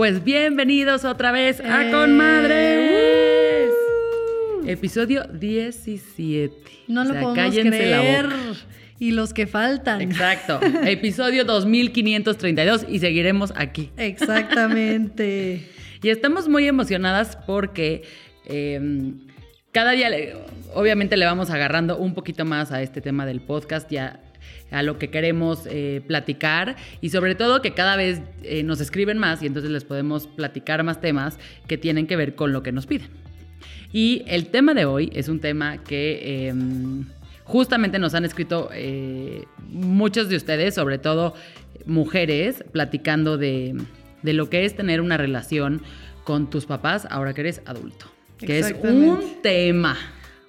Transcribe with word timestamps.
Pues 0.00 0.24
bienvenidos 0.24 1.04
otra 1.04 1.30
vez 1.30 1.60
a 1.60 1.90
Con 1.90 2.16
Madres. 2.16 3.70
Episodio 4.66 5.24
17. 5.24 6.54
No 6.88 7.04
lo 7.04 7.10
O 7.10 7.12
sea, 7.12 7.20
podemos 7.20 7.34
cállense 7.54 7.90
la 7.90 7.98
creer. 7.98 8.24
boca. 8.24 8.58
Y 8.98 9.10
los 9.10 9.34
que 9.34 9.46
faltan. 9.46 10.00
Exacto. 10.00 10.58
Episodio 10.86 11.44
2532 11.44 12.86
y 12.88 13.00
seguiremos 13.00 13.52
aquí. 13.56 13.90
Exactamente. 13.98 15.68
Y 16.02 16.08
estamos 16.08 16.48
muy 16.48 16.66
emocionadas 16.66 17.36
porque 17.46 18.04
eh, 18.46 18.80
cada 19.70 19.90
día, 19.90 20.08
le- 20.08 20.34
obviamente, 20.72 21.18
le 21.18 21.26
vamos 21.26 21.50
agarrando 21.50 21.98
un 21.98 22.14
poquito 22.14 22.46
más 22.46 22.72
a 22.72 22.80
este 22.80 23.02
tema 23.02 23.26
del 23.26 23.42
podcast, 23.42 23.90
ya 23.90 24.18
a 24.70 24.82
lo 24.82 24.98
que 24.98 25.10
queremos 25.10 25.66
eh, 25.66 26.02
platicar 26.06 26.76
y 27.00 27.10
sobre 27.10 27.34
todo 27.34 27.62
que 27.62 27.74
cada 27.74 27.96
vez 27.96 28.22
eh, 28.42 28.62
nos 28.62 28.80
escriben 28.80 29.18
más 29.18 29.42
y 29.42 29.46
entonces 29.46 29.70
les 29.70 29.84
podemos 29.84 30.26
platicar 30.26 30.82
más 30.84 31.00
temas 31.00 31.38
que 31.66 31.78
tienen 31.78 32.06
que 32.06 32.16
ver 32.16 32.34
con 32.34 32.52
lo 32.52 32.62
que 32.62 32.72
nos 32.72 32.86
piden. 32.86 33.08
Y 33.92 34.22
el 34.26 34.46
tema 34.46 34.74
de 34.74 34.84
hoy 34.84 35.10
es 35.14 35.28
un 35.28 35.40
tema 35.40 35.78
que 35.78 36.48
eh, 36.48 36.54
justamente 37.44 37.98
nos 37.98 38.14
han 38.14 38.24
escrito 38.24 38.70
eh, 38.72 39.44
muchos 39.68 40.28
de 40.28 40.36
ustedes, 40.36 40.74
sobre 40.74 40.98
todo 40.98 41.34
mujeres, 41.86 42.64
platicando 42.70 43.36
de, 43.36 43.76
de 44.22 44.32
lo 44.32 44.48
que 44.48 44.64
es 44.64 44.76
tener 44.76 45.00
una 45.00 45.16
relación 45.16 45.82
con 46.22 46.50
tus 46.50 46.66
papás 46.66 47.06
ahora 47.10 47.34
que 47.34 47.40
eres 47.40 47.62
adulto. 47.66 48.06
Que 48.38 48.60
es 48.60 48.74
un 48.82 49.38
tema. 49.42 49.96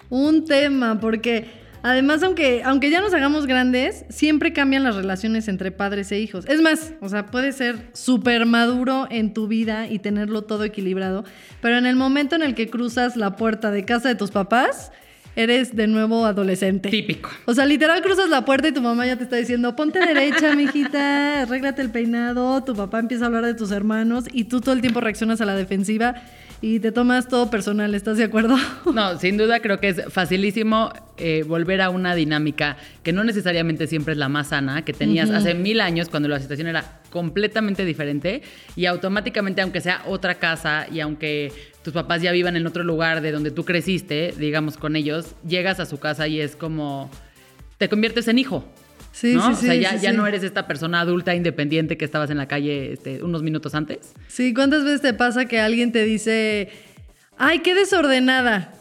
Un 0.09 0.45
tema, 0.45 0.99
porque 0.99 1.45
además, 1.83 2.23
aunque, 2.23 2.61
aunque 2.63 2.89
ya 2.89 3.01
nos 3.01 3.13
hagamos 3.13 3.47
grandes, 3.47 4.05
siempre 4.09 4.53
cambian 4.53 4.83
las 4.83 4.95
relaciones 4.95 5.47
entre 5.47 5.71
padres 5.71 6.11
e 6.11 6.19
hijos. 6.19 6.45
Es 6.47 6.61
más, 6.61 6.93
o 7.01 7.09
sea, 7.09 7.27
puedes 7.27 7.55
ser 7.55 7.89
súper 7.93 8.45
maduro 8.45 9.07
en 9.09 9.33
tu 9.33 9.47
vida 9.47 9.87
y 9.87 9.99
tenerlo 9.99 10.43
todo 10.43 10.63
equilibrado, 10.63 11.23
pero 11.61 11.77
en 11.77 11.85
el 11.85 11.95
momento 11.95 12.35
en 12.35 12.43
el 12.43 12.55
que 12.55 12.69
cruzas 12.69 13.17
la 13.17 13.35
puerta 13.35 13.71
de 13.71 13.85
casa 13.85 14.09
de 14.09 14.15
tus 14.15 14.31
papás, 14.31 14.91
eres 15.35 15.75
de 15.75 15.87
nuevo 15.87 16.25
adolescente. 16.25 16.89
Típico. 16.89 17.29
O 17.45 17.53
sea, 17.53 17.65
literal 17.65 18.01
cruzas 18.01 18.29
la 18.29 18.43
puerta 18.45 18.67
y 18.67 18.71
tu 18.73 18.81
mamá 18.81 19.05
ya 19.05 19.15
te 19.15 19.23
está 19.23 19.37
diciendo, 19.37 19.75
ponte 19.75 19.99
derecha, 19.99 20.55
mijita, 20.55 21.43
arréglate 21.43 21.81
el 21.81 21.89
peinado, 21.89 22.63
tu 22.63 22.75
papá 22.75 22.99
empieza 22.99 23.25
a 23.25 23.27
hablar 23.27 23.45
de 23.45 23.53
tus 23.53 23.71
hermanos 23.71 24.25
y 24.31 24.45
tú 24.45 24.61
todo 24.61 24.73
el 24.73 24.81
tiempo 24.81 24.99
reaccionas 24.99 25.41
a 25.41 25.45
la 25.45 25.55
defensiva 25.55 26.15
y 26.61 26.79
te 26.79 26.91
tomas 26.91 27.27
todo 27.27 27.49
personal, 27.49 27.95
¿estás 27.95 28.17
de 28.17 28.23
acuerdo? 28.23 28.55
No, 28.93 29.17
sin 29.17 29.37
duda 29.37 29.61
creo 29.61 29.79
que 29.79 29.89
es 29.89 30.03
facilísimo 30.09 30.91
eh, 31.23 31.43
volver 31.43 31.81
a 31.81 31.91
una 31.91 32.15
dinámica 32.15 32.77
que 33.03 33.13
no 33.13 33.23
necesariamente 33.23 33.85
siempre 33.85 34.13
es 34.13 34.17
la 34.17 34.27
más 34.27 34.47
sana, 34.47 34.83
que 34.83 34.91
tenías 34.91 35.29
hace 35.29 35.53
mil 35.53 35.79
años 35.79 36.09
cuando 36.09 36.27
la 36.27 36.39
situación 36.39 36.67
era 36.67 36.99
completamente 37.11 37.85
diferente 37.85 38.41
y 38.75 38.87
automáticamente, 38.87 39.61
aunque 39.61 39.81
sea 39.81 40.01
otra 40.07 40.35
casa 40.35 40.87
y 40.91 40.99
aunque 40.99 41.51
tus 41.83 41.93
papás 41.93 42.23
ya 42.23 42.31
vivan 42.31 42.55
en 42.55 42.65
otro 42.65 42.83
lugar 42.83 43.21
de 43.21 43.31
donde 43.31 43.51
tú 43.51 43.65
creciste, 43.65 44.33
digamos 44.35 44.77
con 44.77 44.95
ellos, 44.95 45.35
llegas 45.47 45.79
a 45.79 45.85
su 45.85 45.99
casa 45.99 46.27
y 46.27 46.41
es 46.41 46.55
como 46.55 47.11
te 47.77 47.87
conviertes 47.87 48.27
en 48.27 48.39
hijo. 48.39 48.65
Sí, 49.11 49.35
¿no? 49.35 49.45
sí, 49.47 49.51
o 49.51 49.55
sea, 49.55 49.73
sí, 49.73 49.79
ya, 49.79 49.89
sí, 49.91 49.99
ya 50.01 50.11
sí. 50.11 50.17
no 50.17 50.25
eres 50.25 50.41
esta 50.41 50.65
persona 50.65 51.01
adulta 51.01 51.35
independiente 51.35 51.97
que 51.97 52.05
estabas 52.05 52.31
en 52.31 52.37
la 52.37 52.47
calle 52.47 52.93
este, 52.93 53.21
unos 53.21 53.43
minutos 53.43 53.75
antes. 53.75 54.13
Sí, 54.27 54.55
¿cuántas 54.55 54.83
veces 54.83 55.01
te 55.01 55.13
pasa 55.13 55.45
que 55.45 55.59
alguien 55.59 55.91
te 55.91 56.03
dice, 56.03 56.69
ay, 57.37 57.59
qué 57.59 57.75
desordenada? 57.75 58.80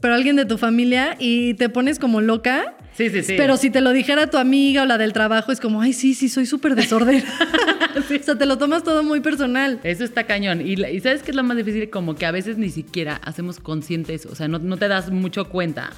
Pero 0.00 0.14
alguien 0.14 0.36
de 0.36 0.44
tu 0.44 0.58
familia 0.58 1.16
y 1.18 1.54
te 1.54 1.68
pones 1.68 1.98
como 1.98 2.20
loca. 2.20 2.74
Sí, 2.94 3.10
sí, 3.10 3.22
sí. 3.22 3.34
Pero 3.36 3.56
si 3.56 3.70
te 3.70 3.80
lo 3.80 3.92
dijera 3.92 4.28
tu 4.28 4.36
amiga 4.38 4.82
o 4.82 4.86
la 4.86 4.98
del 4.98 5.12
trabajo, 5.12 5.52
es 5.52 5.60
como, 5.60 5.80
ay, 5.80 5.92
sí, 5.92 6.14
sí, 6.14 6.28
soy 6.28 6.46
súper 6.46 6.74
desordenada. 6.74 7.26
O 7.98 8.22
sea, 8.22 8.36
te 8.36 8.46
lo 8.46 8.58
tomas 8.58 8.84
todo 8.84 9.02
muy 9.02 9.20
personal. 9.20 9.80
Eso 9.82 10.04
está 10.04 10.24
cañón. 10.24 10.60
Y, 10.66 10.76
¿sabes 11.00 11.22
qué 11.22 11.30
es 11.30 11.36
lo 11.36 11.42
más 11.42 11.56
difícil? 11.56 11.90
Como 11.90 12.14
que 12.14 12.26
a 12.26 12.30
veces 12.30 12.58
ni 12.58 12.70
siquiera 12.70 13.20
hacemos 13.24 13.58
conscientes, 13.60 14.26
o 14.26 14.34
sea, 14.34 14.46
no, 14.46 14.58
no 14.58 14.76
te 14.76 14.88
das 14.88 15.10
mucho 15.10 15.48
cuenta. 15.48 15.90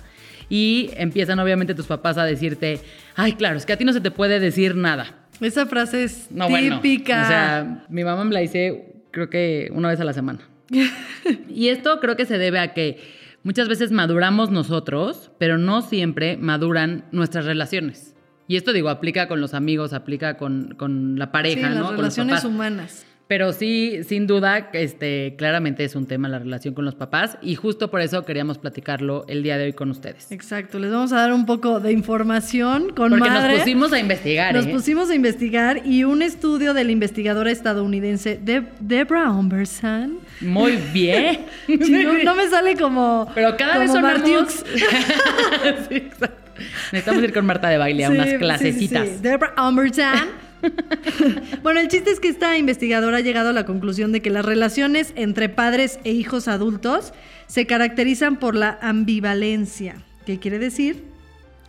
Y 0.49 0.91
empiezan 0.97 1.39
obviamente 1.39 1.75
tus 1.75 1.87
papás 1.87 2.17
a 2.19 2.25
decirte, 2.25 2.81
ay, 3.17 3.33
claro, 3.33 3.57
es 3.57 3.67
que 3.67 3.73
a 3.73 3.77
ti 3.77 3.85
no 3.85 3.93
se 3.93 4.01
te 4.01 4.11
puede 4.11 4.41
decir 4.41 4.75
nada. 4.75 5.17
Esa 5.41 5.67
frase 5.67 6.05
es 6.05 6.27
No, 6.31 6.49
bueno. 6.49 6.81
típica. 6.81 7.23
O 7.23 7.27
sea, 7.27 7.85
mi 7.89 8.05
mamá 8.05 8.25
me 8.25 8.35
la 8.35 8.41
dice 8.41 8.87
creo 9.11 9.31
que 9.31 9.71
una 9.73 9.89
vez 9.89 10.01
a 10.01 10.05
la 10.05 10.13
semana. 10.13 10.41
y 11.49 11.69
esto 11.69 12.01
creo 12.01 12.17
que 12.17 12.27
se 12.27 12.39
debe 12.39 12.59
a 12.59 12.73
que 12.75 12.99
muchas 13.43 13.69
veces 13.69 13.93
maduramos 13.93 14.51
nosotros, 14.51 15.31
pero 15.39 15.59
no 15.59 15.83
siempre 15.83 16.37
maduran 16.37 17.05
nuestras 17.13 17.45
relaciones. 17.45 18.15
Y 18.49 18.57
esto 18.57 18.73
digo, 18.73 18.89
aplica 18.89 19.29
con 19.29 19.41
los 19.41 19.55
amigos, 19.55 19.93
aplica 19.93 20.37
con, 20.37 20.75
con 20.77 21.19
la 21.19 21.27
Sí, 21.27 21.31
pareja, 21.33 21.69
las 21.71 21.79
¿no? 21.79 21.83
Con 21.85 21.91
los 21.93 22.01
relaciones 22.01 22.35
papás. 22.37 22.45
humanas. 22.45 23.07
Pero 23.31 23.53
sí, 23.53 24.01
sin 24.09 24.27
duda, 24.27 24.71
este, 24.73 25.37
claramente 25.39 25.85
es 25.85 25.95
un 25.95 26.07
tema 26.07 26.29
la 26.29 26.41
relación 26.41 26.75
con 26.75 26.85
los 26.85 26.97
papás 26.97 27.39
y 27.41 27.55
justo 27.55 27.89
por 27.89 28.01
eso 28.01 28.25
queríamos 28.25 28.59
platicarlo 28.59 29.25
el 29.29 29.45
día 29.45 29.57
de 29.57 29.67
hoy 29.67 29.73
con 29.73 29.89
ustedes. 29.93 30.33
Exacto, 30.33 30.81
les 30.81 30.91
vamos 30.91 31.13
a 31.13 31.19
dar 31.19 31.33
un 31.33 31.47
poco 31.47 31.79
de 31.79 31.93
información 31.93 32.89
con 32.93 33.11
Porque 33.11 33.31
madre. 33.31 33.53
nos 33.53 33.59
pusimos 33.61 33.93
a 33.93 34.01
investigar. 34.01 34.53
Nos 34.53 34.67
¿eh? 34.67 34.71
pusimos 34.71 35.11
a 35.11 35.15
investigar 35.15 35.87
y 35.87 36.03
un 36.03 36.23
estudio 36.23 36.75
de 36.75 36.83
la 36.83 36.91
investigadora 36.91 37.53
estadounidense 37.53 38.41
Deb- 38.45 38.73
Debra 38.81 39.31
Humberson. 39.31 40.19
Muy 40.41 40.77
bien. 40.93 41.47
Sí, 41.69 42.03
no, 42.05 42.15
no 42.25 42.35
me 42.35 42.49
sale 42.49 42.75
como. 42.75 43.31
Pero 43.33 43.57
cada 43.57 43.79
vez 43.79 43.93
sonamos... 43.93 44.19
Martiux. 44.23 44.65
Sí, 45.89 45.95
exacto. 45.95 46.51
Necesitamos 46.91 47.23
ir 47.23 47.33
con 47.33 47.47
Marta 47.47 47.69
de 47.69 47.79
baile 47.79 48.07
a 48.07 48.09
Sí, 48.09 48.15
unas 48.15 48.35
clasecitas. 48.35 49.07
sí. 49.09 49.15
Debra 49.23 49.55
Humberson. 49.57 50.50
bueno, 51.63 51.81
el 51.81 51.89
chiste 51.89 52.11
es 52.11 52.21
que 52.21 52.29
esta 52.29 52.57
investigadora 52.59 53.19
ha 53.19 53.21
llegado 53.21 53.51
a 53.51 53.53
la 53.53 53.67
conclusión 53.67 54.13
de 54.13 54.23
que 54.23 54.31
las 54.31 54.45
relaciones 54.45 55.13
entre 55.17 55.49
padres 55.49 55.99
e 56.05 56.13
hijos 56.13 56.49
adultos 56.49 57.13
se 57.47 57.67
caracterizan 57.67 58.39
por 58.39 58.55
la 58.55 58.79
ambivalencia. 58.83 60.03
¿Qué 60.27 60.39
quiere 60.39 60.59
decir? 60.59 61.05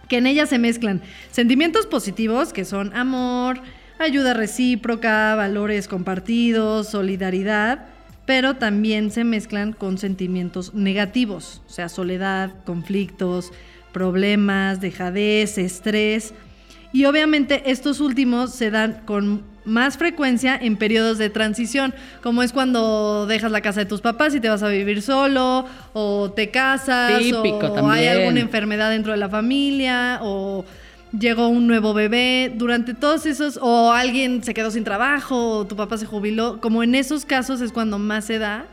Que 0.09 0.18
en 0.18 0.28
ellas 0.28 0.50
se 0.50 0.59
mezclan 0.59 1.02
sentimientos 1.31 1.85
positivos, 1.85 2.53
que 2.53 2.66
son 2.66 2.96
amor, 2.96 3.62
ayuda 3.97 4.34
recíproca, 4.34 5.35
valores 5.35 5.88
compartidos, 5.88 6.90
solidaridad, 6.90 7.88
pero 8.25 8.56
también 8.56 9.12
se 9.12 9.23
mezclan 9.23 9.73
con 9.73 9.97
sentimientos 9.97 10.73
negativos, 10.73 11.62
o 11.68 11.72
sea, 11.72 11.90
soledad, 11.90 12.52
conflictos, 12.66 13.52
problemas, 13.91 14.81
dejadez, 14.81 15.58
estrés. 15.58 16.34
Y 16.94 17.06
obviamente 17.06 17.64
estos 17.72 17.99
últimos 17.99 18.52
se 18.53 18.70
dan 18.70 19.02
con 19.05 19.43
más 19.64 19.97
frecuencia 19.97 20.58
en 20.59 20.76
periodos 20.78 21.17
de 21.17 21.29
transición, 21.29 21.93
como 22.23 22.43
es 22.43 22.52
cuando 22.52 23.26
dejas 23.28 23.52
la 23.52 23.61
casa 23.61 23.82
de 23.82 23.85
tus 23.85 24.02
papás 24.02 24.34
y 24.34 24.40
te 24.40 24.49
vas 24.49 24.64
a 24.64 24.70
vivir 24.70 25.02
solo, 25.02 25.66
o 25.93 26.32
te 26.32 26.49
casas, 26.49 27.20
Típico 27.20 27.67
o 27.67 27.90
hay 27.90 28.08
alguna 28.08 28.40
enfermedad 28.40 28.90
dentro 28.90 29.11
de 29.11 29.20
la 29.20 29.29
familia, 29.29 30.20
o 30.22 30.66
llegó 31.17 31.47
un 31.47 31.67
nuevo 31.67 31.93
bebé, 31.93 32.52
durante 32.55 32.94
todos 32.94 33.26
esos, 33.26 33.59
o 33.61 33.91
alguien 33.91 34.44
se 34.44 34.53
quedó 34.53 34.72
sin 34.72 34.84
trabajo, 34.84 35.59
o 35.59 35.67
tu 35.67 35.76
papá 35.76 35.97
se 35.97 36.05
jubiló, 36.05 36.59
como 36.59 36.84
en 36.84 36.96
esos 36.96 37.26
casos 37.26 37.61
es 37.61 37.72
cuando 37.72 37.99
más 37.99 38.26
se 38.26 38.40
da 38.40 38.66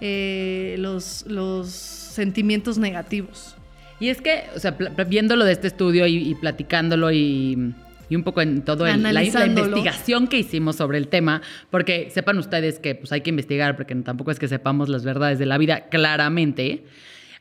eh, 0.00 0.76
los, 0.78 1.24
los 1.28 1.68
sentimientos 1.68 2.78
negativos. 2.78 3.56
Y 4.02 4.08
es 4.08 4.20
que, 4.20 4.44
o 4.56 4.58
sea, 4.58 4.76
viéndolo 5.08 5.44
de 5.44 5.52
este 5.52 5.68
estudio 5.68 6.06
y, 6.08 6.16
y 6.30 6.34
platicándolo 6.34 7.12
y, 7.12 7.72
y 8.08 8.16
un 8.16 8.24
poco 8.24 8.40
en 8.40 8.62
todo 8.62 8.84
el- 8.86 9.02
la, 9.12 9.20
la 9.38 9.46
investigación 9.60 10.26
que 10.26 10.38
hicimos 10.38 10.74
sobre 10.76 10.98
el 10.98 11.06
tema, 11.06 11.40
porque 11.70 12.08
sepan 12.10 12.36
ustedes 12.38 12.80
que 12.80 12.96
pues 12.96 13.12
hay 13.12 13.20
que 13.20 13.30
investigar, 13.30 13.76
porque 13.76 13.94
tampoco 13.94 14.30
es 14.32 14.38
que 14.40 14.48
sepamos 14.48 14.88
las 14.88 15.04
verdades 15.04 15.38
de 15.38 15.46
la 15.46 15.56
vida 15.56 15.88
claramente. 15.88 16.82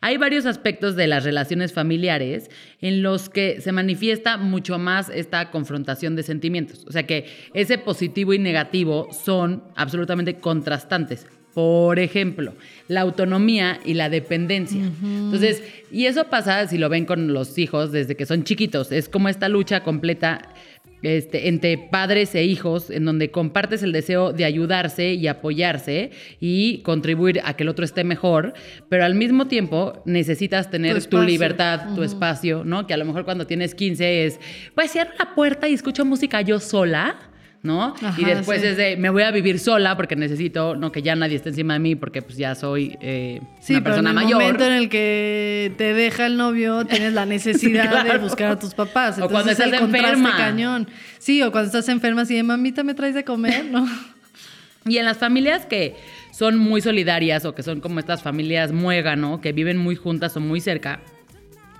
Hay 0.04 0.18
varios 0.18 0.46
aspectos 0.48 0.96
de 0.96 1.06
las 1.08 1.24
relaciones 1.24 1.74
familiares 1.74 2.50
en 2.80 3.04
los 3.04 3.30
que 3.30 3.62
se 3.62 3.72
manifiesta 3.72 4.38
mucho 4.38 4.80
más 4.80 5.10
esta 5.10 5.52
confrontación 5.52 6.16
de 6.16 6.24
sentimientos. 6.24 6.86
O 6.88 6.92
sea 6.92 7.04
que 7.08 7.26
ese 7.54 7.78
positivo 7.78 8.34
y 8.34 8.40
negativo 8.40 9.08
son 9.12 9.64
absolutamente 9.76 10.36
contrastantes. 10.40 11.28
Por 11.54 12.00
ejemplo, 12.00 12.54
la 12.88 13.02
autonomía 13.02 13.80
y 13.86 13.94
la 13.94 14.10
dependencia. 14.10 14.82
Entonces, 15.04 15.64
y 15.92 16.06
eso 16.06 16.26
pasa 16.26 16.68
si 16.68 16.78
lo 16.78 16.88
ven 16.88 17.06
con 17.06 17.34
los 17.34 17.58
hijos 17.58 17.92
desde 17.92 18.16
que 18.16 18.26
son 18.26 18.44
chiquitos. 18.44 18.92
Es 18.92 19.10
como 19.10 19.28
esta 19.28 19.50
lucha 19.50 19.84
completa 19.84 20.54
este, 21.02 21.48
entre 21.48 21.80
padres 21.80 22.36
e 22.36 22.44
hijos, 22.44 22.92
en 22.92 23.06
donde 23.06 23.32
compartes 23.32 23.82
el 23.82 23.92
deseo 23.92 24.34
de 24.34 24.46
ayudarse 24.46 25.14
y 25.14 25.28
apoyarse 25.28 26.12
y 26.40 26.84
contribuir 26.84 27.42
a 27.44 27.56
que 27.56 27.64
el 27.64 27.70
otro 27.70 27.84
esté 27.84 28.04
mejor, 28.04 28.54
pero 28.88 29.04
al 29.04 29.16
mismo 29.16 29.48
tiempo 29.48 30.04
necesitas 30.06 30.70
tener 30.70 31.04
tu, 31.06 31.20
libertad, 31.24 31.96
tu 31.96 32.04
espacio, 32.04 32.64
¿no? 32.64 32.86
Que 32.86 32.94
a 32.94 32.98
lo 32.98 33.06
mejor 33.06 33.26
cuando 33.26 33.48
tienes 33.48 33.74
15 33.74 34.26
es, 34.26 34.40
pues 34.76 34.92
cierra 34.92 35.14
la 35.18 35.34
puerta 35.34 35.68
y 35.68 35.74
escucho 35.74 36.06
música 36.06 36.42
yo 36.42 36.60
sola 36.60 37.31
¿no? 37.64 37.94
y 38.18 38.26
después 38.26 38.64
es 38.64 38.76
de, 38.76 38.98
me 38.98 39.10
voy 39.10 39.24
a 39.24 39.32
vivir 39.32 39.60
sola 39.60 39.96
porque 39.96 40.16
necesito, 40.16 40.76
no 40.76 40.92
que 40.92 41.02
ya 41.02 41.16
nadie 41.16 41.36
esté 41.36 41.50
encima 41.50 41.74
de 41.74 41.80
mí 41.80 41.96
porque 41.96 42.22
pues 42.22 42.38
ya 42.38 42.56
soy 42.56 42.98
eh, 43.02 43.42
una 43.70 43.84
persona 43.84 44.14
mayor. 44.14 44.30
Sí, 44.30 44.34
en 44.34 44.42
el 44.42 44.46
momento 44.46 44.66
en 44.66 44.74
el 44.74 44.90
que 44.90 45.74
te 45.78 45.94
deja 45.94 46.26
el 46.26 46.38
novio, 46.38 46.86
tienes 46.90 47.14
la 47.14 47.26
necesidad 47.26 48.04
de 48.04 48.18
buscar 48.18 48.52
a 48.52 48.60
tus 48.60 48.74
papás. 48.74 49.20
o 49.20 49.30
cuando 49.30 49.52
estás 49.52 49.72
enferma. 49.74 50.36
Cañón. 50.36 50.88
Sí, 51.20 51.42
o 51.44 51.52
cuando 51.52 51.68
estás 51.68 51.88
enferma 51.90 52.22
así 52.24 52.36
de, 52.36 52.44
mamita, 52.44 52.84
¿me 52.84 52.94
traes 52.94 53.14
de 53.14 53.24
comer? 53.24 53.66
¿no? 53.66 53.88
y 54.86 54.98
en 54.98 55.06
las 55.06 55.18
familias 55.18 55.66
que 55.66 55.96
son 56.32 56.58
muy 56.58 56.82
solidarias 56.82 57.46
o 57.46 57.54
que 57.54 57.62
son 57.62 57.82
como 57.82 58.00
estas 58.00 58.24
familias 58.24 58.72
muégano, 58.72 59.42
que 59.42 59.52
viven 59.52 59.78
muy 59.78 59.96
juntas 59.96 60.36
o 60.36 60.40
muy 60.40 60.62
cerca, 60.62 61.02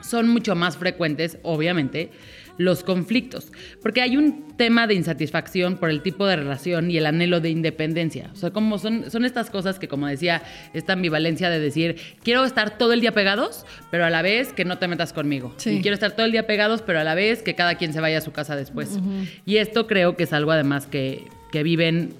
son 0.02 0.28
mucho 0.28 0.56
más 0.56 0.78
frecuentes, 0.78 1.38
obviamente, 1.44 2.12
los 2.58 2.84
conflictos, 2.84 3.52
porque 3.82 4.02
hay 4.02 4.18
un 4.18 4.56
tema 4.58 4.88
de 4.88 4.94
insatisfacción 4.94 5.78
por 5.78 5.90
el 5.90 6.02
tipo 6.02 6.26
de 6.28 6.36
relación 6.36 6.92
y 6.92 6.98
el 6.98 7.06
anhelo 7.06 7.40
de 7.40 7.50
independencia. 7.50 8.30
O 8.34 8.36
sea, 8.36 8.52
como 8.52 8.78
son, 8.78 9.10
son 9.10 9.26
estas 9.26 9.50
cosas 9.50 9.80
que, 9.80 9.88
como 9.88 10.08
decía, 10.08 10.44
esta 10.74 10.94
ambivalencia 10.94 11.50
de 11.50 11.60
decir, 11.60 11.98
quiero 12.24 12.44
estar 12.44 12.78
todo 12.78 12.94
el 12.94 13.02
día 13.02 13.12
pegados, 13.12 13.66
pero 13.90 14.06
a 14.06 14.10
la 14.10 14.22
vez 14.22 14.54
que 14.54 14.66
no 14.66 14.78
te 14.78 14.88
metas 14.88 15.14
conmigo. 15.14 15.56
Y 15.66 15.82
quiero 15.82 15.96
estar 15.96 16.12
todo 16.12 16.26
el 16.26 16.32
día 16.32 16.46
pegados, 16.46 16.82
pero 16.82 17.00
a 17.00 17.04
la 17.04 17.16
vez 17.16 17.42
que 17.42 17.56
cada 17.56 17.76
quien 17.76 17.94
se 17.94 18.02
vaya 18.02 18.20
a 18.20 18.22
su 18.22 18.32
casa 18.32 18.56
después. 18.56 19.00
Y 19.46 19.58
esto 19.58 19.88
creo 19.88 20.16
que 20.16 20.24
es 20.24 20.34
algo 20.34 20.52
además 20.52 20.88
que, 20.88 21.26
que 21.52 21.64
viven 21.64 22.14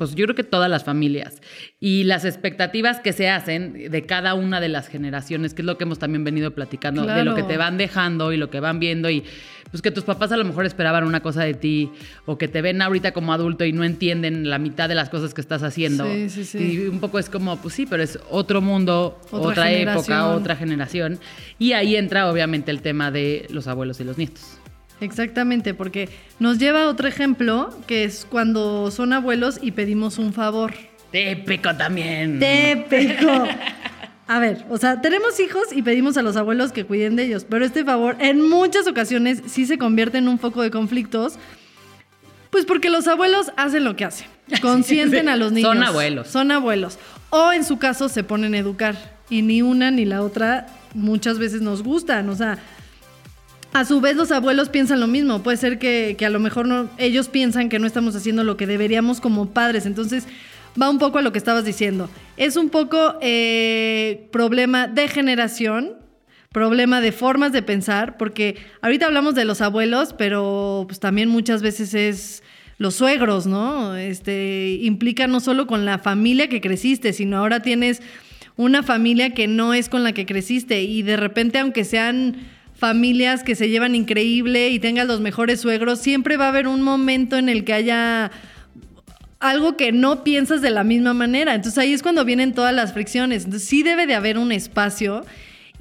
pues 0.00 0.14
yo 0.14 0.24
creo 0.24 0.34
que 0.34 0.44
todas 0.44 0.70
las 0.70 0.82
familias 0.82 1.42
y 1.78 2.04
las 2.04 2.24
expectativas 2.24 3.00
que 3.00 3.12
se 3.12 3.28
hacen 3.28 3.90
de 3.90 4.06
cada 4.06 4.32
una 4.32 4.58
de 4.58 4.70
las 4.70 4.88
generaciones, 4.88 5.52
que 5.52 5.60
es 5.60 5.66
lo 5.66 5.76
que 5.76 5.84
hemos 5.84 5.98
también 5.98 6.24
venido 6.24 6.52
platicando, 6.52 7.04
de 7.04 7.22
lo 7.22 7.34
que 7.34 7.42
te 7.42 7.58
van 7.58 7.76
dejando 7.76 8.32
y 8.32 8.38
lo 8.38 8.48
que 8.48 8.60
van 8.60 8.80
viendo 8.80 9.10
y 9.10 9.24
pues 9.70 9.82
que 9.82 9.90
tus 9.90 10.04
papás 10.04 10.32
a 10.32 10.38
lo 10.38 10.44
mejor 10.46 10.64
esperaban 10.64 11.04
una 11.04 11.20
cosa 11.20 11.42
de 11.42 11.52
ti 11.52 11.90
o 12.24 12.38
que 12.38 12.48
te 12.48 12.62
ven 12.62 12.80
ahorita 12.80 13.12
como 13.12 13.34
adulto 13.34 13.66
y 13.66 13.74
no 13.74 13.84
entienden 13.84 14.48
la 14.48 14.58
mitad 14.58 14.88
de 14.88 14.94
las 14.94 15.10
cosas 15.10 15.34
que 15.34 15.42
estás 15.42 15.62
haciendo. 15.62 16.06
Sí, 16.06 16.30
sí, 16.30 16.44
sí. 16.46 16.58
Y 16.58 16.86
un 16.86 16.98
poco 16.98 17.18
es 17.18 17.28
como, 17.28 17.58
pues 17.58 17.74
sí, 17.74 17.84
pero 17.84 18.02
es 18.02 18.18
otro 18.30 18.62
mundo, 18.62 19.20
otra, 19.30 19.70
época, 19.70 20.28
otra 20.28 20.56
generación. 20.56 21.18
Y 21.58 21.72
ahí 21.72 21.94
entra 21.94 22.30
obviamente 22.30 22.70
el 22.70 22.80
tema 22.80 23.10
de 23.10 23.46
los 23.50 23.66
abuelos 23.66 24.00
y 24.00 24.04
los 24.04 24.16
nietos. 24.16 24.59
Exactamente, 25.00 25.74
porque 25.74 26.08
nos 26.38 26.58
lleva 26.58 26.84
a 26.84 26.88
otro 26.88 27.08
ejemplo, 27.08 27.70
que 27.86 28.04
es 28.04 28.26
cuando 28.28 28.90
son 28.90 29.12
abuelos 29.12 29.58
y 29.62 29.72
pedimos 29.72 30.18
un 30.18 30.32
favor. 30.32 30.74
Típico 31.10 31.74
también. 31.74 32.38
Típico. 32.38 33.30
A 34.30 34.38
ver, 34.38 34.64
o 34.70 34.78
sea, 34.78 35.00
tenemos 35.00 35.40
hijos 35.40 35.64
y 35.74 35.82
pedimos 35.82 36.16
a 36.16 36.22
los 36.22 36.36
abuelos 36.36 36.70
que 36.70 36.84
cuiden 36.84 37.16
de 37.16 37.24
ellos, 37.24 37.44
pero 37.50 37.64
este 37.64 37.84
favor 37.84 38.14
en 38.20 38.48
muchas 38.48 38.86
ocasiones 38.86 39.42
sí 39.46 39.66
se 39.66 39.76
convierte 39.76 40.18
en 40.18 40.28
un 40.28 40.38
foco 40.38 40.62
de 40.62 40.70
conflictos, 40.70 41.34
pues 42.50 42.64
porque 42.64 42.90
los 42.90 43.08
abuelos 43.08 43.50
hacen 43.56 43.82
lo 43.82 43.96
que 43.96 44.04
hacen, 44.04 44.28
consienten 44.62 45.28
a 45.28 45.34
los 45.34 45.50
niños. 45.50 45.72
Son 45.72 45.82
abuelos. 45.82 46.28
Son 46.28 46.52
abuelos. 46.52 46.96
O 47.30 47.52
en 47.52 47.64
su 47.64 47.80
caso 47.80 48.08
se 48.08 48.22
ponen 48.22 48.54
a 48.54 48.58
educar 48.58 48.94
y 49.30 49.42
ni 49.42 49.62
una 49.62 49.90
ni 49.90 50.04
la 50.04 50.22
otra 50.22 50.68
muchas 50.94 51.40
veces 51.40 51.60
nos 51.60 51.82
gustan, 51.82 52.28
o 52.28 52.36
sea, 52.36 52.56
a 53.72 53.84
su 53.84 54.00
vez 54.00 54.16
los 54.16 54.32
abuelos 54.32 54.68
piensan 54.68 55.00
lo 55.00 55.06
mismo. 55.06 55.42
Puede 55.42 55.56
ser 55.56 55.78
que, 55.78 56.16
a 56.24 56.30
lo 56.30 56.40
mejor 56.40 56.88
ellos 56.98 57.28
piensan 57.28 57.68
que 57.68 57.78
no 57.78 57.86
estamos 57.86 58.16
haciendo 58.16 58.44
lo 58.44 58.56
que 58.56 58.66
deberíamos 58.66 59.20
como 59.20 59.50
padres. 59.50 59.86
Entonces 59.86 60.26
va 60.80 60.90
un 60.90 60.98
poco 60.98 61.18
a 61.18 61.22
lo 61.22 61.32
que 61.32 61.38
estabas 61.38 61.64
diciendo. 61.64 62.10
Es 62.36 62.56
un 62.56 62.70
poco 62.70 63.16
eh, 63.20 64.28
problema 64.32 64.88
de 64.88 65.08
generación, 65.08 65.94
problema 66.52 67.00
de 67.00 67.12
formas 67.12 67.52
de 67.52 67.62
pensar, 67.62 68.16
porque 68.16 68.56
ahorita 68.82 69.06
hablamos 69.06 69.34
de 69.34 69.44
los 69.44 69.60
abuelos, 69.60 70.14
pero 70.18 70.84
pues 70.88 70.98
también 70.98 71.28
muchas 71.28 71.62
veces 71.62 71.94
es 71.94 72.42
los 72.78 72.94
suegros, 72.94 73.46
¿no? 73.46 73.94
Este 73.94 74.78
implica 74.80 75.26
no 75.26 75.40
solo 75.40 75.66
con 75.66 75.84
la 75.84 75.98
familia 75.98 76.48
que 76.48 76.60
creciste, 76.60 77.12
sino 77.12 77.36
ahora 77.36 77.60
tienes 77.60 78.02
una 78.56 78.82
familia 78.82 79.32
que 79.32 79.46
no 79.46 79.74
es 79.74 79.88
con 79.88 80.02
la 80.02 80.12
que 80.12 80.26
creciste 80.26 80.82
y 80.82 81.02
de 81.02 81.16
repente 81.16 81.58
aunque 81.58 81.84
sean 81.84 82.36
familias 82.80 83.44
que 83.44 83.54
se 83.54 83.68
llevan 83.68 83.94
increíble 83.94 84.70
y 84.70 84.80
tengan 84.80 85.06
los 85.06 85.20
mejores 85.20 85.60
suegros, 85.60 86.00
siempre 86.00 86.38
va 86.38 86.46
a 86.46 86.48
haber 86.48 86.66
un 86.66 86.80
momento 86.80 87.36
en 87.36 87.50
el 87.50 87.64
que 87.64 87.74
haya 87.74 88.32
algo 89.38 89.76
que 89.76 89.92
no 89.92 90.24
piensas 90.24 90.62
de 90.62 90.70
la 90.70 90.82
misma 90.82 91.12
manera. 91.12 91.54
Entonces 91.54 91.78
ahí 91.78 91.92
es 91.92 92.02
cuando 92.02 92.24
vienen 92.24 92.54
todas 92.54 92.74
las 92.74 92.94
fricciones. 92.94 93.46
Sí 93.58 93.82
debe 93.82 94.06
de 94.06 94.14
haber 94.14 94.38
un 94.38 94.50
espacio 94.50 95.24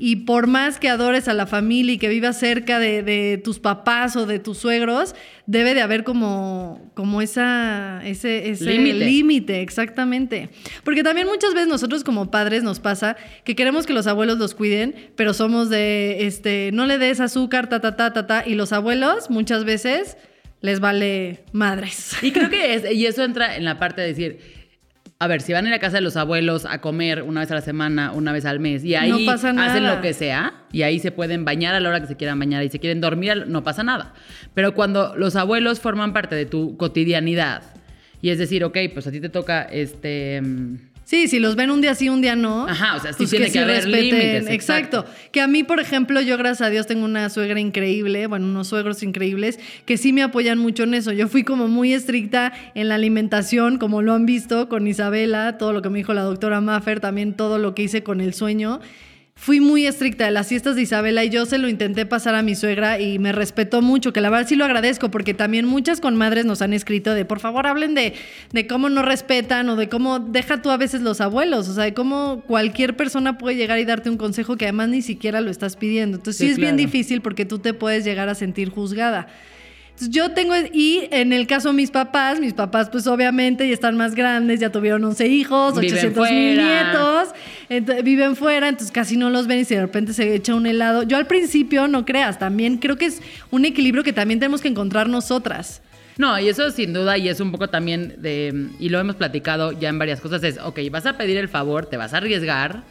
y 0.01 0.15
por 0.15 0.47
más 0.47 0.79
que 0.79 0.87
adores 0.87 1.27
a 1.27 1.33
la 1.33 1.45
familia 1.45 1.93
y 1.93 1.97
que 1.97 2.07
vivas 2.07 2.39
cerca 2.39 2.79
de, 2.79 3.39
tus 3.43 3.59
papás 3.59 4.15
o 4.15 4.25
de 4.25 4.39
tus 4.39 4.57
suegros, 4.57 5.13
debe 5.45 5.73
de 5.73 5.81
haber 5.81 6.05
como, 6.05 6.89
como 6.93 7.21
esa, 7.21 8.01
ese, 8.05 8.55
límite, 8.93 9.61
exactamente. 9.61 10.49
Porque 10.85 11.03
también 11.03 11.27
muchas 11.27 11.53
veces 11.53 11.67
nosotros 11.67 12.05
como 12.05 12.31
padres 12.31 12.63
nos 12.63 12.79
pasa 12.79 13.17
que 13.43 13.57
queremos 13.57 13.85
que 13.85 13.93
los 13.93 14.07
abuelos 14.07 14.37
los 14.39 14.55
cuiden, 14.55 14.95
pero 15.17 15.33
somos 15.33 15.69
de, 15.69 16.25
este, 16.25 16.71
no 16.71 16.85
le 16.85 16.97
des 16.97 17.19
azúcar, 17.19 17.67
ta, 17.67 17.81
ta, 17.81 17.97
ta, 17.97 18.13
ta, 18.13 18.25
ta, 18.25 18.43
y 18.47 18.55
los 18.55 18.71
abuelos 18.71 19.29
muchas 19.29 19.65
veces 19.65 20.15
les 20.61 20.79
vale 20.79 21.43
madres. 21.51 22.15
Y 22.21 22.31
creo 22.31 22.49
que 22.49 22.73
es, 22.73 22.89
y 22.91 23.05
eso 23.05 23.23
entra 23.23 23.57
en 23.57 23.65
la 23.65 23.79
parte 23.79 24.01
de 24.01 24.07
decir, 24.07 24.58
a 25.21 25.27
ver, 25.27 25.41
si 25.41 25.51
van 25.51 25.65
a 25.65 25.67
ir 25.67 25.75
a 25.75 25.79
casa 25.79 25.97
de 25.97 26.01
los 26.01 26.15
abuelos 26.15 26.65
a 26.65 26.79
comer 26.79 27.23
una 27.23 27.41
vez 27.41 27.51
a 27.51 27.55
la 27.55 27.61
semana, 27.61 28.13
una 28.13 28.31
vez 28.31 28.45
al 28.45 28.61
mes, 28.61 28.85
y 28.85 28.95
ahí 28.95 29.27
hacen 29.27 29.85
lo 29.85 29.99
que 29.99 30.13
sea, 30.13 30.53
y 30.71 30.83
ahí 30.83 30.99
se 30.99 31.11
pueden 31.11 31.43
bañar 31.43 31.75
a 31.75 31.81
la 31.81 31.89
hora 31.89 31.99
que 31.99 32.07
se 32.07 32.15
quieran 32.15 32.39
bañar, 32.39 32.63
y 32.63 32.69
se 32.69 32.79
quieren 32.79 33.01
dormir, 33.01 33.45
no 33.47 33.61
pasa 33.61 33.83
nada. 33.83 34.13
Pero 34.53 34.73
cuando 34.73 35.17
los 35.17 35.35
abuelos 35.35 35.81
forman 35.81 36.13
parte 36.13 36.35
de 36.35 36.45
tu 36.45 36.77
cotidianidad, 36.77 37.63
y 38.21 38.29
es 38.29 38.39
decir, 38.39 38.63
ok, 38.63 38.77
pues 38.93 39.07
a 39.07 39.11
ti 39.11 39.19
te 39.19 39.27
toca 39.27 39.63
este 39.63 40.41
Sí, 41.09 41.27
si 41.27 41.39
los 41.39 41.55
ven 41.55 41.71
un 41.71 41.81
día 41.81 41.95
sí, 41.95 42.07
un 42.07 42.21
día 42.21 42.35
no. 42.35 42.67
Ajá, 42.67 42.95
o 42.95 42.99
sea, 42.99 43.13
sí 43.13 43.17
pues 43.17 43.31
tiene 43.31 43.49
que, 43.49 43.57
haber 43.57 43.87
límites. 43.87 44.47
Exacto. 44.47 45.05
Que 45.31 45.41
a 45.41 45.47
mí, 45.47 45.63
por 45.63 45.79
ejemplo, 45.79 46.21
yo 46.21 46.37
gracias 46.37 46.67
a 46.67 46.69
Dios 46.69 46.85
tengo 46.85 47.03
una 47.03 47.31
suegra 47.31 47.59
increíble, 47.59 48.27
bueno, 48.27 48.45
unos 48.45 48.67
suegros 48.67 49.01
increíbles, 49.01 49.59
que 49.87 49.97
sí 49.97 50.13
me 50.13 50.21
apoyan 50.21 50.59
mucho 50.59 50.83
en 50.83 50.93
eso. 50.93 51.11
Yo 51.11 51.27
fui 51.27 51.43
como 51.43 51.67
muy 51.67 51.93
estricta 51.93 52.53
en 52.75 52.89
la 52.89 52.93
alimentación, 52.93 53.79
como 53.79 54.03
lo 54.03 54.13
han 54.13 54.27
visto 54.27 54.69
con 54.69 54.85
Isabela, 54.85 55.57
todo 55.57 55.73
lo 55.73 55.81
que 55.81 55.89
me 55.89 55.97
dijo 55.97 56.13
la 56.13 56.21
doctora 56.21 56.61
Maffer, 56.61 56.99
también 56.99 57.33
todo 57.33 57.57
lo 57.57 57.73
que 57.73 57.81
hice 57.81 58.03
con 58.03 58.21
el 58.21 58.35
sueño 58.35 58.79
fui 59.39 59.61
muy 59.61 59.87
estricta 59.87 60.25
de 60.25 60.31
las 60.31 60.49
fiestas 60.49 60.75
de 60.75 60.81
Isabela 60.81 61.23
y 61.23 61.29
yo 61.29 61.45
se 61.45 61.57
lo 61.57 61.69
intenté 61.69 62.05
pasar 62.05 62.35
a 62.35 62.41
mi 62.41 62.55
suegra 62.55 62.99
y 62.99 63.19
me 63.19 63.31
respetó 63.31 63.81
mucho, 63.81 64.11
que 64.11 64.19
la 64.19 64.29
verdad 64.29 64.45
sí 64.49 64.57
lo 64.57 64.65
agradezco, 64.65 65.09
porque 65.09 65.33
también 65.33 65.65
muchas 65.65 66.01
con 66.01 66.17
madres 66.17 66.43
nos 66.43 66.61
han 66.61 66.73
escrito 66.73 67.13
de 67.13 67.23
por 67.23 67.39
favor 67.39 67.65
hablen 67.65 67.95
de, 67.95 68.15
de 68.51 68.67
cómo 68.67 68.89
no 68.89 69.01
respetan 69.01 69.69
o 69.69 69.77
de 69.77 69.87
cómo 69.87 70.19
deja 70.19 70.61
tú 70.61 70.71
a 70.71 70.77
veces 70.77 71.01
los 71.01 71.21
abuelos, 71.21 71.69
o 71.69 71.73
sea, 71.73 71.85
de 71.85 71.93
cómo 71.93 72.43
cualquier 72.47 72.97
persona 72.97 73.37
puede 73.37 73.55
llegar 73.55 73.79
y 73.79 73.85
darte 73.85 74.09
un 74.09 74.17
consejo 74.17 74.57
que 74.57 74.65
además 74.65 74.89
ni 74.89 75.01
siquiera 75.01 75.39
lo 75.39 75.49
estás 75.49 75.77
pidiendo. 75.77 76.17
Entonces 76.17 76.45
sí, 76.45 76.51
es 76.51 76.57
bien 76.57 76.75
difícil 76.75 77.21
porque 77.21 77.45
tú 77.45 77.59
te 77.59 77.73
puedes 77.73 78.03
llegar 78.03 78.27
a 78.27 78.35
sentir 78.35 78.69
juzgada. 78.69 79.27
Yo 80.07 80.31
tengo, 80.31 80.53
y 80.71 81.07
en 81.11 81.33
el 81.33 81.45
caso 81.45 81.69
de 81.69 81.75
mis 81.75 81.91
papás, 81.91 82.39
mis 82.39 82.53
papás 82.53 82.89
pues 82.89 83.05
obviamente 83.07 83.67
ya 83.67 83.73
están 83.73 83.97
más 83.97 84.15
grandes, 84.15 84.59
ya 84.59 84.71
tuvieron 84.71 85.03
11 85.03 85.27
hijos, 85.27 85.77
800 85.77 86.31
mil 86.31 86.57
nietos, 86.57 87.29
viven 88.03 88.35
fuera, 88.35 88.69
entonces 88.69 88.91
casi 88.91 89.17
no 89.17 89.29
los 89.29 89.47
ven 89.47 89.59
y 89.59 89.65
si 89.65 89.75
de 89.75 89.81
repente 89.81 90.13
se 90.13 90.35
echa 90.35 90.55
un 90.55 90.65
helado. 90.65 91.03
Yo 91.03 91.17
al 91.17 91.27
principio, 91.27 91.87
no 91.87 92.05
creas, 92.05 92.39
también 92.39 92.77
creo 92.77 92.97
que 92.97 93.07
es 93.07 93.21
un 93.51 93.65
equilibrio 93.65 94.03
que 94.03 94.13
también 94.13 94.39
tenemos 94.39 94.61
que 94.61 94.69
encontrar 94.69 95.09
nosotras. 95.09 95.81
No, 96.17 96.37
y 96.39 96.49
eso 96.49 96.69
sin 96.71 96.93
duda, 96.93 97.17
y 97.17 97.29
es 97.29 97.39
un 97.39 97.51
poco 97.51 97.69
también 97.69 98.15
de, 98.21 98.69
y 98.79 98.89
lo 98.89 98.99
hemos 98.99 99.15
platicado 99.15 99.71
ya 99.71 99.89
en 99.89 99.99
varias 99.99 100.19
cosas, 100.21 100.43
es, 100.43 100.57
ok, 100.57 100.79
vas 100.91 101.05
a 101.05 101.17
pedir 101.17 101.37
el 101.37 101.47
favor, 101.47 101.85
te 101.85 101.97
vas 101.97 102.13
a 102.13 102.17
arriesgar, 102.17 102.83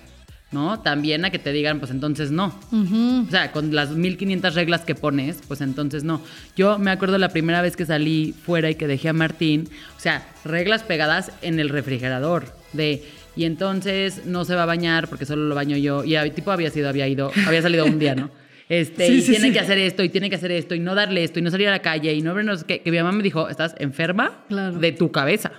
¿no? 0.50 0.80
También 0.80 1.24
a 1.24 1.30
que 1.30 1.38
te 1.38 1.52
digan, 1.52 1.78
pues 1.78 1.90
entonces 1.90 2.30
no. 2.30 2.58
O 2.72 3.30
sea, 3.30 3.52
con 3.52 3.74
las 3.74 3.90
1500 3.90 4.54
reglas 4.54 4.80
que 4.82 4.94
pones, 4.94 5.40
pues 5.46 5.60
entonces 5.60 6.04
no. 6.04 6.22
Yo 6.56 6.78
me 6.78 6.90
acuerdo 6.90 7.18
la 7.18 7.28
primera 7.28 7.60
vez 7.62 7.76
que 7.76 7.84
salí 7.84 8.34
fuera 8.44 8.70
y 8.70 8.74
que 8.74 8.86
dejé 8.86 9.10
a 9.10 9.12
Martín, 9.12 9.68
o 9.96 10.00
sea, 10.00 10.26
reglas 10.44 10.82
pegadas 10.82 11.32
en 11.42 11.60
el 11.60 11.68
refrigerador, 11.68 12.52
de 12.72 13.04
y 13.36 13.44
entonces 13.44 14.26
no 14.26 14.44
se 14.44 14.54
va 14.56 14.64
a 14.64 14.66
bañar 14.66 15.06
porque 15.08 15.24
solo 15.24 15.44
lo 15.46 15.54
baño 15.54 15.76
yo. 15.76 16.02
Y 16.02 16.16
el 16.16 16.32
tipo 16.32 16.50
había 16.50 16.70
sido, 16.70 16.88
había 16.88 17.06
ido, 17.06 17.30
había 17.46 17.62
salido 17.62 17.84
un 17.84 17.98
día, 17.98 18.14
¿no? 18.14 18.30
Este, 18.70 19.06
Sí, 19.06 19.12
y 19.14 19.20
sí, 19.22 19.30
tiene 19.30 19.46
sí. 19.46 19.52
que 19.54 19.60
hacer 19.60 19.78
esto, 19.78 20.02
y 20.02 20.10
tiene 20.10 20.28
que 20.28 20.36
hacer 20.36 20.52
esto, 20.52 20.74
y 20.74 20.78
no 20.80 20.94
darle 20.94 21.24
esto, 21.24 21.38
y 21.38 21.42
no 21.42 21.50
salir 21.50 21.68
a 21.68 21.70
la 21.70 21.78
calle, 21.78 22.12
y 22.12 22.20
no 22.20 22.34
ver 22.34 22.44
no 22.44 22.54
sé 22.54 22.66
qué. 22.66 22.80
Que 22.82 22.90
mi 22.90 22.98
mamá 22.98 23.12
me 23.12 23.22
dijo, 23.22 23.48
estás 23.48 23.74
enferma 23.78 24.44
Claro. 24.48 24.78
de 24.78 24.92
tu 24.92 25.10
cabeza. 25.10 25.52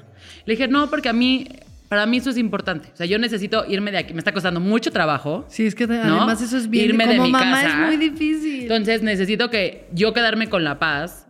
Le 0.45 0.53
dije, 0.53 0.67
no, 0.67 0.91
porque 0.91 1.09
a 1.09 1.13
mí, 1.13 1.47
para 1.89 2.05
mí 2.05 2.17
eso 2.17 2.29
es 2.29 2.37
importante. 2.37 2.89
O 2.93 2.95
sea, 2.95 3.05
yo 3.05 3.17
necesito 3.19 3.65
irme 3.67 3.91
de 3.91 3.97
aquí. 3.97 4.13
Me 4.13 4.19
está 4.19 4.31
costando 4.31 4.59
mucho 4.59 4.91
trabajo. 4.91 5.45
Sí, 5.49 5.65
es 5.65 5.75
que 5.75 5.87
¿no? 5.87 5.95
además 5.95 6.41
eso 6.41 6.55
es 6.57 6.69
bien. 6.69 6.85
Irme 6.89 7.05
de 7.07 7.17
como 7.17 7.23
mi 7.25 7.31
mamá 7.31 7.61
casa. 7.61 7.67
es 7.67 7.87
muy 7.87 7.97
difícil. 8.09 8.61
Entonces 8.63 9.01
necesito 9.01 9.49
que 9.49 9.87
yo 9.91 10.13
quedarme 10.13 10.47
con 10.47 10.63
la 10.63 10.77
paz, 10.79 11.27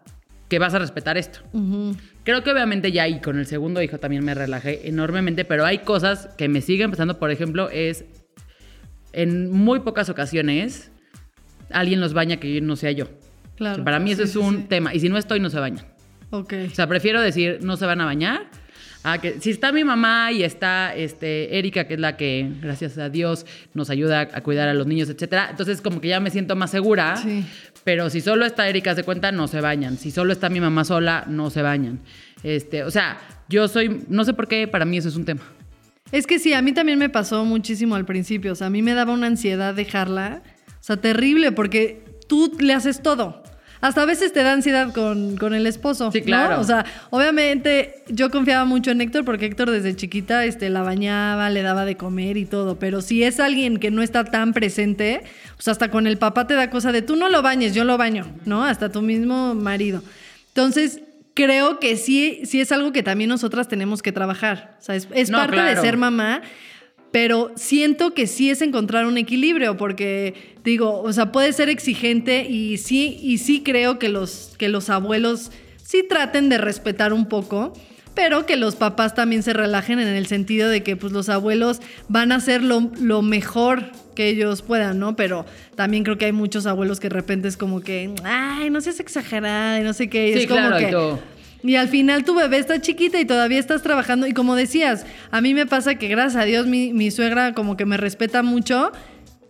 que 0.49 0.59
vas 0.59 0.73
a 0.73 0.79
respetar 0.79 1.17
esto. 1.17 1.39
Ujú. 1.53 1.95
Creo 2.23 2.43
que 2.43 2.51
obviamente 2.51 2.91
ya 2.91 3.07
y 3.07 3.21
con 3.21 3.39
el 3.39 3.45
segundo 3.45 3.81
hijo 3.81 3.97
también 3.97 4.23
me 4.25 4.33
relajé 4.35 4.87
enormemente, 4.89 5.45
pero 5.45 5.65
hay 5.65 5.79
cosas 5.79 6.27
que 6.37 6.49
me 6.49 6.61
siguen 6.61 6.91
pasando. 6.91 7.17
Por 7.19 7.31
ejemplo, 7.31 7.69
es 7.69 8.05
en 9.13 9.51
muy 9.51 9.79
pocas 9.79 10.09
ocasiones 10.09 10.91
alguien 11.71 12.01
los 12.01 12.13
baña 12.13 12.37
que 12.37 12.61
no 12.61 12.75
sea 12.75 12.91
yo. 12.91 13.05
Claro. 13.55 13.73
O 13.73 13.75
sea, 13.77 13.83
para 13.85 13.99
mí 13.99 14.11
eso 14.11 14.23
Sí, 14.23 14.27
es 14.27 14.31
sí, 14.33 14.37
un 14.39 14.57
sí. 14.57 14.63
tema. 14.69 14.93
Y 14.93 14.99
si 14.99 15.09
no 15.09 15.17
estoy, 15.17 15.39
no 15.39 15.49
se 15.49 15.59
bañan. 15.59 15.85
Ok. 16.31 16.53
O 16.71 16.75
sea, 16.75 16.87
prefiero 16.87 17.21
decir 17.21 17.59
no 17.61 17.77
se 17.77 17.85
van 17.85 18.01
a 18.01 18.05
bañar. 18.05 18.49
A 19.03 19.19
que 19.19 19.39
si 19.39 19.51
está 19.51 19.71
mi 19.71 19.83
mamá 19.83 20.31
y 20.31 20.43
está 20.43 20.93
este, 20.93 21.57
Erika, 21.57 21.87
que 21.87 21.93
es 21.93 21.99
la 21.99 22.17
que, 22.17 22.51
gracias 22.61 22.97
a 22.97 23.09
Dios, 23.09 23.45
nos 23.73 23.89
ayuda 23.89 24.21
a 24.33 24.41
cuidar 24.41 24.67
a 24.67 24.73
los 24.73 24.87
niños, 24.87 25.09
etcétera. 25.09 25.47
Entonces, 25.51 25.81
como 25.81 26.01
que 26.01 26.09
ya 26.09 26.19
me 26.19 26.31
siento 26.31 26.55
más 26.55 26.71
segura. 26.71 27.15
Sí. 27.15 27.45
Pero 27.85 28.09
si 28.09 28.19
solo 28.19 28.45
está 28.45 28.67
Erika, 28.67 28.93
se 28.95 29.03
cuenta, 29.03 29.31
no 29.31 29.47
se 29.47 29.61
bañan. 29.61 29.97
Si 29.97 30.11
solo 30.11 30.33
está 30.33 30.49
mi 30.49 30.59
mamá 30.59 30.83
sola, 30.83 31.23
no 31.27 31.49
se 31.49 31.61
bañan. 31.61 31.99
Este, 32.43 32.83
o 32.83 32.91
sea, 32.91 33.19
yo 33.47 33.67
soy, 33.67 34.03
no 34.09 34.25
sé 34.25 34.33
por 34.33 34.47
qué, 34.47 34.67
para 34.67 34.83
mí 34.85 34.97
eso 34.97 35.07
es 35.07 35.15
un 35.15 35.25
tema. 35.25 35.41
Es 36.11 36.27
que 36.27 36.39
sí, 36.39 36.53
a 36.53 36.61
mí 36.61 36.73
también 36.73 36.99
me 36.99 37.09
pasó 37.09 37.45
muchísimo 37.45 37.95
al 37.95 38.05
principio. 38.05 38.51
O 38.51 38.55
sea, 38.55 38.67
a 38.67 38.69
mí 38.69 38.81
me 38.81 38.93
daba 38.93 39.13
una 39.13 39.27
ansiedad 39.27 39.73
dejarla. 39.73 40.41
O 40.67 40.83
sea, 40.83 40.97
terrible, 40.97 41.51
porque 41.51 42.03
tú 42.27 42.51
le 42.59 42.73
haces 42.73 43.01
todo. 43.01 43.43
Hasta 43.81 44.01
a 44.01 44.05
veces 44.05 44.33
te 44.33 44.43
da 44.43 44.53
ansiedad 44.53 44.93
con, 44.93 45.37
con 45.37 45.53
el 45.53 45.65
esposo. 45.65 46.11
Sí, 46.11 46.19
¿no? 46.19 46.25
claro. 46.25 46.59
O 46.59 46.63
sea, 46.63 46.85
obviamente 47.11 48.03
yo 48.09 48.29
confiaba 48.29 48.65
mucho 48.65 48.91
en 48.91 48.99
Héctor 49.01 49.23
porque 49.23 49.45
Héctor 49.45 49.71
desde 49.71 49.95
chiquita 49.95 50.43
este, 50.45 50.69
la 50.69 50.81
bañaba, 50.81 51.49
le 51.49 51.61
daba 51.61 51.85
de 51.85 51.95
comer 51.95 52.37
y 52.37 52.45
todo. 52.45 52.77
Pero 52.77 53.01
si 53.01 53.23
es 53.23 53.39
alguien 53.39 53.77
que 53.77 53.91
no 53.91 54.01
está 54.01 54.25
tan 54.25 54.53
presente, 54.53 55.21
pues 55.55 55.67
hasta 55.67 55.89
con 55.89 56.07
el 56.07 56.17
papá 56.17 56.45
te 56.47 56.55
da 56.55 56.69
cosa 56.69 56.91
de 56.91 57.01
tú 57.01 57.15
no 57.15 57.29
lo 57.29 57.41
bañes, 57.41 57.73
yo 57.73 57.83
lo 57.85 57.97
baño, 57.97 58.25
¿no? 58.45 58.65
Hasta 58.65 58.89
tu 58.91 59.01
mismo 59.01 59.55
marido. 59.55 60.03
Entonces, 60.49 60.99
creo 61.33 61.79
que 61.79 61.95
sí, 61.95 62.41
sí 62.43 62.59
es 62.59 62.71
algo 62.73 62.91
que 62.91 63.01
también 63.03 63.29
nosotras 63.29 63.69
tenemos 63.69 64.01
que 64.01 64.11
trabajar. 64.11 64.75
O 64.79 64.83
sea, 64.83 64.95
es, 64.95 65.07
es 65.13 65.29
No, 65.29 65.37
parte 65.37 65.53
claro. 65.55 65.69
de 65.69 65.77
ser 65.77 65.95
mamá, 65.95 66.41
pero 67.11 67.51
siento 67.55 68.13
que 68.13 68.27
sí 68.27 68.49
es 68.49 68.61
encontrar 68.61 69.05
un 69.05 69.17
equilibrio, 69.17 69.77
porque 69.77 70.55
digo, 70.63 71.01
o 71.01 71.11
sea, 71.11 71.31
puede 71.31 71.53
ser 71.53 71.69
exigente 71.69 72.45
y 72.49 72.77
sí, 72.77 73.17
y 73.21 73.39
sí 73.39 73.63
creo 73.63 73.99
que 73.99 74.09
los, 74.09 74.53
que 74.57 74.69
los 74.69 74.89
abuelos 74.89 75.51
sí 75.83 76.03
traten 76.07 76.49
de 76.49 76.57
respetar 76.57 77.13
un 77.13 77.27
poco. 77.27 77.73
Pero 78.15 78.45
que 78.45 78.57
los 78.57 78.75
papás 78.75 79.15
también 79.15 79.43
se 79.43 79.53
relajen 79.53 79.99
en 79.99 80.07
el 80.07 80.25
sentido 80.25 80.67
de 80.67 80.83
que 80.83 80.97
pues, 80.97 81.13
los 81.13 81.29
abuelos 81.29 81.79
van 82.09 82.33
a 82.33 82.35
hacer 82.35 82.61
lo, 82.61 82.91
lo 82.99 83.21
mejor 83.21 83.91
que 84.13 84.27
ellos 84.27 84.61
puedan, 84.61 84.99
¿no? 84.99 85.15
Pero 85.15 85.45
también 85.75 86.03
creo 86.03 86.17
que 86.17 86.25
hay 86.25 86.33
muchos 86.33 86.65
abuelos 86.65 86.99
que 86.99 87.07
de 87.07 87.13
repente 87.13 87.47
es 87.47 87.55
como 87.55 87.79
que, 87.79 88.13
ay, 88.25 88.71
no 88.71 88.81
seas 88.81 88.99
exagerada 88.99 89.79
y 89.79 89.83
no 89.83 89.93
sé 89.93 90.09
qué. 90.09 90.29
y 90.29 90.33
Sí, 90.33 90.39
es 90.39 90.47
como 90.47 90.67
claro, 90.67 91.15
que. 91.17 91.38
Y 91.63 91.75
al 91.75 91.87
final 91.89 92.23
tu 92.23 92.35
bebé 92.35 92.57
está 92.57 92.79
chiquita 92.79 93.19
y 93.19 93.25
todavía 93.25 93.59
estás 93.59 93.81
trabajando. 93.81 94.27
Y 94.27 94.33
como 94.33 94.55
decías, 94.55 95.05
a 95.31 95.41
mí 95.41 95.53
me 95.53 95.65
pasa 95.65 95.95
que 95.95 96.07
gracias 96.07 96.41
a 96.41 96.45
Dios 96.45 96.67
mi, 96.67 96.93
mi 96.93 97.11
suegra 97.11 97.53
como 97.53 97.75
que 97.77 97.85
me 97.85 97.97
respeta 97.97 98.43
mucho 98.43 98.91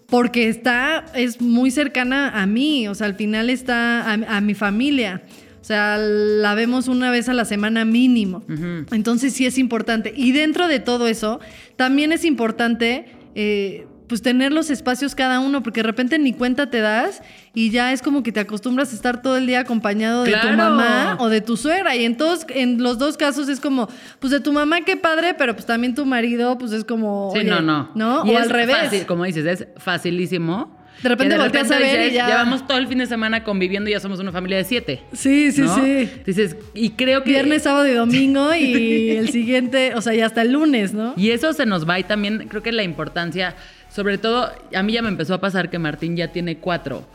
porque 0.07 0.49
está, 0.49 1.05
es 1.13 1.39
muy 1.39 1.69
cercana 1.71 2.41
a 2.41 2.45
mí. 2.45 2.87
O 2.87 2.95
sea, 2.95 3.07
al 3.07 3.15
final 3.15 3.49
está 3.49 4.01
a, 4.01 4.13
a 4.13 4.41
mi 4.41 4.55
familia. 4.55 5.21
O 5.61 5.63
sea, 5.63 5.97
la 5.99 6.55
vemos 6.55 6.87
una 6.87 7.11
vez 7.11 7.29
a 7.29 7.33
la 7.33 7.45
semana 7.45 7.85
mínimo. 7.85 8.43
Entonces 8.91 9.33
sí 9.33 9.45
es 9.45 9.57
importante. 9.57 10.11
Y 10.15 10.31
dentro 10.31 10.67
de 10.67 10.79
todo 10.79 11.07
eso, 11.07 11.39
también 11.75 12.11
es 12.11 12.25
importante... 12.25 13.05
eh, 13.35 13.85
pues 14.09 14.21
tener 14.21 14.51
los 14.51 14.69
espacios 14.69 15.15
cada 15.15 15.39
uno, 15.39 15.63
porque 15.63 15.79
de 15.81 15.87
repente 15.87 16.19
ni 16.19 16.33
cuenta 16.33 16.69
te 16.69 16.81
das 16.81 17.21
y 17.53 17.69
ya 17.69 17.93
es 17.93 18.01
como 18.01 18.23
que 18.23 18.31
te 18.33 18.41
acostumbras 18.41 18.91
a 18.91 18.95
estar 18.95 19.21
todo 19.21 19.37
el 19.37 19.45
día 19.47 19.61
acompañado 19.61 20.23
de 20.23 20.33
tu 20.35 20.47
mamá 20.49 21.15
o 21.19 21.29
de 21.29 21.39
tu 21.39 21.55
suegra. 21.55 21.95
Y 21.95 22.03
en 22.03 22.17
todos, 22.17 22.45
en 22.49 22.81
los 22.83 22.97
dos 22.97 23.15
casos 23.15 23.47
es 23.47 23.59
como, 23.59 23.87
pues 24.19 24.31
de 24.31 24.39
tu 24.41 24.51
mamá 24.51 24.81
qué 24.81 24.97
padre, 24.97 25.35
pero 25.35 25.53
pues 25.53 25.65
también 25.65 25.95
tu 25.95 26.05
marido, 26.05 26.57
pues 26.57 26.71
es 26.73 26.83
como. 26.83 27.29
Sí, 27.33 27.39
oye, 27.39 27.49
no, 27.49 27.61
no. 27.61 27.91
¿No? 27.95 28.25
Y 28.25 28.31
o 28.31 28.39
es 28.39 28.43
al 28.43 28.49
revés. 28.49 28.77
fácil, 28.77 29.05
como 29.05 29.23
dices, 29.23 29.45
es 29.45 29.67
facilísimo. 29.77 30.77
De 31.01 31.07
repente 31.07 31.35
Que 31.35 31.41
volteas 31.41 31.71
a 31.71 31.79
ver 31.79 32.11
y 32.11 32.13
ya- 32.13 32.27
Llevamos 32.27 32.67
todo 32.67 32.77
el 32.77 32.87
fin 32.87 32.97
de 32.97 33.05
semana 33.05 33.43
conviviendo 33.45 33.89
y 33.89 33.93
ya 33.93 34.01
somos 34.01 34.19
una 34.19 34.33
familia 34.33 34.57
de 34.57 34.65
siete. 34.65 35.01
Sí, 35.13 35.51
sí, 35.53 35.61
¿no? 35.61 35.73
sí. 35.75 36.09
Dices, 36.25 36.57
y 36.73 36.89
creo 36.91 37.23
que. 37.23 37.29
Viernes, 37.29 37.63
sábado 37.63 37.87
y 37.87 37.93
domingo 37.93 38.53
y 38.53 39.11
el 39.17 39.29
siguiente, 39.29 39.93
o 39.95 40.01
sea, 40.01 40.13
ya 40.13 40.25
hasta 40.25 40.41
el 40.41 40.51
lunes, 40.51 40.93
¿no? 40.93 41.13
Y 41.15 41.29
eso 41.31 41.53
se 41.53 41.65
nos 41.65 41.87
va 41.87 41.99
y 41.99 42.03
también 42.03 42.47
creo 42.49 42.61
que 42.61 42.73
la 42.73 42.83
importancia, 42.83 43.55
sobre 43.89 44.17
todo, 44.17 44.51
a 44.73 44.83
mí 44.83 44.93
ya 44.93 45.01
me 45.01 45.09
empezó 45.09 45.33
a 45.33 45.41
pasar 45.41 45.69
que 45.69 45.79
Martín 45.79 46.15
ya 46.15 46.31
tiene 46.31 46.57
cuatro, 46.57 47.05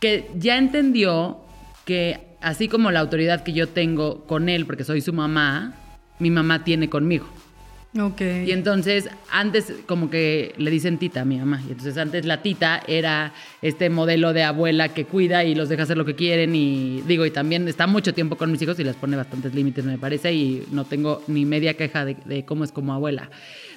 que 0.00 0.30
ya 0.36 0.56
entendió 0.56 1.40
que 1.84 2.36
así 2.40 2.68
como 2.68 2.90
la 2.90 3.00
autoridad 3.00 3.42
que 3.42 3.52
yo 3.52 3.68
tengo 3.68 4.24
con 4.26 4.48
él, 4.48 4.66
porque 4.66 4.84
soy 4.84 5.00
su 5.00 5.12
mamá, 5.12 5.74
mi 6.18 6.30
mamá 6.30 6.64
tiene 6.64 6.88
conmigo. 6.88 7.26
Ok. 7.98 8.20
Y 8.46 8.52
entonces, 8.52 9.08
antes 9.32 9.72
como 9.86 10.10
que 10.10 10.54
le 10.58 10.70
dicen 10.70 10.98
tita 10.98 11.22
a 11.22 11.24
mi 11.24 11.38
mamá. 11.38 11.60
Y 11.66 11.72
entonces 11.72 11.96
antes 11.96 12.24
la 12.24 12.40
tita 12.40 12.80
era 12.86 13.32
este 13.62 13.90
modelo 13.90 14.32
de 14.32 14.44
abuela 14.44 14.90
que 14.90 15.06
cuida 15.06 15.42
y 15.42 15.56
los 15.56 15.68
deja 15.68 15.82
hacer 15.82 15.96
lo 15.96 16.04
que 16.04 16.14
quieren. 16.14 16.54
Y 16.54 17.02
digo, 17.02 17.26
y 17.26 17.32
también 17.32 17.66
está 17.66 17.88
mucho 17.88 18.14
tiempo 18.14 18.36
con 18.36 18.52
mis 18.52 18.62
hijos 18.62 18.78
y 18.78 18.84
les 18.84 18.94
pone 18.94 19.16
bastantes 19.16 19.54
límites, 19.54 19.84
me 19.84 19.98
parece. 19.98 20.32
Y 20.32 20.66
no 20.70 20.84
tengo 20.84 21.22
ni 21.26 21.44
media 21.44 21.74
queja 21.74 22.04
de, 22.04 22.16
de 22.24 22.44
cómo 22.44 22.62
es 22.62 22.70
como 22.70 22.92
abuela. 22.92 23.28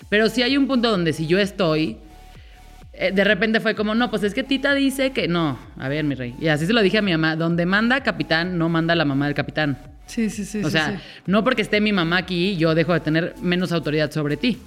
Pero 0.10 0.30
sí 0.30 0.44
hay 0.44 0.58
un 0.58 0.68
punto 0.68 0.92
donde 0.92 1.12
si 1.12 1.26
yo 1.26 1.40
estoy, 1.40 1.98
eh, 2.94 3.12
de 3.12 3.24
repente 3.24 3.60
fue 3.62 3.74
como, 3.74 3.96
no, 3.96 4.12
pues 4.12 4.22
es 4.22 4.36
que 4.36 4.44
tita 4.44 4.76
dice 4.76 5.12
que 5.12 5.28
no. 5.28 5.58
A 5.80 5.90
ver, 5.90 6.04
mi 6.04 6.14
rey. 6.14 6.36
Y 6.40 6.50
así 6.50 6.68
se 6.68 6.74
lo 6.74 6.84
dije 6.84 7.00
a 7.00 7.02
mi 7.02 7.12
mamá. 7.12 7.36
Donde 7.36 7.66
manda 7.66 8.04
capitán, 8.04 8.60
no 8.60 8.70
manda 8.70 8.96
la 8.96 9.06
mamá 9.06 9.26
del 9.26 9.34
capitán. 9.34 9.93
Sí, 10.06 10.30
sí, 10.30 10.46
sí. 10.46 10.64
O 10.64 10.70
sea, 10.70 10.92
sí. 10.92 11.04
no 11.26 11.44
porque 11.44 11.62
esté 11.62 11.82
mi 11.82 11.92
mamá 11.92 12.18
aquí, 12.18 12.56
yo 12.58 12.76
dejo 12.76 12.94
de 12.94 13.00
tener 13.00 13.36
menos 13.42 13.72
autoridad 13.72 14.12
sobre 14.12 14.38
ti. 14.38 14.58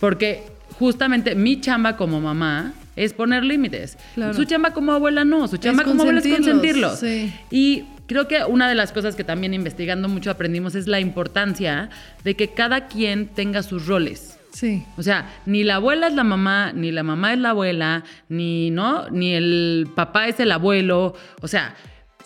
Porque 0.00 0.44
justamente 0.78 1.34
mi 1.34 1.60
chamba 1.60 1.96
como 1.96 2.20
mamá 2.20 2.72
es 2.96 3.12
poner 3.12 3.44
límites. 3.44 3.98
Claro. 4.14 4.34
Su 4.34 4.44
chamba 4.44 4.72
como 4.72 4.92
abuela 4.92 5.24
no, 5.24 5.46
su 5.48 5.58
chamba 5.58 5.84
como 5.84 6.02
abuela 6.02 6.20
es 6.20 6.28
consentirlos. 6.28 6.98
sí. 6.98 7.32
Y 7.50 7.84
creo 8.06 8.28
que 8.28 8.44
una 8.44 8.68
de 8.68 8.74
las 8.74 8.92
cosas 8.92 9.16
que 9.16 9.24
también 9.24 9.54
investigando 9.54 10.08
mucho 10.08 10.30
aprendimos 10.30 10.74
es 10.74 10.86
la 10.86 11.00
importancia 11.00 11.90
de 12.24 12.34
que 12.34 12.48
cada 12.48 12.86
quien 12.86 13.28
tenga 13.28 13.62
sus 13.62 13.86
roles. 13.86 14.38
Sí. 14.52 14.84
O 14.96 15.02
sea, 15.02 15.34
ni 15.44 15.64
la 15.64 15.76
abuela 15.76 16.06
es 16.06 16.14
la 16.14 16.24
mamá, 16.24 16.72
ni 16.72 16.90
la 16.90 17.02
mamá 17.02 17.34
es 17.34 17.38
la 17.38 17.50
abuela, 17.50 18.04
ni 18.30 18.70
no, 18.70 19.08
ni 19.10 19.34
el 19.34 19.88
papá 19.94 20.28
es 20.28 20.40
el 20.40 20.50
abuelo. 20.50 21.14
O 21.42 21.48
sea, 21.48 21.74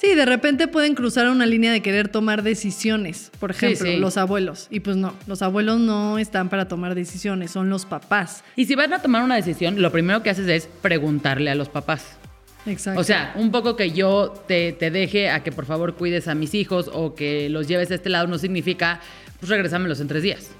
Sí, 0.00 0.14
de 0.14 0.24
repente 0.24 0.66
pueden 0.66 0.94
cruzar 0.94 1.28
una 1.28 1.44
línea 1.44 1.72
de 1.72 1.82
querer 1.82 2.08
tomar 2.08 2.42
decisiones, 2.42 3.30
por 3.38 3.50
ejemplo, 3.50 3.86
sí. 3.86 3.96
los 3.98 4.16
abuelos. 4.16 4.66
Y 4.70 4.80
pues 4.80 4.96
no, 4.96 5.12
los 5.26 5.42
abuelos 5.42 5.78
no 5.78 6.18
están 6.18 6.48
para 6.48 6.68
tomar 6.68 6.94
decisiones, 6.94 7.50
son 7.50 7.68
los 7.68 7.84
papás. 7.84 8.42
y 8.56 8.64
si 8.64 8.74
van 8.74 8.94
a 8.94 9.00
tomar 9.00 9.22
una 9.22 9.36
decisión, 9.36 9.82
lo 9.82 9.92
primero 9.92 10.22
que 10.22 10.30
haces 10.30 10.48
es 10.48 10.70
preguntarle 10.80 11.50
a 11.50 11.54
los 11.54 11.68
papás. 11.68 12.16
Exacto. 12.64 12.98
O 12.98 13.04
sea, 13.04 13.32
un 13.36 13.50
poco 13.50 13.76
que 13.76 13.90
yo 13.90 14.32
te, 14.48 14.72
te 14.72 14.90
deje 14.90 15.28
a 15.28 15.42
que 15.42 15.52
por 15.52 15.66
favor 15.66 15.94
cuides 15.94 16.28
a 16.28 16.34
mis 16.34 16.54
hijos 16.54 16.90
o 16.90 17.14
que 17.14 17.50
los 17.50 17.68
lleves 17.68 17.90
a 17.90 17.96
este 17.96 18.08
lado 18.08 18.26
no 18.26 18.38
significa, 18.38 19.00
pues 19.38 19.50
regresámelos 19.50 20.00
en 20.00 20.08
tres 20.08 20.22
días. 20.22 20.50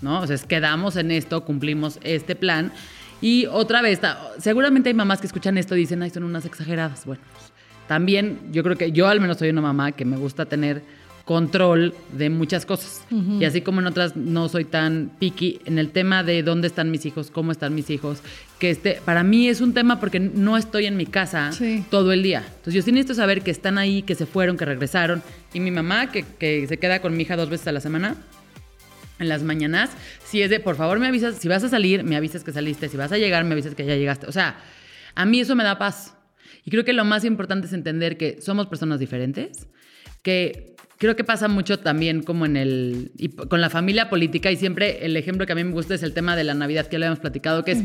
¿No? 0.00 0.22
O 0.22 0.26
sea, 0.26 0.34
es 0.34 0.44
quedamos 0.44 0.96
en 0.96 1.12
esto, 1.12 1.44
cumplimos 1.44 2.00
este 2.02 2.34
plan. 2.34 2.72
Y 3.20 3.46
otra 3.46 3.80
vez, 3.80 4.00
seguramente 4.38 4.88
hay 4.88 4.94
mamás 4.94 5.20
que 5.20 5.28
escuchan 5.28 5.56
esto 5.56 5.76
y 5.76 5.80
dicen, 5.80 6.02
ay, 6.02 6.10
son 6.10 6.24
unas 6.24 6.44
exageradas. 6.44 7.06
Bueno, 7.06 7.22
pues, 7.32 7.51
también 7.92 8.38
yo 8.52 8.62
creo 8.62 8.78
que 8.78 8.90
yo 8.90 9.06
al 9.06 9.20
menos 9.20 9.36
soy 9.36 9.50
una 9.50 9.60
mamá 9.60 9.92
que 9.92 10.06
me 10.06 10.16
gusta 10.16 10.46
tener 10.46 10.80
control 11.26 11.92
de 12.16 12.30
muchas 12.30 12.64
cosas. 12.64 13.04
Y 13.10 13.44
así 13.44 13.60
como 13.60 13.80
en 13.82 13.86
otras 13.86 14.16
no 14.16 14.48
soy 14.48 14.64
tan 14.64 15.10
picky 15.18 15.60
en 15.66 15.78
el 15.78 15.90
tema 15.90 16.22
de 16.24 16.42
dónde 16.42 16.68
están 16.68 16.90
mis 16.90 17.04
hijos, 17.04 17.30
cómo 17.30 17.52
están 17.52 17.74
mis 17.74 17.90
hijos, 17.90 18.20
que 18.58 18.70
este, 18.70 18.98
para 19.04 19.22
mí 19.24 19.46
es 19.46 19.60
un 19.60 19.74
tema 19.74 20.00
porque 20.00 20.20
no 20.20 20.56
estoy 20.56 20.86
en 20.86 20.96
mi 20.96 21.04
casa 21.04 21.52
Sí. 21.52 21.84
todo 21.90 22.14
el 22.14 22.22
día. 22.22 22.38
Entonces 22.46 22.72
yo 22.72 22.80
sí 22.82 22.92
necesito 22.92 23.12
saber 23.12 23.42
que 23.42 23.50
están 23.50 23.76
ahí, 23.76 24.00
que 24.00 24.14
se 24.14 24.24
fueron, 24.24 24.56
que 24.56 24.64
regresaron. 24.64 25.22
Y 25.52 25.60
mi 25.60 25.70
mamá, 25.70 26.10
que, 26.10 26.24
que 26.38 26.66
se 26.66 26.78
queda 26.78 27.02
con 27.02 27.14
mi 27.14 27.24
hija 27.24 27.36
dos 27.36 27.50
veces 27.50 27.66
a 27.68 27.72
la 27.72 27.80
semana, 27.82 28.16
en 29.18 29.28
las 29.28 29.42
mañanas, 29.42 29.90
si 30.24 30.40
es 30.40 30.48
de, 30.48 30.60
por 30.60 30.76
favor 30.76 30.98
me 30.98 31.08
avisas, 31.08 31.34
si 31.36 31.46
vas 31.46 31.62
a 31.62 31.68
salir, 31.68 32.04
me 32.04 32.16
avisas 32.16 32.42
que 32.42 32.52
saliste, 32.52 32.88
si 32.88 32.96
vas 32.96 33.12
a 33.12 33.18
llegar, 33.18 33.44
me 33.44 33.52
avisas 33.52 33.74
que 33.74 33.84
ya 33.84 33.96
llegaste. 33.96 34.26
O 34.28 34.32
sea, 34.32 34.56
a 35.14 35.26
mí 35.26 35.40
eso 35.40 35.54
me 35.54 35.62
da 35.62 35.76
paz. 35.78 36.14
Y 36.64 36.70
creo 36.70 36.84
que 36.84 36.92
lo 36.92 37.04
más 37.04 37.24
importante 37.24 37.66
es 37.66 37.72
entender 37.72 38.16
que 38.16 38.40
somos 38.40 38.66
personas 38.66 39.00
diferentes, 39.00 39.68
que 40.22 40.76
creo 40.98 41.16
que 41.16 41.24
pasa 41.24 41.48
mucho 41.48 41.80
también 41.80 42.22
como 42.22 42.46
en 42.46 42.56
el, 42.56 43.10
y 43.18 43.28
con 43.30 43.60
la 43.60 43.70
familia 43.70 44.08
política 44.08 44.52
y 44.52 44.56
siempre 44.56 45.04
el 45.04 45.16
ejemplo 45.16 45.46
que 45.46 45.52
a 45.52 45.56
mí 45.56 45.64
me 45.64 45.72
gusta 45.72 45.94
es 45.94 46.02
el 46.04 46.12
tema 46.12 46.36
de 46.36 46.44
la 46.44 46.54
Navidad 46.54 46.86
que 46.86 46.92
ya 46.92 46.98
lo 47.00 47.06
habíamos 47.06 47.18
platicado, 47.18 47.64
que 47.64 47.72
es, 47.72 47.82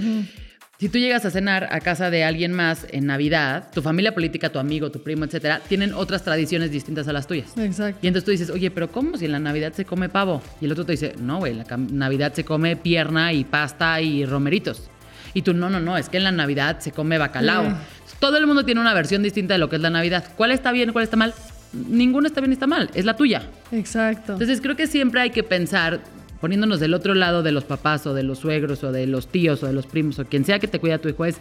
si 0.79 0.89
tú 0.89 0.99
llegas 0.99 1.25
a 1.25 1.31
cenar 1.31 1.67
a 1.71 1.79
casa 1.79 2.11
de 2.11 2.23
alguien 2.23 2.53
más 2.53 2.85
en 2.91 3.07
Navidad, 3.07 3.71
tu 3.73 3.81
familia 3.81 4.13
política, 4.13 4.49
tu 4.49 4.59
amigo, 4.59 4.91
tu 4.91 5.01
primo, 5.01 5.25
etcétera, 5.25 5.61
tienen 5.67 5.95
otras 5.95 6.23
tradiciones 6.23 6.69
distintas 6.69 7.07
a 7.07 7.13
las 7.13 7.25
tuyas. 7.25 7.57
Exacto. 7.57 7.97
Y 8.03 8.07
entonces 8.07 8.25
tú 8.25 8.29
dices, 8.29 8.51
oye, 8.51 8.69
pero 8.69 8.91
¿cómo 8.91 9.17
si 9.17 9.25
en 9.25 9.31
la 9.31 9.39
Navidad 9.39 9.73
se 9.73 9.85
come 9.85 10.09
pavo? 10.09 10.43
Y 10.61 10.65
el 10.65 10.73
otro 10.73 10.85
te 10.85 10.91
dice, 10.91 11.15
no, 11.19 11.39
güey, 11.39 11.53
en 11.53 11.57
la 11.57 11.77
Navidad 11.77 12.33
se 12.33 12.43
come 12.43 12.75
pierna 12.75 13.33
y 13.33 13.43
pasta 13.43 13.99
y 13.99 14.25
romeritos. 14.25 14.91
Y 15.33 15.41
tú, 15.41 15.55
no, 15.55 15.71
no, 15.71 15.79
no, 15.79 15.97
es 15.97 16.09
que 16.09 16.17
en 16.17 16.23
la 16.25 16.31
Navidad 16.31 16.79
se 16.79 16.91
come 16.91 17.17
bacalao. 17.17 17.71
Mm. 17.71 17.77
Todo 18.19 18.37
el 18.37 18.47
mundo 18.47 18.65
tiene 18.65 18.81
una 18.81 18.93
versión 18.93 19.21
distinta 19.23 19.53
de 19.53 19.59
lo 19.59 19.69
que 19.69 19.75
es 19.75 19.81
la 19.81 19.89
Navidad. 19.89 20.25
¿Cuál 20.35 20.51
está 20.51 20.71
bien, 20.71 20.91
cuál 20.91 21.03
está 21.03 21.17
mal? 21.17 21.33
Ninguna 21.73 22.27
está 22.27 22.41
bien 22.41 22.53
está 22.53 22.65
mal, 22.67 22.89
es 22.93 23.05
la 23.05 23.15
tuya. 23.15 23.43
Exacto. 23.71 24.33
Entonces 24.33 24.61
creo 24.61 24.75
que 24.75 24.87
siempre 24.87 25.21
hay 25.21 25.29
que 25.31 25.43
pensar, 25.43 25.99
poniéndonos 26.41 26.79
del 26.79 26.93
otro 26.93 27.13
lado 27.13 27.43
de 27.43 27.51
los 27.51 27.63
papás 27.65 28.07
o 28.07 28.13
de 28.13 28.23
los 28.23 28.39
suegros 28.39 28.83
o 28.83 28.91
de 28.91 29.05
los 29.05 29.27
tíos 29.27 29.61
o 29.63 29.67
de 29.67 29.73
los 29.73 29.85
primos 29.85 30.17
o 30.19 30.25
quien 30.25 30.45
sea 30.45 30.59
que 30.59 30.67
te 30.67 30.79
cuida 30.79 30.95
a 30.95 30.97
tu 30.99 31.09
hijo, 31.09 31.25
es 31.25 31.35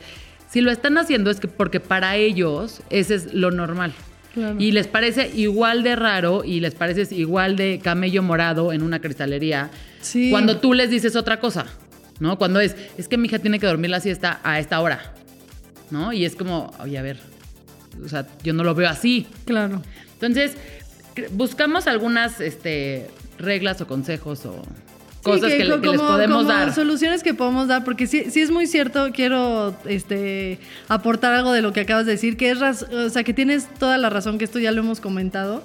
si 0.51 0.61
lo 0.61 0.71
están 0.71 0.99
haciendo 0.99 1.31
es 1.31 1.41
que 1.41 1.49
porque 1.49 1.81
para 1.81 2.17
ellos 2.17 2.81
ese 2.91 3.15
es 3.15 3.33
lo 3.35 3.51
normal. 3.51 3.93
Claro. 4.35 4.57
Y 4.59 4.73
les 4.73 4.87
parece 4.87 5.31
igual 5.35 5.83
de 5.83 5.97
raro 5.97 6.45
y 6.45 6.61
les 6.61 6.75
parece 6.75 7.15
igual 7.15 7.57
de 7.57 7.81
camello 7.83 8.23
morado 8.23 8.73
en 8.73 8.83
una 8.83 9.01
cristalería 9.01 9.71
Sí. 10.03 10.29
cuando 10.31 10.59
tú 10.59 10.75
les 10.75 10.91
dices 10.91 11.17
otra 11.17 11.41
cosa, 11.41 11.65
¿no? 12.21 12.37
Cuando 12.37 12.61
es, 12.61 12.77
es 12.99 13.09
que 13.09 13.17
mi 13.17 13.29
hija 13.29 13.39
tiene 13.39 13.59
que 13.59 13.67
dormir 13.67 13.91
la 13.91 13.99
siesta 14.01 14.41
a 14.45 14.61
esta 14.61 14.79
hora, 14.81 15.15
¿no? 15.91 16.13
Y 16.13 16.25
es 16.25 16.37
como, 16.37 16.73
oye, 16.81 16.99
a 16.99 17.03
ver, 17.03 17.19
o 18.05 18.09
sea, 18.09 18.27
yo 18.43 18.53
no 18.53 18.65
lo 18.65 18.75
veo 18.75 18.89
así. 18.89 19.27
Claro. 19.45 19.83
Entonces, 20.15 20.53
buscamos 21.33 21.87
algunas 21.87 22.41
este, 22.41 23.07
reglas 23.39 23.81
o 23.81 23.87
consejos 23.87 24.45
o 24.47 24.63
cosas 25.23 25.51
Sí, 25.51 25.59
que, 25.59 25.65
les 25.65 25.79
podemos 25.79 26.37
como 26.45 26.49
dar. 26.49 26.75
Soluciones 26.75 27.23
que 27.23 27.35
podemos 27.35 27.69
dar, 27.69 27.85
porque 27.85 28.07
sí, 28.07 28.27
sí 28.31 28.41
es 28.41 28.51
muy 28.51 28.67
cierto, 28.67 29.09
quiero 29.13 29.77
este, 29.87 30.59
aportar 30.89 31.35
algo 31.35 31.53
de 31.53 31.63
lo 31.63 31.73
que 31.73 31.81
acabas 31.81 32.07
de 32.07 32.13
decir, 32.13 32.37
que 32.37 32.51
es, 32.51 32.61
o 32.63 33.11
sea, 33.11 33.25
que 33.25 33.35
tienes 33.35 33.67
toda 33.79 33.99
la 33.99 34.09
razón, 34.09 34.39
que 34.39 34.45
esto 34.45 34.59
ya 34.59 34.71
lo 34.73 34.81
hemos 34.83 35.01
comentado. 35.01 35.63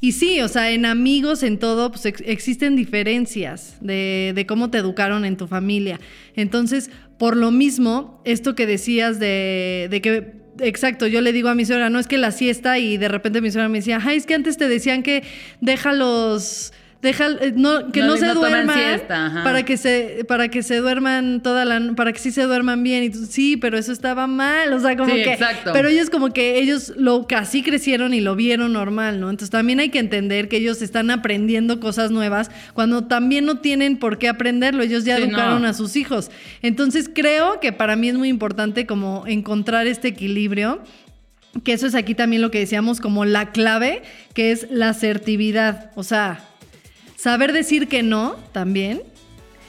Y 0.00 0.12
sí, 0.12 0.40
o 0.40 0.48
sea, 0.48 0.70
en 0.72 0.84
amigos, 0.84 1.44
en 1.44 1.58
todo, 1.58 1.90
pues 1.92 2.06
ex- 2.06 2.22
existen 2.26 2.74
diferencias 2.74 3.76
de, 3.80 4.32
de 4.34 4.46
cómo 4.46 4.68
te 4.68 4.78
educaron 4.78 5.24
en 5.24 5.36
tu 5.36 5.46
familia. 5.46 6.00
Entonces, 6.34 6.90
por 7.22 7.36
lo 7.36 7.52
mismo, 7.52 8.20
esto 8.24 8.56
que 8.56 8.66
decías 8.66 9.20
de, 9.20 9.86
de 9.88 10.02
que 10.02 10.42
Exacto, 10.58 11.06
yo 11.06 11.20
le 11.20 11.32
digo 11.32 11.50
a 11.50 11.54
mi 11.54 11.64
suegra, 11.64 11.88
no 11.88 12.00
es 12.00 12.08
que 12.08 12.18
la 12.18 12.32
siesta 12.32 12.80
y 12.80 12.96
de 12.96 13.06
repente 13.06 13.40
mi 13.40 13.52
suegra 13.52 13.68
me 13.68 13.78
decía, 13.78 14.00
ay, 14.04 14.16
es 14.16 14.26
que 14.26 14.34
antes 14.34 14.56
te 14.56 14.66
decían 14.66 15.04
que 15.04 15.22
déjalos, 15.60 16.72
deja, 17.02 17.26
eh, 17.40 17.52
no, 17.54 17.90
que 17.92 18.00
No, 18.02 18.16
se 18.16 18.28
duerman 18.28 18.74
siesta, 18.78 19.42
para 19.44 19.64
que 19.64 19.76
se, 19.76 20.24
para 20.26 20.48
que 20.48 20.62
se 20.62 20.76
duerman 20.76 21.42
toda 21.42 21.64
la, 21.64 21.94
para 21.94 22.12
que 22.12 22.18
sí 22.20 22.30
se 22.30 22.42
duerman 22.44 22.82
bien. 22.82 23.02
Y 23.02 23.10
tú, 23.10 23.26
sí, 23.26 23.56
pero 23.56 23.76
eso 23.76 23.92
estaba 23.92 24.26
mal, 24.26 24.72
o 24.72 24.80
sea, 24.80 24.96
como 24.96 25.12
Sí, 25.14 25.22
que, 25.24 25.32
exacto. 25.32 25.72
pero 25.72 25.88
ellos 25.88 26.08
como 26.10 26.32
que 26.32 26.58
ellos 26.58 26.92
lo 26.96 27.26
casi 27.26 27.62
crecieron 27.62 28.14
y 28.14 28.20
lo 28.20 28.36
vieron 28.36 28.72
normal, 28.72 29.20
¿no? 29.20 29.28
Entonces 29.30 29.50
también 29.50 29.80
hay 29.80 29.88
que 29.90 29.98
entender 29.98 30.48
que 30.48 30.56
ellos 30.58 30.80
están 30.80 31.10
aprendiendo 31.10 31.80
cosas 31.80 32.10
nuevas 32.10 32.50
cuando 32.72 33.04
también 33.04 33.44
no 33.44 33.58
tienen 33.58 33.98
por 33.98 34.18
qué 34.18 34.28
aprenderlo, 34.28 34.82
ellos 34.82 35.04
ya 35.04 35.16
Sí, 35.16 35.24
educaron 35.24 35.62
no. 35.62 35.68
a 35.68 35.74
sus 35.74 35.96
hijos. 35.96 36.30
Entonces 36.62 37.10
creo 37.12 37.58
que 37.60 37.72
para 37.72 37.96
mí 37.96 38.08
es 38.08 38.14
muy 38.14 38.28
importante 38.28 38.86
como 38.86 39.24
encontrar 39.26 39.86
este 39.86 40.08
equilibrio 40.08 40.80
que 41.64 41.74
eso 41.74 41.86
es 41.86 41.94
aquí 41.94 42.14
también 42.14 42.40
lo 42.40 42.50
que 42.50 42.60
decíamos 42.60 42.98
como 43.00 43.26
la 43.26 43.52
clave, 43.52 44.02
que 44.32 44.52
es 44.52 44.68
la 44.70 44.88
asertividad. 44.88 45.90
O 45.96 46.02
sea, 46.02 46.40
saber 47.22 47.52
decir 47.52 47.86
que 47.86 48.02
no 48.02 48.34
también 48.50 49.00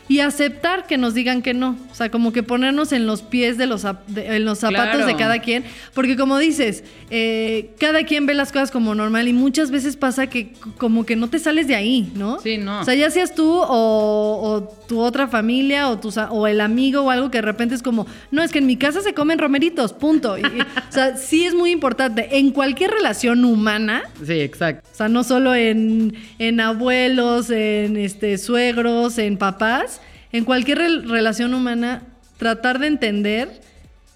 y 0.10 0.20
aceptar 0.20 0.86
que 0.86 0.98
nos 0.98 1.14
digan 1.14 1.42
que 1.42 1.54
no. 1.54 1.78
O 1.92 1.96
sea, 1.96 2.10
como 2.12 2.34
que 2.34 2.44
ponernos 2.44 2.92
en 2.92 3.06
los 3.08 3.22
pies 3.22 3.58
de 3.58 3.66
los, 3.68 3.84
de- 4.08 4.36
en 4.36 4.46
los 4.46 4.60
zapatos 4.60 4.96
Claro. 4.96 5.06
de 5.08 5.16
cada 5.16 5.40
quien. 5.40 5.64
Porque 5.94 6.18
como 6.18 6.38
dices, 6.40 6.84
eh, 7.10 7.72
cada 7.80 8.04
quien 8.04 8.26
ve 8.26 8.34
las 8.34 8.52
cosas 8.52 8.70
como 8.72 8.96
normal 8.96 9.28
y 9.28 9.34
muchas 9.34 9.72
veces 9.72 9.96
pasa 9.96 10.28
que 10.28 10.54
como 10.78 11.06
que 11.06 11.16
no 11.16 11.30
te 11.30 11.40
sales 11.40 11.68
de 11.68 11.76
ahí, 11.76 12.12
¿no? 12.16 12.40
Sí, 12.40 12.58
no. 12.58 12.82
O 12.82 12.84
sea, 12.84 12.96
ya 12.96 13.10
seas 13.10 13.34
tú 13.34 13.50
o, 13.50 13.66
o 13.68 14.62
tu 14.88 15.00
otra 15.00 15.28
familia 15.28 15.90
o, 15.90 16.00
tus 16.00 16.18
o 16.18 16.48
el 16.48 16.60
amigo 16.62 17.02
o 17.02 17.10
algo 17.10 17.32
que 17.32 17.38
de 17.38 17.44
repente 17.44 17.76
es 17.76 17.82
como, 17.84 18.06
no, 18.32 18.44
es 18.44 18.52
que 18.52 18.60
en 18.60 18.66
mi 18.66 18.76
casa 18.78 19.02
se 19.02 19.14
comen 19.14 19.40
romeritos, 19.40 19.94
punto. 19.94 20.38
Y- 20.38 20.42
y, 20.42 20.62
o 20.62 20.92
sea, 20.92 21.16
sí 21.18 21.46
es 21.46 21.54
muy 21.56 21.72
importante. 21.72 22.38
En 22.38 22.52
cualquier 22.52 22.92
relación 22.92 23.46
humana, 23.46 24.04
Sí, 24.26 24.34
exacto. 24.42 24.88
o 24.92 24.96
sea, 24.96 25.08
no 25.08 25.24
solo 25.24 25.56
en, 25.56 26.14
en 26.40 26.60
abuelos, 26.60 27.50
en 27.50 27.98
este, 27.98 28.38
suegros, 28.38 29.18
en 29.18 29.38
papás, 29.38 30.02
en 30.34 30.44
cualquier 30.44 30.80
rel- 30.80 31.08
relación 31.10 31.54
humana, 31.54 32.02
tratar 32.38 32.80
de 32.80 32.88
entender 32.88 33.62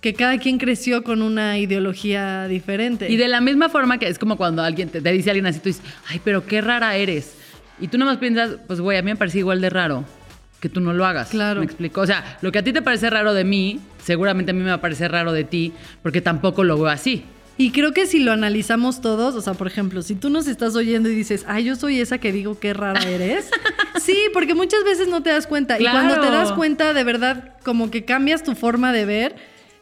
que 0.02 0.14
cada 0.14 0.38
quien 0.38 0.58
creció 0.58 1.04
con 1.04 1.22
una 1.22 1.58
ideología 1.58 2.48
diferente. 2.48 3.10
Y 3.10 3.16
de 3.18 3.28
la 3.28 3.40
misma 3.42 3.70
forma 3.70 3.98
que 3.98 4.08
es 4.08 4.20
como 4.20 4.36
cuando 4.38 4.62
alguien 4.64 4.90
te, 4.90 5.02
te 5.02 5.12
dice 5.12 5.30
a 5.30 5.32
alguien 5.32 5.48
así, 5.48 5.60
tú 5.60 5.70
dices, 5.70 5.84
ay, 6.08 6.20
pero 6.24 6.46
qué 6.46 6.62
rara 6.62 6.96
eres. 6.96 7.36
Y 7.80 7.88
tú 7.88 7.98
nomás 7.98 8.18
piensas, 8.18 8.58
pues 8.68 8.80
güey, 8.82 8.98
a 8.98 9.02
mí 9.02 9.12
me 9.12 9.16
parece 9.16 9.40
igual 9.40 9.62
de 9.62 9.70
raro 9.70 10.04
que 10.60 10.70
tú 10.70 10.80
no 10.82 10.92
lo 10.94 11.06
hagas. 11.06 11.30
Claro. 11.30 11.60
Me 11.60 11.66
explico. 11.66 12.02
O 12.02 12.06
sea, 12.08 12.38
lo 12.42 12.52
que 12.52 12.60
a 12.60 12.64
ti 12.64 12.74
te 12.74 12.82
parece 12.82 13.10
raro 13.10 13.34
de 13.34 13.44
mí, 13.44 13.80
seguramente 14.04 14.52
a 14.52 14.54
mí 14.54 14.62
me 14.62 14.70
va 14.70 14.76
a 14.76 14.82
parecer 14.82 15.12
raro 15.12 15.32
de 15.32 15.44
ti, 15.44 15.74
porque 16.02 16.22
tampoco 16.22 16.64
lo 16.64 16.76
veo 16.78 16.88
así. 16.88 17.24
Y 17.58 17.72
creo 17.72 17.92
que 17.92 18.06
si 18.06 18.20
lo 18.20 18.32
analizamos 18.32 19.02
todos, 19.02 19.34
o 19.34 19.42
sea, 19.42 19.56
por 19.56 19.66
ejemplo, 19.66 20.04
si 20.04 20.14
tú 20.14 20.30
nos 20.30 20.48
estás 20.48 20.76
oyendo 20.76 21.10
y 21.10 21.16
dices, 21.16 21.44
ay, 21.48 21.64
yo 21.64 21.76
soy 21.76 22.00
esa 22.00 22.20
que 22.20 22.32
digo 22.32 22.60
qué 22.60 22.74
rara 22.74 23.02
eres. 23.10 23.50
sí, 24.00 24.16
porque 24.32 24.54
muchas 24.54 24.84
veces 24.84 25.08
no 25.08 25.24
te 25.24 25.32
das 25.32 25.48
cuenta. 25.48 25.80
Y 25.80 25.84
cuando 25.84 26.20
te 26.20 26.30
das 26.30 26.52
cuenta, 26.52 26.94
de 26.94 27.04
verdad, 27.04 27.56
como 27.64 27.90
que 27.90 28.06
cambias 28.06 28.44
tu 28.44 28.54
forma 28.54 28.94
de 28.94 29.06
ver. 29.06 29.36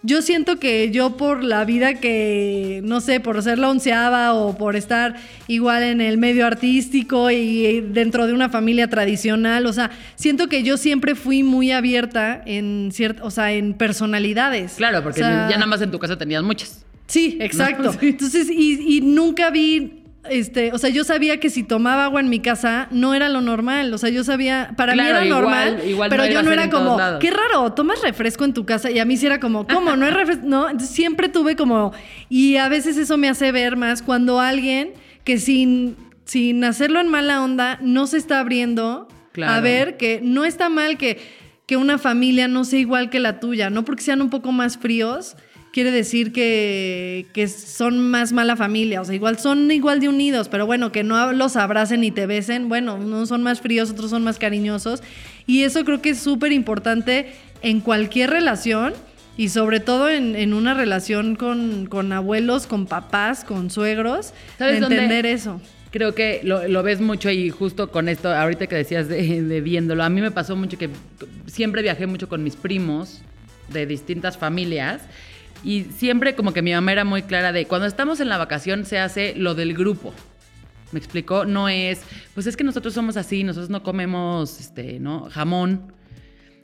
Yo 0.04 0.22
siento 0.22 0.60
que 0.60 0.92
yo 0.92 1.18
por 1.18 1.44
la 1.44 1.66
vida 1.66 1.96
que, 1.96 2.80
no 2.84 3.02
sé, 3.02 3.20
por 3.20 3.42
ser 3.42 3.58
la 3.58 3.72
onceava 3.72 4.34
o 4.34 4.56
por 4.56 4.76
estar 4.76 5.16
igual 5.48 5.82
en 5.82 6.00
el 6.00 6.20
medio 6.20 6.46
artístico 6.46 7.32
y 7.32 7.82
dentro 7.82 8.28
de 8.28 8.34
una 8.34 8.50
familia 8.50 8.88
tradicional, 8.88 9.66
o 9.66 9.74
sea, 9.74 9.90
siento 10.14 10.48
que 10.48 10.62
yo 10.62 10.78
siempre 10.78 11.16
fui 11.16 11.42
muy 11.42 11.72
abierta 11.72 12.40
en 12.46 12.92
cierto, 12.94 13.26
o 13.26 13.32
sea, 13.32 13.52
en 13.54 13.74
personalidades. 13.74 14.74
Claro, 14.74 15.02
porque 15.02 15.22
O 15.22 15.26
sea, 15.26 15.50
ya 15.50 15.56
nada 15.56 15.66
más 15.66 15.82
en 15.82 15.90
tu 15.90 15.98
casa 15.98 16.16
tenías 16.20 16.44
muchas. 16.44 16.86
Sí, 17.08 17.38
exacto. 17.42 17.94
Sí. 18.00 18.10
Entonces, 18.10 18.50
y, 18.50 18.98
y 18.98 19.02
nunca 19.02 19.50
vi, 19.52 20.04
este, 20.30 20.72
o 20.74 20.78
sea, 20.78 20.90
yo 20.90 21.04
sabía 21.04 21.40
que 21.40 21.50
si 21.50 21.64
tomaba 21.64 22.06
agua 22.06 22.20
en 22.20 22.30
mi 22.30 22.40
casa 22.40 22.88
no 22.92 23.14
era 23.14 23.30
lo 23.30 23.42
normal. 23.42 23.94
O 23.94 23.98
sea, 23.98 24.10
yo 24.10 24.24
sabía, 24.24 24.74
para 24.76 24.94
Claro, 24.94 25.22
mí 25.22 25.28
era 25.28 25.36
normal, 25.36 25.82
igual 25.88 26.10
pero 26.10 26.24
no 26.26 26.30
yo 26.32 26.44
no 26.44 26.52
era 26.52 26.70
como, 26.70 26.98
qué 27.20 27.32
raro, 27.32 27.74
tomas 27.74 28.02
refresco 28.02 28.44
en 28.44 28.54
tu 28.54 28.66
casa. 28.66 28.90
Y 28.92 29.00
a 29.00 29.06
mí 29.06 29.18
sí 29.18 29.26
era 29.26 29.40
como, 29.40 29.68
¿cómo? 29.68 29.96
No 29.96 30.06
es 30.08 30.14
refresco. 30.16 30.46
No, 30.46 30.70
entonces 30.70 30.96
siempre 30.96 31.30
tuve 31.30 31.56
como, 31.56 31.94
y 32.30 32.58
a 32.58 32.70
veces 32.70 32.98
eso 32.98 33.18
me 33.18 33.30
hace 33.30 33.52
ver 33.52 33.78
más 33.78 34.02
cuando 34.02 34.40
alguien 34.40 34.94
que 35.24 35.38
sin, 35.40 35.96
sin 36.26 36.64
hacerlo 36.64 37.00
en 37.00 37.08
mala 37.10 37.44
onda 37.44 37.80
no 37.82 38.08
se 38.08 38.18
está 38.18 38.40
abriendo 38.40 39.08
a 39.46 39.60
ver 39.60 39.98
que 39.98 40.22
no 40.24 40.46
está 40.46 40.70
mal 40.70 40.98
que, 40.98 41.20
que 41.66 41.78
una 41.78 41.98
familia 41.98 42.48
no 42.48 42.64
sea 42.64 42.80
igual 42.80 43.10
que 43.10 43.20
la 43.20 43.40
tuya, 43.40 43.70
no 43.70 43.84
porque 43.84 44.02
sean 44.04 44.22
un 44.22 44.30
poco 44.30 44.52
más 44.52 44.78
fríos. 44.78 45.36
Quiere 45.76 45.92
decir 45.92 46.32
que, 46.32 47.26
que 47.34 47.50
son 47.50 48.00
más 48.00 48.32
mala 48.32 48.56
familia, 48.56 49.02
o 49.02 49.04
sea, 49.04 49.14
igual 49.14 49.38
son 49.40 49.70
igual 49.72 50.00
de 50.00 50.08
unidos, 50.08 50.48
pero 50.48 50.66
bueno, 50.66 50.94
que 50.94 51.04
no 51.04 51.34
los 51.34 51.58
abracen 51.58 52.02
y 52.06 52.12
te 52.12 52.26
besen, 52.28 52.70
bueno, 52.70 52.96
unos 52.96 53.28
son 53.28 53.44
más 53.44 53.60
fríos, 53.60 53.92
otros 53.92 54.10
son 54.10 54.24
más 54.24 54.40
cariñosos, 54.40 55.04
y 55.46 55.64
eso 55.64 55.84
creo 55.84 56.02
que 56.02 56.12
es 56.12 56.20
súper 56.20 56.54
importante 56.54 57.34
en 57.62 57.82
cualquier 57.82 58.30
relación, 58.30 58.94
y 59.36 59.50
sobre 59.50 59.82
todo 59.82 60.10
en, 60.10 60.38
en 60.38 60.54
una 60.54 60.76
relación 60.76 61.36
con, 61.36 61.88
con 61.88 62.14
abuelos, 62.14 62.68
con 62.68 62.86
papás, 62.86 63.44
con 63.44 63.70
suegros, 63.70 64.32
¿Sabes 64.58 64.80
dónde? 64.80 64.96
entender 64.96 65.26
eso. 65.26 65.60
Creo 65.92 66.16
que 66.16 66.40
lo, 66.46 66.70
lo 66.70 66.84
ves 66.84 67.02
mucho 67.02 67.30
y 67.30 67.50
justo 67.50 67.92
con 67.92 68.08
esto, 68.08 68.34
ahorita 68.34 68.68
que 68.68 68.78
decías 68.78 69.10
de, 69.10 69.42
de 69.42 69.60
viéndolo, 69.60 70.06
a 70.06 70.10
mí 70.10 70.22
me 70.22 70.32
pasó 70.32 70.56
mucho 70.56 70.78
que 70.78 70.90
siempre 71.48 71.82
viajé 71.82 72.08
mucho 72.08 72.30
con 72.30 72.46
mis 72.46 72.56
primos 72.56 73.24
de 73.74 73.86
distintas 73.86 74.38
familias 74.38 75.02
y 75.66 75.84
siempre 75.86 76.36
como 76.36 76.54
que 76.54 76.62
mi 76.62 76.72
mamá 76.74 76.92
era 76.92 77.04
muy 77.04 77.24
clara 77.24 77.52
de 77.52 77.66
cuando 77.66 77.88
estamos 77.88 78.20
en 78.20 78.30
la 78.30 78.38
vacación 78.38 78.86
se 78.86 79.00
hace 79.00 79.34
lo 79.36 79.56
del 79.56 79.74
grupo. 79.74 80.14
¿Me 80.92 81.00
explicó? 81.00 81.44
No 81.44 81.68
es, 81.68 82.02
pues 82.36 82.48
es 82.48 82.56
que 82.56 82.64
nosotros 82.64 82.94
somos 82.94 83.18
así, 83.18 83.44
nosotros 83.44 83.70
no 83.70 83.84
comemos, 83.84 84.60
este, 84.60 85.00
¿no? 85.00 85.28
Jamón. 85.32 85.92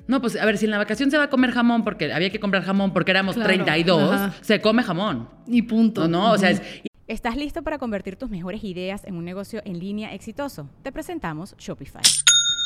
No, 0.07 0.21
pues 0.21 0.35
a 0.35 0.45
ver, 0.45 0.57
si 0.57 0.65
en 0.65 0.71
la 0.71 0.77
vacación 0.77 1.09
se 1.11 1.17
va 1.17 1.25
a 1.25 1.29
comer 1.29 1.51
jamón 1.51 1.83
porque 1.83 2.13
había 2.13 2.29
que 2.29 2.39
comprar 2.39 2.63
jamón 2.63 2.93
porque 2.93 3.11
éramos 3.11 3.35
Claro, 3.35 3.49
32, 3.49 4.11
ajá. 4.11 4.33
se 4.41 4.61
come 4.61 4.83
jamón. 4.83 5.27
Y 5.47 5.63
punto. 5.63 6.07
No, 6.07 6.27
no, 6.27 6.31
o 6.33 6.37
sea, 6.37 6.51
es, 6.51 6.61
¿Estás 7.07 7.35
listo 7.35 7.61
para 7.61 7.77
convertir 7.77 8.15
tus 8.15 8.29
mejores 8.29 8.63
ideas 8.63 9.03
en 9.03 9.15
un 9.15 9.25
negocio 9.25 9.61
en 9.65 9.79
línea 9.79 10.13
exitoso? 10.13 10.69
Te 10.81 10.93
presentamos 10.93 11.55
Shopify. 11.57 12.01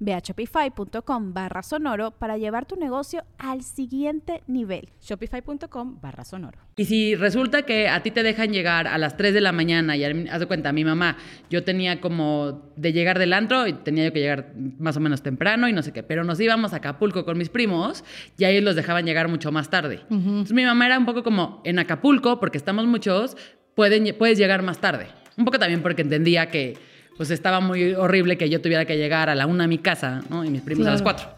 Ve 0.00 0.14
a 0.14 0.18
shopify.com 0.18 1.32
barra 1.32 1.62
sonoro 1.62 2.10
para 2.10 2.36
llevar 2.36 2.66
tu 2.66 2.76
negocio 2.76 3.24
al 3.38 3.62
siguiente 3.62 4.42
nivel. 4.46 4.90
Shopify.com 5.00 6.00
barra 6.00 6.24
sonoro. 6.24 6.58
Y 6.76 6.84
si 6.84 7.14
resulta 7.14 7.62
que 7.62 7.88
a 7.88 8.02
ti 8.02 8.10
te 8.10 8.22
dejan 8.22 8.52
llegar 8.52 8.86
a 8.86 8.98
las 8.98 9.16
3 9.16 9.32
de 9.32 9.40
la 9.40 9.52
mañana 9.52 9.96
y 9.96 10.04
haz 10.04 10.40
de 10.40 10.46
cuenta, 10.46 10.72
mi 10.72 10.84
mamá, 10.84 11.16
yo 11.48 11.64
tenía 11.64 12.00
como 12.00 12.72
de 12.76 12.92
llegar 12.92 13.18
del 13.18 13.32
antro 13.32 13.66
y 13.66 13.72
tenía 13.72 14.04
yo 14.04 14.12
que 14.12 14.20
llegar 14.20 14.52
más 14.78 14.96
o 14.96 15.00
menos 15.00 15.22
temprano 15.22 15.68
y 15.68 15.72
no 15.72 15.82
sé 15.82 15.92
qué, 15.92 16.02
pero 16.02 16.24
nos 16.24 16.40
íbamos 16.40 16.72
a 16.72 16.76
Acapulco 16.76 17.24
con 17.24 17.38
mis 17.38 17.48
primos 17.48 18.04
y 18.36 18.44
a 18.44 18.50
ellos 18.50 18.64
los 18.64 18.76
dejaban 18.76 19.06
llegar 19.06 19.28
mucho 19.28 19.52
más 19.52 19.70
tarde. 19.70 20.00
Entonces 20.10 20.52
mi 20.52 20.64
mamá 20.64 20.86
era 20.86 20.98
un 20.98 21.06
poco 21.06 21.22
como 21.22 21.62
en 21.64 21.78
Acapulco, 21.78 22.40
porque 22.40 22.58
estamos 22.58 22.86
muchos, 22.86 23.36
pueden, 23.74 24.14
puedes 24.18 24.38
llegar 24.38 24.62
más 24.62 24.78
tarde. 24.78 25.08
Un 25.36 25.44
poco 25.44 25.58
también 25.58 25.82
porque 25.82 26.02
entendía 26.02 26.50
que 26.50 26.74
pues 27.16 27.30
estaba 27.30 27.60
muy 27.60 27.94
horrible 27.94 28.36
que 28.36 28.48
yo 28.50 28.60
tuviera 28.60 28.84
que 28.84 28.96
llegar 28.96 29.28
a 29.30 29.34
la 29.34 29.46
una 29.46 29.64
a 29.64 29.66
mi 29.66 29.78
casa, 29.78 30.22
¿no? 30.30 30.44
Y 30.44 30.50
mis 30.50 30.62
primos 30.62 30.86
a 30.86 30.90
las 30.90 31.02
cuatro. 31.02 31.28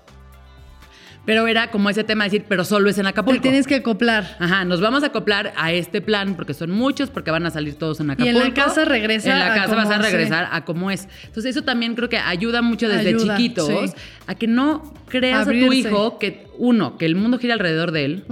Pero 1.26 1.48
era 1.48 1.72
como 1.72 1.90
ese 1.90 2.04
tema 2.04 2.22
de 2.22 2.30
decir, 2.30 2.44
pero 2.48 2.64
solo 2.64 2.88
es 2.88 2.98
en 2.98 3.02
Te 3.02 3.08
Acapulco. 3.10 3.42
tienes 3.42 3.66
que 3.66 3.74
acoplar. 3.74 4.36
Ajá, 4.38 4.64
nos 4.64 4.80
vamos 4.80 5.02
a 5.02 5.06
acoplar 5.06 5.52
a 5.56 5.72
este 5.72 6.00
plan 6.00 6.36
porque 6.36 6.54
son 6.54 6.70
muchos, 6.70 7.10
porque 7.10 7.32
van 7.32 7.44
a 7.46 7.50
salir 7.50 7.74
todos 7.74 7.98
en 7.98 8.06
Y 8.06 8.12
Acapulco. 8.12 8.38
en 8.42 8.44
la 8.48 8.54
casa 8.54 8.84
regresa 8.84 9.32
En 9.32 9.38
la 9.40 9.52
casa 9.52 9.74
vas 9.74 9.90
a 9.90 9.94
como 9.96 10.02
regresar 10.04 10.48
a 10.52 10.64
como 10.64 10.90
es. 10.92 11.08
Entonces, 11.24 11.56
eso 11.56 11.62
también 11.64 11.96
creo 11.96 12.08
que 12.08 12.18
ayuda 12.18 12.62
mucho 12.62 12.88
desde 12.88 13.08
Ayuda, 13.08 13.36
chiquitos 13.36 13.66
sí. 13.66 13.96
a 14.28 14.36
que 14.36 14.46
no 14.46 14.94
creas 15.08 15.48
a 15.48 15.50
tu 15.50 15.72
hijo 15.72 16.20
que, 16.20 16.46
uno, 16.58 16.96
que 16.96 17.06
el 17.06 17.16
mundo 17.16 17.40
gira 17.40 17.54
alrededor 17.54 17.90
de 17.90 18.04
él, 18.04 18.24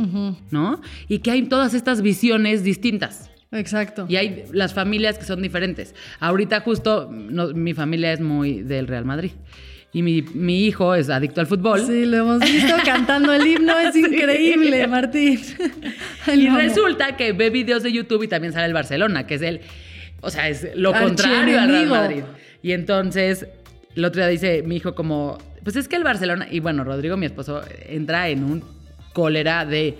¿no? 0.52 0.80
Y 1.08 1.18
que 1.18 1.32
hay 1.32 1.42
todas 1.42 1.74
estas 1.74 2.00
visiones 2.00 2.62
distintas. 2.62 3.28
Exacto. 3.54 4.06
Y 4.08 4.16
hay 4.16 4.44
las 4.52 4.74
familias 4.74 5.18
que 5.18 5.24
son 5.24 5.40
diferentes. 5.40 5.94
Ahorita 6.20 6.60
justo 6.60 7.08
no, 7.10 7.48
mi 7.48 7.72
familia 7.72 8.12
es 8.12 8.20
muy 8.20 8.62
del 8.62 8.86
Real 8.86 9.04
Madrid. 9.04 9.30
Y 9.92 10.02
mi, 10.02 10.22
mi 10.22 10.64
hijo 10.66 10.96
es 10.96 11.08
adicto 11.08 11.40
al 11.40 11.46
fútbol. 11.46 11.80
Sí, 11.86 12.04
lo 12.04 12.16
hemos 12.16 12.40
visto 12.40 12.74
cantando 12.84 13.32
el 13.32 13.46
himno, 13.46 13.78
es 13.78 13.94
increíble, 13.96 14.86
Martín. 14.88 15.40
Ay, 16.26 16.46
Y 16.46 16.48
resulta 16.48 17.16
que 17.16 17.32
ve 17.32 17.50
videos 17.50 17.84
de 17.84 17.92
YouTube 17.92 18.24
y 18.24 18.28
también 18.28 18.52
sale 18.52 18.66
el 18.66 18.72
Barcelona, 18.72 19.24
que 19.24 19.34
es 19.36 19.42
el, 19.42 19.60
o 20.20 20.30
sea, 20.30 20.48
es 20.48 20.68
lo 20.74 20.92
contrario 20.92 21.60
al 21.60 21.68
Real. 21.68 21.86
Madrid. 21.86 22.24
Y 22.60 22.72
entonces, 22.72 23.46
el 23.94 24.04
otro 24.04 24.20
día 24.20 24.28
dice 24.28 24.62
mi 24.64 24.76
hijo 24.76 24.96
como, 24.96 25.38
pues 25.62 25.76
es 25.76 25.86
que 25.86 25.94
el 25.94 26.02
Barcelona, 26.02 26.48
y 26.50 26.58
bueno, 26.58 26.82
Rodrigo, 26.82 27.16
mi 27.16 27.26
esposo, 27.26 27.62
entra 27.86 28.28
en 28.28 28.42
un 28.42 28.64
cólera 29.12 29.64
de, 29.64 29.96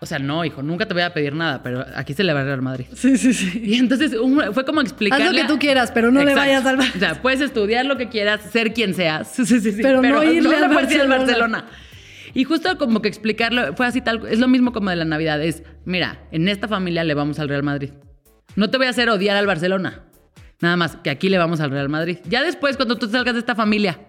o 0.00 0.06
sea, 0.06 0.18
no, 0.18 0.44
hijo, 0.44 0.62
nunca 0.62 0.86
te 0.86 0.94
voy 0.94 1.02
a 1.02 1.12
pedir 1.14 1.34
nada, 1.34 1.62
pero 1.62 1.84
aquí 1.94 2.12
se 2.14 2.22
le 2.24 2.32
va 2.32 2.40
al 2.40 2.46
Real 2.46 2.62
Madrid. 2.62 2.86
Sí, 2.94 3.16
sí, 3.16 3.32
sí. 3.32 3.60
Y 3.64 3.74
entonces 3.78 4.12
un- 4.14 4.52
fue 4.52 4.64
como 4.64 4.80
explicarle... 4.80 5.24
Haz 5.26 5.32
lo 5.32 5.40
que 5.42 5.48
tú 5.48 5.58
quieras, 5.58 5.90
pero 5.92 6.10
no 6.10 6.22
le 6.22 6.34
vayas 6.34 6.64
al 6.66 6.76
Bar- 6.76 6.90
O 6.94 6.98
sea, 6.98 7.22
puedes 7.22 7.40
estudiar 7.40 7.86
lo 7.86 7.96
que 7.96 8.08
quieras, 8.08 8.40
ser 8.50 8.72
quien 8.74 8.94
seas. 8.94 9.30
Sí, 9.32 9.46
sí, 9.46 9.60
sí, 9.60 9.72
sí, 9.72 9.80
Pero 9.82 10.02
no 10.02 10.22
irle 10.22 10.48
ir 10.50 10.64
al 10.64 10.74
Barcelona. 10.74 11.16
Barcelona. 11.18 11.64
Y 12.34 12.44
justo 12.44 12.76
como 12.76 13.00
que 13.00 13.08
explicarlo, 13.08 13.74
fue 13.74 13.86
así 13.86 14.02
tal, 14.02 14.26
es 14.28 14.38
lo 14.38 14.48
mismo 14.48 14.72
como 14.72 14.90
de 14.90 14.96
la 14.96 15.06
Navidad, 15.06 15.42
es, 15.42 15.62
mira, 15.86 16.20
en 16.32 16.48
esta 16.48 16.68
familia 16.68 17.02
le 17.02 17.14
vamos 17.14 17.38
al 17.38 17.48
Real 17.48 17.62
Madrid. 17.62 17.90
No 18.56 18.68
te 18.68 18.76
voy 18.76 18.86
a 18.86 18.90
hacer 18.90 19.08
odiar 19.08 19.36
al 19.36 19.46
Barcelona. 19.46 20.02
Nada 20.60 20.76
más 20.76 20.96
que 20.96 21.10
aquí 21.10 21.28
le 21.28 21.38
vamos 21.38 21.60
al 21.60 21.70
Real 21.70 21.88
Madrid. 21.88 22.18
Ya 22.28 22.42
después, 22.42 22.76
cuando 22.76 22.96
tú 22.96 23.08
salgas 23.08 23.34
de 23.34 23.40
esta 23.40 23.54
familia. 23.54 24.00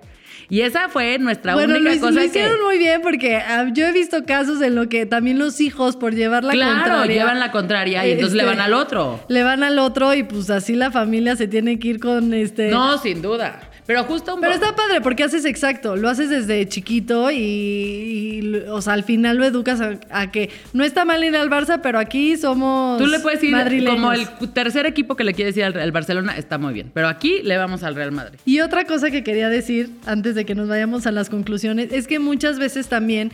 Y 0.50 0.62
esa 0.62 0.88
fue 0.88 1.18
nuestra 1.20 1.56
bueno, 1.56 1.76
única 1.76 1.94
hic- 1.94 2.00
cosa 2.00 2.12
lo 2.12 2.20
que... 2.22 2.28
hicieron 2.28 2.64
muy 2.64 2.78
bien 2.78 3.02
porque 3.02 3.36
ah, 3.36 3.66
yo 3.74 3.86
he 3.86 3.92
visto 3.92 4.24
casos 4.26 4.62
en 4.62 4.76
lo 4.76 4.88
que 4.88 5.06
también 5.06 5.40
los 5.40 5.60
hijos, 5.60 5.98
por 5.98 6.16
llevar 6.16 6.44
la 6.44 6.54
claro, 6.54 6.84
contraria... 6.84 7.22
llevan 7.22 7.40
la 7.40 7.52
contraria 7.52 8.08
y 8.08 8.12
entonces 8.12 8.36
le 8.36 8.44
este, 8.44 8.56
van 8.56 8.62
al 8.62 8.74
otro. 8.74 9.20
Le 9.28 9.44
van 9.44 9.64
al 9.64 9.78
otro 9.80 10.14
y 10.14 10.24
pues 10.24 10.50
así 10.50 10.76
la 10.76 10.90
familia 10.92 11.36
se 11.36 11.48
tiene 11.48 11.80
que 11.80 11.90
ir 11.90 12.00
con 12.00 12.34
este... 12.34 12.70
No, 12.70 12.98
sin 12.98 13.22
duda. 13.22 13.60
Pero 13.88 14.04
justo 14.04 14.36
un 14.36 14.42
Pero 14.42 14.54
está 14.54 14.76
padre 14.76 15.00
porque 15.02 15.24
haces 15.24 15.46
exacto, 15.46 15.96
lo 15.96 16.10
haces 16.10 16.30
desde 16.30 16.68
chiquito 16.68 17.32
y, 17.32 17.38
y, 17.38 18.56
o 18.70 18.82
sea, 18.82 18.94
al 18.94 19.04
final 19.04 19.38
lo 19.38 19.46
educas 19.46 19.80
a, 19.82 19.98
a 20.12 20.30
que 20.30 20.50
no 20.74 20.84
está 20.84 21.06
mal 21.06 21.24
ir 21.24 21.36
al 21.38 21.50
Barça, 21.50 21.80
pero 21.82 21.98
aquí 21.98 22.36
somos 22.36 23.00
Tú 23.00 23.08
le 23.08 23.20
puedes 23.20 23.42
ir 23.44 23.54
madrileños. 23.54 23.96
como 23.96 24.12
el 24.12 24.28
tercer 24.54 24.86
equipo 24.86 25.16
que 25.16 25.24
le 25.24 25.34
quieres 25.34 25.56
ir 25.56 25.64
al, 25.64 25.80
al 25.80 25.92
Barcelona, 25.94 26.38
está 26.38 26.58
muy 26.58 26.74
bien. 26.74 26.92
Pero 26.94 27.08
aquí 27.08 27.42
le 27.44 27.58
vamos 27.58 27.84
al 27.84 27.96
Real 27.96 28.12
Madrid. 28.12 28.38
Y 28.46 28.60
otra 28.60 28.84
cosa 28.86 29.10
que 29.10 29.24
quería 29.24 29.50
decir 29.50 29.90
antes 30.06 30.36
de 30.36 30.46
que 30.46 30.54
nos 30.54 30.68
vayamos 30.68 31.08
a 31.08 31.12
las 31.12 31.30
conclusiones 31.30 31.92
es 31.92 32.08
que 32.08 32.20
muchas 32.20 32.60
veces 32.60 32.88
también 32.90 33.32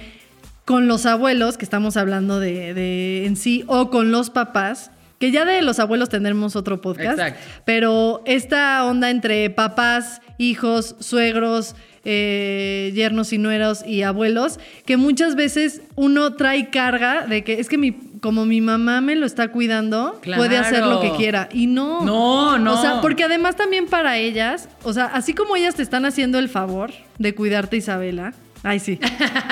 con 0.65 0.87
los 0.87 1.05
abuelos, 1.05 1.57
que 1.57 1.65
estamos 1.65 1.97
hablando 1.97 2.39
de, 2.39 2.73
de 2.73 3.25
en 3.25 3.35
sí, 3.35 3.63
o 3.67 3.89
con 3.89 4.11
los 4.11 4.29
papás, 4.29 4.91
que 5.23 5.31
ya 5.31 5.45
de 5.45 5.61
los 5.61 5.79
abuelos 5.79 6.09
tendremos 6.09 6.57
otro 6.57 6.81
podcast, 6.81 7.17
Exacto. 7.17 7.39
pero 7.63 8.21
esta 8.25 8.83
onda 8.83 9.09
entre 9.09 9.49
papás, 9.49 10.19
hijos, 10.37 10.97
suegros, 10.99 11.77
eh, 12.03 12.91
yernos 12.93 13.31
y 13.31 13.37
nueros 13.37 13.85
y 13.87 14.01
abuelos, 14.01 14.59
que 14.85 14.97
muchas 14.97 15.35
veces 15.35 15.81
uno 15.95 16.33
trae 16.33 16.69
carga 16.71 17.25
de 17.25 17.45
que 17.45 17.61
es 17.61 17.69
que 17.69 17.77
mi, 17.77 17.93
como 18.19 18.45
mi 18.45 18.59
mamá 18.59 18.99
me 18.99 19.15
lo 19.15 19.25
está 19.25 19.47
cuidando, 19.47 20.19
puede 20.25 20.57
hacer 20.57 20.85
lo 20.85 20.99
que 20.99 21.11
quiera. 21.11 21.47
Y 21.53 21.67
no. 21.67 22.03
No, 22.03 22.59
no. 22.59 22.73
O 22.73 22.81
sea, 22.81 22.99
porque 22.99 23.23
además 23.23 23.55
también 23.55 23.87
para 23.87 24.17
ellas, 24.17 24.67
o 24.83 24.91
sea, 24.91 25.05
así 25.05 25.33
como 25.33 25.55
ellas 25.55 25.75
te 25.75 25.83
están 25.83 26.03
haciendo 26.03 26.37
el 26.37 26.49
favor 26.49 26.91
de 27.17 27.33
cuidarte, 27.33 27.77
Isabela, 27.77 28.33
ay 28.61 28.81
sí, 28.81 28.99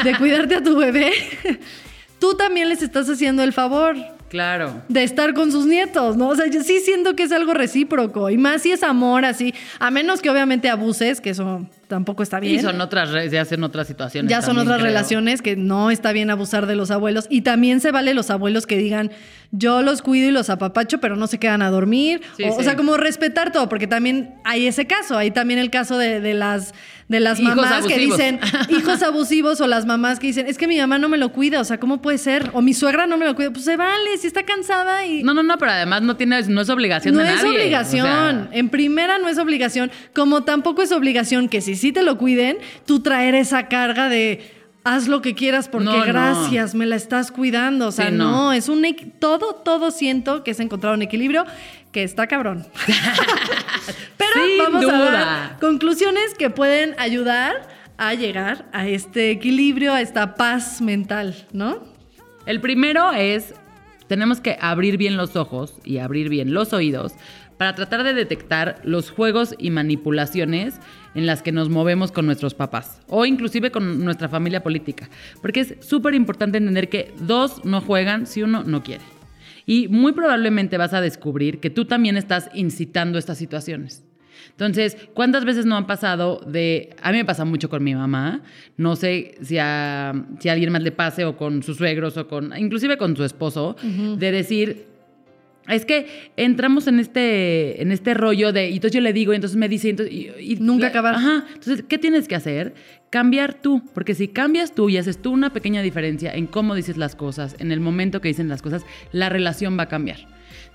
de 0.04 0.18
cuidarte 0.18 0.56
a 0.56 0.64
tu 0.64 0.76
bebé, 0.76 1.14
tú 2.20 2.36
también 2.36 2.68
les 2.68 2.82
estás 2.82 3.10
haciendo 3.10 3.42
el 3.42 3.54
favor 3.54 3.96
Claro. 4.32 4.82
de 4.88 5.04
estar 5.04 5.34
con 5.34 5.52
sus 5.52 5.66
nietos, 5.66 6.16
¿no? 6.16 6.30
O 6.30 6.36
sea, 6.38 6.48
yo 6.48 6.64
sí 6.64 6.80
siento 6.80 7.18
que 7.18 7.24
es 7.24 7.34
algo 7.34 7.54
recíproco 7.54 8.30
y 8.30 8.38
más 8.38 8.62
si 8.62 8.72
es 8.72 8.82
amor 8.82 9.26
así, 9.26 9.54
a 9.78 9.92
menos 9.92 10.22
que 10.22 10.30
obviamente 10.30 10.70
abuses, 10.70 11.20
que 11.20 11.32
eso 11.32 11.68
tampoco 11.92 12.24
está 12.24 12.40
bien. 12.40 12.56
Y 12.56 12.60
son 12.60 12.80
otras, 12.80 13.10
ya 13.30 13.42
hacen 13.42 13.64
otras 13.66 13.86
situaciones. 13.86 14.30
Ya 14.32 14.42
son 14.42 14.58
otras 14.58 14.78
creo. 14.78 14.88
relaciones 14.88 15.42
que 15.42 15.58
no 15.58 15.92
está 15.92 16.14
bien 16.14 16.30
abusar 16.30 16.66
de 16.66 16.76
los 16.76 16.90
abuelos. 16.90 17.28
Y 17.30 17.42
también 17.42 17.82
se 17.82 17.92
vale 17.92 18.14
los 18.14 18.30
abuelos 18.30 18.66
que 18.66 18.78
digan, 18.78 19.12
yo 19.52 19.82
los 19.82 20.02
cuido 20.02 20.30
y 20.30 20.32
los 20.32 20.50
apapacho, 20.50 21.00
pero 21.02 21.18
no 21.18 21.28
se 21.28 21.38
quedan 21.38 21.62
a 21.62 21.70
dormir. 21.70 22.22
Sí, 22.38 22.46
o, 22.46 22.64
sea, 22.64 22.78
como 22.78 22.96
respetar 22.96 23.52
todo, 23.52 23.68
porque 23.68 23.88
también 23.88 24.36
hay 24.46 24.68
ese 24.68 24.88
caso. 24.88 25.18
Hay 25.18 25.32
también 25.32 25.60
el 25.60 25.70
caso 25.70 25.98
de, 25.98 26.22
de 26.22 26.34
las, 26.34 26.74
de 27.10 27.20
las 27.20 27.38
Hijos 27.42 27.58
mamás 27.58 27.86
que 27.86 27.98
dicen, 27.98 28.40
hijos 28.70 29.04
abusivos, 29.04 29.60
o 29.60 29.68
las 29.68 29.86
mamás 29.86 30.20
que 30.20 30.28
dicen, 30.28 30.48
es 30.48 30.58
que 30.58 30.68
mi 30.68 30.78
mamá 30.78 30.98
no 30.98 31.10
me 31.10 31.18
lo 31.18 31.34
cuida. 31.34 31.60
O 31.60 31.66
sea, 31.66 31.78
¿cómo 31.78 32.02
puede 32.02 32.18
ser? 32.18 32.50
O 32.54 32.62
mi 32.62 32.74
suegra 32.74 33.06
no 33.08 33.18
me 33.18 33.26
lo 33.26 33.36
cuida. 33.36 33.52
Pues 33.52 33.66
se 33.66 33.76
vale, 33.76 34.18
si 34.18 34.28
está 34.28 34.44
cansada 34.44 35.06
y... 35.06 35.22
No, 35.24 35.34
no, 35.34 35.44
no, 35.44 35.58
pero 35.58 35.72
además 35.72 36.02
no 36.04 36.16
tiene, 36.16 36.42
no 36.44 36.62
es 36.62 36.70
obligación 36.70 37.14
No 37.16 37.22
de 37.22 37.28
es 37.34 37.36
nadie. 37.44 37.52
obligación. 37.52 38.08
O 38.08 38.10
sea, 38.10 38.50
En 38.54 38.70
primera 38.70 39.18
no 39.18 39.28
es 39.28 39.38
obligación. 39.38 39.92
Como 40.16 40.46
tampoco 40.46 40.82
es 40.82 40.94
obligación 40.94 41.50
que 41.50 41.60
si 41.60 41.76
sí 41.82 41.92
te 41.92 42.04
lo 42.04 42.18
cuiden, 42.18 42.58
tú 42.86 43.02
traer 43.02 43.36
esa 43.36 43.68
carga 43.68 44.08
de 44.10 44.52
haz 44.84 45.08
lo 45.08 45.22
que 45.22 45.36
quieras 45.36 45.68
porque 45.68 45.86
No, 45.86 45.98
no. 45.98 46.06
gracias, 46.06 46.74
me 46.74 46.86
la 46.86 46.96
estás 46.96 47.32
cuidando. 47.32 47.88
O 47.88 47.92
sea, 47.92 48.08
Sí, 48.10 48.16
no. 48.16 48.32
no. 48.32 48.54
es 48.54 48.70
un 48.70 48.84
todo, 49.20 49.56
todo 49.56 49.92
siento 49.92 50.44
que 50.44 50.52
es 50.52 50.60
encontrar 50.60 50.94
un 50.94 51.02
equilibrio 51.02 51.46
que 51.92 52.04
está 52.04 52.28
cabrón. 52.28 52.66
Pero 54.18 54.46
Sin 54.48 54.58
vamos 54.58 54.86
a 54.86 55.12
dar 55.12 55.60
conclusiones 55.60 56.34
que 56.38 56.50
pueden 56.50 56.96
ayudar 57.00 57.68
a 57.98 58.14
llegar 58.14 58.66
a 58.74 58.88
este 58.88 59.30
equilibrio, 59.32 59.94
a 59.94 60.02
esta 60.02 60.36
paz 60.36 60.82
mental, 60.82 61.36
¿no? 61.52 61.84
El 62.46 62.60
primero 62.60 63.12
es, 63.12 63.54
tenemos 64.08 64.40
que 64.40 64.58
abrir 64.60 64.98
bien 64.98 65.18
los 65.18 65.36
ojos 65.36 65.76
y 65.84 66.00
abrir 66.00 66.30
bien 66.30 66.54
los 66.54 66.74
oídos 66.74 67.14
para 67.58 67.76
tratar 67.76 68.04
de 68.04 68.16
detectar 68.16 68.82
los 68.84 69.12
juegos 69.12 69.54
y 69.60 69.70
manipulaciones 69.70 70.80
en 71.16 71.26
las 71.26 71.42
que 71.42 71.52
nos 71.52 71.70
movemos 71.70 72.12
con 72.12 72.26
nuestros 72.26 72.54
papás 72.54 73.02
o 73.08 73.26
inclusive 73.26 73.72
con 73.72 74.04
nuestra 74.04 74.30
familia 74.30 74.64
política. 74.64 75.10
Porque 75.42 75.62
es 75.62 75.76
súper 75.82 76.14
importante 76.14 76.58
entender 76.58 76.90
que 76.90 77.14
dos 77.20 77.64
no 77.66 77.82
juegan 77.82 78.28
si 78.28 78.44
uno 78.44 78.64
no 78.64 78.84
quiere. 78.84 79.04
Y 79.66 79.88
muy 79.88 80.14
probablemente 80.14 80.78
vas 80.78 80.94
a 80.94 81.02
descubrir 81.02 81.60
que 81.60 81.70
tú 81.70 81.86
también 81.86 82.18
estás 82.18 82.50
incitando 82.54 83.18
estas 83.20 83.38
situaciones. 83.38 84.04
Entonces, 84.50 84.98
¿cuántas 85.14 85.46
veces 85.46 85.66
no 85.66 85.78
han 85.78 85.88
pasado 85.88 86.42
de... 86.46 86.96
A 87.02 87.12
mí 87.12 87.18
me 87.18 87.26
pasa 87.26 87.46
mucho 87.46 87.70
con 87.70 87.84
mi 87.84 87.96
mamá, 87.96 88.42
no 88.78 88.96
sé 88.96 89.36
si 89.42 89.58
a, 89.58 90.14
si 90.40 90.50
a 90.50 90.54
alguien 90.54 90.72
más 90.72 90.84
le 90.84 90.92
pase 90.92 91.26
o 91.26 91.38
con 91.38 91.64
sus 91.64 91.78
suegros 91.78 92.18
o 92.18 92.28
con... 92.28 92.56
inclusive 92.58 92.98
con 92.98 93.16
su 93.16 93.24
esposo, 93.24 93.76
de 93.82 94.32
decir, 94.32 94.88
es 95.68 95.86
que 95.86 96.08
entramos 96.38 96.88
en 96.88 97.00
este, 97.00 97.82
en 97.82 97.92
este 97.92 98.14
rollo 98.14 98.52
de, 98.52 98.70
y 98.70 98.74
entonces 98.76 98.94
yo 98.96 99.02
le 99.02 99.14
digo, 99.14 99.32
y 99.34 99.36
entonces 99.36 99.58
me 99.58 99.70
dice, 99.70 99.88
y 99.88 99.92
entonces- 99.92 100.14
y- 100.14 100.30
y- 100.40 100.56
Nunca 100.60 100.88
acabar. 100.88 101.16
Ajá. 101.16 101.46
Entonces, 101.54 101.84
¿qué 101.88 101.98
tienes 101.98 102.28
que 102.28 102.36
hacer? 102.36 102.74
Cambiar 103.10 103.54
tú, 103.56 103.84
porque 103.94 104.16
si 104.16 104.28
cambias 104.28 104.74
tú 104.74 104.90
y 104.90 104.98
haces 104.98 105.22
tú 105.22 105.32
una 105.32 105.52
pequeña 105.54 105.82
diferencia 105.82 106.34
en 106.34 106.48
cómo 106.48 106.76
dices 106.76 106.98
las 106.98 107.16
cosas, 107.16 107.56
en 107.60 107.72
el 107.72 107.80
momento 107.80 108.22
que 108.22 108.30
dicen 108.30 108.48
las 108.50 108.62
cosas, 108.62 108.84
la 109.12 109.30
relación 109.30 109.78
va 109.78 109.84
a 109.84 109.88
cambiar. 109.90 110.20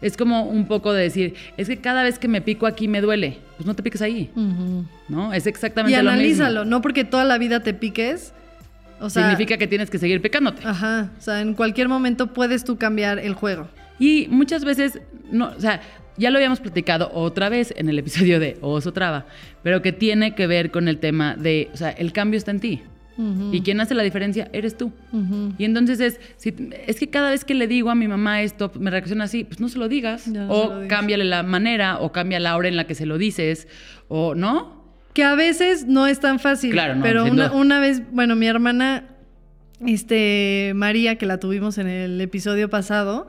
Es 0.03 0.16
como 0.18 0.44
un 0.44 0.66
poco 0.66 0.92
de 0.92 1.03
decir, 1.03 1.35
es 1.57 1.68
que 1.68 1.79
cada 1.79 2.03
vez 2.03 2.18
que 2.18 2.29
me 2.29 2.42
pico 2.42 2.66
aquí 2.66 2.87
me 2.87 3.01
duele. 3.01 3.38
Pues 3.57 3.66
no 3.66 3.75
te 3.75 3.83
piques 3.83 4.03
ahí, 4.03 4.31
¿no? 5.09 5.33
Es 5.33 5.46
Y 5.46 5.49
exactamente 5.49 5.96
lo 5.96 6.03
mismo. 6.03 6.11
analízalo, 6.12 6.64
no 6.66 6.83
porque 6.83 7.05
toda 7.05 7.25
la 7.25 7.38
vida 7.38 7.61
te 7.61 7.72
piques. 7.75 8.35
O 9.01 9.09
sea, 9.11 9.22
Significa 9.22 9.57
que 9.59 9.66
tienes 9.66 9.88
que 9.90 9.99
seguir 9.99 10.20
picándote. 10.22 10.62
Ajá, 10.66 11.11
o 11.18 11.20
sea, 11.20 11.40
en 11.40 11.55
cualquier 11.55 11.88
momento 11.88 12.33
puedes 12.33 12.64
tú 12.64 12.77
cambiar 12.79 13.18
el 13.18 13.35
juego. 13.35 13.68
Y 13.98 14.26
muchas 14.30 14.64
veces, 14.64 15.00
no, 15.30 15.48
o 15.56 15.61
sea, 15.61 15.80
ya 16.16 16.30
lo 16.30 16.38
habíamos 16.38 16.61
platicado 16.61 17.11
otra 17.12 17.48
vez 17.48 17.74
en 17.76 17.88
el 17.88 17.98
episodio 17.98 18.40
de 18.40 18.56
Oso 18.61 18.92
Traba, 18.92 19.26
pero 19.62 19.82
que 19.82 19.92
tiene 19.92 20.35
que 20.35 20.46
ver 20.46 20.70
con 20.70 20.88
el 20.88 20.98
tema 20.98 21.37
de, 21.37 21.70
o 21.72 21.76
sea, 21.76 21.90
el 21.90 22.12
cambio 22.12 22.38
está 22.38 22.50
en 22.50 22.61
ti. 22.61 22.82
Y 23.50 23.62
quien 23.62 23.80
hace 23.80 23.94
la 23.94 24.02
diferencia 24.02 24.50
eres 24.52 24.76
tú. 24.76 24.92
Y 25.56 25.64
entonces 25.64 26.00
es, 26.00 26.20
si, 26.37 26.54
es 26.87 26.98
que 26.98 27.09
cada 27.09 27.30
vez 27.30 27.46
que 27.46 27.54
le 27.54 27.66
digo 27.66 27.88
a 27.88 27.94
mi 27.94 28.09
mamá 28.09 28.42
esto, 28.42 28.70
me 28.78 28.90
reacciona 28.90 29.24
así, 29.24 29.44
pues 29.44 29.59
no 29.59 29.70
se 29.70 29.78
lo 29.78 29.88
digas. 29.88 30.28
No 30.28 30.50
o 30.50 30.82
lo 30.82 30.88
cámbiale 30.88 31.24
la 31.24 31.42
manera, 31.42 31.98
o 32.00 32.12
cambia 32.12 32.38
la 32.40 32.54
hora 32.56 32.68
en 32.68 32.76
la 32.76 32.87
que 32.87 32.94
se 32.94 33.06
lo 33.06 33.16
dices, 33.16 33.68
o 34.09 34.35
no. 34.35 34.85
Que 35.14 35.24
a 35.24 35.35
veces 35.35 35.87
no 35.87 36.06
es 36.06 36.20
tan 36.20 36.38
fácil. 36.38 36.72
Claro, 36.72 36.96
no, 36.96 37.02
Pero 37.02 37.24
una, 37.24 37.52
una 37.52 37.80
vez, 37.80 38.02
bueno, 38.12 38.37
mi 38.37 38.48
hermana, 38.48 39.04
este, 39.87 40.72
María, 40.74 41.16
que 41.16 41.24
la 41.24 41.40
tuvimos 41.40 41.78
en 41.78 41.88
el 41.88 42.20
episodio 42.20 42.68
pasado, 42.68 43.28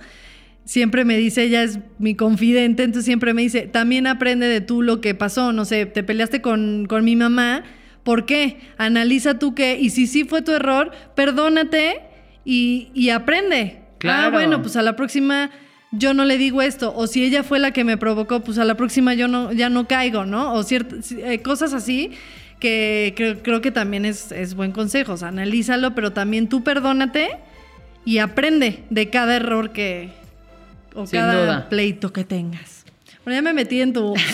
siempre 0.67 1.05
me 1.05 1.15
dice, 1.17 1.43
ella 1.43 1.63
es 1.63 1.79
mi 1.97 2.13
confidente, 2.13 2.83
entonces 2.83 3.05
siempre 3.05 3.33
me 3.33 3.41
dice, 3.41 3.61
también 3.61 4.05
aprende 4.05 4.47
de 4.47 4.59
tú 4.59 4.81
lo 4.81 4.99
que 4.99 5.15
pasó, 5.15 5.53
no 5.53 5.63
sé, 5.63 5.85
te 5.85 6.03
peleaste 6.03 6.41
con, 6.41 6.85
con 6.87 7.05
mi 7.05 7.15
mamá, 7.15 7.63
¿por 8.03 8.25
qué? 8.25 8.57
Analiza 8.77 9.39
tú 9.39 9.55
qué, 9.55 9.79
y 9.79 9.91
si 9.91 10.07
sí 10.07 10.25
fue 10.25 10.41
tu 10.41 10.51
error, 10.51 10.91
perdónate 11.15 12.01
y, 12.43 12.89
y 12.93 13.09
aprende. 13.09 13.77
Ah, 13.79 13.87
Claro. 13.99 14.31
bueno, 14.31 14.61
pues 14.61 14.75
a 14.75 14.81
la 14.81 14.95
próxima 14.95 15.49
yo 15.93 16.13
no 16.13 16.25
le 16.25 16.37
digo 16.37 16.61
esto, 16.61 16.93
o 16.95 17.07
si 17.07 17.23
ella 17.23 17.43
fue 17.43 17.59
la 17.59 17.71
que 17.71 17.85
me 17.85 17.95
provocó, 17.97 18.41
pues 18.41 18.57
a 18.57 18.65
la 18.65 18.75
próxima 18.75 19.13
yo 19.13 19.29
no, 19.29 19.53
ya 19.53 19.69
no 19.69 19.87
caigo, 19.87 20.25
¿no? 20.25 20.53
O 20.53 20.63
ciertas 20.63 21.13
eh, 21.13 21.41
cosas 21.41 21.73
así 21.73 22.11
que 22.59 23.13
creo, 23.15 23.41
creo 23.41 23.61
que 23.61 23.71
también 23.71 24.03
es, 24.03 24.31
es 24.33 24.53
buen 24.53 24.73
consejo, 24.73 25.13
o 25.13 25.17
sea, 25.17 25.29
analízalo, 25.29 25.95
pero 25.95 26.11
también 26.11 26.49
tú 26.49 26.61
perdónate 26.63 27.29
y 28.03 28.17
aprende 28.17 28.83
de 28.89 29.09
cada 29.09 29.37
error 29.37 29.71
que, 29.71 30.09
o 30.95 31.05
Sin 31.07 31.19
cada 31.19 31.41
duda. 31.45 31.69
pleito 31.69 32.11
que 32.13 32.23
tengas. 32.23 32.85
Bueno, 33.23 33.37
ya 33.37 33.41
me 33.41 33.53
metí 33.53 33.81
en 33.81 33.93
tu... 33.93 34.13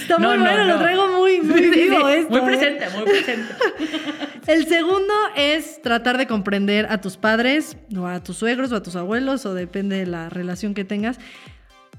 Está 0.00 0.18
muy 0.18 0.26
no, 0.38 0.42
bueno, 0.44 0.58
no. 0.58 0.74
lo 0.74 0.78
traigo 0.78 1.08
muy, 1.18 1.40
muy 1.42 1.58
Sí, 1.64 1.70
vivo 1.70 2.08
sí, 2.08 2.14
esto. 2.16 2.30
Muy 2.30 2.40
¿eh? 2.40 2.44
presente, 2.56 2.84
muy 2.96 3.04
presente. 3.04 3.54
El 4.46 4.66
segundo 4.66 5.12
es 5.36 5.80
tratar 5.82 6.18
de 6.18 6.26
comprender 6.26 6.86
a 6.90 7.00
tus 7.00 7.16
padres, 7.16 7.76
o 7.96 8.06
a 8.06 8.22
tus 8.22 8.36
suegros, 8.38 8.72
o 8.72 8.76
a 8.76 8.82
tus 8.82 8.96
abuelos, 8.96 9.44
o 9.46 9.54
depende 9.54 9.96
de 9.96 10.06
la 10.06 10.28
relación 10.28 10.74
que 10.74 10.84
tengas. 10.84 11.18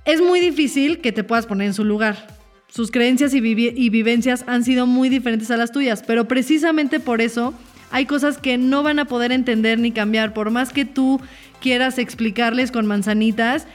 Es 0.06 0.22
muy 0.22 0.40
difícil 0.40 1.00
que 1.00 1.12
te 1.12 1.24
puedas 1.24 1.46
poner 1.46 1.68
en 1.68 1.74
su 1.74 1.86
lugar. 1.86 2.28
Sus 2.68 2.90
creencias 2.92 3.34
y, 3.34 3.40
vivi- 3.40 3.74
y 3.76 3.90
vivencias 3.90 4.44
han 4.48 4.64
sido 4.64 4.88
muy 4.88 5.08
diferentes 5.08 5.52
a 5.52 5.58
las 5.58 5.72
tuyas, 5.72 6.04
pero 6.06 6.28
precisamente 6.28 7.00
por 7.00 7.22
eso 7.22 7.54
hay 7.92 8.06
cosas 8.08 8.38
que 8.40 8.58
no 8.58 8.82
van 8.84 8.98
a 9.00 9.06
poder 9.06 9.32
entender 9.32 9.78
ni 9.80 9.92
cambiar. 9.92 10.34
Por 10.34 10.50
más 10.50 10.74
que 10.74 10.84
tú 10.84 11.22
quieras 11.64 11.98
explicarles 11.98 12.72
con 12.72 12.86
manzanitas, 12.86 13.66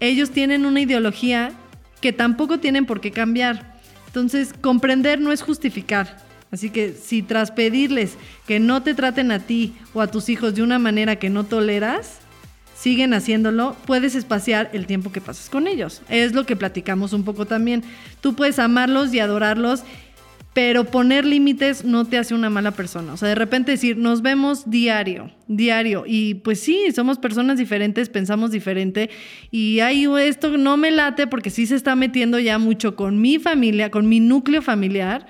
ellos 0.00 0.30
tienen 0.30 0.66
una 0.66 0.82
ideología 0.82 1.50
que 2.02 2.12
tampoco 2.12 2.60
tienen 2.60 2.84
por 2.84 3.00
qué 3.00 3.10
cambiar. 3.10 3.74
Entonces, 4.06 4.52
comprender 4.60 5.18
no 5.18 5.32
es 5.32 5.40
justificar. 5.40 6.18
Así 6.50 6.68
que 6.68 6.92
si 6.92 7.22
tras 7.22 7.50
pedirles 7.50 8.16
que 8.46 8.60
no 8.60 8.82
te 8.82 8.94
traten 8.94 9.32
a 9.32 9.38
ti 9.38 9.74
o 9.94 10.02
a 10.02 10.08
tus 10.08 10.28
hijos 10.28 10.54
de 10.54 10.62
una 10.62 10.78
manera 10.78 11.16
que 11.16 11.30
no 11.30 11.44
toleras, 11.44 12.18
siguen 12.78 13.14
haciéndolo, 13.14 13.76
puedes 13.86 14.14
espaciar 14.14 14.68
el 14.74 14.86
tiempo 14.86 15.10
que 15.10 15.22
pasas 15.22 15.48
con 15.48 15.66
ellos. 15.66 16.02
Es 16.10 16.34
lo 16.34 16.44
que 16.44 16.54
platicamos 16.54 17.14
un 17.14 17.24
poco 17.24 17.46
también. 17.46 17.82
Tú 18.20 18.34
puedes 18.34 18.58
amarlos 18.58 19.12
y 19.14 19.20
adorarlos, 19.20 19.84
pero 20.54 20.84
poner 20.84 21.24
límites 21.24 21.84
no 21.84 22.04
te 22.04 22.18
hace 22.18 22.34
una 22.34 22.50
mala 22.50 22.72
persona. 22.72 23.12
O 23.12 23.16
sea, 23.16 23.28
de 23.28 23.34
repente 23.34 23.72
decir, 23.72 23.96
nos 23.96 24.22
vemos 24.22 24.68
diario, 24.68 25.30
diario. 25.46 26.04
Y 26.06 26.34
pues 26.34 26.60
sí, 26.60 26.86
somos 26.94 27.18
personas 27.18 27.58
diferentes, 27.58 28.08
pensamos 28.08 28.50
diferente. 28.50 29.10
Y 29.50 29.80
ahí 29.80 30.06
esto 30.20 30.56
no 30.56 30.76
me 30.76 30.90
late 30.90 31.26
porque 31.26 31.50
sí 31.50 31.66
se 31.66 31.76
está 31.76 31.94
metiendo 31.94 32.38
ya 32.38 32.58
mucho 32.58 32.96
con 32.96 33.20
mi 33.20 33.38
familia, 33.38 33.90
con 33.90 34.08
mi 34.08 34.20
núcleo 34.20 34.62
familiar 34.62 35.26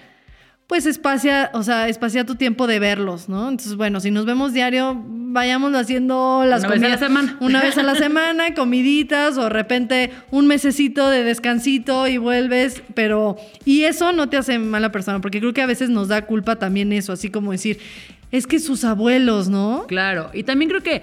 pues 0.69 0.85
espacia, 0.87 1.51
o 1.55 1.63
sea, 1.63 1.89
espacia 1.89 2.25
tu 2.27 2.35
tiempo 2.37 2.67
de 2.67 2.79
verlos, 2.79 3.29
¿no? 3.29 3.49
Entonces, 3.49 3.75
bueno, 3.75 4.01
si 4.01 4.11
nos 4.11 4.27
vemos 4.27 4.53
diario, 4.53 5.03
vayamos 5.05 5.75
haciendo 5.75 6.45
las 6.47 6.63
Una 6.63 6.69
vez 6.75 6.83
a 6.83 6.89
la 6.89 6.97
comidas- 6.97 7.01
semana. 7.01 7.37
Una 7.41 7.63
vez 7.63 7.79
a 7.79 7.83
la 7.83 7.95
semana, 7.95 8.55
comiditas, 8.55 9.39
o 9.39 9.45
de 9.45 9.49
repente 9.49 10.11
un 10.31 10.47
mesecito 10.47 11.09
de 11.09 11.25
descansito 11.25 12.07
y 12.07 12.19
vuelves, 12.19 12.83
pero. 12.95 13.37
Y 13.65 13.85
eso 13.85 14.13
no 14.13 14.29
te 14.29 14.37
hace 14.37 14.59
mala 14.59 14.93
persona, 14.93 15.21
porque 15.23 15.41
creo 15.41 15.55
que 15.55 15.63
a 15.63 15.67
veces 15.67 15.89
nos 15.89 16.09
da 16.09 16.27
culpa 16.27 16.57
también 16.57 16.93
eso, 16.93 17.15
así 17.15 17.31
como 17.31 17.53
decir, 17.53 17.79
es 18.31 18.47
que 18.47 18.59
sus 18.59 18.85
abuelos, 18.85 19.49
¿no? 19.49 19.87
Claro, 19.89 20.31
y 20.35 20.43
también 20.43 20.69
creo 20.69 20.83
que, 20.83 21.03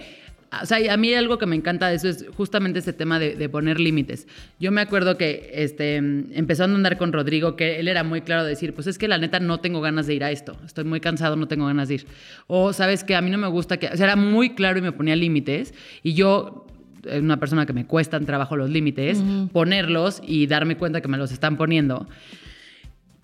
o 0.61 0.65
sea, 0.65 0.93
a 0.93 0.97
mí 0.97 1.13
algo 1.13 1.37
que 1.37 1.45
me 1.45 1.55
encanta 1.55 1.89
de 1.89 1.95
eso 1.95 2.07
es 2.07 2.25
justamente 2.35 2.79
este 2.79 2.93
tema 2.93 3.19
de, 3.19 3.35
de 3.35 3.49
poner 3.49 3.79
límites. 3.79 4.27
Yo 4.59 4.71
me 4.71 4.81
acuerdo 4.81 5.17
que 5.17 5.51
este, 5.53 5.95
empezando 5.95 6.75
a 6.75 6.77
andar 6.77 6.97
con 6.97 7.13
Rodrigo, 7.13 7.55
que 7.55 7.79
él 7.79 7.87
era 7.87 8.03
muy 8.03 8.21
claro 8.21 8.43
de 8.43 8.49
decir, 8.49 8.73
pues 8.73 8.87
es 8.87 8.97
que 8.97 9.07
la 9.07 9.17
neta 9.17 9.39
no 9.39 9.59
tengo 9.59 9.81
ganas 9.81 10.07
de 10.07 10.15
ir 10.15 10.23
a 10.23 10.31
esto, 10.31 10.57
estoy 10.65 10.83
muy 10.83 10.99
cansado, 10.99 11.35
no 11.35 11.47
tengo 11.47 11.65
ganas 11.65 11.87
de 11.87 11.95
ir. 11.95 12.07
O 12.47 12.73
sabes 12.73 13.03
que 13.03 13.15
a 13.15 13.21
mí 13.21 13.29
no 13.29 13.37
me 13.37 13.47
gusta 13.47 13.77
que, 13.77 13.87
o 13.87 13.97
sea, 13.97 14.05
era 14.05 14.15
muy 14.15 14.55
claro 14.55 14.79
y 14.79 14.81
me 14.81 14.91
ponía 14.91 15.15
límites, 15.15 15.73
y 16.03 16.13
yo 16.13 16.65
es 17.05 17.21
una 17.21 17.39
persona 17.39 17.65
que 17.65 17.73
me 17.73 17.85
cuestan 17.85 18.25
trabajo 18.25 18.55
los 18.57 18.69
límites, 18.69 19.23
ponerlos 19.51 20.21
y 20.25 20.47
darme 20.47 20.77
cuenta 20.77 21.01
que 21.01 21.07
me 21.07 21.17
los 21.17 21.31
están 21.31 21.57
poniendo. 21.57 22.07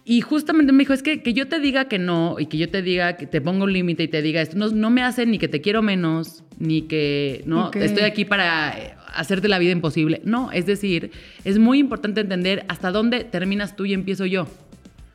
Y 0.04 0.22
justamente 0.22 0.72
me 0.74 0.80
dijo, 0.80 0.94
es 0.94 1.04
que 1.04 1.22
que 1.22 1.34
yo 1.34 1.48
te 1.48 1.60
diga 1.60 1.86
que 1.86 2.00
no 2.00 2.38
y 2.40 2.48
que 2.48 2.58
yo 2.58 2.70
te 2.70 2.82
diga 2.82 3.18
que 3.18 3.28
te 3.28 3.40
pongo 3.40 3.66
un 3.66 3.74
límite 3.74 4.04
y 4.04 4.08
te 4.08 4.22
diga 4.22 4.42
esto, 4.42 4.58
no, 4.58 4.70
no 4.70 4.90
me 4.90 5.04
hace 5.04 5.26
ni 5.28 5.38
que 5.38 5.48
te 5.48 5.62
quiero 5.62 5.82
menos, 5.84 6.44
ni 6.58 6.82
que, 6.84 7.44
no, 7.46 7.68
Ok. 7.68 7.76
estoy 7.78 8.04
aquí 8.04 8.26
para 8.26 8.72
eh, 8.78 8.94
hacerte 9.14 9.48
la 9.48 9.60
vida 9.60 9.72
imposible. 9.72 10.22
No, 10.26 10.52
es 10.52 10.66
decir, 10.66 11.12
es 11.46 11.60
muy 11.60 11.78
importante 11.80 12.22
entender 12.22 12.66
hasta 12.68 12.92
dónde 12.92 13.24
terminas 13.24 13.76
tú 13.76 13.86
y 13.86 13.94
empiezo 13.94 14.26
yo. 14.26 14.48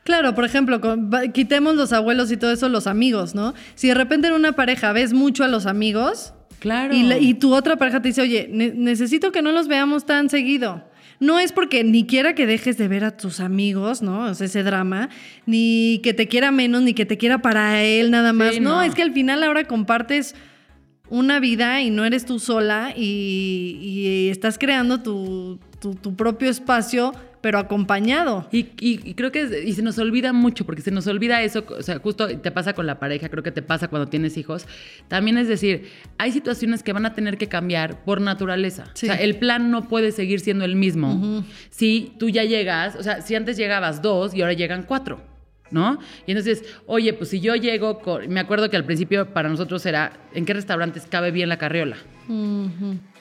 Claro, 0.03 0.33
por 0.35 0.45
ejemplo, 0.45 0.79
quitemos 1.33 1.75
los 1.75 1.91
abuelos 1.91 2.31
y 2.31 2.37
todo 2.37 2.53
eso, 2.53 2.69
los 2.69 2.87
amigos, 2.87 3.35
¿no? 3.35 3.53
Si 3.75 3.89
de 3.89 3.93
repente 3.93 4.27
en 4.29 4.33
una 4.35 4.53
pareja 4.53 4.93
ves 4.93 5.11
mucho 5.11 5.43
a 5.43 5.47
los 5.49 5.65
amigos, 5.65 6.33
Claro. 6.59 6.91
Y, 6.95 7.03
la- 7.03 7.19
y 7.19 7.35
tu 7.35 7.53
otra 7.53 7.75
pareja 7.75 8.01
te 8.01 8.07
dice, 8.07 8.21
oye, 8.21 8.47
ne- 8.51 8.73
necesito 8.73 9.31
que 9.31 9.43
no 9.43 9.51
los 9.51 9.67
veamos 9.67 10.07
tan 10.07 10.27
seguido. 10.29 10.83
No 11.19 11.39
es 11.39 11.51
porque 11.51 11.83
ni 11.83 12.05
quiera 12.05 12.35
que 12.35 12.45
dejes 12.45 12.77
de 12.77 12.87
ver 12.87 13.03
a 13.03 13.17
tus 13.17 13.39
amigos, 13.39 14.01
¿no? 14.03 14.25
O 14.25 14.33
sea, 14.35 14.45
ese 14.45 14.61
drama, 14.63 15.09
ni 15.47 15.99
que 16.03 16.13
te 16.13 16.27
quiera 16.27 16.51
menos, 16.51 16.83
ni 16.83 16.93
que 16.93 17.05
te 17.07 17.17
quiera 17.17 17.39
para 17.41 17.83
él 17.83 18.11
nada 18.11 18.33
más. 18.33 18.53
Sí, 18.55 18.59
no, 18.59 18.75
no. 18.77 18.81
es 18.83 18.93
que 18.93 19.01
al 19.01 19.13
final 19.13 19.41
ahora 19.43 19.63
compartes 19.65 20.35
una 21.09 21.39
vida 21.39 21.81
y 21.81 21.89
no 21.89 22.05
eres 22.05 22.25
tú 22.25 22.37
sola 22.37 22.93
y, 22.95 23.79
y 23.81 24.29
estás 24.29 24.57
creando 24.59 25.01
tu, 25.01 25.59
tu- 25.79 25.95
tu 25.95 26.15
propio 26.15 26.49
espacio, 26.49 27.13
pero 27.41 27.59
acompañado. 27.59 28.47
Y, 28.51 28.67
y- 28.79 28.99
y 29.03 29.13
creo 29.13 29.31
que 29.31 29.41
es- 29.41 29.65
y 29.65 29.73
se 29.73 29.81
nos 29.81 29.97
olvida 29.99 30.33
mucho, 30.33 30.65
porque 30.65 30.81
se 30.81 30.91
nos 30.91 31.07
olvida 31.07 31.41
eso, 31.43 31.63
o 31.67 31.81
sea, 31.83 31.99
justo 31.99 32.27
te 32.27 32.51
pasa 32.51 32.73
con 32.73 32.85
la 32.87 32.99
pareja, 32.99 33.29
creo 33.29 33.43
que 33.43 33.51
te 33.51 33.61
pasa 33.61 33.87
cuando 33.87 34.07
tienes 34.09 34.37
hijos. 34.37 34.65
También 35.07 35.37
es 35.37 35.47
decir, 35.47 35.89
hay 36.17 36.31
situaciones 36.31 36.83
que 36.83 36.93
van 36.93 37.05
a 37.05 37.13
tener 37.13 37.37
que 37.37 37.47
cambiar 37.47 38.03
por 38.03 38.21
naturaleza. 38.21 38.85
Sí. 38.93 39.07
O 39.07 39.13
sea, 39.13 39.21
el 39.21 39.35
plan 39.37 39.69
no 39.71 39.87
puede 39.87 40.11
seguir 40.11 40.39
siendo 40.39 40.65
el 40.65 40.75
mismo 40.75 41.43
si 41.69 42.13
tú 42.19 42.29
ya 42.29 42.43
llegas, 42.43 42.95
o 42.95 43.03
sea, 43.03 43.21
si 43.21 43.35
antes 43.35 43.57
llegabas 43.57 44.01
dos 44.01 44.33
y 44.33 44.41
ahora 44.41 44.53
llegan 44.53 44.83
cuatro. 44.83 45.21
¿No? 45.69 45.99
Y 46.25 46.31
entonces, 46.31 46.63
oye, 46.85 47.11
pues 47.11 47.29
si 47.29 47.41
yo 47.41 47.53
llego, 47.55 47.99
con- 47.99 48.29
me 48.29 48.39
acuerdo 48.39 48.69
que 48.69 48.77
al 48.77 48.85
principio 48.85 49.33
para 49.33 49.49
nosotros 49.49 49.85
era, 49.85 50.13
¿en 50.33 50.45
qué 50.45 50.53
restaurantes 50.53 51.05
cabe 51.09 51.29
bien 51.31 51.49
la 51.49 51.57
carriola? 51.57 51.97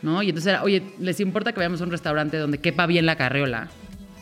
¿No? 0.03 0.23
Y 0.23 0.29
entonces 0.29 0.51
era, 0.53 0.63
oye, 0.63 0.83
¿les 1.01 1.19
importa 1.19 1.51
que 1.51 1.57
vayamos 1.59 1.81
a 1.81 1.85
un 1.85 1.91
restaurante 1.91 2.37
donde 2.37 2.59
quepa 2.59 2.87
bien 2.87 3.05
la 3.05 3.17
carriola? 3.17 3.69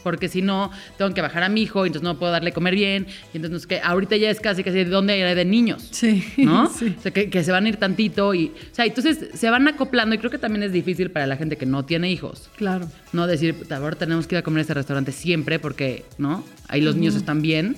Porque 0.04 0.28
si 0.28 0.40
no, 0.42 0.70
tengo 0.96 1.12
que 1.12 1.20
bajar 1.20 1.42
a 1.42 1.48
mi 1.48 1.62
hijo, 1.62 1.84
y 1.84 1.88
entonces 1.88 2.04
no 2.04 2.16
puedo 2.18 2.30
darle 2.30 2.52
comer 2.52 2.76
bien, 2.76 3.08
y 3.32 3.38
entonces 3.38 3.66
que 3.66 3.80
ahorita 3.80 4.16
ya 4.16 4.30
es 4.30 4.38
casi 4.38 4.62
casi 4.62 4.76
de 4.76 4.84
dónde 4.84 5.14
hay 5.14 5.34
de 5.34 5.44
niños. 5.44 5.88
Sí. 5.90 6.22
¿No? 6.36 6.70
Sí. 6.74 6.94
O 6.98 7.02
sea, 7.02 7.12
que, 7.12 7.30
que 7.30 7.42
se 7.44 7.50
van 7.52 7.66
a 7.66 7.68
ir 7.68 7.76
tantito 7.76 8.34
y, 8.34 8.46
o 8.48 8.74
sea, 8.74 8.84
entonces 8.84 9.30
se 9.34 9.48
van 9.50 9.66
acoplando 9.68 10.14
y 10.14 10.18
creo 10.18 10.30
que 10.30 10.38
también 10.38 10.62
es 10.62 10.72
difícil 10.72 11.10
para 11.10 11.26
la 11.26 11.36
gente 11.36 11.56
que 11.56 11.66
no 11.66 11.84
tiene 11.84 12.10
hijos. 12.10 12.50
Claro. 12.56 12.88
No 13.12 13.26
decir, 13.26 13.54
"Puta, 13.54 13.76
ahora 13.76 13.96
tenemos 13.96 14.26
que 14.26 14.34
ir 14.34 14.38
a 14.38 14.42
comer 14.42 14.58
a 14.58 14.62
este 14.62 14.74
restaurante 14.74 15.12
siempre 15.12 15.58
porque, 15.58 16.04
¿no? 16.18 16.44
Ahí 16.68 16.80
los 16.80 16.96
niños 16.96 17.14
están 17.14 17.42
bien. 17.42 17.76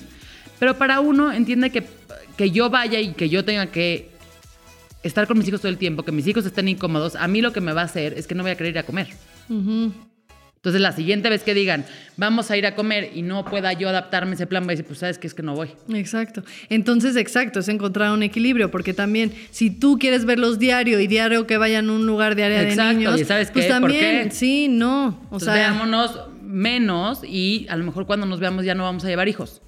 Pero 0.59 0.77
para 0.77 0.99
uno 0.99 1.31
entiende 1.31 1.69
que, 1.69 1.83
que 2.35 2.51
yo 2.51 2.69
vaya 2.69 2.99
y 2.99 3.13
que 3.13 3.29
yo 3.29 3.45
tenga 3.45 3.67
que 3.67 4.09
estar 5.03 5.27
con 5.27 5.37
mis 5.37 5.47
hijos 5.47 5.61
todo 5.61 5.69
el 5.69 5.77
tiempo, 5.77 6.03
que 6.03 6.11
mis 6.11 6.27
hijos 6.27 6.45
estén 6.45 6.67
incómodos, 6.67 7.15
a 7.15 7.27
mí 7.27 7.41
lo 7.41 7.53
que 7.53 7.61
me 7.61 7.73
va 7.73 7.81
a 7.81 7.85
hacer 7.85 8.13
es 8.17 8.27
que 8.27 8.35
no 8.35 8.43
voy 8.43 8.51
a 8.51 8.55
querer 8.55 8.73
ir 8.73 8.79
a 8.79 8.83
comer. 8.83 9.07
Ujú. 9.49 9.93
Entonces 10.57 10.81
la 10.81 10.91
siguiente 10.91 11.29
vez 11.29 11.43
que 11.43 11.53
digan, 11.53 11.85
vamos 12.17 12.51
a 12.51 12.57
ir 12.57 12.65
a 12.65 12.75
comer 12.75 13.11
y 13.15 13.21
no 13.21 13.45
pueda 13.45 13.71
yo 13.73 13.87
adaptarme 13.87 14.31
a 14.31 14.33
ese 14.33 14.47
plan, 14.47 14.63
voy 14.63 14.71
a 14.71 14.73
decir, 14.73 14.85
pues 14.85 14.99
sabes 14.99 15.17
que 15.17 15.27
es 15.27 15.33
que 15.33 15.41
no 15.43 15.55
voy. 15.55 15.69
Exacto. 15.93 16.43
Entonces, 16.69 17.15
exacto, 17.15 17.59
es 17.59 17.67
encontrar 17.69 18.11
un 18.11 18.23
equilibrio, 18.23 18.69
porque 18.69 18.93
también 18.93 19.31
si 19.51 19.69
tú 19.69 19.97
quieres 19.99 20.25
verlos 20.25 20.59
diario 20.59 20.99
y 20.99 21.07
diario 21.07 21.47
que 21.47 21.57
vayan 21.57 21.89
a 21.89 21.93
un 21.93 22.05
lugar 22.05 22.35
de 22.35 22.43
área 22.43 22.63
Exacto, 22.63 22.89
de 22.89 22.95
niños, 22.95 23.21
¿y 23.21 23.25
sabes 23.25 23.51
pues 23.51 23.65
qué? 23.65 23.71
¿Por 23.71 23.81
también, 23.81 24.29
qué? 24.29 24.31
sí, 24.31 24.67
no, 24.67 25.07
o 25.07 25.09
Entonces 25.23 25.45
sea, 25.45 25.53
veámonos 25.53 26.19
menos 26.41 27.21
y 27.23 27.67
a 27.69 27.75
lo 27.77 27.83
mejor 27.85 28.05
cuando 28.05 28.25
nos 28.25 28.39
veamos 28.39 28.65
ya 28.65 28.73
no 28.75 28.83
vamos 28.83 29.05
a 29.05 29.07
llevar 29.07 29.27
hijos. 29.27 29.61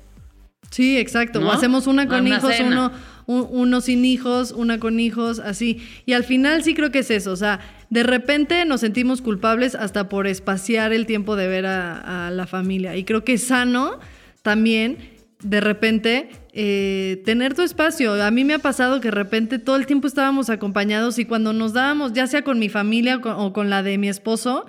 sí, 0.72 0.98
exacto, 0.98 1.40
¿No? 1.40 1.50
o 1.50 1.52
hacemos 1.52 1.88
una 1.88 2.08
con 2.08 2.22
Una 2.22 2.38
hijos, 2.38 2.54
cena. 2.56 2.68
uno, 2.68 2.92
un- 3.30 3.48
uno 3.52 3.80
sin 3.82 4.06
hijos, 4.06 4.52
una 4.52 4.80
con 4.80 5.00
hijos, 5.00 5.38
así. 5.40 5.78
Y 6.08 6.14
al 6.14 6.24
final 6.24 6.64
sí 6.64 6.74
creo 6.74 6.90
que 6.92 7.00
es 7.00 7.12
eso, 7.12 7.32
o 7.32 7.36
sea, 7.36 7.60
de 7.92 8.02
repente 8.04 8.66
nos 8.66 8.82
sentimos 8.82 9.22
culpables 9.22 9.76
hasta 9.76 10.10
por 10.10 10.26
espaciar 10.26 10.94
el 10.94 11.06
tiempo 11.06 11.36
de 11.36 11.48
ver 11.48 11.66
a, 11.68 12.28
a 12.28 12.32
la 12.32 12.48
familia. 12.48 12.96
Y 12.96 13.04
creo 13.04 13.24
que 13.24 13.34
es 13.34 13.44
sano 13.44 14.00
también 14.42 14.98
de 15.44 15.62
repente 15.62 16.30
eh, 16.54 17.22
tener 17.24 17.54
tu 17.54 17.62
espacio. 17.62 18.22
A 18.22 18.32
mí 18.32 18.44
me 18.44 18.54
ha 18.56 18.60
pasado 18.60 19.00
que 19.00 19.08
de 19.10 19.12
repente 19.16 19.60
todo 19.60 19.76
el 19.78 19.86
tiempo 19.86 20.08
estábamos 20.08 20.50
acompañados 20.50 21.18
y 21.20 21.26
cuando 21.26 21.54
nos 21.54 21.74
dábamos, 21.74 22.14
ya 22.14 22.26
sea 22.28 22.42
con 22.44 22.58
mi 22.60 22.68
familia 22.68 23.18
o 23.18 23.22
con, 23.22 23.34
o 23.38 23.54
con 23.54 23.70
la 23.70 23.82
de 23.84 23.98
mi 23.98 24.10
esposo, 24.10 24.66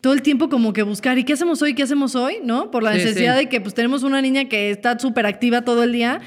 todo 0.00 0.12
el 0.12 0.22
tiempo 0.22 0.48
como 0.50 0.72
que 0.74 0.82
buscar, 0.82 1.18
¿y 1.18 1.24
qué 1.24 1.32
hacemos 1.32 1.62
hoy? 1.62 1.74
¿Qué 1.74 1.82
hacemos 1.82 2.14
hoy? 2.14 2.36
¿No? 2.44 2.70
Por 2.70 2.82
la 2.82 2.92
Sí, 2.92 2.98
necesidad 2.98 3.38
sí. 3.38 3.44
de 3.44 3.48
que 3.48 3.60
pues 3.62 3.74
tenemos 3.74 4.02
una 4.02 4.20
niña 4.20 4.44
que 4.44 4.70
está 4.70 4.98
súper 4.98 5.24
activa 5.26 5.62
todo 5.62 5.82
el 5.82 5.92
día. 5.92 6.20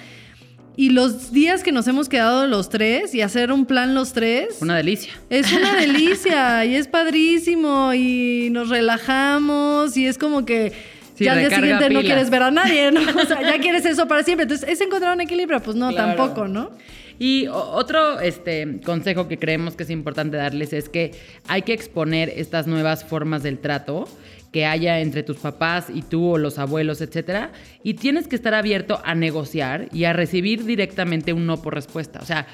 Y 0.78 0.92
los 0.92 1.32
días 1.32 1.64
que 1.64 1.72
nos 1.72 1.88
hemos 1.88 2.08
quedado 2.08 2.46
los 2.46 2.70
tres 2.70 3.16
y 3.16 3.22
hacer 3.22 3.52
un 3.52 3.66
plan 3.66 3.96
los 3.96 4.14
tres. 4.14 4.60
Una 4.62 4.78
delicia. 4.78 5.12
Es 5.30 5.52
una 5.52 5.76
delicia 5.80 6.64
y 6.66 6.76
es 6.76 6.88
padrísimo 6.88 7.94
y 7.96 8.50
nos 8.52 8.70
relajamos 8.70 9.98
y 9.98 10.06
es 10.06 10.18
como 10.18 10.46
que 10.46 10.72
Sí, 11.16 11.24
ya 11.26 11.34
al 11.34 11.40
día 11.40 11.50
siguiente 11.50 11.90
no 11.90 12.02
quieres 12.02 12.30
ver 12.30 12.44
a 12.44 12.52
nadie, 12.52 12.92
¿no? 12.92 13.02
O 13.22 13.26
sea, 13.26 13.42
ya 13.42 13.60
quieres 13.60 13.86
eso 13.86 14.08
para 14.08 14.22
siempre. 14.24 14.44
Entonces, 14.44 14.70
¿es 14.70 14.80
encontrar 14.80 15.16
un 15.16 15.22
equilibrio? 15.22 15.60
Pues 15.62 15.76
no, 15.76 15.90
Claro. 15.90 16.16
tampoco, 16.16 16.48
¿no? 16.48 16.70
Y 17.18 17.48
otro 17.48 18.20
este, 18.20 18.80
consejo 18.86 19.28
que 19.28 19.40
creemos 19.40 19.76
que 19.76 19.82
es 19.82 19.90
importante 19.90 20.38
darles 20.38 20.74
es 20.74 20.90
que 20.90 21.16
hay 21.48 21.64
que 21.64 21.74
exponer 21.74 22.32
estas 22.36 22.68
nuevas 22.68 23.04
formas 23.04 23.42
del 23.42 23.58
trato 23.58 24.08
que 24.52 24.66
haya 24.66 25.00
entre 25.00 25.24
tus 25.24 25.38
papás 25.38 25.88
y 25.94 26.02
tú 26.02 26.32
o 26.32 26.38
los 26.38 26.58
abuelos, 26.60 27.02
etcétera, 27.02 27.52
y 27.84 27.96
tienes 27.96 28.28
que 28.28 28.36
estar 28.36 28.54
abierto 28.54 29.02
a 29.04 29.16
negociar 29.16 29.90
y 29.92 30.06
a 30.06 30.14
recibir 30.14 30.66
directamente 30.66 31.34
un 31.34 31.46
no 31.46 31.62
por 31.62 31.74
respuesta. 31.74 32.20
O 32.22 32.26
sea, 32.26 32.48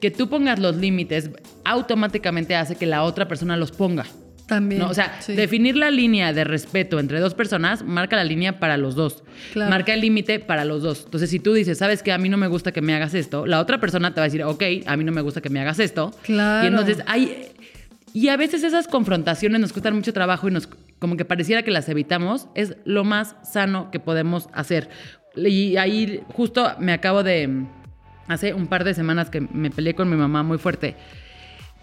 que 0.00 0.10
tú 0.10 0.28
pongas 0.28 0.58
los 0.58 0.76
límites 0.76 1.30
automáticamente 1.64 2.56
hace 2.56 2.76
que 2.76 2.86
la 2.86 3.02
otra 3.04 3.28
persona 3.28 3.56
los 3.56 3.70
ponga. 3.70 4.04
También. 4.46 4.80
¿no? 4.80 4.90
O 4.90 4.94
sea, 4.94 5.20
sí. 5.20 5.34
definir 5.34 5.76
la 5.76 5.90
línea 5.90 6.32
de 6.32 6.44
respeto 6.44 6.98
entre 6.98 7.20
dos 7.20 7.34
personas 7.34 7.84
marca 7.84 8.16
la 8.16 8.24
línea 8.24 8.58
para 8.58 8.76
los 8.76 8.96
dos. 8.96 9.22
Claro. 9.52 9.70
Marca 9.70 9.94
el 9.94 10.00
límite 10.00 10.40
para 10.40 10.64
los 10.64 10.82
dos. 10.82 11.02
Entonces, 11.04 11.30
si 11.30 11.38
tú 11.38 11.52
dices, 11.54 11.78
sabes 11.78 12.02
que 12.02 12.12
a 12.12 12.18
mí 12.18 12.28
no 12.28 12.36
me 12.36 12.48
gusta 12.48 12.72
que 12.72 12.82
me 12.82 12.94
hagas 12.94 13.14
esto, 13.14 13.46
la 13.46 13.60
otra 13.60 13.78
persona 13.78 14.12
te 14.12 14.20
va 14.20 14.24
a 14.24 14.28
decir, 14.28 14.42
ok, 14.42 14.62
a 14.86 14.96
mí 14.96 15.04
no 15.04 15.12
me 15.12 15.20
gusta 15.20 15.40
que 15.40 15.50
me 15.50 15.60
hagas 15.60 15.78
esto. 15.78 16.12
Claro. 16.22 16.64
Y 16.64 16.68
entonces 16.68 16.98
hay. 17.06 17.46
Y 18.12 18.28
a 18.28 18.36
veces 18.36 18.62
esas 18.62 18.88
confrontaciones 18.88 19.60
nos 19.60 19.72
cuestan 19.72 19.94
mucho 19.94 20.12
trabajo 20.12 20.48
y 20.48 20.50
nos 20.50 20.68
como 21.02 21.16
que 21.16 21.24
pareciera 21.24 21.64
que 21.64 21.72
las 21.72 21.88
evitamos. 21.88 22.46
Es 22.54 22.76
lo 22.84 23.02
más 23.02 23.34
sano 23.42 23.90
que 23.90 23.98
podemos 23.98 24.48
hacer. 24.52 24.88
Y 25.34 25.76
ahí 25.76 26.22
justo 26.32 26.76
me 26.78 26.92
acabo 26.92 27.24
de. 27.24 27.64
Hace 28.28 28.54
un 28.54 28.68
par 28.68 28.84
de 28.84 28.94
semanas 28.94 29.28
que 29.28 29.40
me 29.40 29.72
peleé 29.72 29.94
con 29.94 30.08
mi 30.08 30.14
mamá 30.14 30.44
muy 30.44 30.58
fuerte 30.58 30.94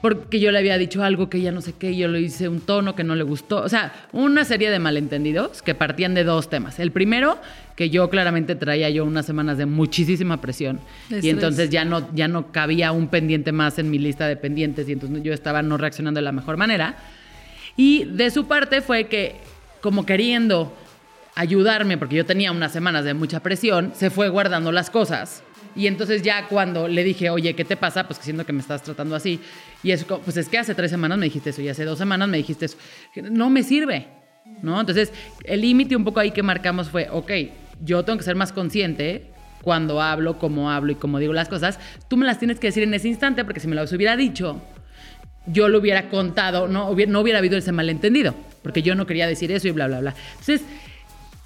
porque 0.01 0.39
yo 0.39 0.51
le 0.51 0.59
había 0.59 0.77
dicho 0.77 1.03
algo 1.03 1.29
que 1.29 1.39
ella 1.39 1.51
no 1.51 1.61
sé 1.61 1.73
qué, 1.73 1.91
y 1.91 1.97
yo 1.97 2.07
le 2.07 2.21
hice 2.21 2.47
un 2.47 2.61
tono 2.61 2.95
que 2.95 3.03
no 3.03 3.15
le 3.15 3.23
gustó. 3.23 3.61
O 3.61 3.69
sea, 3.69 3.91
una 4.13 4.45
serie 4.45 4.71
de 4.71 4.79
malentendidos 4.79 5.61
que 5.61 5.75
partían 5.75 6.13
de 6.13 6.23
dos 6.23 6.49
temas. 6.49 6.79
El 6.79 6.91
primero, 6.91 7.37
que 7.75 7.89
yo 7.89 8.09
claramente 8.09 8.55
traía 8.55 8.89
yo 8.89 9.03
unas 9.03 9.25
semanas 9.25 9.57
de 9.57 9.65
muchísima 9.65 10.39
presión. 10.39 10.79
Y 11.09 11.29
entonces 11.29 11.69
ya 11.69 11.83
no, 11.83 12.07
ya 12.15 12.29
no 12.29 12.51
cabía 12.51 12.93
un 12.93 13.09
pendiente 13.09 13.51
más 13.51 13.77
en 13.77 13.91
mi 13.91 13.99
lista 13.99 14.27
de 14.27 14.37
pendientes, 14.37 14.87
y 14.87 14.93
entonces 14.93 15.21
yo 15.21 15.33
estaba 15.33 15.61
no 15.61 15.75
reaccionando 15.75 16.19
de 16.19 16.23
la 16.23 16.31
mejor 16.31 16.55
manera. 16.55 16.95
Y 17.79 18.03
de 18.03 18.29
su 18.29 18.45
parte 18.45 18.81
fue 18.81 19.07
que, 19.07 19.37
como 19.79 20.05
queriendo 20.05 20.75
ayudarme, 21.33 21.97
porque 21.97 22.17
yo 22.17 22.25
tenía 22.25 22.51
unas 22.51 22.73
semanas 22.73 23.05
de 23.05 23.13
mucha 23.13 23.39
presión, 23.39 23.93
se 23.95 24.09
fue 24.09 24.27
guardando 24.27 24.73
las 24.73 24.89
cosas. 24.89 25.43
Y 25.77 25.87
entonces 25.87 26.21
ya 26.21 26.45
cuando 26.49 26.89
le 26.89 27.05
dije, 27.05 27.29
oye, 27.29 27.55
¿qué 27.55 27.63
te 27.63 27.77
pasa? 27.77 28.05
Pues 28.05 28.19
que 28.19 28.25
siento 28.25 28.45
que 28.45 28.51
me 28.51 28.59
estás 28.59 28.83
tratando 28.83 29.15
así. 29.15 29.39
Y 29.81 29.91
es 29.91 30.03
pues 30.03 30.35
es 30.35 30.49
que 30.49 30.57
hace 30.57 30.75
tres 30.75 30.91
semanas 30.91 31.17
me 31.17 31.27
dijiste 31.27 31.51
eso 31.51 31.61
y 31.61 31.69
hace 31.69 31.85
dos 31.85 31.97
semanas 31.97 32.27
me 32.27 32.35
dijiste 32.35 32.65
eso. 32.65 32.75
No 33.31 33.49
me 33.49 33.63
sirve, 33.63 34.07
¿no? 34.61 34.77
Entonces 34.77 35.13
el 35.45 35.61
límite 35.61 35.95
un 35.95 36.03
poco 36.03 36.19
ahí 36.19 36.31
que 36.31 36.43
marcamos 36.43 36.89
fue, 36.89 37.07
ok, 37.09 37.31
yo 37.81 38.03
tengo 38.03 38.17
que 38.17 38.25
ser 38.25 38.35
más 38.35 38.51
consciente 38.51 39.31
cuando 39.61 40.01
hablo, 40.01 40.37
cómo 40.37 40.69
hablo 40.69 40.91
y 40.91 40.95
cómo 40.95 41.17
digo 41.17 41.31
las 41.31 41.47
cosas. 41.47 41.79
Tú 42.09 42.17
me 42.17 42.25
las 42.25 42.39
tienes 42.39 42.59
que 42.59 42.67
decir 42.67 42.83
en 42.83 42.93
ese 42.93 43.07
instante 43.07 43.45
porque 43.45 43.61
si 43.61 43.69
me 43.69 43.75
las 43.77 43.93
hubiera 43.93 44.17
dicho, 44.17 44.61
yo 45.51 45.67
lo 45.69 45.79
hubiera 45.79 46.09
contado, 46.09 46.67
no 46.67 46.89
hubiera, 46.89 47.11
no 47.11 47.19
hubiera 47.21 47.39
habido 47.39 47.57
ese 47.57 47.71
malentendido, 47.71 48.35
porque 48.63 48.81
yo 48.81 48.95
no 48.95 49.05
quería 49.05 49.27
decir 49.27 49.51
eso 49.51 49.67
y 49.67 49.71
bla, 49.71 49.87
bla, 49.87 49.99
bla. 49.99 50.15
Entonces, 50.39 50.61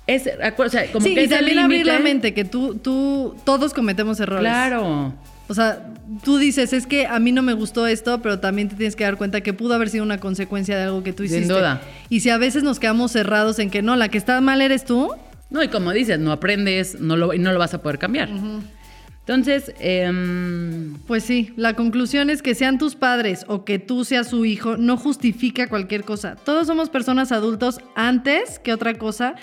es, 0.07 0.29
o 0.57 0.69
sea, 0.69 0.91
como 0.91 1.05
sí, 1.05 1.15
que 1.15 1.23
y 1.23 1.27
también 1.27 1.59
abrir 1.59 1.85
la 1.85 1.99
mente, 1.99 2.33
que 2.33 2.43
tú, 2.45 2.75
tú, 2.75 3.35
todos 3.45 3.73
cometemos 3.73 4.19
errores. 4.19 4.41
Claro. 4.41 5.13
O 5.47 5.53
sea, 5.53 5.87
tú 6.23 6.37
dices, 6.37 6.73
es 6.73 6.87
que 6.87 7.05
a 7.05 7.19
mí 7.19 7.31
no 7.31 7.41
me 7.41 7.53
gustó 7.53 7.85
esto, 7.87 8.21
pero 8.21 8.39
también 8.39 8.69
te 8.69 8.75
tienes 8.75 8.95
que 8.95 9.03
dar 9.03 9.17
cuenta 9.17 9.41
que 9.41 9.53
pudo 9.53 9.73
haber 9.75 9.89
sido 9.89 10.03
una 10.03 10.19
consecuencia 10.19 10.75
de 10.77 10.83
algo 10.83 11.03
que 11.03 11.13
tú 11.13 11.23
Sin 11.23 11.35
hiciste. 11.37 11.53
duda. 11.53 11.81
Y 12.09 12.21
si 12.21 12.29
a 12.29 12.37
veces 12.37 12.63
nos 12.63 12.79
quedamos 12.79 13.11
cerrados 13.11 13.59
en 13.59 13.69
que 13.69 13.81
no, 13.81 13.95
la 13.95 14.09
que 14.09 14.17
está 14.17 14.39
mal 14.41 14.61
eres 14.61 14.85
tú, 14.85 15.11
No, 15.49 15.61
y 15.61 15.67
como 15.67 15.91
dices, 15.91 16.17
no 16.19 16.31
aprendes, 16.31 16.99
no 16.99 17.15
lo, 17.15 17.33
y 17.33 17.39
no 17.39 17.51
lo 17.53 17.59
vas 17.59 17.73
a 17.73 17.81
poder 17.81 17.99
cambiar. 17.99 18.29
Entonces, 19.25 19.73
em, 19.79 20.95
pues 21.07 21.23
sí, 21.23 21.53
la 21.55 21.75
conclusión 21.75 22.29
es 22.29 22.41
que 22.41 22.55
sean 22.55 22.77
tus 22.77 22.95
padres 22.95 23.45
o 23.47 23.63
que 23.63 23.79
tú 23.79 24.03
seas 24.03 24.27
su 24.27 24.43
hijo, 24.43 24.75
no 24.75 24.97
justifica 24.97 25.69
cualquier 25.69 26.03
cosa. 26.03 26.36
Todos 26.36 26.67
somos 26.67 26.89
personas 26.89 27.31
adultos 27.31 27.79
antes 27.95 28.59
que 28.59 28.73
otra 28.73 28.95
cosa. 28.95 29.36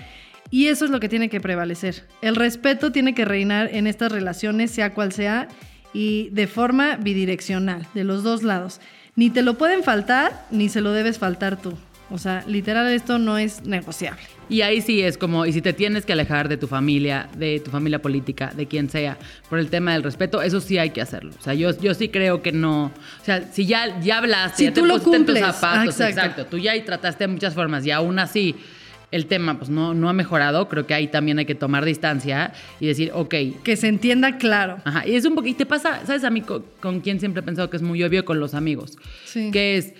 Y 0.50 0.66
eso 0.66 0.84
es 0.84 0.90
lo 0.90 1.00
que 1.00 1.08
tiene 1.08 1.30
que 1.30 1.40
prevalecer. 1.40 2.06
El 2.20 2.36
respeto 2.36 2.92
tiene 2.92 3.14
que 3.14 3.24
reinar 3.24 3.70
en 3.72 3.86
estas 3.86 4.12
relaciones, 4.12 4.70
sea 4.70 4.92
cual 4.92 5.12
sea, 5.12 5.48
y 5.94 6.28
de 6.30 6.46
forma 6.46 6.96
bidireccional, 6.96 7.86
de 7.94 8.04
los 8.04 8.22
dos 8.22 8.42
lados. 8.42 8.80
Ni 9.16 9.30
te 9.30 9.42
lo 9.42 9.56
pueden 9.56 9.82
faltar, 9.82 10.46
ni 10.50 10.68
se 10.68 10.80
lo 10.80 10.92
debes 10.92 11.18
faltar 11.18 11.56
tú. 11.56 11.74
O 12.10 12.18
sea, 12.18 12.44
literal, 12.48 12.88
esto 12.92 13.18
no 13.18 13.38
es 13.38 13.64
negociable. 13.64 14.20
y 14.48 14.62
ahí 14.62 14.80
sí 14.80 15.00
es 15.00 15.16
como, 15.16 15.46
y 15.46 15.52
si 15.52 15.62
te 15.62 15.72
tienes 15.72 16.04
que 16.04 16.12
alejar 16.12 16.48
de 16.48 16.56
tu 16.56 16.66
familia, 16.66 17.28
de 17.36 17.60
tu 17.60 17.70
familia 17.70 18.02
política, 18.02 18.52
de 18.56 18.66
quien 18.66 18.90
sea, 18.90 19.16
por 19.48 19.60
el 19.60 19.68
tema 19.70 19.92
del 19.92 20.02
respeto, 20.02 20.42
eso 20.42 20.60
sí 20.60 20.76
hay 20.76 20.90
que 20.90 21.00
hacerlo. 21.00 21.32
O 21.38 21.42
sea, 21.42 21.54
yo, 21.54 21.70
yo 21.80 21.94
sí 21.94 22.08
creo 22.08 22.42
que 22.42 22.50
no. 22.50 22.86
O 23.20 23.24
sea, 23.24 23.42
si 23.52 23.64
ya, 23.66 24.00
ya 24.00 24.18
hablaste, 24.18 24.56
Si 24.58 24.64
ya 24.64 24.72
te 24.72 24.80
tú 24.80 24.86
lo 24.86 24.94
pusiste 24.94 25.16
en 25.16 25.26
tus 25.26 25.34
cumples. 25.36 25.54
zapatos, 25.56 25.78
Ah, 26.00 26.08
exacto. 26.08 26.08
exacto. 26.20 26.46
Tú 26.46 26.58
ya 26.58 26.74
y 26.74 26.82
trataste 26.82 27.24
de 27.24 27.28
muchas 27.28 27.54
formas, 27.54 27.86
y 27.86 27.92
aún 27.92 28.18
así 28.18 28.56
el 29.12 29.26
tema 29.26 29.58
pues 29.58 29.70
no, 29.70 29.92
no 29.92 30.08
ha 30.08 30.12
mejorado, 30.12 30.68
creo 30.68 30.86
que 30.86 30.94
ahí 30.94 31.08
también 31.08 31.38
hay 31.40 31.44
que 31.44 31.56
tomar 31.56 31.84
distancia 31.84 32.52
y 32.78 32.86
decir, 32.86 33.10
ok, 33.14 33.34
Que 33.64 33.76
se 33.76 33.88
entienda 33.88 34.36
claro. 34.38 34.78
Ajá, 34.84 35.06
y 35.06 35.14
es 35.16 35.24
un 35.24 35.34
poquito, 35.34 35.52
y 35.54 35.58
te 35.58 35.66
pasa, 35.66 36.04
¿sabes 36.06 36.22
a 36.24 36.30
mí 36.30 36.42
co- 36.42 36.64
con, 36.80 37.00
quién 37.00 37.18
siempre 37.20 37.40
he 37.40 37.42
pensado 37.44 37.70
que 37.70 37.76
es 37.76 37.82
muy 37.82 38.02
obvio? 38.04 38.24
Con 38.24 38.38
los 38.40 38.54
amigos. 38.54 38.96
Sí. 39.24 39.50
Que 39.52 39.76
es, 39.78 39.94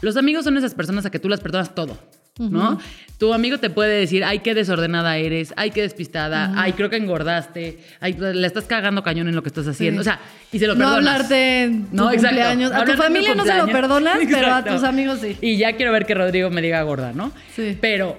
los 0.00 0.16
amigos 0.16 0.44
son 0.44 0.56
esas 0.56 0.74
personas 0.74 1.04
a 1.06 1.10
que 1.10 1.18
tú 1.18 1.28
las 1.28 1.40
perdonas 1.40 1.74
todo, 1.74 1.98
¿no? 2.38 2.78
Tu 3.18 3.34
amigo 3.34 3.58
te 3.58 3.68
puede 3.68 3.98
decir, 3.98 4.22
ay, 4.24 4.38
qué 4.40 4.54
desordenada 4.54 5.16
eres, 5.16 5.52
ay, 5.56 5.72
qué 5.72 5.82
despistada, 5.82 6.52
ay, 6.56 6.72
creo 6.74 6.88
que 6.88 6.96
engordaste, 6.96 7.80
ay, 8.00 8.12
le 8.14 8.46
estás 8.46 8.64
cagando 8.64 9.02
cañón 9.02 9.26
en 9.28 9.34
lo 9.34 9.42
que 9.42 9.48
estás 9.48 9.66
haciendo. 9.66 10.00
O 10.00 10.04
sea, 10.04 10.20
y 10.52 10.58
se 10.60 10.66
lo 10.68 10.74
no 10.74 10.84
perdonas. 10.84 11.14
hablarte 11.16 11.62
en 11.64 11.86
tu 11.86 11.96
No, 11.96 12.10
cumpleaños. 12.10 12.70
A 12.70 12.74
tu 12.76 12.80
Hablarte 12.82 13.02
familia 13.02 13.34
no 13.34 13.44
se 13.44 13.54
lo 13.56 13.66
perdonas, 13.66 14.18
pero 14.30 14.54
a 14.54 14.64
tus 14.64 14.84
amigos 14.84 15.18
sí. 15.20 15.36
Y 15.40 15.56
ya 15.56 15.74
quiero 15.74 15.90
ver 15.92 16.06
que 16.06 16.14
Rodrigo 16.14 16.48
me 16.50 16.62
diga 16.62 16.80
gorda, 16.82 17.12
¿no? 17.12 17.32
Sí. 17.56 17.76
Pero 17.80 18.16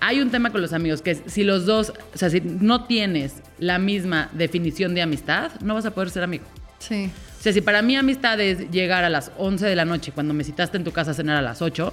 hay 0.00 0.20
un 0.20 0.30
tema 0.30 0.50
con 0.50 0.60
los 0.60 0.72
amigos 0.72 1.00
que 1.00 1.12
es 1.12 1.22
si 1.26 1.44
los 1.44 1.64
dos, 1.64 1.92
o 2.12 2.18
sea, 2.18 2.28
si 2.30 2.40
no 2.40 2.84
tienes 2.86 3.34
la 3.58 3.78
misma 3.78 4.30
definición 4.32 4.94
de 4.96 5.02
amistad, 5.02 5.52
no 5.62 5.74
vas 5.74 5.86
a 5.86 5.92
poder 5.94 6.10
ser 6.10 6.24
amigo. 6.24 6.44
Sí. 6.80 7.08
Si 7.52 7.60
para 7.60 7.82
mí 7.82 7.94
amistad 7.94 8.40
es 8.40 8.70
llegar 8.70 9.04
a 9.04 9.10
las 9.10 9.30
11 9.36 9.66
de 9.66 9.76
la 9.76 9.84
noche 9.84 10.12
cuando 10.12 10.32
me 10.32 10.44
citaste 10.44 10.78
en 10.78 10.84
tu 10.84 10.92
casa 10.92 11.10
a 11.10 11.14
cenar 11.14 11.36
a 11.36 11.42
las 11.42 11.60
8, 11.60 11.92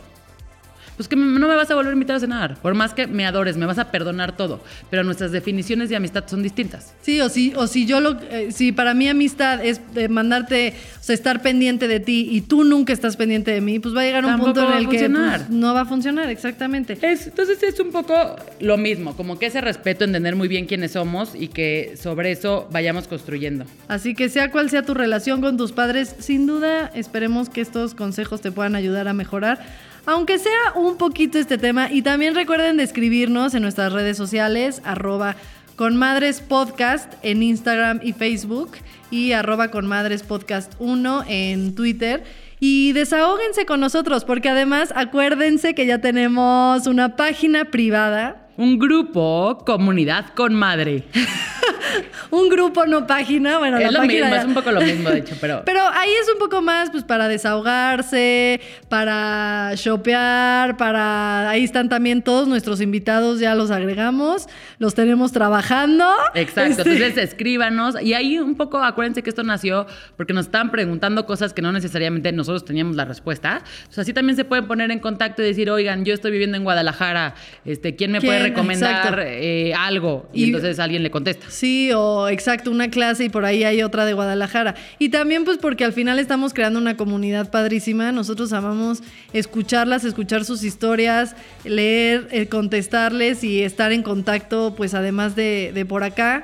pues 0.97 1.07
que 1.07 1.15
no 1.15 1.47
me 1.47 1.55
vas 1.55 1.69
a 1.71 1.75
volver 1.75 1.91
a 1.91 1.93
invitar 1.93 2.15
a 2.17 2.19
cenar. 2.19 2.57
Por 2.61 2.73
más 2.73 2.93
que 2.93 3.07
me 3.07 3.25
adores, 3.25 3.57
me 3.57 3.65
vas 3.65 3.79
a 3.79 3.91
perdonar 3.91 4.35
todo. 4.37 4.61
Pero 4.89 5.03
nuestras 5.03 5.31
definiciones 5.31 5.89
de 5.89 5.95
amistad 5.95 6.25
son 6.27 6.43
distintas. 6.43 6.93
Sí, 7.01 7.21
o 7.21 7.29
si, 7.29 7.53
o 7.55 7.67
si 7.67 7.85
yo 7.85 7.99
lo, 7.99 8.19
eh, 8.29 8.51
si 8.51 8.71
para 8.71 8.93
mí 8.93 9.07
amistad 9.09 9.63
es 9.65 9.81
de 9.93 10.09
mandarte, 10.09 10.73
o 10.99 11.03
sea, 11.03 11.15
estar 11.15 11.41
pendiente 11.41 11.87
de 11.87 11.99
ti 11.99 12.27
y 12.31 12.41
tú 12.41 12.63
nunca 12.63 12.93
estás 12.93 13.17
pendiente 13.17 13.51
de 13.51 13.61
mí, 13.61 13.79
pues 13.79 13.95
va 13.95 14.01
a 14.01 14.03
llegar 14.03 14.23
un 14.25 14.31
Tampoco 14.31 14.53
punto 14.53 14.71
en 14.71 14.77
el 14.77 14.89
que 14.89 14.99
funcionar. 14.99 15.37
pues, 15.39 15.49
no 15.49 15.73
va 15.73 15.81
a 15.81 15.85
funcionar, 15.85 16.29
exactamente. 16.29 16.97
Es- 17.01 17.27
entonces 17.27 17.61
es 17.63 17.79
un 17.79 17.91
poco 17.91 18.13
lo 18.59 18.77
mismo, 18.77 19.15
como 19.15 19.39
que 19.39 19.47
ese 19.47 19.61
respeto, 19.61 20.03
entender 20.05 20.35
muy 20.35 20.47
bien 20.47 20.65
quiénes 20.65 20.91
somos 20.91 21.33
y 21.35 21.47
que 21.47 21.95
sobre 22.01 22.31
eso 22.31 22.67
vayamos 22.71 23.07
construyendo. 23.07 23.65
Así 23.87 24.13
que 24.13 24.29
sea 24.29 24.51
cual 24.51 24.69
sea 24.69 24.83
tu 24.83 24.93
relación 24.93 25.41
con 25.41 25.57
tus 25.57 25.71
padres, 25.71 26.15
sin 26.19 26.45
duda 26.47 26.91
esperemos 26.93 27.49
que 27.49 27.61
estos 27.61 27.95
consejos 27.95 28.41
te 28.41 28.51
puedan 28.51 28.75
ayudar 28.75 29.07
a 29.07 29.13
mejorar, 29.13 29.59
aunque 30.05 30.39
sea 30.39 30.73
un 30.75 30.97
poquito 30.97 31.37
este 31.37 31.57
tema. 31.57 31.91
Y 31.91 32.01
también 32.01 32.35
recuerden 32.35 32.77
de 32.77 32.83
escribirnos 32.83 33.53
en 33.53 33.61
nuestras 33.61 33.93
redes 33.93 34.17
sociales, 34.17 34.81
arroba 34.83 35.35
conmadrespodcast 35.75 37.13
en 37.23 37.41
Instagram 37.43 38.01
y 38.03 38.13
Facebook 38.13 38.73
y 39.09 39.31
arroba 39.31 39.71
conmadrespodcast 39.71 40.73
1 40.79 41.25
en 41.27 41.75
Twitter. 41.75 42.23
Y 42.59 42.93
desahóguense 42.93 43.65
con 43.65 43.79
nosotros, 43.79 44.23
porque 44.23 44.49
además 44.49 44.93
acuérdense 44.95 45.73
que 45.73 45.87
ya 45.87 45.99
tenemos 45.99 46.85
una 46.85 47.15
página 47.15 47.65
privada 47.65 48.47
Un 48.57 48.77
grupo, 48.77 49.63
comunidad 49.65 50.27
con 50.35 50.53
madre. 50.53 51.05
un 52.31 52.49
grupo, 52.49 52.85
no 52.85 53.05
página. 53.07 53.57
Bueno, 53.57 53.77
es 53.77 53.83
la 53.85 53.91
lo 53.91 53.97
página 53.99 54.13
mismo, 54.25 54.35
ya- 54.35 54.41
es 54.41 54.47
un 54.47 54.53
poco 54.53 54.71
lo 54.71 54.81
mismo, 54.81 55.09
de 55.09 55.19
hecho, 55.19 55.35
pero... 55.41 55.63
Pero 55.71 55.81
ahí 55.93 56.09
es 56.21 56.29
un 56.31 56.39
poco 56.39 56.61
más 56.61 56.89
pues 56.89 57.03
para 57.03 57.27
desahogarse, 57.27 58.59
para 58.89 59.73
shopear, 59.75 60.77
para 60.77 61.49
ahí 61.49 61.63
están 61.63 61.89
también 61.89 62.21
todos 62.21 62.47
nuestros 62.47 62.81
invitados, 62.81 63.39
ya 63.39 63.55
los 63.55 63.71
agregamos, 63.71 64.47
los 64.79 64.93
tenemos 64.95 65.31
trabajando. 65.31 66.05
Exacto, 66.35 66.61
Este, 66.81 66.93
entonces 66.93 67.17
escríbanos 67.17 68.01
y 68.01 68.13
ahí 68.13 68.37
un 68.39 68.55
poco 68.55 68.79
acuérdense 68.83 69.23
que 69.23 69.29
esto 69.29 69.43
nació 69.43 69.85
porque 70.17 70.33
nos 70.33 70.45
estaban 70.45 70.71
preguntando 70.71 71.25
cosas 71.25 71.53
que 71.53 71.61
no 71.61 71.71
necesariamente 71.71 72.31
nosotros 72.31 72.65
teníamos 72.65 72.95
la 72.95 73.05
respuesta. 73.05 73.61
Sea, 73.89 74.01
así 74.03 74.13
también 74.13 74.35
se 74.35 74.45
pueden 74.45 74.67
poner 74.67 74.91
en 74.91 74.99
contacto 74.99 75.41
y 75.41 75.45
decir, 75.45 75.69
oigan, 75.69 76.05
yo 76.05 76.13
estoy 76.13 76.31
viviendo 76.31 76.57
en 76.57 76.63
Guadalajara, 76.63 77.35
este, 77.65 77.95
¿quién 77.95 78.11
me 78.11 78.21
puede 78.21 78.39
recomendar 78.39 79.19
eh, 79.25 79.73
algo? 79.73 80.29
Y, 80.33 80.41
Y- 80.43 80.45
entonces 80.47 80.79
alguien 80.79 81.03
le 81.03 81.11
contesta. 81.11 81.45
Sí, 81.49 81.80
o 81.91 82.29
exacto, 82.29 82.69
una 82.69 82.91
clase 82.91 83.25
y 83.25 83.29
por 83.29 83.45
ahí 83.45 83.63
hay 83.63 83.81
otra 83.81 84.05
de 84.05 84.13
Guadalajara. 84.13 84.75
Y 84.99 85.09
también 85.09 85.43
pues 85.43 85.57
porque 85.57 85.83
al 85.83 85.93
final 85.93 86.19
estamos 86.19 86.53
creando 86.53 86.77
una 86.79 86.95
comunidad 86.95 87.49
padrísima. 87.49 88.11
Nosotros 88.11 88.53
amamos 88.53 89.01
escucharlas, 89.33 90.03
escuchar 90.05 90.45
sus 90.45 90.63
historias, 90.63 91.35
leer, 91.63 92.27
eh, 92.31 92.47
contestarles 92.47 93.43
y 93.43 93.63
estar 93.63 93.91
en 93.91 94.03
contacto 94.03 94.75
pues 94.77 94.93
además 94.93 95.35
de, 95.35 95.71
de 95.73 95.85
por 95.85 96.03
acá. 96.03 96.43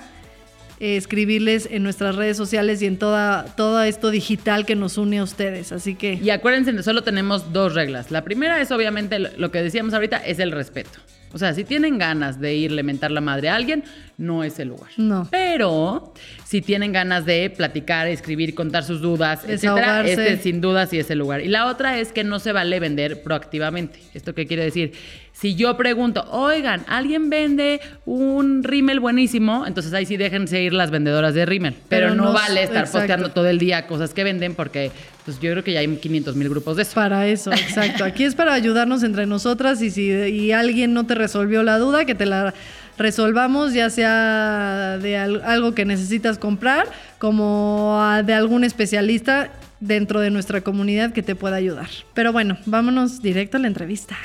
eh, 0.80 0.96
escribirles 0.96 1.68
en 1.72 1.82
nuestras 1.82 2.16
redes 2.16 2.38
sociales 2.38 2.82
y 2.84 2.86
en 2.86 2.98
toda, 2.98 3.46
todo 3.56 3.82
esto 3.82 4.12
digital 4.12 4.64
que 4.66 4.76
nos 4.76 4.98
une 4.98 5.18
a 5.20 5.24
ustedes. 5.24 5.72
Así 5.72 5.96
que 5.96 6.20
Y 6.22 6.30
acuérdense, 6.30 6.84
solo 6.84 7.02
tenemos 7.04 7.52
dos 7.52 7.74
reglas. 7.74 8.12
La 8.12 8.24
primera 8.24 8.62
es 8.62 8.72
obviamente 8.72 9.18
lo 9.18 9.50
que 9.50 9.64
decíamos 9.64 9.94
ahorita, 9.96 10.18
es 10.18 10.38
el 10.40 10.52
respeto. 10.52 11.00
O 11.34 11.38
sea, 11.38 11.54
si 11.54 11.64
tienen 11.64 11.98
ganas 11.98 12.40
de 12.40 12.56
irle 12.56 12.84
mentar 12.84 13.12
la 13.12 13.22
madre 13.22 13.50
a 13.50 13.56
alguien, 13.56 13.84
no 14.18 14.44
es 14.44 14.60
el 14.60 14.70
lugar. 14.70 14.90
No. 14.98 15.28
Pero 15.30 16.14
si 16.46 16.62
tienen 16.62 16.94
ganas 16.94 17.26
de 17.26 17.50
platicar, 17.50 18.08
escribir, 18.08 18.56
contar 18.56 18.84
sus 18.84 19.02
dudas, 19.02 19.44
etcétera, 19.48 20.08
este 20.08 20.38
sin 20.38 20.62
duda 20.62 20.86
sí 20.86 21.00
es 21.00 21.10
el 21.12 21.20
lugar. 21.20 21.42
Y 21.42 21.48
la 21.48 21.68
otra 21.68 22.00
es 22.00 22.12
que 22.12 22.24
no 22.24 22.40
se 22.40 22.52
vale 22.54 22.80
vender 22.80 23.22
proactivamente. 23.24 24.00
¿Esto 24.14 24.34
qué 24.34 24.48
quiere 24.48 24.64
decir? 24.64 24.94
Si 25.40 25.54
yo 25.54 25.78
pregunto, 25.78 26.26
oigan, 26.32 26.84
¿alguien 26.88 27.30
vende 27.30 27.80
un 28.08 28.64
rímel 28.64 29.00
buenísimo? 29.00 29.68
Entonces 29.68 29.94
ahí 29.94 30.08
sí 30.08 30.18
déjense 30.18 30.64
ir 30.64 30.74
las 30.74 30.90
vendedoras 30.90 31.36
de 31.36 31.46
rímel. 31.46 31.76
Pero, 31.90 32.10
Pero 32.10 32.16
no, 32.16 32.34
vale 32.34 32.64
estar 32.64 32.86
exacto. 32.86 32.98
posteando 33.00 33.30
todo 33.30 33.48
el 33.48 33.60
día 33.60 33.86
cosas 33.86 34.16
que 34.16 34.24
venden 34.24 34.56
porque 34.56 34.92
pues 35.26 35.40
yo 35.40 35.52
creo 35.52 35.64
que 35.64 35.74
ya 35.74 35.82
hay 35.82 35.88
500 35.96 36.36
mil 36.36 36.50
grupos 36.50 36.76
de 36.78 36.82
eso. 36.82 36.96
Para 36.96 37.28
eso, 37.28 37.52
exacto. 37.52 38.04
Aquí 38.04 38.24
es 38.24 38.34
para 38.34 38.54
ayudarnos 38.54 39.04
entre 39.04 39.28
nosotras 39.28 39.80
y 39.84 39.92
si 39.92 40.10
y 40.10 40.54
alguien 40.54 40.94
no 40.94 41.06
te 41.06 41.14
resolvió 41.14 41.62
la 41.62 41.78
duda, 41.78 42.06
que 42.06 42.16
te 42.16 42.26
la 42.26 42.56
resolvamos, 42.98 43.74
ya 43.74 43.92
sea 43.92 44.98
de 45.00 45.18
al- 45.18 45.42
algo 45.44 45.76
que 45.76 45.86
necesitas 45.86 46.40
comprar, 46.40 46.88
como 47.20 48.02
de 48.26 48.34
algún 48.34 48.64
especialista 48.64 49.52
dentro 49.80 50.20
de 50.20 50.32
nuestra 50.32 50.62
comunidad 50.62 51.12
que 51.14 51.22
te 51.22 51.36
pueda 51.36 51.58
ayudar. 51.58 51.90
Pero 52.16 52.34
bueno, 52.34 52.58
vámonos 52.66 53.22
directo 53.22 53.58
a 53.58 53.60
la 53.60 53.68
entrevista. 53.68 54.16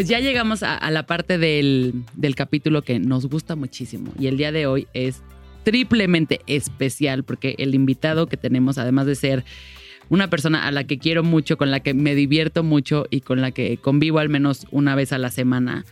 Pues 0.00 0.08
ya 0.08 0.18
llegamos 0.20 0.62
a, 0.62 0.90
la 0.90 1.02
parte 1.02 1.36
del, 1.36 1.92
del 2.14 2.34
capítulo 2.34 2.80
que 2.80 2.98
nos 2.98 3.26
gusta 3.26 3.54
muchísimo. 3.54 4.14
Y 4.18 4.28
el 4.28 4.38
día 4.38 4.50
de 4.50 4.66
hoy 4.66 4.88
es 4.94 5.22
triplemente 5.62 6.40
especial 6.46 7.22
porque 7.22 7.54
el 7.58 7.74
invitado 7.74 8.26
que 8.26 8.38
tenemos, 8.38 8.78
además 8.78 9.04
de 9.04 9.14
ser 9.14 9.44
una 10.08 10.30
persona 10.30 10.66
a 10.66 10.72
la 10.72 10.84
que 10.84 10.96
quiero 10.96 11.22
mucho, 11.22 11.58
con 11.58 11.70
la 11.70 11.80
que 11.80 11.92
me 11.92 12.14
divierto 12.14 12.62
mucho 12.62 13.08
y 13.10 13.20
con 13.20 13.42
la 13.42 13.50
que 13.50 13.76
convivo 13.76 14.20
al 14.20 14.30
menos 14.30 14.66
una 14.70 14.94
vez 14.94 15.12
a 15.12 15.18
la 15.18 15.30
semana, 15.30 15.84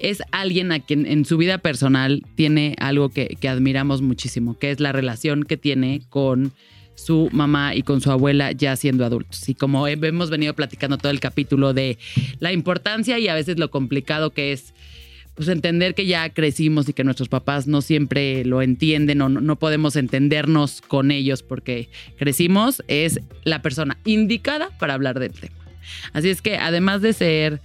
es 0.00 0.24
alguien 0.32 0.72
a 0.72 0.80
quien 0.80 1.06
en 1.06 1.24
su 1.24 1.36
vida 1.36 1.58
personal 1.58 2.24
tiene 2.34 2.74
algo 2.80 3.10
que, 3.10 3.36
que 3.40 3.48
admiramos 3.48 4.02
muchísimo, 4.02 4.58
que 4.58 4.72
es 4.72 4.80
la 4.80 4.90
relación 4.90 5.44
que 5.44 5.56
tiene 5.56 6.02
con 6.08 6.52
su 7.04 7.28
mamá 7.32 7.74
y 7.74 7.82
con 7.82 8.00
su 8.00 8.10
abuela 8.10 8.52
ya 8.52 8.76
siendo 8.76 9.04
adultos. 9.04 9.48
Y 9.48 9.54
como 9.54 9.86
hemos 9.86 10.30
venido 10.30 10.54
platicando 10.54 10.98
todo 10.98 11.10
el 11.10 11.20
capítulo 11.20 11.72
de 11.74 11.98
la 12.38 12.52
importancia 12.52 13.18
y 13.18 13.28
a 13.28 13.34
veces 13.34 13.58
lo 13.58 13.70
complicado 13.70 14.30
que 14.30 14.52
es 14.52 14.74
pues 15.34 15.48
entender 15.48 15.94
que 15.94 16.06
ya 16.06 16.28
crecimos 16.30 16.88
y 16.88 16.92
que 16.92 17.04
nuestros 17.04 17.28
papás 17.28 17.66
no 17.66 17.80
siempre 17.80 18.44
lo 18.44 18.60
entienden 18.60 19.22
o 19.22 19.28
no, 19.28 19.40
no 19.40 19.56
podemos 19.56 19.96
entendernos 19.96 20.82
con 20.82 21.10
ellos 21.10 21.42
porque 21.42 21.88
crecimos, 22.18 22.82
es 22.88 23.20
la 23.44 23.62
persona 23.62 23.96
indicada 24.04 24.68
para 24.78 24.94
hablar 24.94 25.18
del 25.18 25.32
tema. 25.32 25.56
Así 26.12 26.28
es 26.28 26.42
que 26.42 26.58
además 26.58 27.00
de 27.00 27.12
ser 27.12 27.60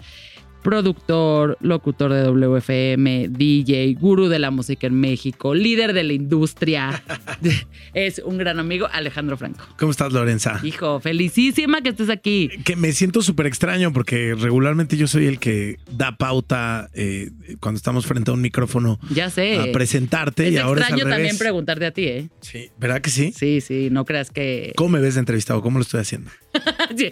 productor, 0.65 1.59
locutor 1.61 2.11
de 2.11 2.23
WFM, 2.23 3.27
DJ, 3.29 3.93
gurú 3.99 4.29
de 4.29 4.39
la 4.39 4.49
música 4.49 4.87
en 4.87 4.99
México, 4.99 5.53
líder 5.53 5.93
de 5.93 6.03
la 6.03 6.13
industria. 6.13 7.03
es 7.93 8.17
un 8.25 8.39
gran 8.39 8.57
amigo, 8.57 8.87
Alejandro 8.91 9.37
Franco. 9.37 9.63
¿Cómo 9.77 9.91
estás, 9.91 10.11
Lorenza? 10.11 10.59
Hijo, 10.63 10.99
felicísima 10.99 11.81
que 11.81 11.89
estés 11.89 12.09
aquí. 12.09 12.49
Que 12.63 12.75
me 12.75 12.93
siento 12.93 13.21
súper 13.21 13.45
extraño 13.45 13.93
porque 13.93 14.33
regularmente 14.33 14.97
yo 14.97 15.05
soy 15.05 15.27
el 15.27 15.37
que 15.37 15.77
da 15.91 16.17
pauta 16.17 16.89
eh, 16.95 17.29
cuando 17.59 17.77
estamos 17.77 18.07
frente 18.07 18.31
a 18.31 18.33
un 18.33 18.41
micrófono 18.41 18.97
Ya 19.11 19.29
sé. 19.29 19.59
a 19.59 19.71
presentarte 19.71 20.47
es 20.47 20.53
y 20.53 20.57
ahora 20.57 20.81
es 20.81 20.89
extraño 20.89 21.07
también 21.07 21.37
preguntarte 21.37 21.85
a 21.85 21.91
ti, 21.91 22.05
¿eh? 22.05 22.29
Sí, 22.41 22.71
¿verdad 22.79 23.01
que 23.01 23.11
sí? 23.11 23.31
Sí, 23.37 23.61
sí, 23.61 23.89
no 23.91 24.03
creas 24.03 24.31
que... 24.31 24.73
¿Cómo 24.75 24.89
me 24.89 24.99
ves 24.99 25.13
de 25.13 25.19
entrevistado? 25.19 25.61
¿Cómo 25.61 25.77
lo 25.77 25.83
estoy 25.83 26.01
haciendo? 26.01 26.31
Sí, 26.97 27.11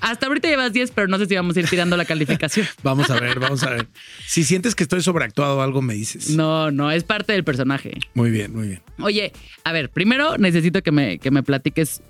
Hasta 0.00 0.26
ahorita 0.26 0.48
llevas 0.48 0.72
10, 0.72 0.90
pero 0.90 1.08
no 1.08 1.18
sé 1.18 1.26
si 1.26 1.34
vamos 1.34 1.56
a 1.56 1.60
ir 1.60 1.68
tirando 1.68 1.96
la 1.96 2.04
calificación. 2.04 2.66
Vamos 2.82 3.08
a 3.10 3.18
ver, 3.18 3.38
vamos 3.40 3.62
a 3.62 3.70
ver. 3.70 3.86
Si 4.26 4.44
sientes 4.44 4.74
que 4.74 4.82
estoy 4.82 5.00
sobreactuado 5.02 5.58
o 5.58 5.60
algo, 5.62 5.80
me 5.82 5.94
dices. 5.94 6.30
No, 6.30 6.70
no, 6.70 6.90
es 6.90 7.04
parte 7.04 7.32
del 7.32 7.44
personaje. 7.44 7.92
Muy 8.12 8.30
bien, 8.30 8.52
muy 8.54 8.68
bien. 8.68 8.82
Oye, 9.00 9.32
a 9.64 9.72
ver, 9.72 9.88
primero 9.90 10.36
necesito 10.36 10.82
que 10.82 10.90
me, 10.92 11.18
que 11.18 11.30
me 11.30 11.42
platiques. 11.42 12.02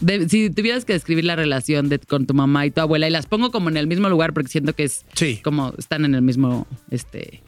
de- 0.00 0.28
si 0.28 0.50
tuvieras 0.50 0.84
que 0.84 0.92
describir 0.94 1.24
la 1.24 1.36
relación 1.36 1.88
de, 1.88 1.98
con 2.00 2.26
tu 2.26 2.34
mamá 2.34 2.66
y 2.66 2.70
tu 2.72 2.80
abuela, 2.80 3.06
y 3.06 3.10
las 3.10 3.26
pongo 3.26 3.50
como 3.52 3.68
en 3.70 3.76
el 3.76 3.86
mismo 3.86 4.08
lugar 4.08 4.32
porque 4.34 4.48
siento 4.50 4.74
que 4.74 4.84
es 4.84 5.04
Sí. 5.14 5.40
como 5.42 5.72
están 5.78 6.04
en 6.04 6.14
el 6.16 6.22
mismo 6.22 6.66
este, 6.90 7.42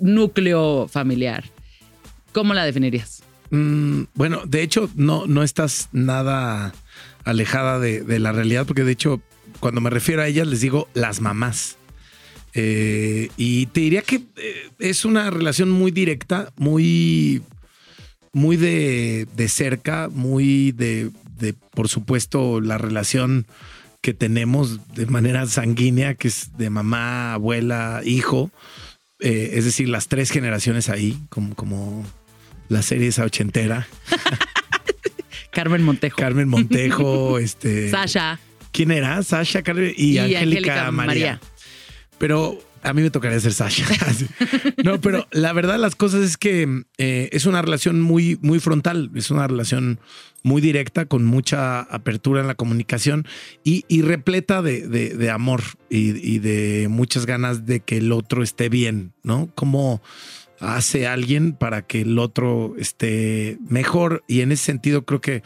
núcleo 0.00 0.88
familiar. 0.88 1.44
¿Cómo 2.32 2.54
la 2.54 2.64
definirías? 2.64 3.22
Mm, 3.50 4.02
bueno, 4.14 4.42
de 4.44 4.62
hecho, 4.62 4.90
no, 4.94 5.26
no 5.26 5.42
estás 5.42 5.88
nada 5.92 6.74
alejada 7.28 7.78
de, 7.78 8.18
la 8.18 8.32
realidad, 8.32 8.64
porque 8.66 8.84
de 8.84 8.92
hecho, 8.92 9.20
cuando 9.60 9.82
me 9.82 9.90
refiero 9.90 10.22
a 10.22 10.26
ellas 10.26 10.46
les 10.46 10.62
digo 10.62 10.88
las 10.94 11.20
mamás. 11.20 11.76
Eh, 12.54 13.28
y 13.36 13.66
te 13.66 13.80
diría 13.80 14.00
que 14.00 14.22
eh, 14.36 14.70
es 14.78 15.04
una 15.04 15.28
relación 15.30 15.70
muy 15.70 15.90
directa, 15.90 16.50
muy, 16.56 17.42
muy 18.32 18.56
de, 18.56 19.28
de 19.36 19.48
cerca, 19.48 20.08
muy 20.10 20.72
de, 20.72 21.10
de, 21.38 21.52
por 21.52 21.88
supuesto, 21.88 22.62
la 22.62 22.78
relación 22.78 23.46
que 24.00 24.14
tenemos 24.14 24.80
de 24.94 25.04
manera 25.04 25.44
sanguínea, 25.46 26.14
que 26.14 26.28
es 26.28 26.56
de 26.56 26.70
mamá, 26.70 27.34
abuela, 27.34 28.00
hijo. 28.06 28.50
Eh, 29.20 29.50
es 29.52 29.66
decir, 29.66 29.90
las 29.90 30.08
tres 30.08 30.30
generaciones 30.30 30.88
ahí, 30.88 31.18
como, 31.28 31.54
como 31.54 32.06
la 32.70 32.80
serie 32.80 33.08
esa 33.08 33.24
ochentera. 33.24 33.86
Carmen 35.62 35.82
Montejo. 35.82 36.16
Carmen 36.16 36.48
Montejo, 36.48 37.38
este. 37.40 37.90
Sasha. 37.90 38.38
¿Quién 38.72 38.90
era? 38.90 39.22
Sasha, 39.22 39.62
Carmen 39.62 39.92
y, 39.96 40.12
Y 40.12 40.18
Angélica 40.18 40.90
María. 40.90 40.92
María. 40.92 41.40
Pero 42.18 42.58
a 42.82 42.92
mí 42.92 43.02
me 43.02 43.10
tocaría 43.10 43.40
ser 43.40 43.52
Sasha. 43.52 43.84
no, 44.84 45.00
pero 45.00 45.26
la 45.32 45.52
verdad 45.52 45.74
de 45.74 45.78
las 45.80 45.96
cosas 45.96 46.22
es 46.22 46.36
que 46.36 46.84
eh, 46.98 47.28
es 47.32 47.46
una 47.46 47.60
relación 47.62 48.00
muy, 48.00 48.38
muy 48.42 48.60
frontal, 48.60 49.10
es 49.14 49.30
una 49.30 49.46
relación 49.48 49.98
muy 50.44 50.60
directa, 50.60 51.06
con 51.06 51.24
mucha 51.24 51.80
apertura 51.80 52.40
en 52.40 52.46
la 52.46 52.54
comunicación 52.54 53.26
y, 53.64 53.84
y 53.88 54.02
repleta 54.02 54.62
de, 54.62 54.86
de- 54.86 55.16
de 55.16 55.30
amor 55.30 55.62
y, 55.90 56.10
y 56.24 56.38
de 56.38 56.86
muchas 56.88 57.26
ganas 57.26 57.66
de 57.66 57.80
que 57.80 57.96
el 57.98 58.12
otro 58.12 58.42
esté 58.44 58.68
bien, 58.68 59.12
¿no? 59.24 59.48
Como 59.56 60.00
hace 60.60 61.06
alguien 61.06 61.52
para 61.52 61.82
que 61.82 62.00
el 62.02 62.18
otro 62.18 62.74
esté 62.78 63.58
mejor 63.68 64.24
y 64.26 64.40
en 64.40 64.52
ese 64.52 64.64
sentido 64.64 65.04
creo 65.04 65.20
que 65.20 65.42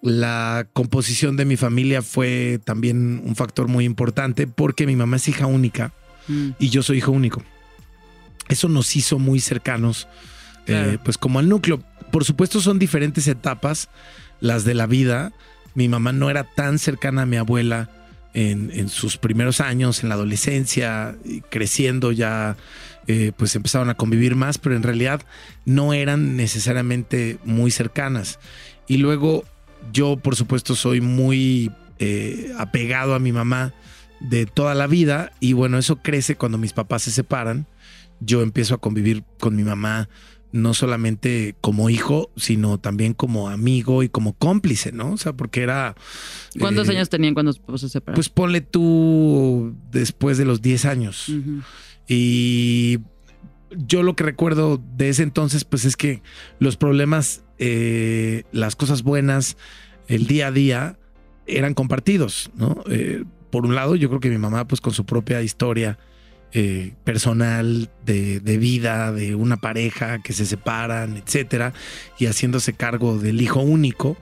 la 0.00 0.68
composición 0.72 1.36
de 1.36 1.44
mi 1.44 1.56
familia 1.56 2.02
fue 2.02 2.60
también 2.64 3.20
un 3.24 3.34
factor 3.34 3.66
muy 3.68 3.84
importante 3.84 4.46
porque 4.46 4.86
mi 4.86 4.94
mamá 4.96 5.16
es 5.16 5.28
hija 5.28 5.46
única 5.46 5.92
Mm. 6.28 6.50
y 6.58 6.68
yo 6.68 6.82
soy 6.82 6.98
hijo 6.98 7.10
único. 7.10 7.42
Eso 8.50 8.68
nos 8.68 8.94
hizo 8.96 9.18
muy 9.18 9.40
cercanos, 9.40 10.06
Claro. 10.66 10.90
eh, 10.92 10.98
pues 11.02 11.16
como 11.16 11.38
al 11.38 11.48
núcleo. 11.48 11.82
Por 12.12 12.24
supuesto 12.26 12.60
son 12.60 12.78
diferentes 12.78 13.26
etapas, 13.28 13.88
las 14.40 14.64
de 14.64 14.74
la 14.74 14.86
vida. 14.86 15.32
Mi 15.74 15.88
mamá 15.88 16.12
no 16.12 16.28
era 16.28 16.44
tan 16.44 16.78
cercana 16.78 17.22
a 17.22 17.26
mi 17.26 17.36
abuela 17.38 17.88
en, 18.34 18.70
en 18.74 18.90
sus 18.90 19.16
primeros 19.16 19.62
años, 19.62 20.02
en 20.02 20.10
la 20.10 20.16
adolescencia, 20.16 21.16
creciendo 21.50 22.12
ya, 22.12 22.58
eh, 23.08 23.32
pues 23.34 23.56
empezaron 23.56 23.88
a 23.88 23.94
convivir 23.94 24.36
más, 24.36 24.58
pero 24.58 24.76
en 24.76 24.82
realidad 24.82 25.22
no 25.64 25.94
eran 25.94 26.36
necesariamente 26.36 27.38
muy 27.42 27.70
cercanas. 27.70 28.38
Y 28.86 28.98
luego 28.98 29.44
yo, 29.92 30.18
por 30.18 30.36
supuesto, 30.36 30.74
soy 30.74 31.00
muy 31.00 31.72
eh, 31.98 32.52
apegado 32.58 33.14
a 33.14 33.18
mi 33.18 33.32
mamá 33.32 33.72
de 34.20 34.44
toda 34.44 34.74
la 34.74 34.86
vida 34.86 35.32
y 35.40 35.54
bueno, 35.54 35.78
eso 35.78 35.96
crece 36.02 36.36
cuando 36.36 36.58
mis 36.58 36.74
papás 36.74 37.02
se 37.02 37.10
separan. 37.10 37.66
Yo 38.20 38.42
empiezo 38.42 38.74
a 38.74 38.78
convivir 38.78 39.24
con 39.38 39.56
mi 39.56 39.62
mamá 39.62 40.10
no 40.52 40.74
solamente 40.74 41.56
como 41.60 41.90
hijo, 41.90 42.30
sino 42.36 42.78
también 42.78 43.14
como 43.14 43.48
amigo 43.48 44.02
y 44.02 44.08
como 44.08 44.34
cómplice, 44.34 44.92
¿no? 44.92 45.12
O 45.12 45.16
sea, 45.16 45.32
porque 45.32 45.62
era... 45.62 45.94
¿Cuántos 46.58 46.88
eh, 46.88 46.92
años 46.92 47.08
tenían 47.08 47.34
cuando 47.34 47.52
se 47.52 47.88
separaron? 47.88 48.16
Pues 48.16 48.28
ponle 48.28 48.60
tú 48.60 49.74
después 49.90 50.38
de 50.38 50.44
los 50.44 50.62
10 50.62 50.84
años. 50.86 51.28
Ujú. 51.28 51.62
Y 52.08 53.00
yo 53.70 54.02
lo 54.02 54.16
que 54.16 54.24
recuerdo 54.24 54.82
de 54.96 55.10
ese 55.10 55.22
entonces, 55.22 55.64
pues 55.64 55.84
es 55.84 55.96
que 55.96 56.22
los 56.58 56.76
problemas, 56.76 57.44
eh, 57.58 58.44
las 58.50 58.74
cosas 58.74 59.02
buenas, 59.02 59.56
el 60.08 60.26
día 60.26 60.48
a 60.48 60.52
día, 60.52 60.98
eran 61.46 61.74
compartidos, 61.74 62.50
¿no? 62.56 62.82
Eh, 62.90 63.24
por 63.50 63.64
un 63.64 63.74
lado, 63.74 63.94
yo 63.96 64.08
creo 64.08 64.20
que 64.20 64.30
mi 64.30 64.38
mamá, 64.38 64.66
pues 64.66 64.80
con 64.80 64.92
su 64.92 65.04
propia 65.04 65.42
historia 65.42 65.98
eh, 66.52 66.94
personal 67.04 67.90
de, 68.04 68.40
de 68.40 68.58
vida, 68.58 69.12
de 69.12 69.34
una 69.34 69.58
pareja 69.58 70.22
que 70.22 70.32
se 70.32 70.46
separan, 70.46 71.16
etcétera, 71.16 71.74
y 72.18 72.26
haciéndose 72.26 72.72
cargo 72.72 73.18
del 73.18 73.40
hijo 73.40 73.60
único. 73.60 74.16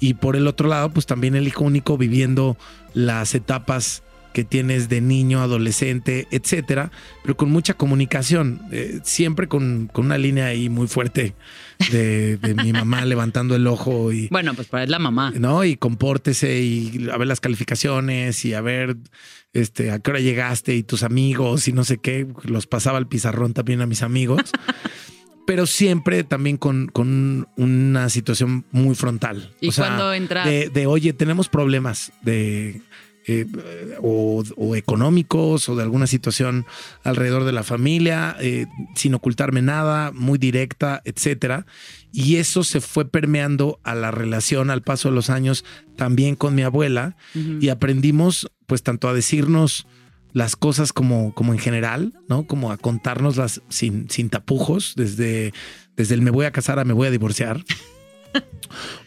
Y 0.00 0.14
por 0.14 0.36
el 0.36 0.46
otro 0.46 0.68
lado, 0.68 0.90
pues 0.90 1.06
también 1.06 1.34
el 1.34 1.46
hijo 1.46 1.64
único 1.64 1.96
viviendo 1.96 2.56
las 2.94 3.34
etapas 3.34 4.02
que 4.34 4.44
tienes 4.44 4.88
de 4.88 5.00
niño, 5.00 5.40
adolescente, 5.40 6.26
etcétera, 6.30 6.90
pero 7.22 7.36
con 7.36 7.50
mucha 7.50 7.74
comunicación, 7.74 8.60
eh, 8.72 8.98
siempre 9.04 9.48
con, 9.48 9.88
con 9.90 10.06
una 10.06 10.18
línea 10.18 10.46
ahí 10.46 10.68
muy 10.68 10.88
fuerte 10.88 11.34
de, 11.92 12.36
de 12.36 12.54
mi 12.54 12.72
mamá 12.72 13.04
levantando 13.06 13.54
el 13.54 13.66
ojo 13.66 14.12
y, 14.12 14.28
Bueno, 14.28 14.52
pues 14.54 14.66
para 14.66 14.82
es 14.82 14.90
la 14.90 14.98
mamá. 14.98 15.32
¿no? 15.36 15.64
Y 15.64 15.76
compórtese 15.76 16.60
y 16.60 17.08
a 17.10 17.16
ver 17.16 17.28
las 17.28 17.40
calificaciones 17.40 18.44
y 18.44 18.54
a 18.54 18.60
ver 18.60 18.96
este, 19.52 19.92
a 19.92 20.00
qué 20.00 20.10
hora 20.10 20.20
llegaste 20.20 20.74
y 20.74 20.82
tus 20.82 21.04
amigos 21.04 21.68
y 21.68 21.72
no 21.72 21.84
sé 21.84 21.98
qué. 21.98 22.26
Los 22.42 22.66
pasaba 22.66 22.98
al 22.98 23.06
pizarrón 23.06 23.54
también 23.54 23.80
a 23.80 23.86
mis 23.86 24.02
amigos. 24.02 24.42
Pero 25.46 25.66
siempre 25.66 26.24
también 26.24 26.56
con, 26.56 26.86
con 26.86 27.46
una 27.56 28.08
situación 28.08 28.64
muy 28.72 28.94
frontal. 28.94 29.52
¿Y 29.60 29.68
O 29.68 29.72
sea, 29.72 29.88
cuándo 29.88 30.12
entra? 30.14 30.44
De, 30.46 30.70
de, 30.70 30.86
oye, 30.86 31.12
tenemos 31.12 31.50
problemas 31.50 32.12
de 32.22 32.80
eh, 33.26 33.46
o, 34.02 34.42
o 34.56 34.76
económicos 34.76 35.68
o 35.68 35.76
de 35.76 35.82
alguna 35.82 36.06
situación 36.06 36.66
alrededor 37.02 37.44
de 37.44 37.52
la 37.52 37.62
familia, 37.62 38.36
eh, 38.40 38.66
sin 38.94 39.14
ocultarme 39.14 39.62
nada, 39.62 40.12
muy 40.12 40.38
directa, 40.38 41.00
etcétera. 41.04 41.66
Y 42.12 42.36
eso 42.36 42.64
se 42.64 42.80
fue 42.80 43.06
permeando 43.06 43.80
a 43.82 43.94
la 43.94 44.10
relación 44.10 44.70
al 44.70 44.82
paso 44.82 45.08
de 45.08 45.14
los 45.14 45.30
años 45.30 45.64
también 45.96 46.36
con 46.36 46.54
mi 46.54 46.62
abuela 46.62 47.16
y 47.60 47.68
aprendimos 47.68 48.50
pues 48.66 48.82
tanto 48.82 49.08
a 49.08 49.14
decirnos 49.14 49.86
las 50.32 50.56
cosas 50.56 50.92
como, 50.92 51.32
como 51.32 51.52
en 51.52 51.58
general, 51.58 52.12
¿no? 52.28 52.46
Como 52.46 52.72
a 52.72 52.76
contárnoslas 52.76 53.62
sin, 53.68 54.10
sin 54.10 54.30
tapujos, 54.30 54.94
desde, 54.96 55.52
desde 55.96 56.14
el 56.14 56.22
me 56.22 56.30
voy 56.30 56.44
a 56.44 56.50
casar 56.50 56.78
a 56.78 56.84
me 56.84 56.92
voy 56.92 57.06
a 57.06 57.10
divorciar. 57.10 57.64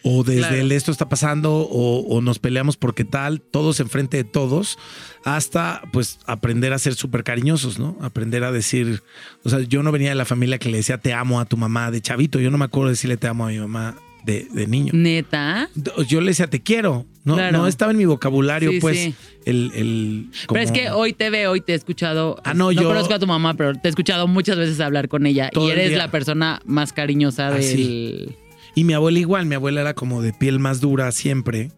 O 0.02 0.24
desde 0.24 0.40
Claro. 0.40 0.56
el 0.56 0.72
esto 0.72 0.90
está 0.90 1.08
pasando, 1.08 1.54
o, 1.56 2.00
o 2.00 2.20
nos 2.22 2.38
peleamos 2.38 2.76
porque 2.76 3.04
tal, 3.04 3.40
todos 3.42 3.80
enfrente 3.80 4.16
de 4.16 4.24
todos, 4.24 4.78
hasta 5.24 5.82
pues 5.92 6.18
aprender 6.26 6.72
a 6.72 6.78
ser 6.78 6.94
súper 6.94 7.22
cariñosos, 7.24 7.78
¿no? 7.78 7.96
Aprender 8.00 8.44
a 8.44 8.52
decir, 8.52 9.02
o 9.44 9.50
sea, 9.50 9.60
yo 9.60 9.82
no 9.82 9.92
venía 9.92 10.08
de 10.10 10.14
la 10.14 10.24
familia 10.24 10.58
que 10.58 10.70
le 10.70 10.78
decía 10.78 10.98
te 10.98 11.12
amo 11.12 11.40
a 11.40 11.44
tu 11.44 11.56
mamá 11.56 11.90
de 11.90 12.00
chavito, 12.00 12.40
yo 12.40 12.50
no 12.50 12.56
me 12.58 12.64
acuerdo 12.64 12.86
de 12.88 12.92
decirle 12.92 13.16
te 13.18 13.26
amo 13.26 13.46
a 13.46 13.50
mi 13.50 13.58
mamá 13.58 13.96
de, 14.24 14.46
de 14.52 14.66
niño. 14.66 14.92
Neta. 14.94 15.68
Yo 16.08 16.20
le 16.22 16.28
decía 16.28 16.46
te 16.48 16.60
quiero, 16.62 17.04
¿no? 17.24 17.34
Claro. 17.34 17.58
No 17.58 17.66
estaba 17.66 17.92
en 17.92 17.98
mi 17.98 18.04
vocabulario, 18.06 18.70
Sí, 18.72 18.80
pues, 18.80 18.98
sí. 18.98 19.14
el, 19.44 19.70
el 19.74 20.30
Pero 20.48 20.60
es 20.60 20.72
que 20.72 20.90
hoy 20.90 21.12
te 21.12 21.28
veo, 21.30 21.50
hoy 21.52 21.60
te 21.60 21.72
he 21.72 21.76
escuchado. 21.76 22.40
Ah, 22.44 22.54
no, 22.54 22.72
yo- 22.72 22.84
conozco 22.84 23.12
a 23.14 23.18
tu 23.18 23.26
mamá, 23.26 23.54
pero 23.54 23.74
te 23.74 23.88
he 23.88 23.90
escuchado 23.90 24.26
muchas 24.26 24.56
veces 24.56 24.80
hablar 24.80 25.08
con 25.08 25.26
ella. 25.26 25.50
Todo 25.52 25.68
y 25.68 25.72
eres 25.72 25.92
la 25.96 26.10
persona 26.10 26.60
más 26.64 26.92
cariñosa 26.94 27.48
Ah, 27.48 27.50
del. 27.54 28.34
Y 28.78 28.84
mi 28.84 28.92
abuela 28.92 29.18
igual, 29.18 29.46
mi 29.46 29.56
abuela 29.56 29.80
era 29.80 29.94
como 29.94 30.22
de 30.22 30.32
piel 30.32 30.60
más 30.60 30.80
dura 30.80 31.10
siempre. 31.10 31.72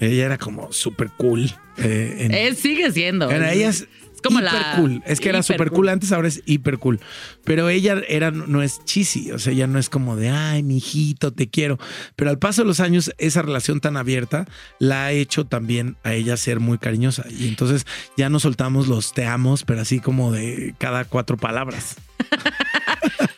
Ella 0.00 0.24
era 0.26 0.38
como 0.38 0.72
súper 0.72 1.10
cool. 1.16 1.52
eh, 1.76 2.16
en- 2.20 2.34
Eh, 2.34 2.54
sigue 2.54 2.90
siendo. 2.92 3.30
era 3.30 3.52
ella 3.52 3.68
es, 3.68 3.86
como 4.22 4.38
hiper 4.40 4.52
la- 4.52 4.76
cool. 4.76 5.02
Es 5.06 5.20
que 5.20 5.28
era 5.28 5.42
súper 5.44 5.68
cool. 5.68 5.76
cool 5.76 5.88
antes, 5.90 6.10
ahora 6.12 6.26
es 6.28 6.42
hiper 6.46 6.78
cool. 6.78 6.98
Pero 7.44 7.68
ella 7.68 8.00
era, 8.08 8.30
no 8.32 8.62
es 8.62 8.80
cheesy, 8.84 9.30
o 9.32 9.38
sea, 9.38 9.52
ella 9.52 9.66
no 9.68 9.78
es 9.78 9.88
como 9.88 10.16
de, 10.16 10.30
ay, 10.30 10.62
mi 10.64 10.78
hijito, 10.78 11.32
te 11.32 11.48
quiero. 11.48 11.78
Pero 12.16 12.30
al 12.30 12.38
paso 12.40 12.62
de 12.62 12.66
los 12.68 12.80
años, 12.80 13.12
esa 13.18 13.42
relación 13.42 13.80
tan 13.80 13.96
abierta 13.96 14.46
la 14.80 15.04
ha 15.06 15.12
hecho 15.12 15.46
también 15.46 15.96
a 16.02 16.14
ella 16.14 16.36
ser 16.36 16.58
muy 16.60 16.78
cariñosa. 16.78 17.24
Y 17.30 17.46
entonces 17.48 17.86
ya 18.16 18.28
no 18.28 18.40
soltamos 18.40 18.88
los 18.88 19.12
te 19.14 19.24
amos, 19.26 19.62
pero 19.64 19.80
así 19.82 20.00
como 20.00 20.32
de 20.32 20.74
cada 20.78 21.04
cuatro 21.04 21.36
palabras. 21.36 21.96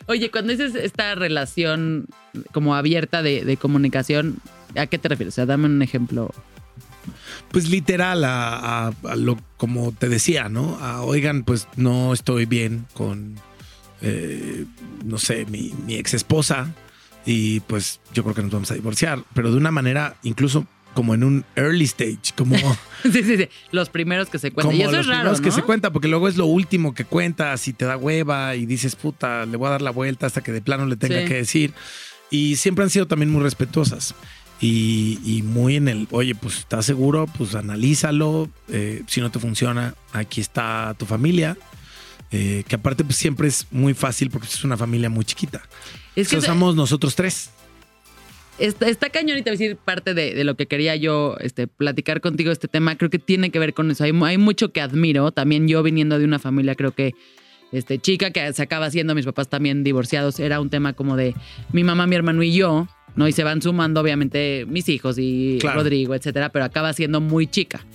Oye, 0.07 0.31
cuando 0.31 0.51
dices 0.51 0.73
esta 0.75 1.15
relación 1.15 2.07
como 2.51 2.75
abierta 2.75 3.21
de, 3.21 3.57
comunicación, 3.57 4.37
¿a 4.75 4.87
qué 4.87 4.97
te 4.97 5.09
refieres? 5.09 5.33
O 5.33 5.35
sea, 5.35 5.45
dame 5.45 5.65
un 5.65 5.81
ejemplo. 5.81 6.31
Pues 7.51 7.69
literal, 7.69 8.23
a, 8.25 8.93
lo 9.15 9.37
como 9.57 9.91
te 9.91 10.09
decía, 10.09 10.49
¿no? 10.49 10.77
Oigan, 11.03 11.43
pues 11.43 11.67
no 11.75 12.13
estoy 12.13 12.45
bien 12.45 12.85
con, 12.93 13.35
eh, 14.01 14.65
no 15.05 15.17
sé, 15.17 15.45
mi, 15.45 15.73
mi 15.85 15.95
ex 15.95 16.13
esposa 16.13 16.73
y 17.25 17.59
pues 17.61 17.99
yo 18.13 18.23
creo 18.23 18.35
que 18.35 18.41
nos 18.41 18.51
vamos 18.51 18.71
a 18.71 18.75
divorciar, 18.75 19.23
pero 19.33 19.51
de 19.51 19.57
una 19.57 19.71
manera 19.71 20.15
incluso 20.23 20.65
como 20.97 21.13
en 21.13 21.23
un 21.23 21.45
early 21.55 21.83
stage, 21.85 22.33
como, 22.35 22.55
sí, 23.03 23.11
sí, 23.23 23.37
sí. 23.37 23.47
Los 23.71 23.89
primeros 23.89 24.29
que 24.29 24.39
se 24.39 24.49
cuentan. 24.49 24.71
como 24.71 24.77
y 24.79 24.81
eso 24.81 24.91
los 24.93 25.01
es 25.01 25.05
raro. 25.05 25.19
primeros 25.19 25.41
que 25.41 25.49
¿no? 25.49 25.55
se 25.55 25.61
cuenta, 25.61 25.91
porque 25.93 26.07
luego 26.07 26.27
es 26.27 26.37
lo 26.37 26.47
último 26.47 26.95
que 26.95 27.05
cuentas 27.05 27.67
y 27.67 27.73
te 27.73 27.85
da 27.85 27.97
hueva 27.97 28.55
y 28.55 28.65
dices, 28.65 28.95
puta, 28.95 29.45
le 29.45 29.57
voy 29.57 29.67
a 29.67 29.71
dar 29.71 29.83
la 29.83 29.91
vuelta 29.91 30.25
hasta 30.25 30.41
que 30.41 30.51
de 30.51 30.61
plano 30.61 30.87
le 30.87 30.95
tenga 30.95 31.21
Sí. 31.21 31.27
que 31.27 31.33
decir. 31.35 31.73
Y 32.31 32.55
siempre 32.55 32.83
han 32.83 32.89
sido 32.89 33.05
también 33.05 33.29
muy 33.31 33.43
respetuosas. 33.43 34.15
Y, 34.59 35.19
y 35.23 35.43
muy 35.43 35.75
en 35.75 35.87
el, 35.87 36.07
oye, 36.09 36.33
pues 36.33 36.57
estás 36.57 36.83
seguro, 36.83 37.27
pues 37.37 37.53
analízalo. 37.53 38.49
eh, 38.69 39.03
si 39.05 39.21
no 39.21 39.29
te 39.29 39.37
funciona, 39.39 39.93
aquí 40.13 40.41
está 40.41 40.95
tu 40.97 41.05
familia. 41.05 41.55
eh, 42.31 42.63
que 42.67 42.75
aparte, 42.75 43.03
pues 43.05 43.17
siempre 43.17 43.47
es 43.47 43.67
muy 43.71 43.93
fácil 43.93 44.29
porque 44.31 44.47
es 44.47 44.63
una 44.63 44.75
familia 44.75 45.09
muy 45.11 45.23
chiquita. 45.25 45.61
Es 46.15 46.27
que 46.27 46.37
O 46.37 46.41
sea, 46.41 46.49
somos 46.53 46.75
nosotros 46.75 47.15
tres. 47.15 47.51
Está, 48.59 48.87
está 48.89 49.09
cañón 49.09 49.37
y 49.37 49.41
te 49.41 49.49
voy 49.49 49.55
a 49.55 49.59
decir 49.59 49.77
parte 49.77 50.13
de, 50.13 50.33
de 50.33 50.43
lo 50.43 50.55
que 50.55 50.65
quería 50.67 50.95
yo 50.95 51.35
este, 51.39 51.67
platicar 51.67 52.21
contigo 52.21 52.51
este 52.51 52.67
tema. 52.67 52.97
Creo 52.97 53.09
que 53.09 53.19
tiene 53.19 53.49
que 53.49 53.59
ver 53.59 53.73
con 53.73 53.89
eso. 53.91 54.03
Hay, 54.03 54.13
mu- 54.13 54.25
hay 54.25 54.37
mucho 54.37 54.71
que 54.71 54.81
admiro. 54.81 55.31
También 55.31 55.67
yo 55.67 55.83
viniendo 55.83 56.17
de 56.19 56.25
una 56.25 56.39
familia, 56.39 56.75
creo 56.75 56.91
que 56.91 57.13
este, 57.71 57.99
chica 57.99 58.31
que 58.31 58.51
se 58.53 58.61
acaba 58.63 58.89
siendo, 58.91 59.13
mis 59.15 59.25
papás 59.25 59.49
también 59.49 59.83
divorciados, 59.83 60.39
era 60.39 60.59
un 60.61 60.69
tema 60.69 60.93
como 60.93 61.15
de 61.17 61.35
mi 61.73 61.83
mamá, 61.83 62.07
mi 62.07 62.15
hermano 62.15 62.41
y 62.43 62.53
yo, 62.53 62.87
¿no? 63.15 63.27
Y 63.27 63.31
se 63.33 63.43
van 63.43 63.61
sumando, 63.61 63.99
obviamente, 63.99 64.65
mis 64.69 64.87
hijos 64.89 65.17
y 65.19 65.57
Claro. 65.59 65.79
Rodrigo, 65.79 66.15
etcétera, 66.15 66.49
pero 66.49 66.63
acaba 66.65 66.93
siendo 66.93 67.19
muy 67.19 67.47
chica. 67.47 67.85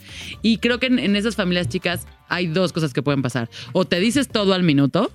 Y 0.42 0.58
creo 0.58 0.78
que 0.78 0.86
en, 0.86 0.98
en 0.98 1.16
esas 1.16 1.36
familias 1.36 1.68
chicas 1.68 2.06
hay 2.28 2.48
dos 2.48 2.72
cosas 2.72 2.92
que 2.92 3.02
pueden 3.02 3.22
pasar. 3.22 3.48
O 3.72 3.84
te 3.86 3.98
dices 4.00 4.28
todo 4.28 4.52
al 4.52 4.62
minuto, 4.62 5.10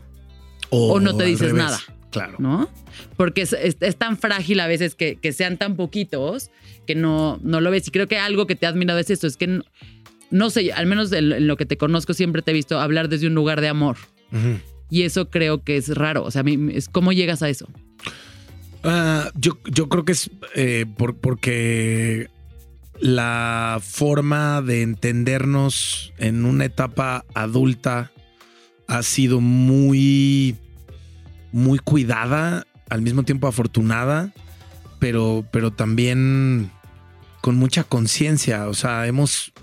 O 0.69 0.99
no 0.99 1.15
te 1.15 1.25
dices 1.25 1.53
nada. 1.53 1.79
Claro. 2.11 2.35
¿no? 2.39 2.69
Porque 3.17 3.41
es, 3.41 3.53
es- 3.53 3.77
es 3.81 3.95
tan 3.97 4.17
frágil 4.17 4.59
a 4.59 4.67
veces 4.67 4.95
que, 4.95 5.17
que 5.17 5.33
sean 5.33 5.57
tan 5.57 5.75
poquitos 5.75 6.49
que 6.85 6.95
no, 6.95 7.39
no 7.43 7.59
lo 7.61 7.69
ves. 7.71 7.87
Y 7.87 7.91
creo 7.91 8.07
que 8.07 8.17
algo 8.17 8.47
que 8.47 8.55
te 8.55 8.65
ha 8.65 8.69
admirado 8.69 8.99
es 8.99 9.09
esto, 9.09 9.27
es 9.27 9.35
que 9.37 9.47
no, 9.47 9.63
no 10.31 10.49
sé, 10.49 10.71
al 10.73 10.85
menos 10.87 11.11
en, 11.11 11.31
en 11.33 11.47
lo 11.47 11.57
que 11.57 11.65
te 11.65 11.77
conozco 11.77 12.13
siempre 12.13 12.41
te 12.41 12.51
he 12.51 12.53
visto 12.53 12.79
hablar 12.79 13.09
desde 13.09 13.27
un 13.27 13.35
lugar 13.35 13.59
de 13.61 13.67
amor. 13.67 13.97
Y 14.89 15.03
eso 15.03 15.29
creo 15.29 15.63
que 15.63 15.75
es 15.77 15.89
raro. 15.95 16.23
O 16.23 16.31
sea, 16.31 16.41
a 16.41 16.43
mí 16.43 16.57
es 16.73 16.87
cómo 16.89 17.11
llegas 17.11 17.43
a 17.43 17.49
eso. 17.49 17.67
Ah, 18.83 19.31
yo, 19.35 19.57
yo 19.65 19.89
creo 19.89 20.05
que 20.05 20.11
es 20.13 20.29
eh, 20.55 20.85
por- 20.97 21.17
porque 21.17 22.29
la 22.99 23.79
forma 23.81 24.61
de 24.61 24.81
entendernos 24.81 26.13
en 26.17 26.45
una 26.45 26.65
etapa 26.65 27.25
adulta 27.33 28.11
ha 28.87 29.03
sido 29.03 29.41
muy, 29.41 30.55
muy 31.57 31.79
cuidada, 31.79 32.67
al 32.87 33.01
mismo 33.01 33.23
tiempo 33.23 33.47
afortunada, 33.47 34.31
pero, 34.99 35.43
pero 35.51 35.73
también 35.73 36.69
con 37.41 37.55
mucha 37.55 37.83
conciencia. 37.83 38.67
O 38.67 38.75
sea, 38.75 39.07
hemos 39.07 39.53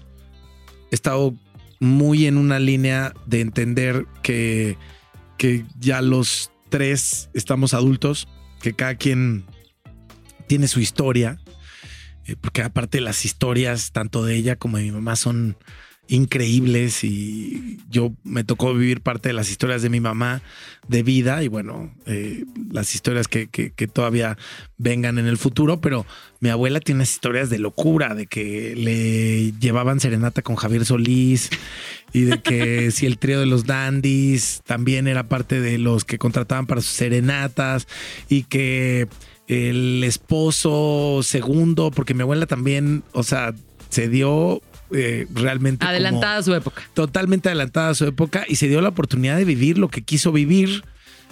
estado 0.90 1.34
muy 1.78 2.26
en 2.26 2.36
una 2.36 2.58
línea 2.58 3.14
de 3.26 3.42
entender 3.42 4.06
que, 4.24 4.76
que 5.38 5.64
ya 5.78 6.02
los 6.02 6.50
tres 6.68 7.30
estamos 7.32 7.74
adultos, 7.74 8.26
que 8.60 8.74
cada 8.74 8.96
quien 8.96 9.44
tiene 10.48 10.66
su 10.66 10.80
historia, 10.80 11.38
eh, 12.26 12.34
porque 12.40 12.62
aparte 12.62 13.00
las 13.00 13.24
historias, 13.24 13.92
tanto 13.92 14.24
de 14.24 14.34
ella 14.34 14.56
como 14.56 14.78
de 14.78 14.82
mi 14.82 14.90
mamá, 14.90 15.14
son 15.14 15.56
increíbles 16.06 17.02
y 17.02 17.78
yo 17.90 18.12
me 18.24 18.44
tocó 18.44 18.74
vivir 18.74 19.00
parte 19.00 19.30
de 19.30 19.32
las 19.32 19.50
historias 19.50 19.80
de 19.82 19.88
mi 19.88 20.00
mamá 20.00 20.42
de 20.86 21.02
vida 21.02 21.42
y 21.42 21.48
bueno, 21.48 21.94
eh, 22.06 22.44
las 22.70 22.94
historias 22.94 23.26
que, 23.26 23.46
que- 23.48 23.70
que 23.70 23.86
todavía 23.88 24.36
vengan 24.76 25.18
en 25.18 25.26
el 25.26 25.38
futuro, 25.38 25.80
pero 25.80 26.04
mi 26.40 26.50
abuela 26.50 26.80
tiene 26.80 26.98
unas 26.98 27.10
historias 27.12 27.48
de 27.48 27.58
locura, 27.58 28.14
de 28.14 28.26
que 28.26 28.74
le 28.76 29.52
llevaban 29.58 29.98
serenata 29.98 30.42
con 30.42 30.56
Javier 30.56 30.84
Solís 30.84 31.48
y 32.12 32.22
de 32.22 32.42
que 32.42 32.90
si 32.92 33.06
el 33.06 33.16
trío 33.18 33.40
de 33.40 33.46
los 33.46 33.64
dandies 33.64 34.60
también 34.66 35.08
era 35.08 35.26
parte 35.28 35.60
de 35.60 35.78
los 35.78 36.04
que 36.04 36.18
contrataban 36.18 36.66
para 36.66 36.82
sus 36.82 36.90
serenatas 36.92 37.88
y 38.28 38.42
que 38.42 39.08
el 39.48 40.02
esposo 40.04 41.20
segundo, 41.22 41.90
porque 41.90 42.12
mi 42.14 42.22
abuela 42.22 42.46
también, 42.46 43.02
o 43.12 43.22
sea, 43.22 43.54
se 43.88 44.08
dio 44.08 44.60
eh, 44.92 45.26
realmente 45.32 45.84
Adelantada 45.84 46.38
a 46.38 46.42
su 46.42 46.54
época. 46.54 46.82
totalmente 46.94 47.48
adelantada 47.48 47.90
a 47.90 47.94
su 47.94 48.04
época 48.04 48.44
y 48.46 48.56
se 48.56 48.68
dio 48.68 48.80
la 48.80 48.90
oportunidad 48.90 49.36
de 49.36 49.44
vivir 49.44 49.78
lo 49.78 49.88
que 49.88 50.02
quiso 50.02 50.30
vivir 50.32 50.84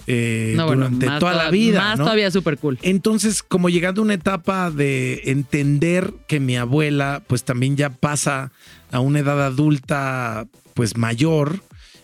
eh, 0.07 0.53
No, 0.57 0.67
durante 0.67 1.05
toda 1.19 1.33
la 1.33 1.49
vida. 1.49 1.79
Más 1.79 1.99
¿no? 1.99 2.05
todavía 2.05 2.29
súper 2.31 2.57
cool. 2.57 2.77
Entonces, 2.81 3.41
como 3.43 3.69
llegando 3.69 4.01
a 4.01 4.03
una 4.03 4.15
etapa 4.15 4.69
de 4.69 5.21
entender 5.25 6.13
que 6.27 6.39
mi 6.39 6.57
abuela, 6.57 7.23
pues 7.27 7.43
también 7.43 7.77
ya 7.77 7.89
pasa 7.89 8.51
a 8.91 8.99
una 8.99 9.19
edad 9.19 9.41
adulta, 9.45 10.45
pues 10.73 10.97
mayor, 10.97 11.61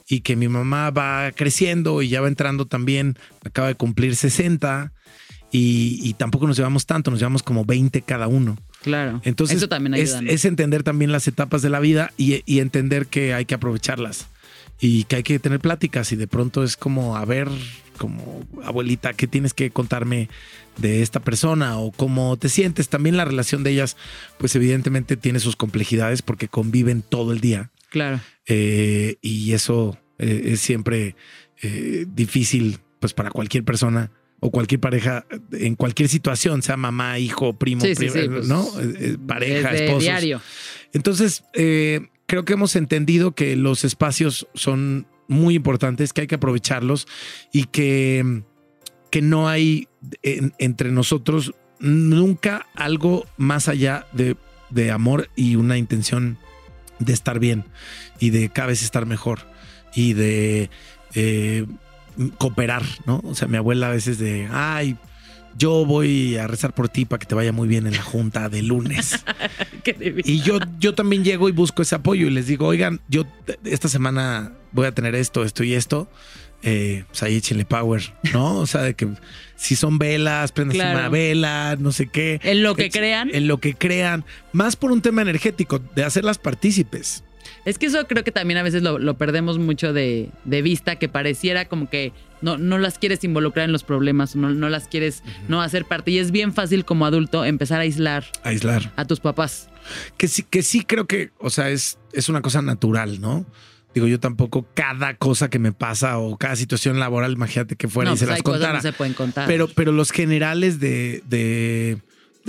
y 0.07 0.21
que 0.21 0.35
mi 0.35 0.47
mamá 0.47 0.91
va 0.91 1.31
creciendo 1.33 2.01
y 2.01 2.09
ya 2.09 2.21
va 2.21 2.27
entrando 2.27 2.65
también, 2.65 3.17
acaba 3.43 3.67
de 3.67 3.75
cumplir 3.75 4.15
60, 4.15 4.93
y, 5.51 5.99
y 6.01 6.13
tampoco 6.13 6.47
nos 6.47 6.57
llevamos 6.57 6.85
tanto, 6.85 7.11
nos 7.11 7.19
llevamos 7.19 7.43
como 7.43 7.65
20 7.65 8.01
cada 8.03 8.27
uno. 8.27 8.57
Claro. 8.83 9.21
Entonces, 9.25 9.57
eso 9.57 9.69
también 9.69 9.93
es, 9.95 10.11
ayuda. 10.11 10.21
¿no? 10.21 10.31
es 10.31 10.45
entender 10.45 10.83
también 10.83 11.11
las 11.11 11.27
etapas 11.27 11.61
de 11.61 11.69
la 11.69 11.79
vida 11.79 12.11
y, 12.17 12.43
y 12.45 12.59
entender 12.59 13.07
que 13.07 13.33
hay 13.33 13.45
que 13.45 13.55
aprovecharlas 13.55 14.27
y 14.79 15.03
que 15.05 15.17
hay 15.17 15.23
que 15.23 15.39
tener 15.39 15.59
pláticas 15.59 16.11
y 16.13 16.15
de 16.15 16.27
pronto 16.27 16.63
es 16.63 16.77
como, 16.77 17.17
a 17.17 17.25
ver, 17.25 17.49
como 17.97 18.47
abuelita, 18.63 19.13
¿qué 19.13 19.27
tienes 19.27 19.53
que 19.53 19.71
contarme 19.71 20.29
de 20.77 21.01
esta 21.01 21.19
persona 21.19 21.77
o 21.77 21.91
cómo 21.91 22.37
te 22.37 22.47
sientes? 22.47 22.87
También 22.87 23.17
la 23.17 23.25
relación 23.25 23.63
de 23.63 23.71
ellas, 23.71 23.97
pues 24.37 24.55
evidentemente 24.55 25.17
tiene 25.17 25.39
sus 25.41 25.57
complejidades 25.57 26.21
porque 26.21 26.47
conviven 26.47 27.01
todo 27.01 27.33
el 27.33 27.41
día 27.41 27.71
Claro. 27.89 28.21
eh, 28.47 29.17
y 29.21 29.51
eso 29.51 29.97
eh, 30.19 30.43
es 30.53 30.61
siempre 30.61 31.15
eh, 31.61 32.05
difícil 32.07 32.79
pues 33.01 33.13
para 33.13 33.31
cualquier 33.31 33.65
persona 33.65 34.11
o 34.39 34.51
cualquier 34.51 34.79
pareja 34.79 35.25
en 35.51 35.75
cualquier 35.75 36.09
situación, 36.09 36.61
sea 36.61 36.77
mamá, 36.77 37.19
hijo, 37.19 37.57
primo, 37.57 37.81
Sí, 37.81 37.95
sí, 37.95 38.07
pues, 38.09 38.47
¿no? 38.47 38.63
Eh, 38.79 38.93
eh, 38.99 39.17
pareja, 39.25 39.71
Desde 39.71 39.85
esposos. 39.85 40.03
diario. 40.03 40.41
Entonces, 40.93 41.43
eh, 41.53 42.07
creo 42.25 42.45
que 42.45 42.53
hemos 42.53 42.75
entendido 42.75 43.33
que 43.33 43.55
los 43.55 43.83
espacios 43.83 44.47
son 44.53 45.07
muy 45.27 45.55
importantes, 45.55 46.13
que 46.13 46.21
hay 46.21 46.27
que 46.27 46.35
aprovecharlos 46.35 47.07
y 47.51 47.65
que, 47.65 48.43
que 49.11 49.21
no 49.21 49.47
hay 49.49 49.87
en- 50.23 50.53
entre 50.57 50.91
nosotros 50.91 51.53
nunca 51.79 52.65
algo 52.75 53.25
más 53.37 53.67
allá 53.67 54.05
de, 54.13 54.35
de 54.69 54.91
amor 54.91 55.29
y 55.35 55.55
una 55.55 55.77
intención 55.77 56.37
de 56.99 57.13
estar 57.13 57.39
bien 57.39 57.65
y 58.19 58.29
de 58.31 58.49
cada 58.49 58.67
vez 58.69 58.83
estar 58.83 59.05
mejor 59.05 59.39
y 59.95 60.13
de 60.13 60.69
eh, 61.15 61.65
cooperar, 62.37 62.83
¿no? 63.05 63.21
O 63.25 63.35
sea, 63.35 63.47
mi 63.47 63.57
abuela 63.57 63.87
a 63.87 63.91
veces 63.91 64.17
de, 64.19 64.47
ay, 64.51 64.97
yo 65.57 65.85
voy 65.85 66.37
a 66.37 66.47
rezar 66.47 66.73
por 66.73 66.89
ti 66.89 67.05
para 67.05 67.19
que 67.19 67.25
te 67.25 67.35
vaya 67.35 67.51
muy 67.51 67.67
bien 67.67 67.87
en 67.87 67.93
la 67.95 68.01
junta 68.01 68.49
de 68.49 68.61
lunes. 68.61 69.15
Y 70.23 70.41
yo, 70.41 70.59
yo 70.79 70.93
también 70.93 71.23
llego 71.23 71.49
y 71.49 71.51
busco 71.51 71.81
ese 71.81 71.95
apoyo 71.95 72.27
y 72.27 72.29
les 72.29 72.45
digo, 72.47 72.67
oigan, 72.67 72.99
yo 73.07 73.23
esta 73.63 73.87
semana 73.87 74.51
voy 74.71 74.85
a 74.85 74.91
tener 74.91 75.15
esto, 75.15 75.43
esto 75.43 75.63
y 75.63 75.73
esto. 75.73 76.07
Eh, 76.61 77.05
pues 77.07 77.23
ahí 77.23 77.37
échenle 77.37 77.63
power, 77.65 78.13
¿no? 78.33 78.57
O 78.57 78.67
sea, 78.67 78.81
de 78.81 78.93
que 78.93 79.07
si 79.55 79.75
son 79.77 79.97
velas, 79.97 80.51
prendan 80.51 80.75
Claro. 80.75 80.99
una 80.99 81.09
vela, 81.09 81.77
no 81.79 81.91
sé 81.93 82.07
qué. 82.07 82.39
En 82.43 82.61
lo 82.61 82.75
que 82.75 82.89
crean. 82.89 83.29
En 83.33 83.47
lo 83.47 83.59
que 83.59 83.73
crean. 83.73 84.25
Más 84.51 84.75
por 84.75 84.91
un 84.91 85.01
tema 85.01 85.21
energético, 85.21 85.79
de 85.95 86.03
hacerlas 86.03 86.37
partícipes. 86.37 87.23
Es 87.69 87.77
que 87.77 87.85
eso 87.85 88.07
creo 88.07 88.23
que 88.23 88.31
también 88.31 88.57
a 88.57 88.63
veces 88.63 88.81
lo, 88.81 88.97
lo 88.97 89.15
perdemos 89.15 89.59
mucho 89.59 89.93
de, 89.93 90.31
de 90.43 90.61
vista, 90.63 90.95
que 90.95 91.07
pareciera 91.07 91.65
como 91.65 91.87
que 91.87 92.13
no, 92.41 92.57
no 92.57 92.79
las 92.79 92.97
quieres 92.97 93.23
involucrar 93.23 93.65
en 93.65 93.71
los 93.71 93.83
problemas, 93.83 94.35
no, 94.35 94.49
no 94.49 94.69
las 94.69 94.87
quieres 94.87 95.21
no 95.47 95.61
hacer 95.61 95.85
parte. 95.85 96.09
Y 96.09 96.17
es 96.17 96.31
bien 96.31 96.51
fácil 96.51 96.83
como 96.83 97.05
adulto 97.05 97.45
empezar 97.45 97.77
a 97.77 97.83
aislar 97.83 98.25
Aislar. 98.41 98.91
a 98.95 99.05
tus 99.05 99.19
papás. 99.19 99.69
Que 100.17 100.27
sí, 100.27 100.41
que 100.41 100.63
sí 100.63 100.83
creo 100.83 101.05
que, 101.05 101.29
o 101.37 101.51
sea, 101.51 101.69
es, 101.69 101.99
es 102.11 102.27
una 102.27 102.41
cosa 102.41 102.63
natural, 102.63 103.21
¿no? 103.21 103.45
Digo, 103.93 104.07
yo 104.07 104.19
tampoco 104.19 104.67
cada 104.73 105.15
cosa 105.17 105.51
que 105.51 105.59
me 105.59 105.71
pasa 105.71 106.17
o 106.17 106.37
cada 106.37 106.55
situación 106.55 106.99
laboral, 106.99 107.33
imagínate 107.33 107.75
que 107.75 107.87
fuera 107.87 108.09
no, 108.09 108.15
y 108.15 108.17
se 108.17 108.25
pues 108.25 108.37
las 108.37 108.43
contara. 108.43 108.73
no 108.73 108.81
se 108.81 108.93
pueden 108.93 109.13
contar. 109.13 109.47
Pero, 109.47 109.67
pero 109.67 109.91
los 109.91 110.11
generales 110.11 110.79
de, 110.79 111.21
de, 111.27 111.99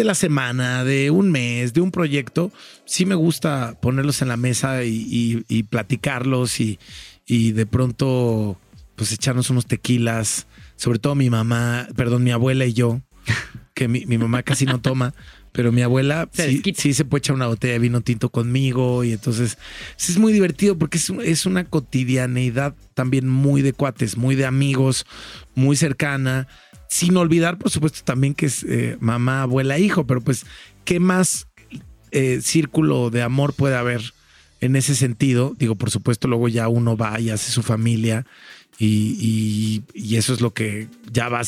de 0.01 0.05
la 0.07 0.15
semana, 0.15 0.83
de 0.85 1.11
un 1.11 1.31
mes, 1.31 1.73
de 1.75 1.81
un 1.83 1.91
proyecto, 1.91 2.51
sí 2.87 3.05
me 3.07 3.15
gusta 3.15 3.77
ponerlos 3.81 4.23
en 4.23 4.29
la 4.29 4.37
mesa 4.37 4.83
y, 4.85 5.07
y- 5.11 5.45
y 5.49 5.63
platicarlos 5.65 6.59
y, 6.61 6.79
y 7.27 7.53
de 7.53 7.67
pronto 7.67 8.59
pues 8.97 9.13
echarnos 9.13 9.51
unos 9.51 9.67
tequilas, 9.67 10.47
sobre 10.77 10.99
todo 10.99 11.15
mi 11.15 11.31
mamá, 11.31 11.87
perdón, 11.97 12.25
mi 12.25 12.31
abuela 12.33 12.65
y 12.67 12.73
yo, 12.73 13.01
que 13.75 13.89
mi, 13.89 14.05
mi 14.07 14.19
mamá 14.19 14.43
casi 14.43 14.65
no 14.67 14.81
toma, 14.81 15.15
pero 15.53 15.73
mi 15.73 15.83
abuela 15.83 16.29
Se 16.33 16.63
sí, 16.75 16.95
se 16.95 17.05
puede 17.05 17.21
echar 17.21 17.35
una 17.37 17.47
botella 17.47 17.73
de 17.75 17.79
vino 17.79 18.01
tinto 18.01 18.29
conmigo 18.31 19.05
y 19.05 19.13
entonces 19.13 19.59
sí 19.97 20.13
es 20.13 20.19
muy 20.19 20.33
divertido 20.33 20.79
porque 20.79 20.99
es, 20.99 21.11
es 21.25 21.45
una 21.47 21.65
cotidianeidad 21.65 22.75
también 22.95 23.29
muy 23.29 23.63
de 23.63 23.73
cuates, 23.73 24.17
muy 24.17 24.35
de 24.35 24.47
amigos, 24.47 25.07
muy 25.55 25.77
cercana, 25.77 26.47
sin 26.91 27.17
olvidar 27.17 27.57
por 27.57 27.71
supuesto 27.71 28.01
también 28.05 28.35
que 28.35 28.47
es 28.47 28.65
eh, 28.65 28.97
mamá, 29.01 29.43
abuela, 29.43 29.79
hijo, 29.79 30.07
pero 30.07 30.21
pues 30.21 30.45
qué 30.85 30.99
más 30.99 31.47
eh, 32.11 32.41
círculo 32.43 33.11
de 33.11 33.23
amor 33.23 33.55
puede 33.55 33.77
haber 33.77 34.13
en 34.61 34.75
ese 34.75 34.97
sentido. 34.97 35.55
Digo, 35.57 35.77
por 35.77 35.91
supuesto, 35.91 36.27
luego 36.27 36.49
ya 36.49 36.67
uno 36.67 36.97
va 36.97 37.21
y 37.21 37.31
hace 37.31 37.53
su 37.53 37.63
familia 37.63 38.27
y, 38.77 39.83
eso 40.17 40.35
es 40.35 40.41
lo 40.41 40.53
que 40.53 40.89
ya 41.13 41.29
va 41.29 41.43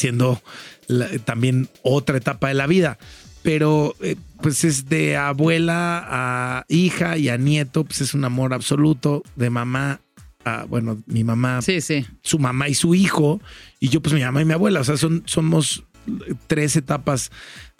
la- 0.87 1.09
también 1.19 1.69
otra 1.83 2.17
etapa 2.19 2.49
de 2.49 2.55
la 2.55 2.69
vida. 2.69 2.99
Pero 3.43 3.97
eh, 4.01 4.15
pues 4.41 4.63
es 4.63 4.89
de 4.89 5.17
abuela 5.17 6.07
a 6.09 6.65
hija 6.69 7.19
y 7.19 7.29
a 7.29 7.37
nieto, 7.37 7.83
pues 7.83 8.01
es 8.01 8.15
un 8.15 8.25
amor 8.25 8.55
absoluto, 8.55 9.25
de 9.35 9.51
mamá 9.51 10.01
a, 10.45 10.65
bueno, 10.65 11.03
mi 11.07 11.25
mamá 11.25 11.63
sí, 11.63 11.81
sí. 11.81 12.07
su 12.23 12.39
mamá 12.39 12.69
y 12.69 12.75
su 12.75 12.95
hijo, 12.95 13.41
y 13.81 13.89
yo 13.89 14.01
pues 14.01 14.15
mi 14.15 14.21
mamá 14.23 14.43
y 14.43 14.45
mi 14.45 14.53
abuela, 14.53 14.81
o 14.81 14.85
sea, 14.85 14.97
son, 14.97 15.23
somos 15.27 15.85
tres 16.47 16.77
etapas 16.77 17.31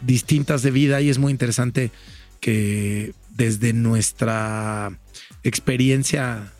distintas 0.03 0.61
de 0.63 0.71
vida 0.71 1.01
y 1.01 1.09
es 1.09 1.17
muy 1.17 1.31
interesante 1.31 1.91
que 2.39 3.13
desde 3.35 3.73
nuestra 3.73 4.97
experiencia, 5.43 6.51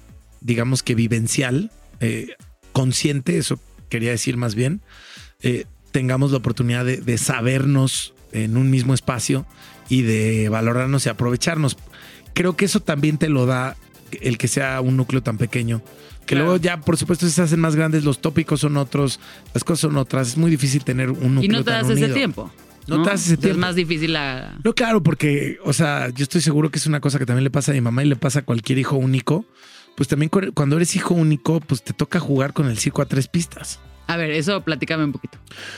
digamos 0.41 0.84
que 0.84 0.95
vivencial, 0.95 1.72
eh, 1.99 2.36
consciente, 2.72 3.38
eso 3.38 3.60
quería 3.89 4.12
decir 4.12 4.38
más 4.38 4.56
bien, 4.56 4.82
eh, 5.41 5.66
tengamos 5.91 6.32
la 6.32 6.38
oportunidad 6.38 6.86
de, 6.86 6.97
de 6.97 7.18
sabernos 7.18 8.14
en 8.32 8.58
un 8.58 8.70
mismo 8.70 8.93
espacio 8.93 9.45
y 9.89 10.01
de 10.01 10.49
valorarnos 10.49 11.06
y 11.06 11.10
aprovecharnos. 11.10 11.78
Creo 12.34 12.56
que 12.56 12.66
eso 12.66 12.80
también 12.80 13.18
te 13.18 13.30
lo 13.30 13.45
da 13.45 13.78
el 14.22 14.38
que 14.38 14.47
sea 14.47 14.82
un 14.82 14.97
núcleo 14.97 15.22
tan 15.24 15.38
pequeño. 15.38 15.82
Que 16.26 16.36
Claro. 16.36 16.45
luego 16.45 16.57
ya, 16.61 16.80
por 16.80 16.95
supuesto, 16.97 17.28
se 17.28 17.41
hacen 17.41 17.59
más 17.59 17.76
grandes, 17.76 18.03
los 18.05 18.20
tópicos 18.20 18.61
son 18.61 18.78
otros, 18.78 19.20
las 19.53 19.64
cosas 19.64 19.80
son 19.82 19.97
otras. 19.97 20.30
Es 20.30 20.38
muy 20.38 20.49
difícil 20.51 20.84
tener 20.84 21.09
un 21.11 21.36
núcleo 21.36 21.43
Y 21.43 21.47
no 21.49 21.57
te 21.64 21.72
tan 21.72 21.82
das 21.82 21.91
ese 21.91 22.01
unido. 22.03 22.16
tiempo. 22.16 22.51
No 22.88 23.01
te 23.03 23.09
das 23.09 23.22
ese 23.22 23.34
O 23.34 23.36
sea, 23.36 23.41
tiempo. 23.41 23.55
Es 23.55 23.57
más 23.61 23.76
difícil 23.76 24.14
la... 24.14 24.57
No, 24.64 24.74
claro, 24.74 25.01
porque, 25.03 25.57
o 25.64 25.74
sea, 25.74 26.09
yo 26.09 26.24
estoy 26.24 26.41
seguro 26.41 26.70
que 26.72 26.80
es 26.80 26.86
una 26.88 26.99
cosa 27.01 27.20
que 27.20 27.26
también 27.26 27.43
le 27.43 27.49
pasa 27.51 27.72
a 27.72 27.76
mi 27.76 27.82
mamá 27.82 28.03
y 28.03 28.07
le 28.07 28.16
pasa 28.16 28.39
a 28.39 28.41
cualquier 28.43 28.78
hijo 28.78 28.95
único. 28.97 29.45
Pues 29.95 30.07
también 30.09 30.30
cu- 30.30 30.51
cuando 30.53 30.76
eres 30.78 30.95
hijo 30.95 31.14
único, 31.14 31.59
pues 31.59 31.84
te 31.84 31.93
toca 31.93 32.20
jugar 32.20 32.53
con 32.53 32.68
el 32.68 32.78
circo 32.78 33.01
a 33.01 33.05
tres 33.05 33.28
pistas. 33.28 33.80
A 34.07 34.18
ver, 34.18 34.32
eso 34.32 34.61
platícame 34.61 35.03
un 35.05 35.11
poquito. 35.14 35.38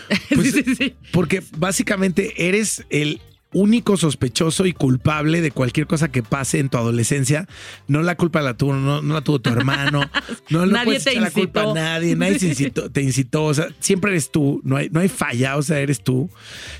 Pues- 0.33 0.51
sí, 0.51 0.63
sí, 0.63 0.75
sí. 0.75 0.95
Porque 1.11 1.43
básicamente 1.57 2.47
eres 2.47 2.85
el 2.89 3.21
único 3.55 3.95
sospechoso 3.97 4.65
y 4.65 4.73
culpable 4.73 5.41
de 5.41 5.49
cualquier 5.49 5.87
cosa 5.87 6.11
que 6.11 6.21
pase 6.21 6.59
en 6.59 6.69
tu 6.69 6.77
adolescencia. 6.77 7.47
No 7.87 8.03
la 8.03 8.15
culpa 8.17 8.41
la 8.41 8.55
tuvo, 8.57 8.73
no, 8.75 9.01
no 9.01 9.13
la 9.13 9.21
tuvo 9.21 9.39
tu 9.39 9.49
hermano. 9.49 10.01
No, 10.49 10.65
Nadie 10.65 10.85
puedes 10.85 11.03
te 11.05 11.11
echar 11.11 11.23
la 11.23 11.31
culpa 11.31 11.61
a 11.61 11.63
incitó. 11.63 11.75
nadie. 11.75 12.15
Nadie 12.15 12.39
se 12.39 12.47
incitó- 12.49 12.91
te 12.91 13.01
incitó. 13.01 13.45
O 13.45 13.53
sea, 13.53 13.67
siempre 13.79 14.11
eres 14.11 14.29
tú. 14.31 14.61
No 14.63 14.75
hay, 14.77 14.89
no 14.89 14.99
hay 14.99 15.07
falla. 15.09 15.57
O 15.57 15.61
sea, 15.63 15.79
eres 15.79 16.03
tú. 16.03 16.29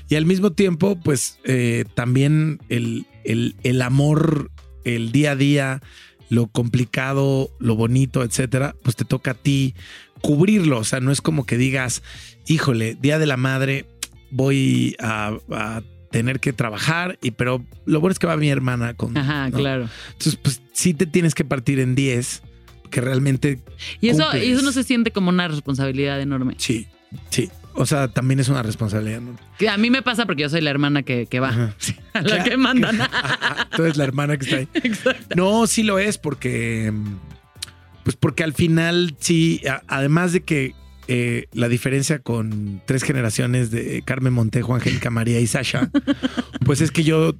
Y 0.08 0.14
al 0.14 0.26
mismo 0.26 0.52
tiempo, 0.52 0.96
pues 1.02 1.38
eh, 1.44 1.84
también 1.94 2.60
el, 2.68 3.06
el, 3.24 3.56
el 3.64 3.82
amor, 3.82 4.50
el 4.84 5.10
día 5.12 5.32
a 5.32 5.36
día, 5.36 5.82
lo 6.28 6.46
complicado, 6.46 7.50
lo 7.58 7.74
bonito, 7.74 8.22
etcétera, 8.22 8.76
pues 8.82 8.94
te 8.96 9.04
toca 9.04 9.32
a 9.32 9.34
ti 9.34 9.74
cubrirlo. 10.20 10.78
O 10.78 10.84
sea, 10.84 11.00
no 11.00 11.10
es 11.10 11.20
como 11.20 11.46
que 11.46 11.56
digas, 11.56 12.02
híjole, 12.46 12.96
día 13.00 13.18
de 13.18 13.26
la 13.26 13.36
madre, 13.36 13.86
voy 14.30 14.94
a, 15.00 15.36
a 15.50 15.82
tener 16.10 16.40
que 16.40 16.52
trabajar, 16.52 17.18
y 17.22 17.32
pero 17.32 17.64
lo 17.84 18.00
bueno 18.00 18.12
es 18.12 18.18
que 18.18 18.26
va 18.26 18.36
mi 18.36 18.48
hermana 18.48 18.94
con. 18.94 19.16
Ajá, 19.16 19.50
¿no? 19.50 19.56
claro. 19.58 19.88
Entonces, 20.12 20.36
pues 20.36 20.60
sí 20.72 20.94
te 20.94 21.06
tienes 21.06 21.34
que 21.34 21.44
partir 21.44 21.78
en 21.80 21.94
10, 21.94 22.42
que 22.90 23.00
realmente 23.00 23.60
Y 24.00 24.08
eso, 24.10 24.22
cumples. 24.22 24.44
y 24.44 24.50
eso 24.52 24.62
no 24.62 24.72
se 24.72 24.84
siente 24.84 25.10
como 25.10 25.30
una 25.30 25.48
responsabilidad 25.48 26.20
enorme. 26.20 26.54
sí, 26.58 26.86
sí. 27.30 27.50
O 27.78 27.84
sea, 27.84 28.08
también 28.08 28.40
es 28.40 28.48
una 28.48 28.62
responsabilidad. 28.62 29.20
¿no? 29.20 29.36
Que 29.58 29.68
a 29.68 29.76
mí 29.76 29.90
me 29.90 30.00
pasa 30.00 30.24
porque 30.24 30.40
yo 30.44 30.48
soy 30.48 30.62
la 30.62 30.70
hermana 30.70 31.02
que, 31.02 31.26
que 31.26 31.40
va. 31.40 31.50
Ajá. 31.50 31.74
A 32.14 32.22
la 32.22 32.24
Claro. 32.26 32.44
que 32.44 32.56
mandan. 32.56 32.98
Tú 33.76 33.82
eres 33.84 33.98
la 33.98 34.04
hermana 34.04 34.38
que 34.38 34.44
está 34.46 34.56
ahí. 34.56 34.68
No, 35.36 35.66
sí 35.66 35.82
lo 35.82 35.98
es 35.98 36.16
porque, 36.16 36.90
pues 38.02 38.16
porque 38.16 38.44
al 38.44 38.54
final 38.54 39.14
sí, 39.20 39.60
además 39.88 40.32
de 40.32 40.40
que 40.42 40.72
eh, 41.08 41.46
la 41.52 41.68
diferencia 41.68 42.18
con 42.18 42.82
tres 42.86 43.02
generaciones 43.02 43.70
de 43.70 44.02
Carmen 44.04 44.32
Montejo, 44.32 44.74
Angélica 44.74 45.10
María 45.10 45.40
y 45.40 45.46
Sasha, 45.46 45.90
pues 46.64 46.80
es 46.80 46.90
que 46.90 47.04
yo 47.04 47.34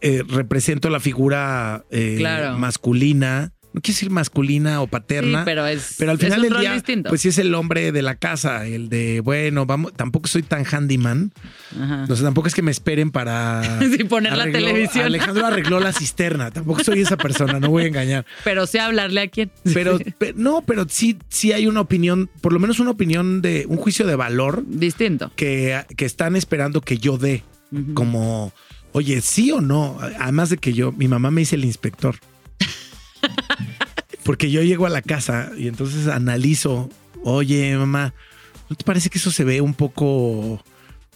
eh, 0.00 0.22
represento 0.28 0.90
la 0.90 1.00
figura 1.00 1.84
eh, 1.90 2.16
Claro. 2.18 2.58
masculina, 2.58 3.52
no 3.78 3.82
quiero 3.82 3.94
decir 3.94 4.10
masculina 4.10 4.80
o 4.80 4.84
Sí, 4.86 4.90
paterna. 4.90 5.44
pero 5.44 5.66
es, 5.66 5.94
Pero 5.98 6.10
al 6.10 6.16
es 6.18 6.24
final 6.24 6.38
un 6.40 6.42
del 6.42 6.52
rol 6.52 6.60
día, 6.62 6.72
distinto. 6.74 7.08
pues 7.08 7.20
sí 7.20 7.28
es 7.28 7.38
el 7.38 7.54
hombre 7.54 7.92
de 7.92 8.02
la 8.02 8.16
casa, 8.16 8.66
el 8.66 8.88
de, 8.88 9.20
bueno, 9.20 9.66
vamos, 9.66 9.92
tampoco 9.94 10.26
soy 10.28 10.42
tan 10.42 10.64
handyman. 10.66 11.32
Ajá. 11.80 12.06
O 12.08 12.14
sea, 12.16 12.24
tampoco 12.24 12.48
es 12.48 12.54
que 12.54 12.62
me 12.62 12.70
esperen 12.70 13.10
para 13.10 13.62
Sí, 13.96 14.04
poner 14.04 14.36
la 14.36 14.44
televisión. 14.50 15.04
Alejandro 15.06 15.46
arregló 15.46 15.80
la 15.80 15.92
cisterna. 15.92 16.50
Tampoco 16.50 16.82
soy 16.82 17.00
esa 17.00 17.16
persona, 17.16 17.60
no 17.60 17.70
voy 17.70 17.84
a 17.84 17.86
engañar. 17.86 18.26
Pero 18.44 18.66
sé 18.66 18.80
hablarle 18.80 19.20
a 19.20 19.28
quién. 19.28 19.50
Pero, 19.74 19.98
pe- 20.18 20.34
no, 20.36 20.62
pero 20.62 20.86
sí, 20.88 21.16
sí 21.28 21.52
hay 21.52 21.66
una 21.66 21.80
opinión, 21.80 22.28
por 22.40 22.52
lo 22.52 22.58
menos 22.58 22.80
una 22.80 22.90
opinión 22.90 23.42
de 23.42 23.64
un 23.68 23.76
juicio 23.76 24.06
de 24.06 24.16
valor 24.16 24.64
Distinto. 24.66 25.30
que, 25.36 25.84
que 25.96 26.04
están 26.04 26.34
esperando 26.36 26.80
que 26.80 26.98
yo 26.98 27.18
dé. 27.18 27.44
Como, 27.94 28.52
oye, 28.92 29.20
sí 29.20 29.52
o 29.52 29.60
no. 29.60 29.98
Además 30.18 30.50
de 30.50 30.56
que 30.56 30.72
yo, 30.72 30.90
mi 30.92 31.06
mamá 31.06 31.30
me 31.30 31.42
dice 31.42 31.56
el 31.56 31.64
inspector. 31.64 32.16
Porque 34.28 34.50
yo 34.50 34.60
llego 34.62 34.84
a 34.84 34.90
la 34.90 35.00
casa 35.00 35.52
y 35.56 35.68
entonces 35.68 36.06
analizo, 36.06 36.90
oye, 37.24 37.74
mamá, 37.78 38.12
¿no 38.68 38.76
te 38.76 38.84
parece 38.84 39.08
que 39.08 39.16
eso 39.16 39.30
se 39.30 39.42
ve 39.42 39.62
un 39.62 39.72
poco, 39.72 40.62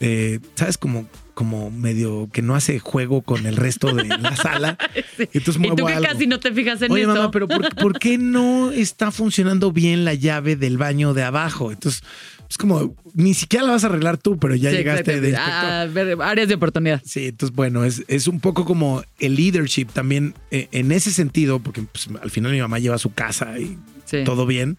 eh, 0.00 0.40
sabes, 0.54 0.78
como, 0.78 1.06
como 1.34 1.70
medio 1.70 2.28
que 2.32 2.42
no 2.42 2.54
hace 2.54 2.78
juego 2.78 3.22
con 3.22 3.46
el 3.46 3.56
resto 3.56 3.92
de 3.94 4.04
la 4.04 4.36
sala? 4.36 4.78
Sí. 5.16 5.28
Entonces 5.32 5.56
Y 5.56 5.68
tú 5.68 5.74
muevo 5.74 5.86
que 5.86 5.92
algo. 5.94 6.06
casi 6.08 6.26
no 6.26 6.38
te 6.40 6.52
fijas 6.52 6.80
en 6.82 6.92
Oye, 6.92 7.02
eso. 7.02 7.14
mamá, 7.14 7.30
pero 7.30 7.48
por, 7.48 7.74
por 7.74 7.98
qué 7.98 8.18
no 8.18 8.70
está 8.70 9.10
funcionando 9.10 9.72
bien 9.72 10.04
la 10.04 10.14
llave 10.14 10.56
del 10.56 10.78
baño 10.78 11.14
de 11.14 11.22
abajo? 11.22 11.72
Entonces, 11.72 12.02
es 12.50 12.58
como, 12.58 12.94
ni 13.14 13.32
siquiera 13.32 13.64
la 13.64 13.72
vas 13.72 13.84
a 13.84 13.86
arreglar 13.86 14.18
tú, 14.18 14.38
pero 14.38 14.54
ya 14.54 14.70
Sí, 14.70 14.76
llegaste 14.76 15.20
de 15.22 15.30
inspector. 15.30 15.54
A 15.70 15.86
ver, 15.86 16.16
áreas 16.20 16.48
de 16.48 16.54
oportunidad. 16.54 17.00
Sí, 17.04 17.28
entonces, 17.28 17.56
bueno, 17.56 17.84
es, 17.84 18.04
es 18.08 18.28
un 18.28 18.40
poco 18.40 18.64
como 18.66 19.02
el 19.20 19.36
leadership 19.36 19.86
también 19.86 20.34
eh, 20.50 20.68
en 20.72 20.92
ese 20.92 21.10
sentido, 21.12 21.60
porque 21.60 21.80
pues, 21.82 22.08
al 22.22 22.30
final 22.30 22.52
mi 22.52 22.60
mamá 22.60 22.78
lleva 22.78 22.98
su 22.98 23.12
casa 23.14 23.58
y 23.58 23.78
Sí. 24.04 24.24
todo 24.24 24.44
bien, 24.44 24.76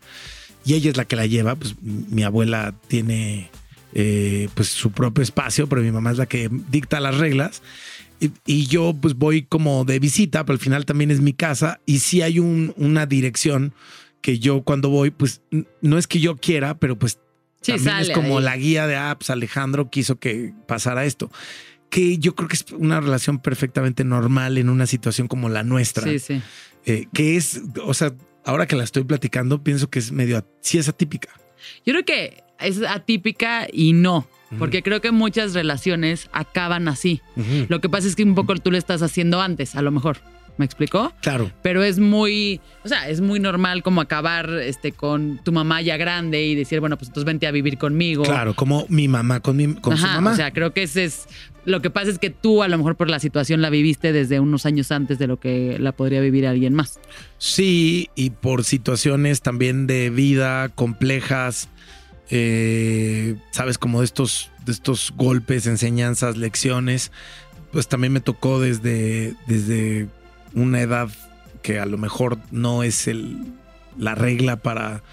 y 0.64 0.76
ella 0.76 0.91
es 0.91 0.97
la 0.97 1.06
que 1.06 1.16
la 1.16 1.26
lleva, 1.26 1.56
pues 1.56 1.74
mi 1.82 2.22
abuela 2.22 2.76
tiene 2.88 3.49
eh, 3.94 4.50
pues 4.56 4.70
su 4.70 4.91
propio 4.91 5.22
espacio, 5.24 5.68
pero 5.68 5.82
mi 5.82 5.91
mamá 5.91 6.12
es 6.12 6.18
la 6.18 6.26
que 6.26 6.50
dicta 6.70 7.00
las 7.00 7.18
reglas. 7.18 7.62
Y, 8.20 8.32
y 8.46 8.68
yo 8.68 8.94
pues 9.00 9.16
voy 9.16 9.44
como 9.44 9.86
de 9.86 10.00
visita, 10.00 10.46
pero 10.46 10.54
al 10.56 10.60
final 10.60 10.86
también 10.86 11.12
es 11.12 11.20
mi 11.20 11.34
casa 11.34 11.80
y 11.86 12.00
sí 12.00 12.22
hay 12.22 12.39
un- 12.39 12.74
una 12.78 13.06
dirección 13.06 13.74
que 14.22 14.39
yo 14.39 14.62
cuando 14.64 14.89
voy, 14.89 15.12
pues 15.12 15.41
no 15.82 15.98
es 15.98 16.08
que 16.08 16.20
yo 16.22 16.38
quiera, 16.38 16.78
pero 16.80 16.98
pues 16.98 17.20
Sí, 17.62 17.74
también 17.74 17.98
es 17.98 18.10
como 18.12 18.38
ahí. 18.39 18.44
la 18.46 18.58
guía 18.58 18.88
de, 18.88 18.96
ah, 18.96 19.16
pues 19.20 19.30
Alejandro 19.30 19.89
quiso 19.89 20.18
que 20.20 20.54
pasara 20.68 21.06
esto. 21.06 21.30
Que 21.89 22.18
yo 22.18 22.34
creo 22.36 22.48
que 22.48 22.56
es 22.56 22.66
una 22.72 23.00
relación 23.02 23.39
perfectamente 23.39 24.04
normal 24.04 24.58
en 24.58 24.70
una 24.70 24.88
situación 24.88 25.28
como 25.28 25.50
la 25.50 25.64
nuestra. 25.64 26.04
Sí, 26.10 26.20
sí. 26.20 26.41
Eh, 26.86 27.08
que 27.14 27.36
es, 27.38 27.62
o 27.84 27.94
sea, 27.94 28.14
ahora 28.46 28.66
que 28.68 28.76
la 28.76 28.84
estoy 28.84 29.04
platicando, 29.04 29.64
pienso 29.64 29.89
que 29.89 30.00
es 30.00 30.12
medio, 30.12 30.46
sí 30.62 30.78
es 30.78 30.88
atípica. 30.89 31.30
Yo 31.86 31.94
creo 31.94 32.06
que 32.06 32.43
es 32.60 32.82
atípica 32.84 33.68
y 33.72 33.93
no. 33.93 34.28
Porque 34.60 34.84
creo 34.84 35.01
que 35.01 35.12
muchas 35.12 35.54
relaciones 35.54 36.30
acaban 36.32 36.88
así. 36.88 37.22
Lo 37.70 37.82
que 37.82 37.89
pasa 37.89 38.08
es 38.08 38.16
que 38.16 38.24
un 38.24 38.36
poco 38.36 38.56
tú 38.56 38.70
lo 38.72 38.78
estás 38.78 39.01
haciendo 39.01 39.41
antes, 39.41 39.76
a 39.76 39.82
lo 39.82 39.91
mejor. 39.91 40.18
¿Me 40.58 40.66
explicó? 40.66 41.12
Claro. 41.22 41.51
Pero 41.64 41.84
es 41.84 41.97
muy, 41.97 42.62
o 42.84 42.88
sea, 42.88 43.10
es 43.10 43.22
muy 43.22 43.39
normal 43.39 43.82
como 43.82 44.01
acabar 44.01 44.49
este, 44.62 44.91
con 44.91 45.39
tu 45.43 45.51
mamá 45.51 45.82
ya 45.82 45.97
grande 45.97 46.45
y 46.45 46.54
decir, 46.54 46.80
bueno, 46.80 46.95
pues 46.95 47.10
entonces 47.10 47.26
vente 47.26 47.47
a 47.47 47.51
vivir 47.51 47.80
conmigo. 47.80 48.24
Claro, 48.24 48.54
como 48.54 48.86
mi 48.88 49.08
mamá 49.08 49.39
con, 49.39 49.58
mi, 49.58 49.74
con 49.74 49.97
su 49.97 50.06
mamá. 50.06 50.32
O 50.32 50.36
sea, 50.36 50.51
creo 50.51 50.72
que 50.72 50.84
ese 50.84 51.06
es. 51.06 51.28
Lo 51.66 51.82
que 51.82 51.89
pasa 51.89 52.12
es 52.12 52.20
que 52.20 52.30
tú, 52.30 52.62
a 52.62 52.68
lo 52.68 52.78
mejor 52.78 52.97
por 52.97 53.10
la 53.10 53.20
situación, 53.20 53.62
la 53.62 53.70
viviste 53.70 54.12
desde 54.12 54.39
unos 54.39 54.66
años 54.66 54.91
antes 54.91 55.18
de 55.18 55.28
lo 55.28 55.39
que 55.39 55.78
la 55.80 55.93
podría 55.93 56.20
vivir 56.20 56.45
alguien 56.45 56.74
más. 56.74 56.99
Sí, 57.38 58.10
y 58.16 58.32
por 58.32 58.64
situaciones 58.64 59.41
también 59.41 59.88
de 59.88 60.10
vida 60.10 60.70
complejas, 60.70 61.70
eh, 62.30 63.36
sabes, 63.51 63.78
como 63.78 63.99
de 63.99 64.05
estos, 64.05 64.49
de 64.65 64.71
estos 64.71 65.13
golpes, 65.15 65.67
enseñanzas, 65.67 66.38
lecciones, 66.38 67.11
pues 67.71 67.88
también 67.88 68.13
me 68.13 68.19
tocó 68.21 68.59
desde, 68.59 69.34
desde 69.47 70.07
una 70.53 70.82
edad 70.82 71.09
que 71.61 71.80
a 71.80 71.86
lo 71.86 71.97
mejor 71.97 72.38
no 72.51 72.84
es 72.84 73.07
el, 73.07 73.38
la 73.97 74.15
regla 74.15 74.57
para 74.57 75.03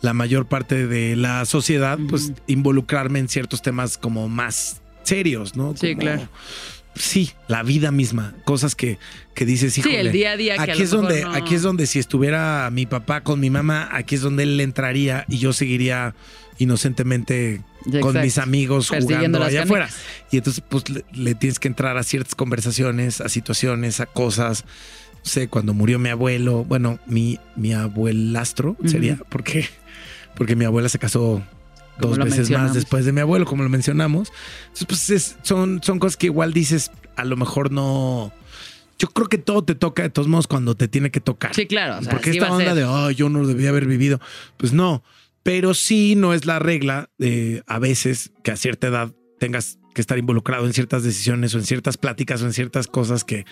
la 0.00 0.12
mayor 0.12 0.46
parte 0.46 0.86
de 0.86 1.16
la 1.16 1.44
sociedad, 1.46 1.98
pues 2.10 2.32
involucrarme 2.46 3.18
en 3.20 3.28
ciertos 3.28 3.62
temas 3.62 3.96
como 3.96 4.28
más 4.28 4.80
serios, 5.02 5.56
¿no? 5.56 5.74
Sí, 5.76 5.90
Como- 5.90 6.00
claro. 6.00 6.28
Sí, 6.96 7.32
la 7.48 7.64
vida 7.64 7.90
misma, 7.90 8.34
cosas 8.44 8.76
que, 8.76 8.98
que 9.34 9.44
dices, 9.44 9.72
Sí, 9.74 9.80
híjole, 9.80 9.98
el 10.00 10.12
día 10.12 10.30
a 10.32 10.36
día 10.36 10.54
que 10.54 10.70
aquí 10.70 10.82
es 10.82 10.90
donde 10.90 11.22
no- 11.24 11.32
aquí 11.34 11.56
es 11.56 11.62
donde 11.62 11.88
si 11.88 11.98
estuviera 11.98 12.70
mi 12.70 12.86
papá 12.86 13.22
con 13.22 13.40
mi 13.40 13.50
mamá 13.50 13.88
aquí 13.92 14.14
es 14.14 14.20
donde 14.20 14.44
él 14.44 14.60
entraría 14.60 15.24
y 15.28 15.38
yo 15.38 15.52
seguiría 15.52 16.14
inocentemente 16.58 17.62
con 18.00 18.20
mis 18.20 18.38
amigos 18.38 18.88
jugando 18.88 19.38
allá 19.42 19.60
canicas. 19.60 19.64
afuera 19.64 19.88
y 20.30 20.36
entonces 20.38 20.62
pues 20.68 20.88
le, 20.88 21.04
le 21.12 21.34
tienes 21.34 21.58
que 21.58 21.68
entrar 21.68 21.96
a 21.96 22.02
ciertas 22.02 22.34
conversaciones 22.34 23.20
a 23.20 23.28
situaciones 23.28 24.00
a 24.00 24.06
cosas 24.06 24.64
no 25.12 25.20
sé 25.30 25.48
cuando 25.48 25.74
murió 25.74 25.98
mi 25.98 26.08
abuelo 26.10 26.64
bueno 26.64 26.98
mi 27.06 27.38
mi 27.56 27.72
abuelastro 27.74 28.76
sería 28.86 29.18
porque 29.28 29.66
porque 30.36 30.56
mi 30.56 30.64
abuela 30.64 30.88
se 30.88 30.98
casó 30.98 31.42
dos 31.98 32.18
lo 32.18 32.24
veces 32.24 32.50
más 32.50 32.74
después 32.74 33.04
de 33.04 33.12
mi 33.12 33.20
abuelo 33.20 33.44
como 33.46 33.62
lo 33.62 33.68
mencionamos 33.68 34.32
entonces 34.68 34.86
pues 34.86 35.10
es- 35.10 35.36
son 35.42 35.80
son 35.82 35.98
cosas 35.98 36.16
que 36.16 36.26
igual 36.26 36.52
dices 36.52 36.90
a 37.16 37.24
lo 37.24 37.36
mejor 37.36 37.70
no 37.72 38.32
yo 38.98 39.08
creo 39.08 39.28
que 39.28 39.38
todo 39.38 39.64
te 39.64 39.74
toca 39.74 40.02
de 40.04 40.08
todos 40.10 40.28
modos 40.28 40.46
cuando 40.46 40.76
te 40.76 40.86
tiene 40.86 41.10
que 41.10 41.18
tocar. 41.20 41.52
Sí, 41.52 41.66
claro. 41.66 41.98
O 41.98 42.02
sea, 42.02 42.12
Porque 42.12 42.30
esta 42.30 42.50
onda 42.52 42.76
de, 42.76 42.84
oh, 42.84 43.10
yo 43.10 43.28
no 43.28 43.44
debía 43.44 43.70
haber 43.70 43.86
vivido. 43.86 44.20
Pues 44.56 44.72
no, 44.72 45.02
pero 45.44 45.74
sí 45.74 46.16
no 46.16 46.34
es 46.34 46.46
la 46.46 46.58
regla. 46.58 47.10
a 47.66 47.78
veces 47.78 48.32
que 48.42 48.50
a 48.50 48.56
cierta 48.56 48.88
edad 48.88 49.14
tengas 49.38 49.78
que 49.94 50.00
estar 50.00 50.18
involucrado 50.18 50.66
en 50.66 50.72
ciertas 50.72 51.04
decisiones 51.04 51.54
o 51.54 51.58
en 51.58 51.64
ciertas 51.64 51.96
pláticas 51.96 52.42
o 52.42 52.46
en 52.46 52.52
ciertas 52.52 52.88
cosas 52.88 53.22
que 53.22 53.44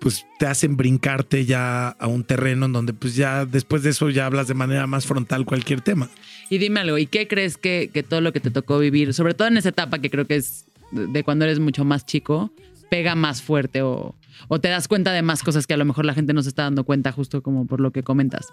pues 0.00 0.26
te 0.38 0.46
hacen 0.46 0.76
brincarte 0.76 1.44
ya 1.44 1.88
a 1.88 2.06
un 2.06 2.24
terreno 2.24 2.66
en 2.66 2.72
donde 2.72 2.92
pues 2.92 3.14
ya 3.14 3.46
después 3.46 3.82
de 3.82 3.90
eso 3.90 4.10
ya 4.10 4.26
hablas 4.26 4.48
de 4.48 4.54
manera 4.54 4.86
más 4.86 5.06
frontal 5.06 5.46
cualquier 5.46 5.80
tema. 5.80 6.10
Y 6.50 6.58
dime 6.58 6.80
algo, 6.80 6.98
¿y 6.98 7.06
qué 7.06 7.28
crees 7.28 7.56
que, 7.56 7.90
que 7.92 8.02
todo 8.02 8.20
lo 8.20 8.32
que 8.32 8.40
te 8.40 8.50
tocó 8.50 8.78
vivir, 8.78 9.14
sobre 9.14 9.34
todo 9.34 9.48
en 9.48 9.56
esa 9.56 9.70
etapa 9.70 10.00
que 10.00 10.10
creo 10.10 10.26
que 10.26 10.36
es 10.36 10.66
de 10.90 11.22
cuando 11.22 11.44
eres 11.44 11.60
mucho 11.60 11.84
más 11.84 12.04
chico, 12.04 12.52
pega 12.90 13.14
más 13.14 13.42
fuerte 13.42 13.82
o, 13.82 14.14
o 14.48 14.60
te 14.60 14.68
das 14.68 14.88
cuenta 14.88 15.12
de 15.12 15.22
más 15.22 15.42
cosas 15.42 15.66
que 15.66 15.74
a 15.74 15.76
lo 15.76 15.84
mejor 15.84 16.04
la 16.04 16.14
gente 16.14 16.32
no 16.32 16.42
se 16.42 16.48
está 16.48 16.62
dando 16.62 16.84
cuenta 16.84 17.12
justo 17.12 17.42
como 17.42 17.66
por 17.66 17.80
lo 17.80 17.90
que 17.92 18.02
comentas? 18.02 18.48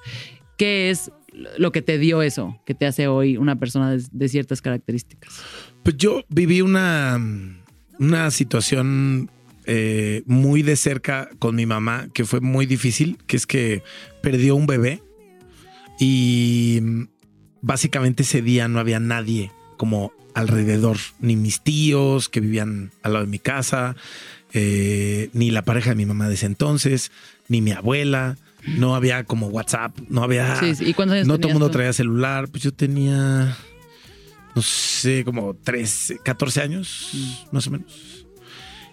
¿Qué 0.58 0.90
es 0.90 1.12
lo 1.58 1.72
que 1.72 1.82
te 1.82 1.98
dio 1.98 2.22
eso, 2.22 2.60
que 2.66 2.76
te 2.76 2.86
hace 2.86 3.08
hoy 3.08 3.38
una 3.38 3.58
persona 3.58 3.98
de, 4.12 4.30
ciertas 4.30 4.62
características? 4.62 5.34
Pues 5.84 5.98
yo 5.98 6.24
viví 6.30 6.62
una, 6.62 7.20
una 8.00 8.32
situación 8.32 9.30
eh, 9.66 10.24
muy 10.26 10.62
de 10.62 10.76
cerca 10.76 11.30
con 11.40 11.56
mi 11.56 11.66
mamá, 11.66 12.08
que 12.14 12.26
fue 12.26 12.40
muy 12.42 12.66
difícil, 12.66 13.18
que 13.28 13.38
es 13.38 13.48
que 13.48 13.84
perdió 14.22 14.56
un 14.56 14.68
bebé 14.68 15.02
y 16.00 16.82
básicamente 17.62 18.24
ese 18.24 18.42
día 18.42 18.68
no 18.68 18.80
había 18.80 19.00
nadie 19.00 19.52
como 19.78 20.12
alrededor, 20.34 20.98
ni 21.20 21.36
mis 21.36 21.62
tíos 21.62 22.30
que 22.30 22.40
vivían 22.40 22.92
al 23.04 23.14
lado 23.14 23.26
de 23.26 23.32
mi 23.32 23.40
casa, 23.40 23.96
eh, 24.54 25.30
ni 25.34 25.52
la 25.52 25.64
pareja 25.64 25.90
de 25.92 25.96
mi 25.96 26.06
mamá 26.06 26.28
de 26.30 26.36
ese 26.36 26.46
entonces, 26.46 27.12
ni 27.48 27.62
mi 27.62 27.72
abuela. 27.72 28.38
No 28.78 28.96
había 28.96 29.26
como 29.26 29.48
WhatsApp, 29.48 29.98
no 30.08 30.24
había. 30.24 30.58
Sí, 30.60 30.74
sí. 30.76 30.86
¿Y 30.86 30.94
cuántos 30.94 31.16
años 31.16 31.28
no 31.28 31.38
todo 31.38 31.50
el 31.50 31.54
mundo 31.56 31.68
tú? 31.68 31.74
traía 31.74 31.92
celular. 31.92 32.48
Pues 32.50 32.64
yo 32.64 32.74
tenía, 32.74 33.58
no 34.56 34.62
sé, 34.62 35.26
como 35.26 35.54
13, 35.56 36.20
14 36.24 36.62
años, 36.62 37.10
Mm. 37.14 37.56
más 37.56 37.68
o 37.68 37.72
menos. 37.72 38.26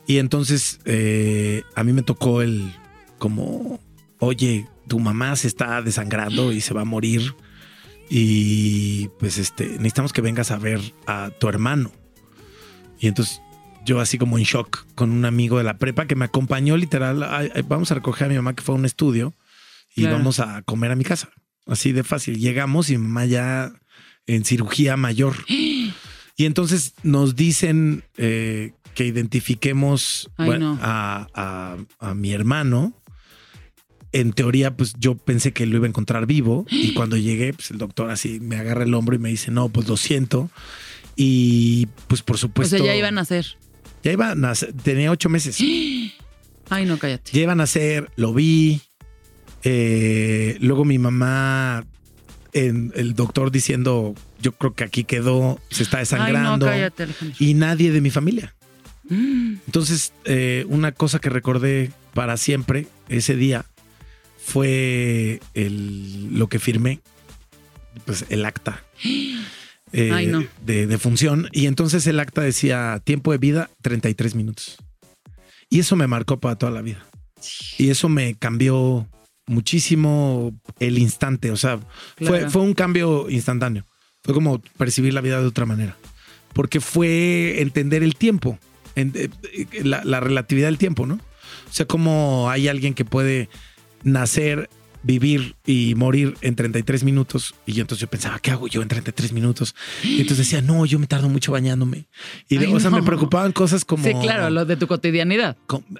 Y 0.08 0.18
entonces 0.18 0.80
eh, 0.86 1.62
a 1.76 1.84
mí 1.84 1.92
me 1.92 2.02
tocó 2.02 2.42
el 2.42 2.72
como, 3.18 3.78
oye, 4.18 4.66
tu 4.88 4.98
mamá 4.98 5.36
se 5.36 5.46
está 5.46 5.80
desangrando 5.82 6.52
y 6.52 6.60
se 6.62 6.74
va 6.74 6.80
a 6.80 6.84
morir. 6.84 7.34
Y 8.08 9.06
pues 9.20 9.38
este, 9.38 9.66
necesitamos 9.68 10.12
que 10.12 10.20
vengas 10.20 10.50
a 10.50 10.58
ver 10.58 10.80
a 11.06 11.30
tu 11.38 11.48
hermano. 11.48 11.92
Y 12.98 13.06
entonces 13.06 13.40
yo 13.84 14.00
así 14.00 14.18
como 14.18 14.38
en 14.38 14.44
shock 14.44 14.84
con 14.94 15.10
un 15.10 15.24
amigo 15.24 15.58
de 15.58 15.64
la 15.64 15.78
prepa 15.78 16.06
que 16.06 16.14
me 16.16 16.24
acompañó 16.26 16.76
literal, 16.76 17.22
"Ay, 17.22 17.50
ay, 17.54 17.62
vamos 17.66 17.90
a 17.90 17.94
recoger 17.94 18.26
a 18.26 18.28
mi 18.30 18.36
mamá 18.36 18.54
que 18.54 18.62
fue 18.62 18.74
a 18.74 18.78
un 18.78 18.84
estudio 18.84 19.34
y 19.96 20.02
Claro. 20.02 20.18
vamos 20.18 20.38
a 20.40 20.62
comer 20.62 20.90
a 20.92 20.96
mi 20.96 21.04
casa. 21.04 21.30
Así 21.66 21.92
de 21.92 22.04
fácil. 22.04 22.38
Llegamos 22.38 22.90
y 22.90 22.96
mi 22.98 23.04
mamá 23.06 23.26
ya 23.26 23.72
en 24.26 24.44
cirugía 24.44 24.96
mayor. 24.96 25.34
Y 26.36 26.46
entonces 26.46 26.94
nos 27.02 27.36
dicen 27.36 28.02
eh, 28.16 28.72
que 28.94 29.04
identifiquemos 29.04 30.30
Ay, 30.38 30.46
bueno, 30.46 30.74
no. 30.76 30.78
a, 30.82 31.26
a- 31.34 31.76
a 31.98 32.14
mi 32.14 32.32
hermano. 32.32 32.94
En 34.12 34.32
teoría, 34.32 34.74
pues 34.76 34.94
yo 34.98 35.16
pensé 35.16 35.52
que 35.52 35.66
lo 35.66 35.76
iba 35.76 35.86
a 35.86 35.88
encontrar 35.90 36.26
vivo. 36.26 36.64
Y 36.70 36.94
cuando 36.94 37.16
llegué, 37.18 37.52
pues 37.52 37.70
el 37.72 37.78
doctor 37.78 38.10
así 38.10 38.40
me 38.40 38.56
agarra 38.56 38.84
el 38.84 38.94
hombro 38.94 39.14
y 39.14 39.18
me 39.18 39.28
dice, 39.28 39.50
no, 39.50 39.68
pues 39.68 39.86
lo 39.86 39.96
siento. 39.98 40.50
Y 41.14 41.86
pues 42.08 42.22
por 42.22 42.36
O 42.36 42.38
supuesto. 42.38 42.76
sea, 42.78 42.86
ya 42.86 42.96
iban 42.96 43.18
a 43.18 43.20
hacer. 43.20 43.56
Ya 44.02 44.12
iba 44.12 44.30
a 44.30 44.34
nacer, 44.34 44.72
tenía 44.72 45.10
ocho 45.10 45.28
meses. 45.28 45.58
Ay, 46.70 46.86
no, 46.86 46.98
cállate. 46.98 47.32
Ya 47.32 47.42
iban 47.42 47.60
a 47.60 47.66
ser, 47.66 48.10
lo 48.16 48.32
vi. 48.32 48.80
Eh, 49.62 50.56
luego 50.60 50.84
mi 50.86 50.98
mamá, 50.98 51.84
en- 52.52 52.92
el 52.96 53.14
doctor 53.14 53.50
diciendo, 53.50 54.14
yo 54.40 54.52
creo 54.52 54.74
que 54.74 54.84
aquí 54.84 55.04
quedó, 55.04 55.60
se 55.70 55.82
está 55.82 55.98
Ay, 55.98 56.04
no, 56.04 56.16
desangrando. 56.18 56.66
cállate, 56.66 57.08
y 57.38 57.54
nadie 57.54 57.90
de 57.92 58.00
mi 58.00 58.10
familia. 58.10 58.54
Mm. 59.08 59.56
Entonces, 59.66 60.12
eh, 60.24 60.64
una 60.68 60.92
cosa 60.92 61.18
que 61.18 61.28
recordé 61.28 61.90
para 62.14 62.36
siempre 62.38 62.86
ese 63.08 63.36
día 63.36 63.66
fue 64.42 65.40
el, 65.54 66.38
lo 66.38 66.48
que 66.48 66.58
firmé, 66.58 67.00
pues 68.06 68.24
el 68.30 68.44
acta 68.46 68.82
eh, 69.92 70.10
Ay, 70.12 70.26
no. 70.26 70.44
de, 70.64 70.86
de 70.86 70.98
función. 70.98 71.48
Y 71.52 71.66
entonces 71.66 72.06
el 72.06 72.20
acta 72.20 72.42
decía 72.42 73.00
tiempo 73.04 73.32
de 73.32 73.38
vida 73.38 73.70
33 73.82 74.34
minutos. 74.34 74.76
Y 75.68 75.80
eso 75.80 75.96
me 75.96 76.06
marcó 76.06 76.40
para 76.40 76.56
toda 76.56 76.72
la 76.72 76.82
vida. 76.82 77.04
Y 77.78 77.90
eso 77.90 78.08
me 78.08 78.34
cambió 78.34 79.08
muchísimo 79.46 80.52
el 80.78 80.98
instante. 80.98 81.50
O 81.50 81.56
sea, 81.56 81.78
fue, 82.18 82.26
Claro. 82.26 82.50
fue 82.50 82.62
un 82.62 82.74
cambio 82.74 83.28
instantáneo. 83.30 83.86
Fue 84.24 84.34
como 84.34 84.60
percibir 84.78 85.14
la 85.14 85.20
vida 85.20 85.40
de 85.40 85.46
otra 85.46 85.66
manera. 85.66 85.96
Porque 86.52 86.80
fue 86.80 87.60
entender 87.62 88.02
el 88.02 88.16
tiempo, 88.16 88.58
en- 88.96 89.12
eh, 89.14 89.28
eh, 89.52 89.66
la, 89.84 90.02
la 90.04 90.20
relatividad 90.20 90.66
del 90.68 90.78
tiempo, 90.78 91.06
¿no? 91.06 91.14
O 91.14 91.72
sea, 91.72 91.86
como 91.86 92.50
hay 92.50 92.66
alguien 92.68 92.94
que 92.94 93.04
puede 93.04 93.48
nacer, 94.02 94.68
vivir 95.02 95.56
y 95.66 95.94
morir 95.94 96.34
en 96.42 96.56
33 96.56 97.04
minutos. 97.04 97.54
Y 97.66 97.72
yo 97.72 97.82
entonces 97.82 98.00
yo 98.02 98.08
pensaba, 98.08 98.38
¿qué 98.38 98.50
hago 98.50 98.68
yo 98.68 98.82
en 98.82 98.88
33 98.88 99.32
minutos? 99.32 99.74
Y 100.02 100.20
entonces 100.20 100.38
decía, 100.38 100.62
no, 100.62 100.84
yo 100.86 100.98
me 100.98 101.06
tardo 101.06 101.28
mucho 101.28 101.52
bañándome. 101.52 102.06
Y 102.48 102.58
de- 102.58 102.66
Ay, 102.66 102.80
sea, 102.80 102.90
no. 102.90 102.96
me 102.98 103.02
preocupaban 103.02 103.52
cosas 103.52 103.84
como... 103.84 104.04
Sí, 104.04 104.12
claro, 104.20 104.50
lo 104.50 104.64
de 104.64 104.76
tu 104.76 104.86
cotidianidad. 104.86 105.56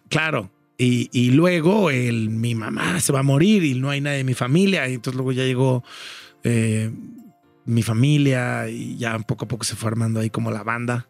Claro. 0.08 0.50
Y, 0.78 1.08
y 1.12 1.30
luego 1.32 1.90
el, 1.90 2.30
mi 2.30 2.54
mamá 2.54 3.00
se 3.00 3.12
va 3.12 3.20
a 3.20 3.22
morir 3.22 3.64
y 3.64 3.74
no 3.74 3.90
hay 3.90 4.00
nadie 4.00 4.18
de 4.18 4.24
mi 4.24 4.34
familia. 4.34 4.88
Y 4.88 4.94
entonces 4.94 5.16
luego 5.16 5.32
ya 5.32 5.44
llegó 5.44 5.84
eh, 6.42 6.90
mi 7.66 7.82
familia 7.82 8.68
y 8.68 8.96
ya 8.96 9.18
poco 9.18 9.44
a 9.44 9.48
poco 9.48 9.64
se 9.64 9.76
fue 9.76 9.88
armando 9.88 10.20
ahí 10.20 10.30
como 10.30 10.50
la 10.50 10.62
banda. 10.62 11.06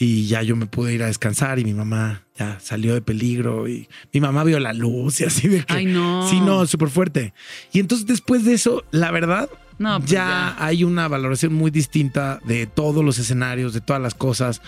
Y 0.00 0.26
ya 0.28 0.42
yo 0.42 0.54
me 0.54 0.66
pude 0.66 0.94
ir 0.94 1.02
a 1.02 1.06
descansar 1.06 1.58
y 1.58 1.64
mi 1.64 1.74
mamá 1.74 2.22
ya 2.38 2.58
salió 2.60 2.94
de 2.94 3.02
peligro 3.02 3.66
y 3.68 3.88
mi 4.12 4.20
mamá 4.20 4.44
vio 4.44 4.60
la 4.60 4.72
luz 4.72 5.20
y 5.20 5.24
así 5.24 5.48
de 5.48 5.64
que... 5.64 5.74
Ay, 5.74 5.86
no. 5.86 6.28
Sí, 6.28 6.40
no, 6.40 6.64
súper 6.66 6.88
fuerte. 6.88 7.34
Y 7.72 7.80
entonces 7.80 8.06
después 8.06 8.44
de 8.44 8.54
eso, 8.54 8.84
la 8.92 9.10
verdad, 9.10 9.50
No, 9.78 9.98
pues 9.98 10.10
ya, 10.10 10.54
hay 10.64 10.84
una 10.84 11.08
valoración 11.08 11.52
muy 11.52 11.72
distinta 11.72 12.38
de 12.44 12.66
todos 12.66 13.04
los 13.04 13.18
escenarios, 13.18 13.72
de 13.74 13.80
todas 13.80 14.00
las 14.00 14.14
cosas. 14.14 14.62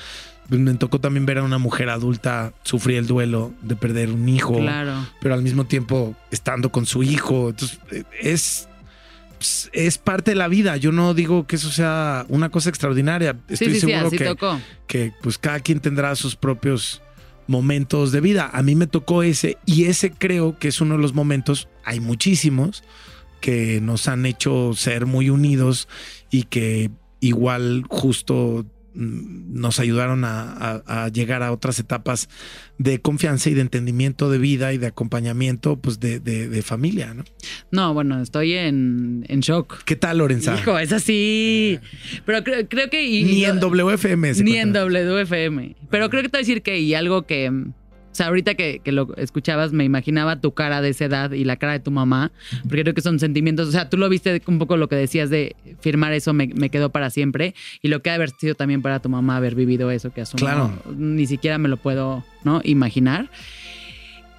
Me 0.48 0.74
tocó 0.74 0.98
también 0.98 1.26
ver 1.26 1.38
a 1.38 1.44
una 1.44 1.58
mujer 1.58 1.90
adulta 1.90 2.52
sufrir 2.64 2.96
el 2.98 3.06
duelo 3.06 3.52
de 3.62 3.76
perder 3.76 4.10
un 4.10 4.28
hijo, 4.28 4.56
Claro. 4.58 4.94
pero 5.20 5.34
al 5.34 5.42
mismo 5.42 5.64
tiempo 5.64 6.16
estando 6.32 6.72
con 6.72 6.86
su 6.86 7.04
hijo. 7.04 7.50
Entonces, 7.50 7.78
eh, 7.92 8.02
es, 8.20 8.68
pues, 9.40 9.70
es 9.72 9.96
parte 9.96 10.32
de 10.32 10.34
la 10.34 10.48
vida. 10.48 10.76
Yo 10.76 10.92
no 10.92 11.14
digo 11.14 11.46
que 11.46 11.56
eso 11.56 11.70
sea 11.70 12.26
una 12.28 12.50
cosa 12.50 12.68
extraordinaria. 12.68 13.38
Estoy 13.48 13.68
sí, 13.68 13.80
sí, 13.80 13.86
seguro 13.86 14.10
que, 14.10 14.24
tocó. 14.26 14.60
que 14.86 15.14
pues 15.22 15.38
cada 15.38 15.60
quien 15.60 15.80
tendrá 15.80 16.14
sus 16.14 16.36
propios 16.36 17.00
momentos 17.46 18.12
de 18.12 18.20
vida. 18.20 18.50
A 18.52 18.62
mí 18.62 18.74
me 18.74 18.86
tocó 18.86 19.22
ese 19.22 19.56
y 19.64 19.84
ese 19.84 20.10
creo 20.10 20.58
que 20.58 20.68
es 20.68 20.82
uno 20.82 20.96
de 20.96 21.00
los 21.00 21.14
momentos, 21.14 21.68
hay 21.84 22.00
muchísimos, 22.00 22.84
que 23.40 23.80
nos 23.80 24.08
han 24.08 24.26
hecho 24.26 24.74
ser 24.74 25.06
muy 25.06 25.30
unidos 25.30 25.88
y 26.30 26.42
que 26.42 26.90
igual 27.20 27.84
justo 27.88 28.66
nos 28.94 29.78
ayudaron 29.80 30.24
a, 30.24 30.52
a- 30.52 31.04
a 31.04 31.08
llegar 31.08 31.42
a 31.42 31.52
otras 31.52 31.78
etapas 31.78 32.28
de 32.78 33.00
confianza 33.00 33.50
y 33.50 33.54
de 33.54 33.60
entendimiento 33.60 34.30
de 34.30 34.38
vida 34.38 34.72
y 34.72 34.78
de 34.78 34.86
acompañamiento 34.88 35.76
pues 35.78 36.00
de, 36.00 36.18
de- 36.20 36.48
de 36.48 36.62
familia, 36.62 37.14
¿no? 37.14 37.24
No, 37.70 37.94
bueno, 37.94 38.20
estoy 38.20 38.54
en, 38.54 39.24
en 39.28 39.40
shock. 39.40 39.84
¿Qué 39.84 39.96
tal, 39.96 40.18
Lorenza? 40.18 40.54
Hijo, 40.58 40.78
es 40.78 40.92
así. 40.92 41.78
Pero 42.26 42.42
creo, 42.42 42.68
creo 42.68 42.90
que... 42.90 43.04
y- 43.04 43.24
Ni 43.24 43.44
en 43.44 43.60
WFM. 43.60 44.32
Ni 44.42 44.56
en. 44.56 44.72
WFM. 44.72 45.76
Pero 45.90 46.10
creo 46.10 46.22
que 46.22 46.28
te 46.28 46.36
voy 46.36 46.40
a 46.40 46.46
decir 46.46 46.62
que, 46.62 46.78
y 46.80 46.94
algo 46.94 47.26
que, 47.26 47.50
mm, 47.50 47.72
o 48.10 48.14
sea, 48.14 48.26
ahorita 48.26 48.54
que, 48.54 48.80
que 48.82 48.90
lo 48.92 49.14
escuchabas, 49.16 49.72
me 49.72 49.84
imaginaba 49.84 50.40
tu 50.40 50.52
cara 50.52 50.80
de 50.82 50.88
esa 50.88 51.04
edad 51.04 51.30
y 51.32 51.44
la 51.44 51.56
cara 51.56 51.72
de 51.74 51.80
tu 51.80 51.90
mamá, 51.92 52.32
porque 52.68 52.82
creo 52.82 52.94
que 52.94 53.02
son 53.02 53.18
sentimientos, 53.20 53.68
o 53.68 53.72
sea, 53.72 53.88
tú 53.88 53.96
lo 53.96 54.08
viste 54.08 54.42
un 54.46 54.58
poco 54.58 54.76
lo 54.76 54.88
que 54.88 54.96
decías 54.96 55.30
de 55.30 55.54
firmar 55.80 56.12
eso 56.12 56.32
me, 56.32 56.48
me 56.48 56.70
quedó 56.70 56.90
para 56.90 57.10
siempre, 57.10 57.54
y 57.82 57.88
lo 57.88 58.02
que 58.02 58.10
ha 58.10 58.14
haber 58.14 58.30
sido 58.30 58.54
también 58.56 58.82
para 58.82 59.00
tu 59.00 59.08
mamá 59.08 59.36
haber 59.36 59.54
vivido 59.54 59.90
eso, 59.90 60.12
que 60.12 60.20
asumo, 60.22 60.40
Claro. 60.40 60.72
ni 60.96 61.26
siquiera 61.26 61.56
me 61.58 61.68
lo 61.68 61.76
puedo, 61.76 62.24
¿no? 62.44 62.60
Imaginar. 62.64 63.30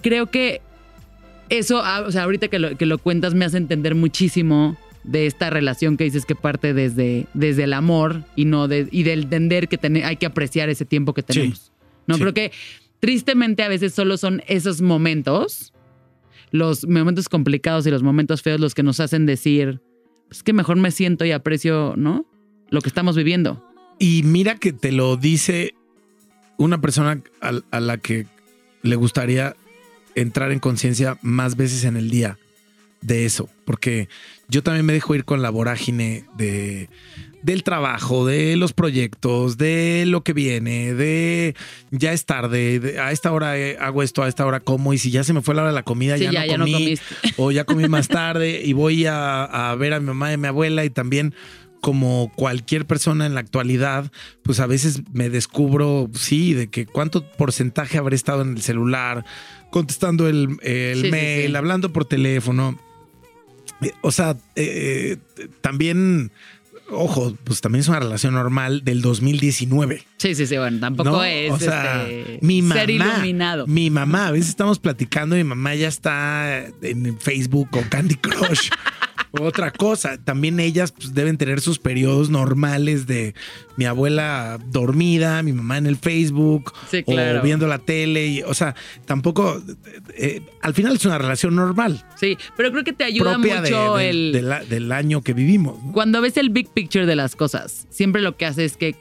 Creo 0.01 0.27
que 0.31 0.61
eso, 1.49 1.81
ah, 1.83 2.03
o 2.05 2.11
sea, 2.11 2.23
ahorita 2.23 2.47
que 2.47 2.59
lo, 2.59 2.77
que 2.77 2.85
lo 2.85 2.97
cuentas 2.97 3.33
me 3.33 3.45
hace 3.45 3.57
entender 3.57 3.93
muchísimo 3.95 4.77
de 5.03 5.25
esta 5.25 5.49
relación 5.49 5.97
que 5.97 6.03
dices 6.03 6.25
que 6.25 6.35
parte 6.35 6.73
desde, 6.73 7.25
desde 7.33 7.63
el 7.63 7.73
amor 7.73 8.23
y 8.35 8.45
no 8.45 8.67
de, 8.67 8.87
y 8.91 9.03
del 9.03 9.23
entender 9.23 9.67
que 9.67 9.77
ten- 9.77 10.03
hay 10.03 10.15
que 10.17 10.25
apreciar 10.25 10.69
ese 10.69 10.85
tiempo 10.85 11.13
que 11.13 11.23
tenemos. 11.23 11.71
No 12.07 12.15
Sí. 12.15 12.21
creo 12.21 12.33
que 12.33 12.51
tristemente 13.01 13.63
a 13.63 13.67
veces 13.67 13.93
solo 13.93 14.15
son 14.15 14.41
esos 14.47 14.81
momentos, 14.81 15.73
los 16.51 16.87
momentos 16.87 17.27
complicados 17.27 17.85
y 17.85 17.91
los 17.91 18.03
momentos 18.03 18.41
feos 18.41 18.61
los 18.61 18.73
que 18.73 18.83
nos 18.83 19.01
hacen 19.01 19.25
decir, 19.25 19.81
es 20.29 20.43
que 20.43 20.53
mejor 20.53 20.77
me 20.77 20.91
siento 20.91 21.25
y 21.25 21.31
aprecio, 21.31 21.95
¿no? 21.97 22.25
Lo 22.69 22.79
que 22.79 22.87
estamos 22.87 23.17
viviendo. 23.17 23.61
Y 23.99 24.23
mira 24.23 24.55
que 24.55 24.71
te 24.71 24.93
lo 24.93 25.17
dice 25.17 25.73
una 26.57 26.79
persona 26.79 27.21
a, 27.41 27.59
a 27.71 27.79
la 27.81 27.97
que 27.97 28.27
le 28.83 28.95
gustaría 28.95 29.55
entrar 30.15 30.51
en 30.51 30.59
conciencia 30.59 31.17
más 31.21 31.57
veces 31.57 31.83
en 31.83 31.97
el 31.97 32.09
día 32.09 32.37
de 33.01 33.25
eso, 33.25 33.49
porque 33.65 34.07
yo 34.47 34.63
también 34.63 34.85
me 34.85 34.93
dejo 34.93 35.15
ir 35.15 35.25
con 35.25 35.41
la 35.41 35.49
vorágine 35.49 36.25
de, 36.37 36.89
del 37.41 37.63
trabajo, 37.63 38.25
de 38.25 38.55
los 38.55 38.73
proyectos, 38.73 39.57
de 39.57 40.03
lo 40.07 40.23
que 40.23 40.33
viene, 40.33 40.93
de 40.93 41.55
ya 41.89 42.13
es 42.13 42.25
tarde, 42.25 42.79
de, 42.79 42.99
a 42.99 43.11
esta 43.11 43.31
hora 43.31 43.57
eh, 43.57 43.77
hago 43.79 44.03
esto, 44.03 44.23
a 44.23 44.27
esta 44.27 44.45
hora 44.45 44.59
como, 44.59 44.93
y 44.93 44.97
si 44.97 45.09
ya 45.09 45.23
se 45.23 45.33
me 45.33 45.41
fue 45.41 45.55
la 45.55 45.61
hora 45.63 45.71
de 45.71 45.75
la 45.75 45.83
comida, 45.83 46.17
Sí, 46.17 46.25
ya, 46.25 46.31
ya, 46.31 46.41
no 46.41 46.47
ya 46.47 46.57
no 46.57 46.65
comí, 46.65 46.73
comiste. 46.73 47.05
o 47.37 47.51
ya 47.51 47.63
comí 47.63 47.87
más 47.87 48.07
tarde, 48.07 48.61
y 48.63 48.73
voy 48.73 49.05
a, 49.05 49.43
a 49.43 49.75
ver 49.75 49.93
a 49.93 49.99
mi 49.99 50.07
mamá 50.07 50.31
y 50.31 50.33
a 50.35 50.37
mi 50.37 50.47
abuela, 50.47 50.85
y 50.85 50.89
también 50.89 51.33
como 51.81 52.31
cualquier 52.35 52.85
persona 52.85 53.25
en 53.25 53.33
la 53.33 53.39
actualidad, 53.39 54.11
pues 54.43 54.59
a 54.59 54.67
veces 54.67 55.01
me 55.11 55.29
descubro, 55.29 56.09
sí, 56.13 56.53
de 56.53 56.67
que 56.67 56.85
cuánto 56.85 57.25
porcentaje 57.31 57.97
habré 57.97 58.15
estado 58.15 58.43
en 58.43 58.51
el 58.51 58.61
celular, 58.61 59.25
contestando 59.71 60.27
el, 60.27 60.57
el 60.61 61.01
sí, 61.01 61.09
mail, 61.11 61.49
sí. 61.49 61.55
hablando 61.55 61.91
por 61.91 62.05
teléfono. 62.05 62.77
Eh, 63.81 63.91
O 64.01 64.11
sea, 64.11 64.35
eh, 64.55 65.17
también, 65.61 66.31
ojo, 66.89 67.35
pues 67.43 67.61
también 67.61 67.81
es 67.81 67.87
una 67.87 67.99
relación 67.99 68.33
normal 68.33 68.83
del 68.83 69.01
2019. 69.01 70.03
Sí, 70.17 70.35
sí, 70.35 70.45
sí, 70.47 70.57
bueno, 70.57 70.79
tampoco 70.79 71.09
¿no? 71.09 71.23
es 71.23 71.51
o 71.51 71.59
sea, 71.59 72.07
este, 72.07 72.39
mi 72.41 72.61
mamá, 72.61 72.75
ser 72.75 72.89
iluminado. 72.89 73.67
Mi 73.67 73.89
mamá, 73.89 74.27
a 74.27 74.31
veces 74.31 74.49
estamos 74.49 74.79
platicando 74.79 75.35
y 75.35 75.39
mi 75.43 75.49
mamá 75.49 75.75
ya 75.75 75.87
está 75.87 76.65
en 76.81 77.19
Facebook 77.19 77.69
o 77.73 77.81
Candy 77.89 78.15
Crush. 78.15 78.69
Otra 79.39 79.71
cosa, 79.71 80.17
también 80.17 80.59
ellas 80.59 80.91
pues, 80.91 81.13
deben 81.13 81.37
tener 81.37 81.61
sus 81.61 81.79
periodos 81.79 82.29
normales 82.29 83.07
de 83.07 83.33
mi 83.77 83.85
abuela 83.85 84.59
dormida, 84.71 85.41
mi 85.41 85.53
mamá 85.53 85.77
en 85.77 85.87
el 85.87 85.95
Facebook, 85.95 86.73
Sí, 86.89 87.03
claro. 87.03 87.39
o 87.39 87.41
viendo 87.41 87.65
la 87.67 87.77
tele, 87.79 88.27
y, 88.27 88.41
o 88.41 88.53
sea, 88.53 88.75
tampoco, 89.05 89.61
eh, 90.17 90.41
al 90.61 90.73
final 90.73 90.95
es 90.97 91.05
una 91.05 91.17
relación 91.17 91.55
normal, 91.55 92.03
Sí, 92.19 92.37
pero 92.57 92.71
creo 92.71 92.83
que 92.83 92.91
te 92.93 93.05
ayuda 93.05 93.31
de- 93.31 93.37
mucho 93.37 93.95
de- 93.95 94.09
el... 94.09 94.31
de 94.33 94.41
la- 94.41 94.63
del 94.65 94.91
año 94.91 95.21
que 95.21 95.33
vivimos. 95.33 95.81
¿no? 95.81 95.93
Cuando 95.93 96.19
ves 96.21 96.35
el 96.35 96.49
big 96.49 96.67
picture 96.69 97.05
de 97.05 97.15
las 97.15 97.35
cosas, 97.37 97.87
siempre 97.89 98.21
lo 98.21 98.35
que 98.35 98.45
hace 98.45 98.65
es 98.65 98.75
que 98.75 98.95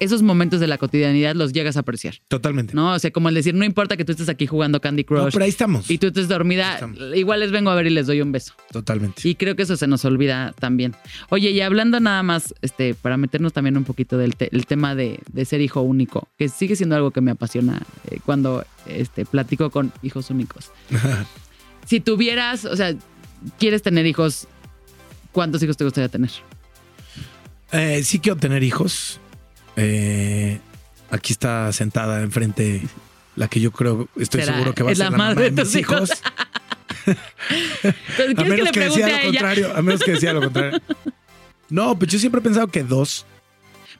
esos 0.00 0.22
momentos 0.22 0.60
de 0.60 0.66
la 0.66 0.78
cotidianidad 0.78 1.34
los 1.34 1.52
llegas 1.52 1.76
a 1.76 1.80
apreciar, 1.80 2.14
Totalmente. 2.28 2.74
¿no? 2.74 2.92
O 2.92 2.98
sea, 2.98 3.10
como 3.10 3.28
el 3.28 3.34
decir, 3.34 3.54
no 3.54 3.64
importa 3.64 3.96
que 3.96 4.04
tú 4.04 4.12
estés 4.12 4.28
aquí 4.28 4.46
jugando 4.46 4.80
Candy 4.80 5.04
Crush 5.04 5.24
No, 5.24 5.28
pero 5.32 5.44
ahí 5.44 5.50
estamos. 5.50 5.90
y 5.90 5.98
tú 5.98 6.08
estés 6.08 6.28
dormida, 6.28 6.74
Estamos. 6.74 6.98
igual 7.14 7.40
les 7.40 7.50
vengo 7.50 7.70
a 7.70 7.74
ver 7.74 7.86
y 7.86 7.90
les 7.90 8.06
doy 8.06 8.20
un 8.20 8.32
beso. 8.32 8.54
Totalmente. 8.72 9.28
Y 9.28 9.34
creo 9.34 9.56
que 9.56 9.62
eso 9.62 9.76
se 9.76 9.86
nos 9.86 10.04
olvida 10.04 10.54
también. 10.58 10.94
Oye, 11.30 11.50
y 11.50 11.60
hablando 11.60 12.00
nada 12.00 12.22
más, 12.22 12.54
este, 12.62 12.94
para 12.94 13.16
meternos 13.16 13.52
también 13.52 13.76
un 13.76 13.84
poquito 13.84 14.18
del 14.18 14.36
te- 14.36 14.48
el 14.54 14.66
tema 14.66 14.94
de, 14.94 15.20
de 15.32 15.44
ser 15.44 15.60
hijo 15.60 15.80
único, 15.82 16.28
que 16.38 16.48
sigue 16.48 16.76
siendo 16.76 16.96
algo 16.96 17.10
que 17.10 17.20
me 17.20 17.30
apasiona 17.30 17.82
eh, 18.10 18.18
cuando 18.24 18.64
este, 18.86 19.24
platico 19.24 19.70
con 19.70 19.92
hijos 20.02 20.30
únicos. 20.30 20.70
si 21.86 22.00
tuvieras, 22.00 22.64
o 22.64 22.76
sea, 22.76 22.94
quieres 23.58 23.82
tener 23.82 24.06
hijos, 24.06 24.46
¿cuántos 25.32 25.62
hijos 25.62 25.76
te 25.76 25.84
gustaría 25.84 26.08
tener? 26.08 26.30
Eh, 27.72 28.02
sí 28.02 28.18
quiero 28.18 28.38
tener 28.38 28.62
hijos. 28.62 29.20
Eh, 29.80 30.58
aquí 31.10 31.32
está 31.32 31.72
sentada 31.72 32.22
enfrente 32.22 32.82
la 33.36 33.46
que 33.48 33.60
yo 33.60 33.70
creo, 33.70 34.08
estoy 34.18 34.40
Será- 34.40 34.52
seguro 34.54 34.74
que 34.74 34.82
va 34.82 34.90
a 34.90 34.94
ser 34.96 35.10
la 35.12 35.16
madre 35.16 35.44
de 35.44 35.50
de 35.52 35.62
mis 35.64 35.74
hijos. 35.76 36.10
hijos. 36.10 36.22
¿Quieres 38.16 38.38
A 38.38 38.44
menos 38.44 38.70
que, 38.72 38.80
decía 38.80 39.06
a 39.06 39.10
lo 39.18 39.24
contrario. 39.24 39.76
A 39.76 39.82
menos 39.82 40.02
que 40.02 40.10
decía 40.12 40.32
lo 40.32 40.40
contrario. 40.42 40.80
No, 41.70 41.98
pues 41.98 42.10
yo 42.10 42.18
siempre 42.18 42.40
he 42.40 42.42
pensado 42.42 42.66
que 42.68 42.82
dos. 42.82 43.24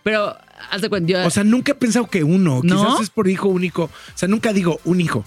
Pero, 0.02 0.36
haz 0.70 0.80
de 0.82 0.88
cuenta, 0.88 1.12
yo 1.12 1.26
O 1.26 1.30
sea, 1.30 1.44
nunca 1.44 1.72
he 1.72 1.74
pensado 1.74 2.06
que 2.06 2.24
uno. 2.24 2.60
¿No? 2.64 2.76
Quizás 2.84 3.00
es 3.02 3.10
por 3.10 3.28
hijo 3.28 3.48
único. 3.48 3.84
O 3.84 3.90
sea, 4.14 4.28
nunca 4.28 4.52
digo 4.52 4.80
un 4.84 5.00
hijo. 5.00 5.24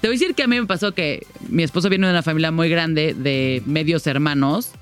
Te 0.00 0.08
voy 0.08 0.16
a 0.16 0.18
decir 0.18 0.34
que 0.34 0.42
a 0.42 0.46
mí 0.46 0.60
me 0.60 0.66
pasó 0.66 0.92
que 0.92 1.26
mi 1.48 1.62
esposo 1.62 1.88
viene 1.88 2.06
de 2.06 2.12
una 2.12 2.22
familia 2.22 2.50
muy 2.50 2.68
grande 2.68 3.14
de 3.14 3.62
medios 3.64 4.06
hermanos 4.06 4.72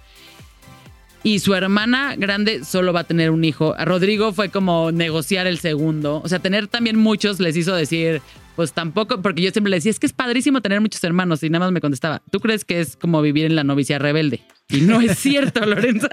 y 1.27 1.41
su 1.41 1.55
hermana 1.57 2.15
grande 2.17 2.65
solo 2.65 2.93
va 2.93 3.01
a 3.01 3.05
tener 3.05 3.33
un 3.33 3.43
hijo. 3.45 3.75
A 3.77 3.85
Rodrigo 3.85 4.33
fue 4.33 4.49
como 4.49 4.93
negociar 4.93 5.49
el 5.49 5.59
segundo. 5.59 6.21
O 6.25 6.29
sea, 6.29 6.39
tener 6.39 6.69
también 6.69 6.97
muchos 6.97 7.41
les 7.41 7.57
hizo 7.57 7.75
decir, 7.75 8.23
pues 8.55 8.73
tampoco, 8.73 9.21
porque 9.23 9.43
yo 9.43 9.51
siempre 9.51 9.71
le 9.71 9.79
decía, 9.79 9.91
es 9.91 9.99
que 9.99 10.07
es 10.07 10.13
padrísimo 10.13 10.61
tener 10.63 10.81
muchos 10.81 11.03
hermanos 11.03 11.43
y 11.43 11.51
nada 11.51 11.65
más 11.67 11.73
me 11.73 11.81
contestaba, 11.81 12.23
¿tú 12.31 12.39
crees 12.39 12.65
que 12.65 12.79
es 12.81 12.97
como 12.97 13.21
vivir 13.23 13.45
en 13.47 13.57
la 13.57 13.65
novicia 13.65 13.99
rebelde? 13.99 14.41
Y 14.69 14.83
no 14.83 15.01
es 15.01 15.19
cierto, 15.19 15.67
Lorenza. 15.67 16.09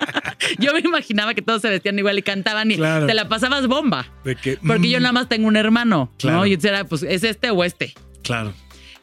yo 0.58 0.72
me 0.72 0.80
imaginaba 0.80 1.34
que 1.34 1.42
todos 1.42 1.60
se 1.60 1.68
vestían 1.68 1.98
igual 1.98 2.18
y 2.18 2.22
cantaban 2.22 2.70
y 2.70 2.76
Claro. 2.76 3.06
te 3.06 3.12
la 3.12 3.28
pasabas 3.28 3.66
bomba. 3.66 4.06
De 4.24 4.36
que, 4.36 4.56
Porque 4.56 4.88
yo 4.88 4.98
mm, 5.00 5.02
nada 5.02 5.12
más 5.12 5.28
tengo 5.28 5.48
un 5.48 5.56
hermano, 5.56 6.10
Claro. 6.18 6.38
¿no? 6.38 6.46
Y 6.46 6.54
era, 6.54 6.84
pues, 6.84 7.02
¿es 7.02 7.24
este 7.24 7.50
o 7.50 7.62
este? 7.62 7.92
Claro. 8.22 8.54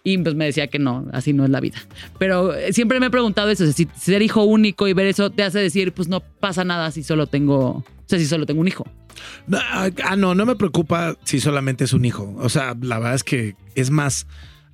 Y 0.04 0.18
pues 0.18 0.36
me 0.36 0.46
decía 0.46 0.68
que 0.68 0.80
no, 0.80 1.08
así 1.14 1.32
no 1.32 1.46
es 1.46 1.50
la 1.50 1.62
vida. 1.62 1.78
Pero 2.20 2.54
eh, 2.54 2.74
siempre 2.74 3.00
me 3.00 3.06
he 3.06 3.10
preguntado 3.10 3.50
eso, 3.50 3.72
si 3.72 3.88
ser 3.98 4.22
hijo 4.22 4.44
único 4.44 4.88
y 4.88 4.94
ver 4.94 5.08
eso 5.08 5.30
te 5.30 5.44
hace 5.44 5.60
decir, 5.60 5.94
pues 5.94 6.10
no 6.10 6.20
pasa 6.20 6.66
nada 6.66 6.92
si 6.92 7.04
solo 7.04 7.28
tengo, 7.28 7.68
o 7.68 7.86
sea, 8.06 8.20
si 8.20 8.26
solo 8.26 8.46
tengo 8.46 8.60
un 8.60 8.68
hijo. 8.68 8.86
Ah, 9.52 10.16
no, 10.18 10.36
no 10.36 10.46
me 10.46 10.56
preocupa 10.56 11.16
si 11.24 11.40
solamente 11.40 11.86
es 11.86 11.94
un 11.94 12.04
hijo. 12.04 12.36
O 12.40 12.50
sea, 12.50 12.76
la 12.82 13.00
verdad 13.00 13.16
es 13.16 13.24
que 13.24 13.56
es 13.76 13.92
más 13.92 14.28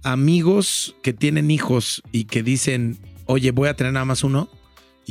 amigos 0.04 0.96
que 1.04 1.14
tienen 1.14 1.52
hijos 1.52 2.02
y 2.12 2.26
que 2.26 2.42
dicen, 2.42 2.98
oye, 3.26 3.52
voy 3.52 3.70
a 3.70 3.76
tener 3.76 3.94
nada 3.94 4.06
más 4.06 4.24
uno. 4.24 4.50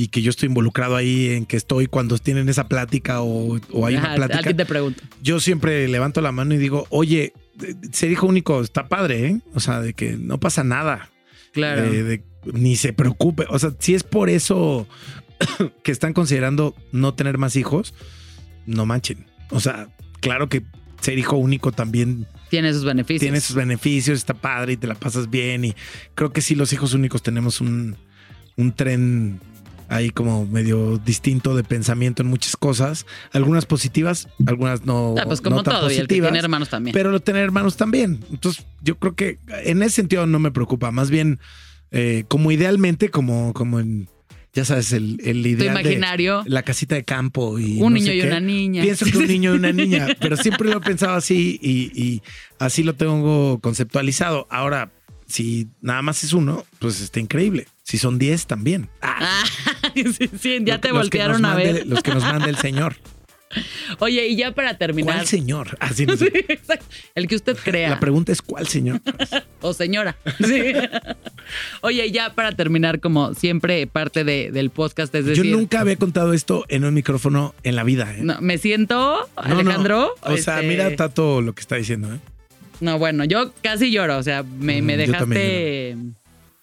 Y 0.01 0.09
que 0.09 0.23
yo 0.23 0.31
estoy 0.31 0.47
involucrado 0.49 0.95
ahí 0.95 1.31
en 1.31 1.45
que 1.45 1.57
estoy 1.57 1.87
cuando 1.89 2.19
tienen 2.19 2.49
esa 2.49 2.69
plática 2.69 3.21
o, 3.21 3.59
o 3.73 3.87
hay 3.87 3.97
Ajá, 3.97 4.07
una 4.09 4.15
plática. 4.15 4.51
ti 4.51 4.55
te 4.57 4.65
pregunto. 4.65 5.03
Yo 5.23 5.41
siempre 5.41 5.89
levanto 5.89 6.21
la 6.21 6.31
mano 6.31 6.55
y 6.55 6.59
digo, 6.59 6.87
oye, 6.91 7.33
eh, 7.63 7.75
ser 7.91 8.13
hijo 8.13 8.27
único 8.29 8.61
está 8.61 8.87
padre, 8.89 9.27
¿eh? 9.27 9.41
O 9.55 9.61
sea, 9.61 9.81
de 9.81 9.95
que 9.95 10.13
no 10.17 10.39
pasa 10.39 10.63
nada. 10.63 11.11
Claro. 11.53 11.83
De- 11.91 12.03
de- 12.05 12.23
ni 12.53 12.77
se 12.77 12.93
preocupe. 12.93 13.45
O 13.51 13.59
sea, 13.59 13.73
si 13.81 13.95
es 13.97 14.05
por 14.05 14.31
eso 14.31 14.87
que 15.83 15.91
están 15.91 16.13
considerando 16.13 16.77
no 16.93 17.15
tener 17.15 17.37
más 17.37 17.57
hijos, 17.57 17.93
no 18.67 18.87
manchen. 18.87 19.27
O 19.51 19.59
sea, 19.59 19.89
claro 20.21 20.49
que 20.49 20.63
ser 21.01 21.19
hijo 21.19 21.37
único 21.37 21.73
también 21.73 22.27
Tiene 22.51 22.73
sus 22.73 22.85
beneficios. 22.85 23.21
tiene 23.21 23.41
sus 23.41 23.57
beneficios, 23.57 24.17
está 24.19 24.35
padre 24.35 24.75
y 24.75 24.77
te 24.77 24.87
la 24.87 24.95
pasas 24.95 25.29
bien. 25.29 25.65
Y 25.65 25.75
creo 26.15 26.33
que 26.33 26.41
sí, 26.41 26.55
los 26.55 26.73
hijos 26.73 26.95
únicos 26.95 27.23
tenemos 27.23 27.61
un, 27.61 27.97
un 28.57 28.73
tren 28.73 29.41
ahí 29.89 30.11
como 30.11 30.47
medio 30.47 30.99
distinto 30.99 31.57
de 31.57 31.65
pensamiento 31.65 32.23
en 32.23 32.29
muchas 32.29 32.57
cosas. 32.57 33.07
Algunas 33.33 33.67
positivas, 33.67 34.29
algunas 34.47 34.85
no. 34.85 35.15
Ah, 35.19 35.25
pues 35.27 35.41
como 35.41 35.57
no 35.57 35.63
tan 35.63 35.75
todo, 35.75 35.91
y 35.91 35.95
el 35.95 36.01
que 36.01 36.07
positivas. 36.07 36.31
tiene 36.31 36.39
hermanos 36.45 36.69
también. 36.69 36.95
Pero 36.95 37.11
lo 37.11 37.21
tener 37.21 37.43
hermanos 37.43 37.77
también. 37.77 38.21
Entonces, 38.31 38.65
yo 38.83 38.99
creo 38.99 39.15
que 39.15 39.39
en 39.65 39.83
ese 39.83 39.97
sentido 39.97 40.27
no 40.27 40.39
me 40.39 40.51
preocupa. 40.51 40.91
Más 40.91 41.11
bien, 41.11 41.41
eh, 41.91 42.25
como 42.29 42.53
idealmente, 42.53 43.09
como, 43.09 43.53
como 43.55 43.81
en, 43.81 44.09
ya 44.53 44.65
sabes, 44.65 44.93
el, 44.93 45.21
el 45.25 45.47
ideal 45.47 45.75
de 45.77 45.81
imaginario, 45.83 46.43
la 46.47 46.63
casita 46.63 46.95
de 46.95 47.05
campo 47.05 47.59
y 47.59 47.81
un 47.81 47.93
no 47.93 47.99
niño 47.99 48.07
sé 48.07 48.17
y 48.17 48.21
qué. 48.21 48.27
una 48.27 48.41
niña. 48.41 48.83
Pienso 48.83 49.07
que 49.07 49.19
un 49.19 49.27
niño 49.29 49.55
y 49.55 49.59
una 49.59 49.73
niña, 49.73 50.09
pero 50.21 50.37
siempre 50.37 50.69
lo 50.69 50.79
he 50.79 50.81
pensado 50.81 51.15
así 51.15 51.59
y, 51.63 51.91
y 52.01 52.23
así 52.59 52.83
lo 52.83 52.95
tengo 52.95 53.59
conceptualizado. 53.61 54.47
Ahora, 54.51 54.91
si 55.29 55.69
nada 55.81 56.03
más 56.03 56.25
es 56.25 56.33
uno, 56.33 56.65
pues 56.81 57.01
está 57.01 57.21
increíble. 57.21 57.67
Si 57.85 57.97
son 57.99 58.19
10, 58.19 58.47
también. 58.47 58.89
Ah, 59.03 59.17
Ah, 59.21 59.45
sí, 59.95 60.31
sí, 60.41 60.59
ya 60.65 60.81
te 60.81 60.89
los 60.89 60.99
voltearon 60.99 61.45
a 61.45 61.55
mande- 61.55 61.73
ver. 61.73 61.87
Los 61.87 62.03
que 62.03 62.13
nos 62.13 62.23
mande 62.25 62.49
el 62.51 62.57
Señor. 62.57 62.97
Oye, 63.99 64.27
y 64.29 64.37
ya 64.37 64.53
para 64.53 64.77
terminar. 64.77 65.15
¿Cuál 65.15 65.27
Señor? 65.27 65.77
Así 65.81 66.05
no 66.05 66.17
Sí, 66.19 66.27
sé. 66.27 66.79
El 67.15 67.27
que 67.29 67.37
usted 67.37 67.57
crea. 67.57 67.89
La 67.91 67.99
pregunta 68.01 68.31
es 68.31 68.43
¿cuál 68.43 68.67
Señor? 68.69 69.01
O 69.63 69.73
señora. 69.73 70.17
Sí. 70.39 70.73
Oye, 71.81 72.07
y 72.07 72.13
ya 72.13 72.35
para 72.35 72.53
terminar, 72.53 73.01
como 73.01 73.33
siempre, 73.35 73.87
parte 73.87 74.23
de- 74.25 74.51
del 74.53 74.69
podcast, 74.71 75.15
es 75.15 75.25
Yo 75.25 75.31
decir. 75.31 75.47
nunca 75.47 75.81
había 75.81 75.97
contado 75.97 76.33
esto 76.35 76.65
en 76.69 76.85
un 76.85 76.93
micrófono 76.95 77.55
en 77.63 77.75
la 77.77 77.85
vida. 77.85 78.15
¿eh? 78.15 78.21
No, 78.23 78.39
me 78.41 78.59
siento, 78.59 79.29
No, 79.37 79.49
no. 79.55 79.61
Alejandro. 79.61 80.15
O 80.23 80.37
sea, 80.37 80.57
este, 80.57 80.69
mira 80.69 80.95
Tato 80.95 81.41
lo 81.41 81.55
que 81.55 81.61
está 81.63 81.77
diciendo. 81.77 82.15
¿eh? 82.15 82.19
No, 82.81 82.99
bueno, 82.99 83.25
yo 83.25 83.53
casi 83.63 83.91
lloro. 83.91 84.19
O 84.19 84.23
sea, 84.23 84.43
me, 84.43 84.81
Mm, 84.83 84.87
dejaste. 84.87 85.97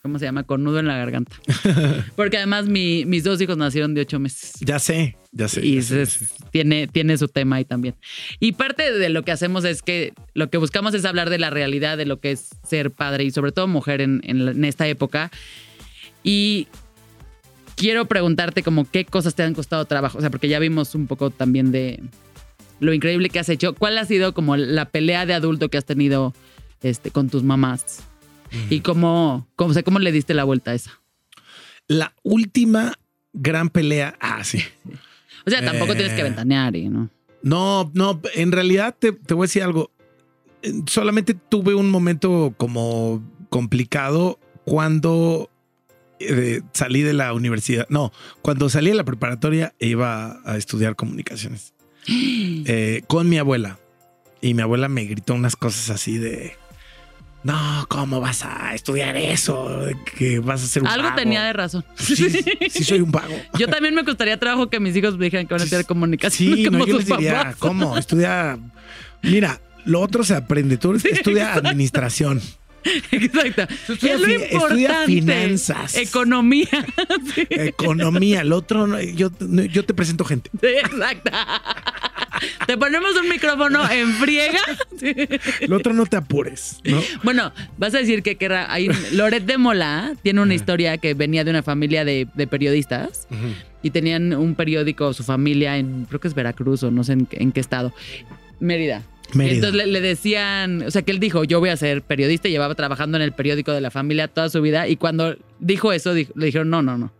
¿Cómo 0.01 0.19
se 0.19 0.25
llama? 0.25 0.43
Con 0.43 0.63
nudo 0.63 0.79
en 0.79 0.85
la 0.87 0.97
garganta. 0.97 1.35
Porque 2.15 2.37
además 2.37 2.67
mi- 2.67 3.05
mis 3.05 3.23
dos 3.23 3.41
hijos 3.41 3.57
nacieron 3.57 3.95
de 3.95 4.01
ocho 4.01 4.19
meses. 4.19 4.53
Ya 4.61 4.77
sé, 4.77 5.17
ya 5.31 5.47
sé. 5.47 5.65
y 5.65 5.75
ya 5.77 5.81
sé, 5.81 5.95
ya 5.95 6.01
es- 6.03 6.09
sé. 6.11 6.25
tiene, 6.51 6.87
tiene 6.87 7.17
su 7.17 7.27
tema 7.27 7.55
ahí 7.55 7.65
también. 7.65 7.95
Y 8.39 8.51
parte 8.51 8.91
de 8.93 9.09
lo 9.09 9.23
que 9.23 9.31
hacemos 9.31 9.65
es 9.65 9.81
que 9.81 10.13
lo 10.35 10.51
que 10.51 10.57
buscamos 10.59 10.93
es 10.93 11.05
hablar 11.05 11.31
de 11.31 11.39
la 11.39 11.49
realidad 11.49 11.97
de 11.97 12.05
lo 12.05 12.19
que 12.19 12.31
es 12.33 12.49
ser 12.67 12.91
padre 12.91 13.23
y 13.23 13.31
sobre 13.31 13.51
todo 13.51 13.67
mujer 13.67 13.99
en, 14.01 14.21
en 14.25 14.47
en 14.47 14.63
esta 14.63 14.87
época. 14.87 15.31
Y 16.23 16.67
quiero 17.75 18.05
preguntarte 18.05 18.61
como 18.61 18.89
qué 18.89 19.05
cosas 19.05 19.33
te 19.33 19.41
han 19.41 19.55
costado 19.55 19.85
trabajo. 19.85 20.19
O 20.19 20.21
sea, 20.21 20.29
porque 20.29 20.47
ya 20.49 20.59
vimos 20.59 20.93
un 20.93 21.07
poco 21.07 21.31
también 21.31 21.71
de 21.71 21.99
lo 22.79 22.93
increíble 22.93 23.29
que 23.29 23.39
has 23.39 23.49
hecho. 23.49 23.73
¿Cuál 23.75 23.97
ha 23.97 24.05
sido 24.05 24.33
como 24.33 24.57
la 24.57 24.85
pelea 24.85 25.25
de 25.25 25.33
adulto 25.33 25.69
que 25.69 25.77
has 25.77 25.85
tenido 25.85 26.33
este, 26.81 27.11
con 27.11 27.29
tus 27.29 27.43
mamás? 27.43 28.03
Y 28.69 28.79
cómo, 28.81 29.47
cómo, 29.55 29.71
o 29.71 29.73
sea, 29.73 29.83
cómo 29.83 29.99
le 29.99 30.11
diste 30.11 30.33
la 30.33 30.43
vuelta 30.45 30.71
a 30.71 30.75
esa. 30.75 31.01
La 31.87 32.13
última 32.23 32.93
gran 33.33 33.69
pelea. 33.69 34.15
Ah, 34.19 34.43
sí. 34.43 34.59
O 35.45 35.49
sea, 35.49 35.63
tampoco 35.63 35.93
tienes 35.93 36.13
que 36.13 36.21
Eh. 36.21 36.23
ventanear 36.23 36.75
y 36.75 36.89
no. 36.89 37.09
No, 37.43 37.91
no, 37.93 38.19
en 38.33 38.51
realidad 38.51 38.95
te, 38.97 39.11
te 39.11 39.33
voy 39.33 39.43
a 39.45 39.47
decir 39.47 39.61
algo. 39.63 39.91
Solamente 40.87 41.33
tuve 41.35 41.75
un 41.75 41.89
momento 41.91 42.53
como 42.57 43.21
complicado 43.49 44.39
cuando 44.63 45.51
eh, 46.19 46.61
salí 46.73 47.01
de 47.03 47.13
la 47.13 47.33
universidad. 47.33 47.85
No, 47.89 48.11
cuando 48.41 48.69
salí 48.69 48.89
de 48.89 48.95
la 48.95 49.03
preparatoria 49.03 49.75
iba 49.79 50.39
a 50.43 50.57
estudiar 50.57 50.95
comunicaciones 50.95 51.74
eh, 52.07 53.03
con 53.07 53.29
mi 53.29 53.37
abuela. 53.37 53.77
Y 54.41 54.53
mi 54.53 54.61
abuela 54.61 54.87
me 54.89 55.05
gritó 55.05 55.33
unas 55.33 55.55
cosas 55.55 55.89
así 55.89 56.17
de. 56.17 56.55
No, 57.43 57.85
¿cómo 57.89 58.19
vas 58.21 58.43
a 58.43 58.73
estudiar 58.73 59.15
eso? 59.17 59.79
Que 60.17 60.39
vas 60.39 60.63
a 60.63 60.67
ser 60.67 60.81
un 60.81 60.87
Algo 60.87 61.03
vago". 61.09 61.15
tenía 61.15 61.43
de 61.43 61.53
razón. 61.53 61.85
Sí, 61.95 62.15
sí 62.69 62.83
soy 62.83 63.01
un 63.01 63.11
vago. 63.11 63.35
Yo 63.59 63.67
también 63.67 63.93
me 63.93 64.03
costaría 64.03 64.39
trabajo 64.39 64.69
que 64.69 64.79
mis 64.79 64.95
hijos 64.95 65.17
me 65.17 65.25
dijeran 65.25 65.45
que 65.47 65.53
van 65.53 65.61
a 65.61 65.63
estudiar 65.63 65.85
comunicación 65.85 66.55
Sí, 66.55 66.65
como 66.65 66.79
no, 66.79 66.85
yo 66.87 66.95
sus 66.99 67.07
les 67.09 67.17
diría, 67.17 67.37
papás. 67.37 67.55
¿cómo? 67.57 67.97
Estudia. 67.97 68.57
Mira, 69.21 69.61
lo 69.85 70.01
otro 70.01 70.23
se 70.23 70.35
aprende. 70.35 70.77
Tú 70.77 70.93
estudia 70.95 71.53
administración. 71.53 72.41
Exacto. 73.11 73.67
estudia 73.93 74.15
es 74.15 74.21
lo 74.21 74.33
importante. 74.33 75.05
finanzas. 75.05 75.97
Economía. 75.97 76.67
Sí, 77.33 77.47
Economía. 77.49 78.41
El 78.41 78.53
otro, 78.53 78.99
yo, 79.01 79.29
yo 79.71 79.85
te 79.85 79.93
presento 79.93 80.23
gente. 80.25 80.49
sí, 80.61 80.67
exacto. 80.67 81.31
Te 82.67 82.77
ponemos 82.77 83.15
un 83.15 83.29
micrófono 83.29 83.89
en 83.89 84.11
friega. 84.13 84.59
El 85.59 85.73
otro 85.73 85.93
no 85.93 86.05
te 86.05 86.17
apures, 86.17 86.79
¿no? 86.83 87.01
Bueno, 87.23 87.51
vas 87.77 87.95
a 87.95 87.99
decir 87.99 88.23
que, 88.23 88.35
que 88.35 88.47
hay 88.53 88.89
Loret 89.13 89.45
de 89.45 89.57
Mola 89.57 90.13
tiene 90.21 90.41
una 90.41 90.53
historia 90.53 90.97
que 90.97 91.13
venía 91.13 91.43
de 91.43 91.51
una 91.51 91.63
familia 91.63 92.05
de, 92.05 92.27
de 92.33 92.47
periodistas 92.47 93.27
y 93.81 93.91
tenían 93.91 94.33
un 94.33 94.55
periódico, 94.55 95.13
su 95.13 95.23
familia 95.23 95.77
en, 95.77 96.05
creo 96.05 96.19
que 96.19 96.27
es 96.27 96.33
Veracruz 96.33 96.83
o 96.83 96.91
no 96.91 97.03
sé 97.03 97.13
en 97.13 97.51
qué 97.51 97.59
estado, 97.59 97.93
Mérida. 98.59 99.03
Mérida. 99.33 99.55
Entonces 99.55 99.75
le, 99.77 99.87
le 99.91 100.01
decían, 100.01 100.83
o 100.83 100.91
sea, 100.91 101.01
que 101.01 101.11
él 101.11 101.19
dijo, 101.19 101.43
yo 101.43 101.59
voy 101.59 101.69
a 101.69 101.77
ser 101.77 102.01
periodista 102.01 102.47
y 102.47 102.51
llevaba 102.51 102.75
trabajando 102.75 103.17
en 103.17 103.23
el 103.23 103.31
periódico 103.33 103.71
de 103.71 103.81
la 103.81 103.91
familia 103.91 104.27
toda 104.27 104.49
su 104.49 104.61
vida 104.61 104.87
y 104.87 104.95
cuando 104.97 105.35
dijo 105.59 105.91
eso, 105.93 106.13
dijo- 106.13 106.31
le 106.35 106.45
dijeron, 106.47 106.69
no, 106.69 106.81
no, 106.81 106.97
no, 106.97 107.11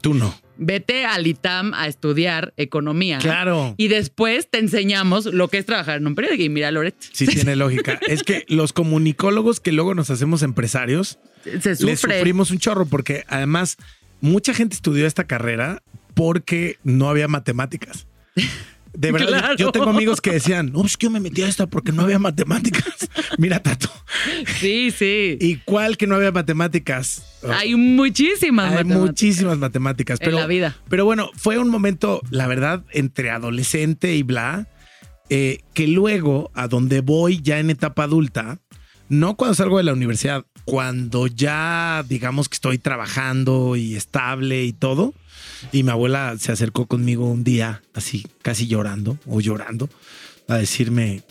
Tú 0.00 0.14
no. 0.14 0.32
vete 0.56 1.04
al 1.04 1.26
ITAM 1.26 1.74
a 1.74 1.88
estudiar 1.88 2.54
economía. 2.56 3.18
Claro. 3.18 3.74
Y 3.76 3.88
después 3.88 4.48
te 4.48 4.58
enseñamos 4.60 5.26
lo 5.26 5.48
que 5.48 5.58
es 5.58 5.66
trabajar 5.66 5.98
en 5.98 6.06
un 6.06 6.14
periódico. 6.14 6.42
Y 6.44 6.48
mira, 6.48 6.70
Loret, 6.70 6.94
Sí, 7.12 7.26
tiene 7.26 7.56
lógica. 7.56 7.98
Es 8.06 8.22
que 8.22 8.44
los 8.48 8.72
comunicólogos 8.72 9.58
que 9.58 9.72
luego 9.72 9.94
nos 9.94 10.10
hacemos 10.10 10.42
empresarios, 10.42 11.18
se 11.60 11.74
sufre. 11.74 11.86
le 11.86 11.96
sufrimos 11.96 12.50
un 12.52 12.58
chorro 12.58 12.86
porque 12.86 13.24
además 13.28 13.76
mucha 14.20 14.54
gente 14.54 14.76
estudió 14.76 15.06
esta 15.06 15.24
carrera 15.24 15.82
porque 16.14 16.78
no 16.84 17.08
había 17.10 17.26
matemáticas. 17.28 18.06
De 19.00 19.12
verdad, 19.12 19.28
Claro. 19.38 19.56
yo 19.56 19.70
tengo 19.70 19.90
amigos 19.90 20.20
que 20.20 20.32
decían, 20.32 20.72
no, 20.72 20.84
es 20.84 20.96
que 20.96 21.06
yo 21.06 21.10
me 21.10 21.20
metí 21.20 21.42
a 21.42 21.48
esta 21.48 21.68
porque 21.68 21.92
no 21.92 22.02
había 22.02 22.18
matemáticas. 22.18 22.84
Mira, 23.38 23.62
Tato. 23.62 23.88
Sí, 24.58 24.90
sí. 24.90 25.38
¿Y 25.40 25.56
cuál 25.64 25.96
que 25.96 26.08
no 26.08 26.16
había 26.16 26.32
matemáticas? 26.32 27.22
Hay 27.48 27.76
muchísimas 27.76 28.66
Hay 28.72 28.78
matemáticas 28.78 29.00
muchísimas 29.08 29.58
matemáticas. 29.58 30.20
en 30.20 30.24
Pero, 30.24 30.38
la 30.40 30.46
vida. 30.48 30.76
pero 30.88 31.04
bueno, 31.04 31.30
fue 31.36 31.58
un 31.58 31.68
momento, 31.68 32.20
la 32.30 32.48
verdad, 32.48 32.82
entre 32.92 33.30
adolescente 33.30 34.16
y 34.16 34.24
bla, 34.24 34.66
eh, 35.30 35.60
que 35.74 35.86
luego 35.86 36.50
a 36.54 36.66
donde 36.66 37.00
voy 37.00 37.40
ya 37.40 37.60
en 37.60 37.70
etapa 37.70 38.02
adulta, 38.02 38.58
no 39.08 39.36
cuando 39.36 39.54
salgo 39.54 39.78
de 39.78 39.84
la 39.84 39.92
universidad, 39.92 40.44
cuando 40.64 41.26
ya 41.26 42.04
digamos 42.08 42.48
que 42.48 42.54
estoy 42.54 42.78
trabajando 42.78 43.76
y 43.76 43.94
estable 43.96 44.64
y 44.64 44.72
todo, 44.72 45.14
y 45.72 45.82
mi 45.82 45.90
abuela 45.90 46.36
se 46.38 46.52
acercó 46.52 46.86
conmigo 46.86 47.28
un 47.30 47.44
día, 47.44 47.82
así 47.94 48.26
casi 48.42 48.66
llorando 48.66 49.18
o 49.26 49.40
llorando, 49.40 49.88
a 50.48 50.56
decirme, 50.56 51.22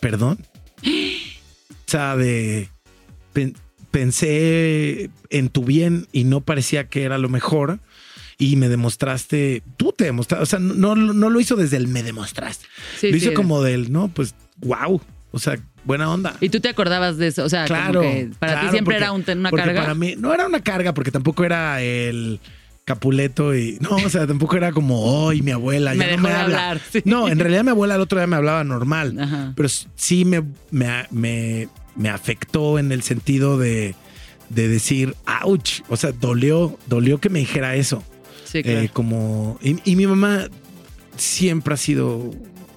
perdón. 0.00 0.38
O 0.84 1.90
sea, 1.90 2.16
de 2.16 2.68
pen- 3.32 3.56
pensé 3.90 5.10
en 5.30 5.48
tu 5.48 5.64
bien 5.64 6.06
y 6.12 6.24
no 6.24 6.40
parecía 6.40 6.88
que 6.88 7.02
era 7.02 7.18
lo 7.18 7.28
mejor. 7.28 7.80
Y 8.38 8.56
me 8.56 8.70
demostraste, 8.70 9.62
tú 9.76 9.92
te 9.92 10.04
demostraste, 10.04 10.42
o 10.42 10.46
sea, 10.46 10.58
no, 10.58 10.96
no 10.96 11.28
lo 11.28 11.40
hizo 11.40 11.56
desde 11.56 11.76
el 11.76 11.88
me 11.88 12.02
demostraste. 12.02 12.64
Sí, 12.98 13.10
lo 13.10 13.16
hizo 13.18 13.28
sí. 13.30 13.34
como 13.34 13.60
del, 13.62 13.92
no, 13.92 14.08
pues, 14.08 14.34
wow. 14.60 14.98
O 15.30 15.38
sea, 15.38 15.58
buena 15.84 16.10
onda. 16.12 16.36
Y 16.40 16.48
tú 16.48 16.60
te 16.60 16.68
acordabas 16.68 17.16
de 17.16 17.28
eso, 17.28 17.44
o 17.44 17.48
sea, 17.48 17.66
como 17.66 17.80
Claro. 17.80 18.00
que 18.02 18.30
para 18.38 18.60
ti 18.62 18.68
siempre 18.70 18.94
porque- 18.94 18.96
era 19.04 19.12
un- 19.12 19.24
una 19.38 19.50
carga. 19.50 19.80
Para 19.82 19.94
mí 19.94 20.14
no 20.18 20.32
era 20.34 20.46
una 20.46 20.60
carga 20.62 20.92
porque 20.94 21.10
tampoco 21.10 21.44
era 21.44 21.80
el 21.82 22.40
Capuleto 22.84 23.54
y 23.54 23.78
no, 23.80 23.90
o 23.96 24.08
sea, 24.10 24.26
tampoco 24.26 24.56
era 24.56 24.72
como, 24.72 25.00
hoy 25.02 25.42
mi 25.42 25.50
abuela 25.52 25.94
ya 25.94 26.16
no 26.16 26.22
me 26.22 26.28
de 26.30 26.34
habla. 26.34 26.70
hablar, 26.70 26.80
sí. 26.92 27.02
No, 27.04 27.28
en 27.28 27.38
realidad 27.38 27.62
mi 27.64 27.70
abuela 27.70 27.94
el 27.94 28.00
otro 28.00 28.18
día 28.18 28.26
me 28.26 28.36
hablaba 28.36 28.64
normal, 28.64 29.16
Ajá. 29.20 29.52
pero 29.54 29.68
sí 29.94 30.24
me, 30.24 30.42
me, 30.70 31.06
me, 31.10 31.68
me 31.94 32.08
afectó 32.08 32.78
en 32.78 32.90
el 32.92 33.02
sentido 33.02 33.58
de, 33.58 33.94
de 34.48 34.68
decir, 34.68 35.14
ouch, 35.44 35.82
o 35.88 35.96
sea, 35.96 36.10
dolió, 36.12 36.78
dolió 36.86 37.18
que 37.18 37.28
me 37.28 37.38
dijera 37.38 37.76
eso. 37.76 38.02
Sí, 38.44 38.62
claro. 38.64 38.80
Eh, 38.80 38.90
como, 38.92 39.58
y, 39.62 39.76
y 39.88 39.94
mi 39.94 40.06
mamá 40.08 40.48
siempre 41.16 41.74
ha 41.74 41.76
sido 41.76 42.30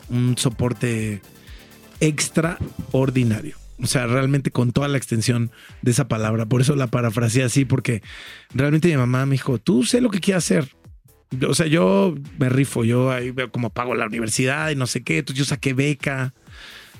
un 0.10 0.36
soporte 0.38 1.22
extraordinario. 2.08 3.56
O 3.82 3.88
sea, 3.88 4.06
realmente 4.08 4.52
con 4.52 4.72
toda 4.72 4.88
la 4.88 4.98
extensión 4.98 5.52
de 5.82 5.92
esa 5.92 6.08
palabra. 6.08 6.46
Por 6.46 6.62
eso 6.62 6.76
la 6.76 6.88
parafraseé 6.88 7.44
así, 7.44 7.66
porque 7.66 8.02
realmente 8.54 8.88
mi 8.88 8.98
mamá 8.98 9.26
me 9.26 9.34
dijo, 9.34 9.58
tú 9.58 9.84
sé 9.84 10.00
lo 10.00 10.10
que 10.10 10.20
quieras 10.20 10.46
hacer. 10.46 10.70
O 11.48 11.56
sea, 11.56 11.66
yo 11.66 12.14
me 12.38 12.48
rifo, 12.50 12.84
yo 12.86 13.12
ahí 13.12 13.32
veo 13.32 13.52
cómo 13.52 13.72
pago 13.72 13.96
la 13.96 14.06
universidad 14.06 14.70
y 14.70 14.76
no 14.76 14.86
sé 14.88 15.04
qué. 15.04 15.18
Entonces 15.20 15.40
yo 15.40 15.46
saqué 15.46 15.74
beca. 15.74 16.34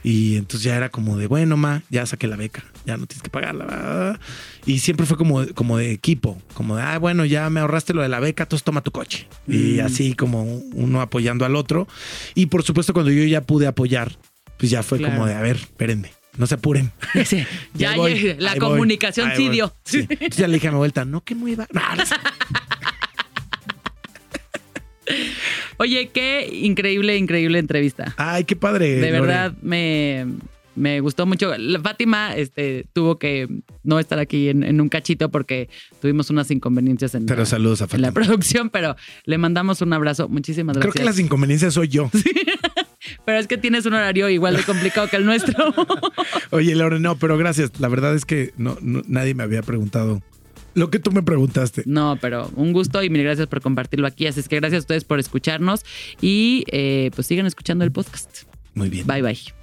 Y 0.06 0.36
entonces 0.36 0.64
ya 0.64 0.76
era 0.76 0.90
como 0.90 1.16
de, 1.18 1.28
bueno, 1.28 1.56
ma, 1.56 1.82
ya 1.90 2.06
saqué 2.06 2.28
la 2.28 2.36
beca, 2.36 2.62
ya 2.86 2.98
no 2.98 3.06
tienes 3.06 3.24
que 3.24 3.30
pagarla. 3.30 4.20
Y 4.66 4.80
siempre 4.80 5.06
fue 5.06 5.16
como, 5.16 5.46
como 5.54 5.78
de 5.78 5.92
equipo, 5.94 6.42
como 6.56 6.76
de, 6.76 6.82
ah, 6.82 6.98
bueno, 7.00 7.24
ya 7.24 7.50
me 7.50 7.62
ahorraste 7.62 7.94
lo 7.94 8.02
de 8.02 8.10
la 8.10 8.20
beca, 8.20 8.44
entonces 8.44 8.66
toma 8.66 8.82
tu 8.82 8.92
coche. 8.92 9.30
Y 9.48 9.78
Mm. 9.80 9.86
así 9.86 10.14
como 10.14 10.44
uno 10.44 11.00
apoyando 11.00 11.46
al 11.46 11.56
otro. 11.56 11.88
Y 12.36 12.48
por 12.48 12.64
supuesto, 12.64 12.92
cuando 12.92 13.12
yo 13.12 13.24
ya 13.24 13.44
pude 13.44 13.66
apoyar, 13.66 14.12
pues 14.64 14.72
ya 14.72 14.82
fue 14.82 14.98
Claro. 14.98 15.16
como 15.16 15.26
de, 15.28 15.34
a 15.34 15.42
ver, 15.42 15.58
espérenme, 15.58 16.14
no 16.38 16.48
se 16.48 16.56
apuren. 16.56 16.90
Sí, 17.26 17.44
ya 17.74 17.98
voy, 17.98 18.14
llegué, 18.14 18.36
la 18.40 18.52
voy, 18.52 18.60
comunicación 18.60 19.32
sí 19.36 19.50
dio. 19.50 19.74
Sí. 19.84 20.06
Entonces 20.10 20.38
ya 20.38 20.48
le 20.48 20.54
dije 20.54 20.70
a 20.70 20.72
mi 20.72 20.78
vuelta, 20.78 21.04
no 21.04 21.20
que 21.22 21.36
mueva. 21.36 21.68
No, 21.74 21.82
no 21.98 22.06
sé. 22.06 22.16
Oye, 25.78 26.12
qué 26.14 26.48
increíble, 26.62 27.18
increíble 27.18 27.60
entrevista. 27.60 28.14
Ay, 28.16 28.46
qué 28.46 28.56
padre. 28.56 28.96
De 28.96 29.08
Lore. 29.12 29.12
verdad, 29.20 29.54
me, 29.62 30.26
me 30.76 31.02
gustó 31.02 31.26
mucho. 31.26 31.54
La 31.58 31.82
Fátima 31.82 32.34
este, 32.36 32.86
tuvo 32.94 33.18
que 33.20 33.48
no 33.84 34.00
estar 34.00 34.18
aquí 34.18 34.48
en, 34.48 34.64
en 34.64 34.80
un 34.80 34.88
cachito 34.88 35.30
porque 35.30 35.68
tuvimos 36.02 36.30
unas 36.30 36.50
inconveniencias 36.52 37.16
en, 37.16 37.26
Pero 37.26 37.42
la, 37.42 37.46
saludos 37.46 37.82
a 37.82 37.88
en 37.92 38.02
la 38.02 38.12
producción, 38.14 38.70
pero 38.70 38.96
le 39.26 39.38
mandamos 39.38 39.82
un 39.82 39.92
abrazo. 39.92 40.30
Muchísimas 40.30 40.78
Creo 40.78 40.84
gracias. 40.92 41.02
que 41.02 41.06
las 41.06 41.20
inconveniencias 41.20 41.74
soy 41.74 41.90
yo. 41.90 42.10
Pero 43.26 43.38
es 43.40 43.48
que 43.48 43.58
tienes 43.58 43.86
un 43.86 43.94
horario 43.94 44.30
igual 44.30 44.56
de 44.56 44.64
complicado 44.64 45.08
que 45.10 45.16
el 45.18 45.26
nuestro. 45.26 45.74
Oye, 46.52 46.76
Lore, 46.76 47.00
no, 47.00 47.18
pero 47.18 47.38
gracias. 47.38 47.72
La 47.80 47.88
verdad 47.88 48.16
es 48.16 48.26
que 48.26 48.54
no, 48.58 48.78
no- 48.82 49.02
nadie 49.08 49.34
me 49.34 49.44
había 49.44 49.62
preguntado 49.62 50.22
lo 50.76 50.90
que 50.90 50.98
tú 51.00 51.12
me 51.12 51.22
preguntaste. 51.22 51.84
No, 51.86 52.18
pero 52.20 52.50
un 52.56 52.74
gusto 52.74 53.04
y 53.04 53.10
mil 53.10 53.24
gracias 53.24 53.48
por 53.48 53.62
compartirlo 53.62 54.08
aquí. 54.08 54.26
Así 54.28 54.40
es 54.40 54.50
que 54.50 54.56
gracias 54.56 54.80
a 54.80 54.84
ustedes 54.84 55.04
por 55.04 55.20
escucharnos 55.20 55.84
y 56.22 56.64
eh, 56.72 57.12
pues 57.14 57.28
sigan 57.28 57.46
escuchando 57.46 57.84
el 57.86 57.92
podcast. 57.92 58.44
Muy 58.74 58.90
bien. 58.90 59.06
Bye 59.06 59.22
bye. 59.22 59.63